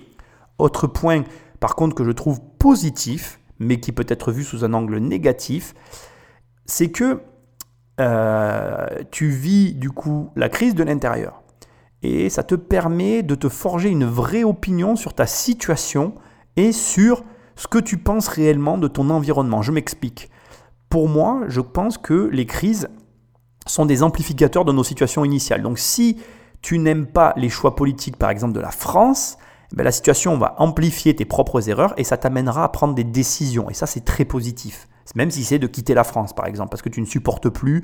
autre 0.57 0.87
point, 0.87 1.23
par 1.59 1.75
contre, 1.75 1.95
que 1.95 2.03
je 2.03 2.11
trouve 2.11 2.39
positif, 2.59 3.39
mais 3.59 3.79
qui 3.79 3.91
peut 3.91 4.05
être 4.07 4.31
vu 4.31 4.43
sous 4.43 4.63
un 4.65 4.73
angle 4.73 4.97
négatif, 4.97 5.73
c'est 6.65 6.91
que 6.91 7.21
euh, 8.01 8.87
tu 9.11 9.29
vis 9.29 9.73
du 9.73 9.89
coup 9.89 10.29
la 10.35 10.49
crise 10.49 10.75
de 10.75 10.83
l'intérieur. 10.83 11.41
Et 12.03 12.29
ça 12.29 12.43
te 12.43 12.55
permet 12.55 13.23
de 13.23 13.35
te 13.35 13.49
forger 13.49 13.89
une 13.89 14.05
vraie 14.05 14.43
opinion 14.43 14.95
sur 14.95 15.13
ta 15.13 15.25
situation 15.25 16.13
et 16.55 16.71
sur 16.71 17.23
ce 17.55 17.67
que 17.67 17.79
tu 17.79 17.97
penses 17.97 18.27
réellement 18.27 18.77
de 18.77 18.87
ton 18.87 19.09
environnement. 19.09 19.61
Je 19.61 19.71
m'explique. 19.71 20.29
Pour 20.89 21.09
moi, 21.09 21.41
je 21.47 21.61
pense 21.61 21.97
que 21.97 22.29
les 22.31 22.45
crises 22.45 22.89
sont 23.65 23.85
des 23.85 24.03
amplificateurs 24.03 24.65
de 24.65 24.71
nos 24.71 24.83
situations 24.83 25.25
initiales. 25.25 25.61
Donc 25.61 25.79
si 25.79 26.17
tu 26.65 26.79
n'aimes 26.79 27.05
pas 27.05 27.31
les 27.37 27.49
choix 27.49 27.75
politiques, 27.75 28.17
par 28.17 28.31
exemple, 28.31 28.53
de 28.53 28.59
la 28.59 28.71
France, 28.71 29.37
eh 29.71 29.75
ben, 29.75 29.83
la 29.83 29.91
situation 29.91 30.35
va 30.35 30.55
amplifier 30.57 31.15
tes 31.15 31.23
propres 31.23 31.69
erreurs 31.69 31.93
et 31.95 32.03
ça 32.03 32.17
t'amènera 32.17 32.63
à 32.63 32.69
prendre 32.69 32.95
des 32.95 33.03
décisions. 33.03 33.69
Et 33.69 33.75
ça, 33.75 33.85
c'est 33.85 34.03
très 34.03 34.25
positif. 34.25 34.87
Même 35.13 35.29
si 35.29 35.43
c'est 35.43 35.59
de 35.59 35.67
quitter 35.67 35.93
la 35.93 36.03
France, 36.03 36.33
par 36.33 36.47
exemple, 36.47 36.71
parce 36.71 36.81
que 36.81 36.89
tu 36.89 37.01
ne 37.01 37.05
supportes 37.05 37.49
plus 37.49 37.83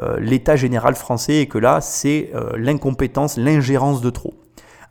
euh, 0.00 0.20
l'état 0.20 0.54
général 0.54 0.94
français 0.94 1.38
et 1.38 1.48
que 1.48 1.58
là, 1.58 1.80
c'est 1.80 2.30
euh, 2.36 2.52
l'incompétence, 2.56 3.36
l'ingérence 3.36 4.00
de 4.00 4.10
trop. 4.10 4.34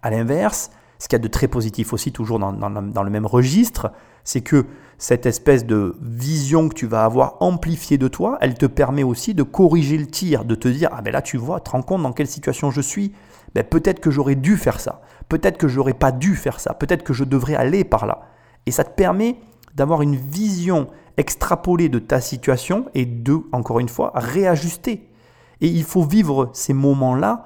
À 0.02 0.10
l'inverse, 0.10 0.72
ce 0.98 1.08
qu'il 1.08 1.16
y 1.16 1.22
a 1.22 1.24
de 1.24 1.30
très 1.30 1.48
positif 1.48 1.94
aussi, 1.94 2.12
toujours 2.12 2.40
dans, 2.40 2.52
dans 2.52 3.04
le 3.04 3.10
même 3.10 3.26
registre, 3.26 3.94
c'est 4.26 4.42
que 4.42 4.66
cette 4.98 5.26
espèce 5.26 5.66
de 5.66 5.96
vision 6.02 6.68
que 6.68 6.74
tu 6.74 6.88
vas 6.88 7.06
avoir 7.06 7.38
amplifiée 7.40 7.98
de 7.98 8.10
toi, 8.10 8.38
elle 8.42 8.56
te 8.56 8.66
permet 8.66 9.04
aussi 9.04 9.34
de 9.34 9.44
corriger 9.44 9.98
le 9.98 10.08
tir, 10.08 10.44
de 10.44 10.56
te 10.56 10.68
dire 10.68 10.90
ah 10.92 11.02
ben 11.02 11.12
là 11.12 11.22
tu 11.22 11.38
vois, 11.38 11.62
te 11.62 11.70
rends 11.70 11.82
compte 11.82 12.04
dans 12.04 12.12
quelle 12.12 12.28
situation 12.28 12.70
je 12.70 12.82
suis, 12.82 13.14
ben 13.56 13.64
peut-être 13.64 14.00
que 14.00 14.12
j'aurais 14.12 14.36
dû 14.36 14.58
faire 14.58 14.80
ça, 14.80 15.02
peut-être 15.28 15.58
que 15.58 15.68
j'aurais 15.68 15.94
pas 15.94 16.12
dû 16.12 16.36
faire 16.36 16.60
ça, 16.60 16.74
peut-être 16.74 17.04
que 17.04 17.14
je 17.14 17.24
devrais 17.24 17.56
aller 17.56 17.84
par 17.84 18.06
là. 18.06 18.22
Et 18.66 18.72
ça 18.72 18.84
te 18.84 18.94
permet 18.96 19.38
d'avoir 19.76 20.02
une 20.02 20.16
vision 20.16 20.88
extrapolée 21.18 21.90
de 21.90 22.00
ta 22.00 22.22
situation 22.22 22.86
et 22.94 23.06
de, 23.06 23.38
encore 23.52 23.80
une 23.80 23.90
fois, 23.90 24.12
réajuster. 24.16 25.10
Et 25.62 25.68
il 25.68 25.84
faut 25.84 26.04
vivre 26.04 26.50
ces 26.54 26.74
moments-là 26.74 27.46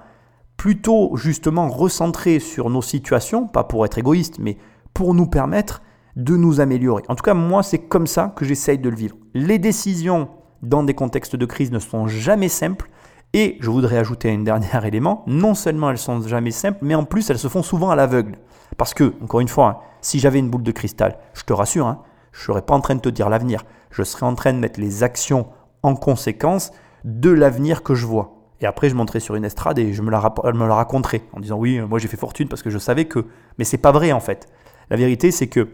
plutôt 0.58 1.16
justement 1.16 1.68
recentrés 1.68 2.40
sur 2.40 2.70
nos 2.70 2.82
situations, 2.82 3.48
pas 3.48 3.64
pour 3.64 3.86
être 3.86 3.98
égoïste, 3.98 4.40
mais 4.40 4.58
pour 4.94 5.14
nous 5.14 5.26
permettre 5.26 5.82
de 6.16 6.38
nous 6.38 6.60
améliorer. 6.60 7.04
En 7.10 7.16
tout 7.16 7.24
cas, 7.24 7.34
moi, 7.34 7.64
c'est 7.64 7.80
comme 7.80 8.08
ça 8.08 8.34
que 8.36 8.46
j'essaye 8.46 8.78
de 8.78 8.90
le 8.90 8.96
vivre. 8.96 9.16
Les 9.34 9.58
décisions 9.58 10.30
dans 10.62 10.84
des 10.84 10.94
contextes 10.94 11.36
de 11.36 11.46
crise 11.46 11.72
ne 11.72 11.80
sont 11.80 12.08
jamais 12.08 12.50
simples. 12.50 12.90
Et 13.36 13.58
je 13.62 13.70
voudrais 13.72 13.98
ajouter 13.98 14.32
un 14.32 14.40
dernier 14.40 14.68
élément, 14.86 15.24
non 15.26 15.56
seulement 15.56 15.90
elles 15.90 15.98
sont 15.98 16.22
jamais 16.22 16.52
simples, 16.52 16.80
mais 16.82 16.96
en 16.96 17.04
plus 17.04 17.30
elles 17.30 17.40
se 17.40 17.48
font 17.48 17.64
souvent 17.64 17.90
à 17.90 17.96
l'aveugle. 17.96 18.38
Parce 18.78 18.94
que, 18.94 19.14
encore 19.22 19.40
une 19.40 19.48
fois, 19.48 19.68
hein, 19.68 19.78
si 20.02 20.20
j'avais 20.20 20.40
une 20.40 20.50
boule 20.50 20.64
de 20.64 20.72
cristal, 20.72 21.18
je 21.34 21.44
te 21.44 21.54
rassure, 21.54 21.88
hein, 21.88 22.04
je 22.32 22.42
ne 22.42 22.46
serais 22.46 22.62
pas 22.62 22.76
en 22.76 22.82
train 22.82 22.96
de 22.96 23.02
te 23.02 23.10
dire 23.10 23.30
l'avenir, 23.30 23.64
je 23.92 24.04
serais 24.04 24.26
en 24.26 24.36
train 24.36 24.54
de 24.54 24.60
mettre 24.60 24.80
les 24.80 25.04
actions 25.04 25.48
en 25.82 25.96
conséquence 25.96 26.72
de 27.04 27.30
l'avenir 27.30 27.84
que 27.84 27.96
je 27.96 28.06
vois. 28.06 28.36
Et 28.62 28.66
après, 28.66 28.90
je 28.90 28.96
monterai 28.96 29.20
sur 29.20 29.36
une 29.36 29.46
estrade 29.46 29.78
et 29.80 29.94
je 29.94 30.02
me 30.02 30.10
la, 30.10 30.34
me 30.54 30.68
la 30.68 30.76
raconterai 30.76 31.24
en 31.34 31.40
disant 31.40 31.58
oui, 31.58 31.82
moi 31.82 32.00
j'ai 32.00 32.08
fait 32.08 32.18
fortune 32.18 32.48
parce 32.48 32.64
que 32.64 32.70
je 32.70 32.78
savais 32.78 33.06
que. 33.06 33.26
Mais 33.58 33.66
c'est 33.66 33.78
pas 33.78 33.92
vrai 33.92 34.12
en 34.14 34.22
fait. 34.22 34.48
La 34.90 34.96
vérité, 34.96 35.32
c'est 35.32 35.48
que 35.48 35.70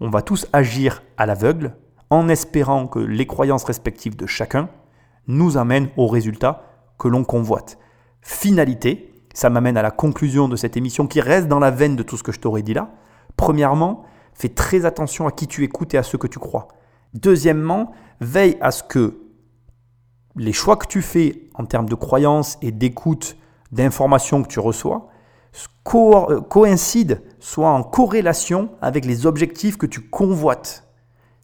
on 0.00 0.10
va 0.10 0.20
tous 0.20 0.46
agir 0.52 1.02
à 1.16 1.24
l'aveugle 1.24 1.74
en 2.10 2.28
espérant 2.28 2.86
que 2.86 2.98
les 2.98 3.26
croyances 3.26 3.64
respectives 3.64 4.16
de 4.16 4.26
chacun 4.26 4.68
nous 5.26 5.56
amènent 5.56 5.88
au 5.96 6.06
résultat 6.06 6.73
que 6.98 7.08
l'on 7.08 7.24
convoite. 7.24 7.78
Finalité, 8.22 9.12
ça 9.34 9.50
m'amène 9.50 9.76
à 9.76 9.82
la 9.82 9.90
conclusion 9.90 10.48
de 10.48 10.56
cette 10.56 10.76
émission 10.76 11.06
qui 11.06 11.20
reste 11.20 11.48
dans 11.48 11.58
la 11.58 11.70
veine 11.70 11.96
de 11.96 12.02
tout 12.02 12.16
ce 12.16 12.22
que 12.22 12.32
je 12.32 12.40
t'aurais 12.40 12.62
dit 12.62 12.74
là. 12.74 12.90
Premièrement, 13.36 14.04
fais 14.32 14.48
très 14.48 14.84
attention 14.84 15.26
à 15.26 15.32
qui 15.32 15.46
tu 15.46 15.64
écoutes 15.64 15.94
et 15.94 15.98
à 15.98 16.02
ce 16.02 16.16
que 16.16 16.26
tu 16.26 16.38
crois. 16.38 16.68
Deuxièmement, 17.14 17.92
veille 18.20 18.56
à 18.60 18.70
ce 18.70 18.82
que 18.82 19.20
les 20.36 20.52
choix 20.52 20.76
que 20.76 20.86
tu 20.86 21.02
fais 21.02 21.48
en 21.54 21.64
termes 21.64 21.88
de 21.88 21.94
croyances 21.94 22.58
et 22.62 22.72
d'écoute 22.72 23.36
d'informations 23.70 24.42
que 24.42 24.48
tu 24.48 24.60
reçois 24.60 25.08
euh, 25.94 26.40
coïncident, 26.40 27.16
soit 27.38 27.70
en 27.70 27.82
corrélation 27.82 28.70
avec 28.80 29.04
les 29.04 29.26
objectifs 29.26 29.76
que 29.76 29.86
tu 29.86 30.00
convoites. 30.00 30.88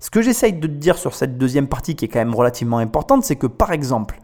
Ce 0.01 0.11
que 0.11 0.23
j'essaye 0.23 0.55
de 0.55 0.67
te 0.67 0.73
dire 0.73 0.97
sur 0.97 1.15
cette 1.15 1.37
deuxième 1.39 1.69
partie 1.69 1.95
qui 1.95 2.07
est 2.07 2.09
quand 2.09 2.19
même 2.19 2.35
relativement 2.35 2.79
importante, 2.79 3.23
c'est 3.23 3.37
que 3.37 3.47
par 3.47 3.71
exemple, 3.71 4.19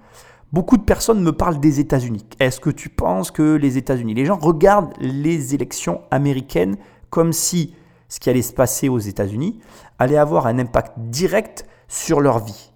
beaucoup 0.53 0.77
de 0.77 0.83
personnes 0.83 1.23
me 1.23 1.33
parlent 1.33 1.61
des 1.61 1.81
États-Unis. 1.81 2.25
Est-ce 2.41 2.61
que 2.61 2.71
tu 2.71 2.89
penses 2.89 3.31
que 3.31 3.55
les 3.55 3.79
États-Unis, 3.79 4.15
les 4.15 4.25
gens 4.25 4.39
regardent 4.39 4.93
les 5.01 5.55
élections 5.55 6.03
américaines 6.11 6.77
comme 7.11 7.33
si 7.33 7.75
ce 8.09 8.21
qui 8.21 8.31
allait 8.31 8.43
se 8.43 8.53
passer 8.53 8.89
aux 8.89 8.99
États-Unis 8.99 9.59
allait 9.99 10.17
avoir 10.17 10.47
un 10.47 10.59
impact 10.59 10.99
direct 10.99 11.67
sur 11.89 12.21
leur 12.21 12.45
vie? 12.45 12.73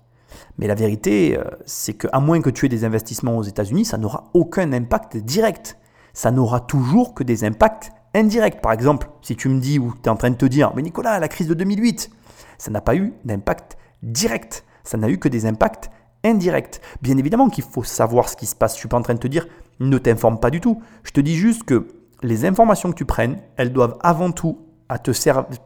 Mais 0.58 0.66
la 0.66 0.74
vérité, 0.74 1.38
euh, 1.38 1.44
c'est 1.64 1.94
qu'à 1.94 2.20
moins 2.20 2.40
que 2.42 2.50
tu 2.50 2.66
aies 2.66 2.68
des 2.68 2.84
investissements 2.84 3.38
aux 3.38 3.42
États-Unis, 3.42 3.86
ça 3.86 3.98
n'aura 3.98 4.24
aucun 4.34 4.72
impact 4.72 5.16
direct. 5.16 5.78
Ça 6.12 6.30
n'aura 6.30 6.60
toujours 6.60 7.14
que 7.14 7.24
des 7.24 7.44
impacts 7.44 7.92
indirects. 8.14 8.60
Par 8.60 8.72
exemple, 8.72 9.08
si 9.22 9.36
tu 9.36 9.48
me 9.48 9.60
dis 9.60 9.78
ou 9.78 9.94
tu 9.94 10.02
es 10.04 10.08
en 10.08 10.16
train 10.16 10.30
de 10.30 10.36
te 10.36 10.44
dire, 10.44 10.72
mais 10.74 10.82
Nicolas, 10.82 11.18
la 11.18 11.28
crise 11.28 11.46
de 11.46 11.54
2008, 11.54 12.10
ça 12.58 12.70
n'a 12.70 12.80
pas 12.80 12.94
eu 12.94 13.14
d'impact 13.24 13.78
direct. 14.02 14.64
Ça 14.84 14.98
n'a 14.98 15.08
eu 15.08 15.18
que 15.18 15.28
des 15.28 15.46
impacts 15.46 15.90
indirects. 16.24 16.80
Bien 17.02 17.16
évidemment 17.16 17.48
qu'il 17.48 17.64
faut 17.64 17.82
savoir 17.82 18.28
ce 18.28 18.36
qui 18.36 18.46
se 18.46 18.54
passe. 18.54 18.72
Je 18.72 18.76
ne 18.76 18.80
suis 18.80 18.88
pas 18.88 18.98
en 18.98 19.02
train 19.02 19.14
de 19.14 19.20
te 19.20 19.28
dire, 19.28 19.46
ne 19.80 19.98
t'informe 19.98 20.40
pas 20.40 20.50
du 20.50 20.60
tout. 20.60 20.82
Je 21.02 21.12
te 21.12 21.20
dis 21.20 21.36
juste 21.36 21.64
que 21.64 21.88
les 22.22 22.44
informations 22.44 22.90
que 22.90 22.96
tu 22.96 23.04
prennes, 23.04 23.38
elles 23.56 23.72
doivent 23.72 23.96
avant 24.00 24.30
tout 24.30 24.58
te, 25.02 25.12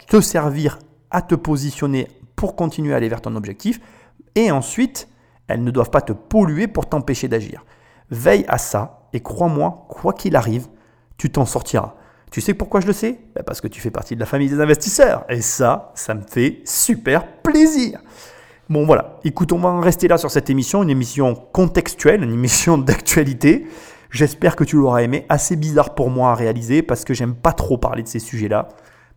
te 0.06 0.20
servir 0.20 0.78
à 1.10 1.22
te 1.22 1.34
positionner 1.34 2.08
pour 2.36 2.56
continuer 2.56 2.92
à 2.92 2.96
aller 2.96 3.08
vers 3.08 3.20
ton 3.20 3.36
objectif. 3.36 3.80
Et 4.34 4.50
ensuite, 4.50 5.08
elles 5.48 5.62
ne 5.62 5.70
doivent 5.70 5.90
pas 5.90 6.00
te 6.00 6.12
polluer 6.12 6.68
pour 6.68 6.88
t'empêcher 6.88 7.28
d'agir. 7.28 7.64
Veille 8.10 8.44
à 8.48 8.58
ça 8.58 9.08
et 9.12 9.20
crois-moi, 9.20 9.86
quoi 9.88 10.12
qu'il 10.12 10.36
arrive, 10.36 10.66
tu 11.16 11.30
t'en 11.30 11.46
sortiras. 11.46 11.94
Tu 12.30 12.40
sais 12.40 12.54
pourquoi 12.54 12.80
je 12.80 12.88
le 12.88 12.92
sais? 12.92 13.20
Ben 13.34 13.44
Parce 13.44 13.60
que 13.60 13.68
tu 13.68 13.80
fais 13.80 13.92
partie 13.92 14.16
de 14.16 14.20
la 14.20 14.26
famille 14.26 14.48
des 14.48 14.60
investisseurs. 14.60 15.24
Et 15.28 15.40
ça, 15.40 15.92
ça 15.94 16.14
me 16.14 16.22
fait 16.22 16.62
super 16.64 17.26
plaisir. 17.42 18.00
Bon 18.70 18.86
voilà, 18.86 19.18
écoute, 19.24 19.52
on 19.52 19.58
va 19.58 19.68
en 19.68 19.80
rester 19.80 20.08
là 20.08 20.16
sur 20.16 20.30
cette 20.30 20.48
émission, 20.48 20.82
une 20.82 20.88
émission 20.88 21.34
contextuelle, 21.34 22.22
une 22.22 22.32
émission 22.32 22.78
d'actualité. 22.78 23.66
J'espère 24.10 24.56
que 24.56 24.64
tu 24.64 24.76
l'auras 24.76 25.02
aimé, 25.02 25.26
assez 25.28 25.56
bizarre 25.56 25.94
pour 25.94 26.08
moi 26.08 26.30
à 26.30 26.34
réaliser 26.34 26.82
parce 26.82 27.04
que 27.04 27.12
j'aime 27.12 27.34
pas 27.34 27.52
trop 27.52 27.76
parler 27.76 28.02
de 28.02 28.08
ces 28.08 28.20
sujets-là. 28.20 28.68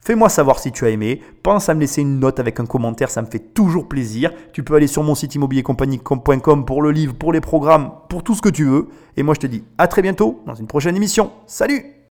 Fais-moi 0.02 0.28
savoir 0.30 0.60
si 0.60 0.72
tu 0.72 0.86
as 0.86 0.90
aimé. 0.90 1.22
Pense 1.44 1.70
à 1.70 1.74
me 1.74 1.80
laisser 1.80 2.02
une 2.02 2.20
note 2.20 2.40
avec 2.40 2.60
un 2.60 2.66
commentaire, 2.66 3.10
ça 3.10 3.22
me 3.22 3.28
fait 3.28 3.54
toujours 3.54 3.88
plaisir. 3.88 4.34
Tu 4.54 4.64
peux 4.64 4.76
aller 4.76 4.88
sur 4.88 5.04
mon 5.04 5.16
site 5.16 5.36
immobiliercompagnie.com 5.36 6.66
pour 6.66 6.82
le 6.82 6.92
livre, 6.92 7.14
pour 7.14 7.32
les 7.32 7.42
programmes, 7.42 7.92
pour 8.10 8.24
tout 8.24 8.36
ce 8.36 8.42
que 8.42 8.50
tu 8.50 8.66
veux. 8.66 8.88
Et 9.16 9.24
moi 9.24 9.34
je 9.34 9.40
te 9.40 9.48
dis 9.48 9.64
à 9.78 9.88
très 9.88 10.02
bientôt 10.02 10.42
dans 10.46 10.56
une 10.56 10.68
prochaine 10.68 10.96
émission. 10.96 11.32
Salut 11.46 11.97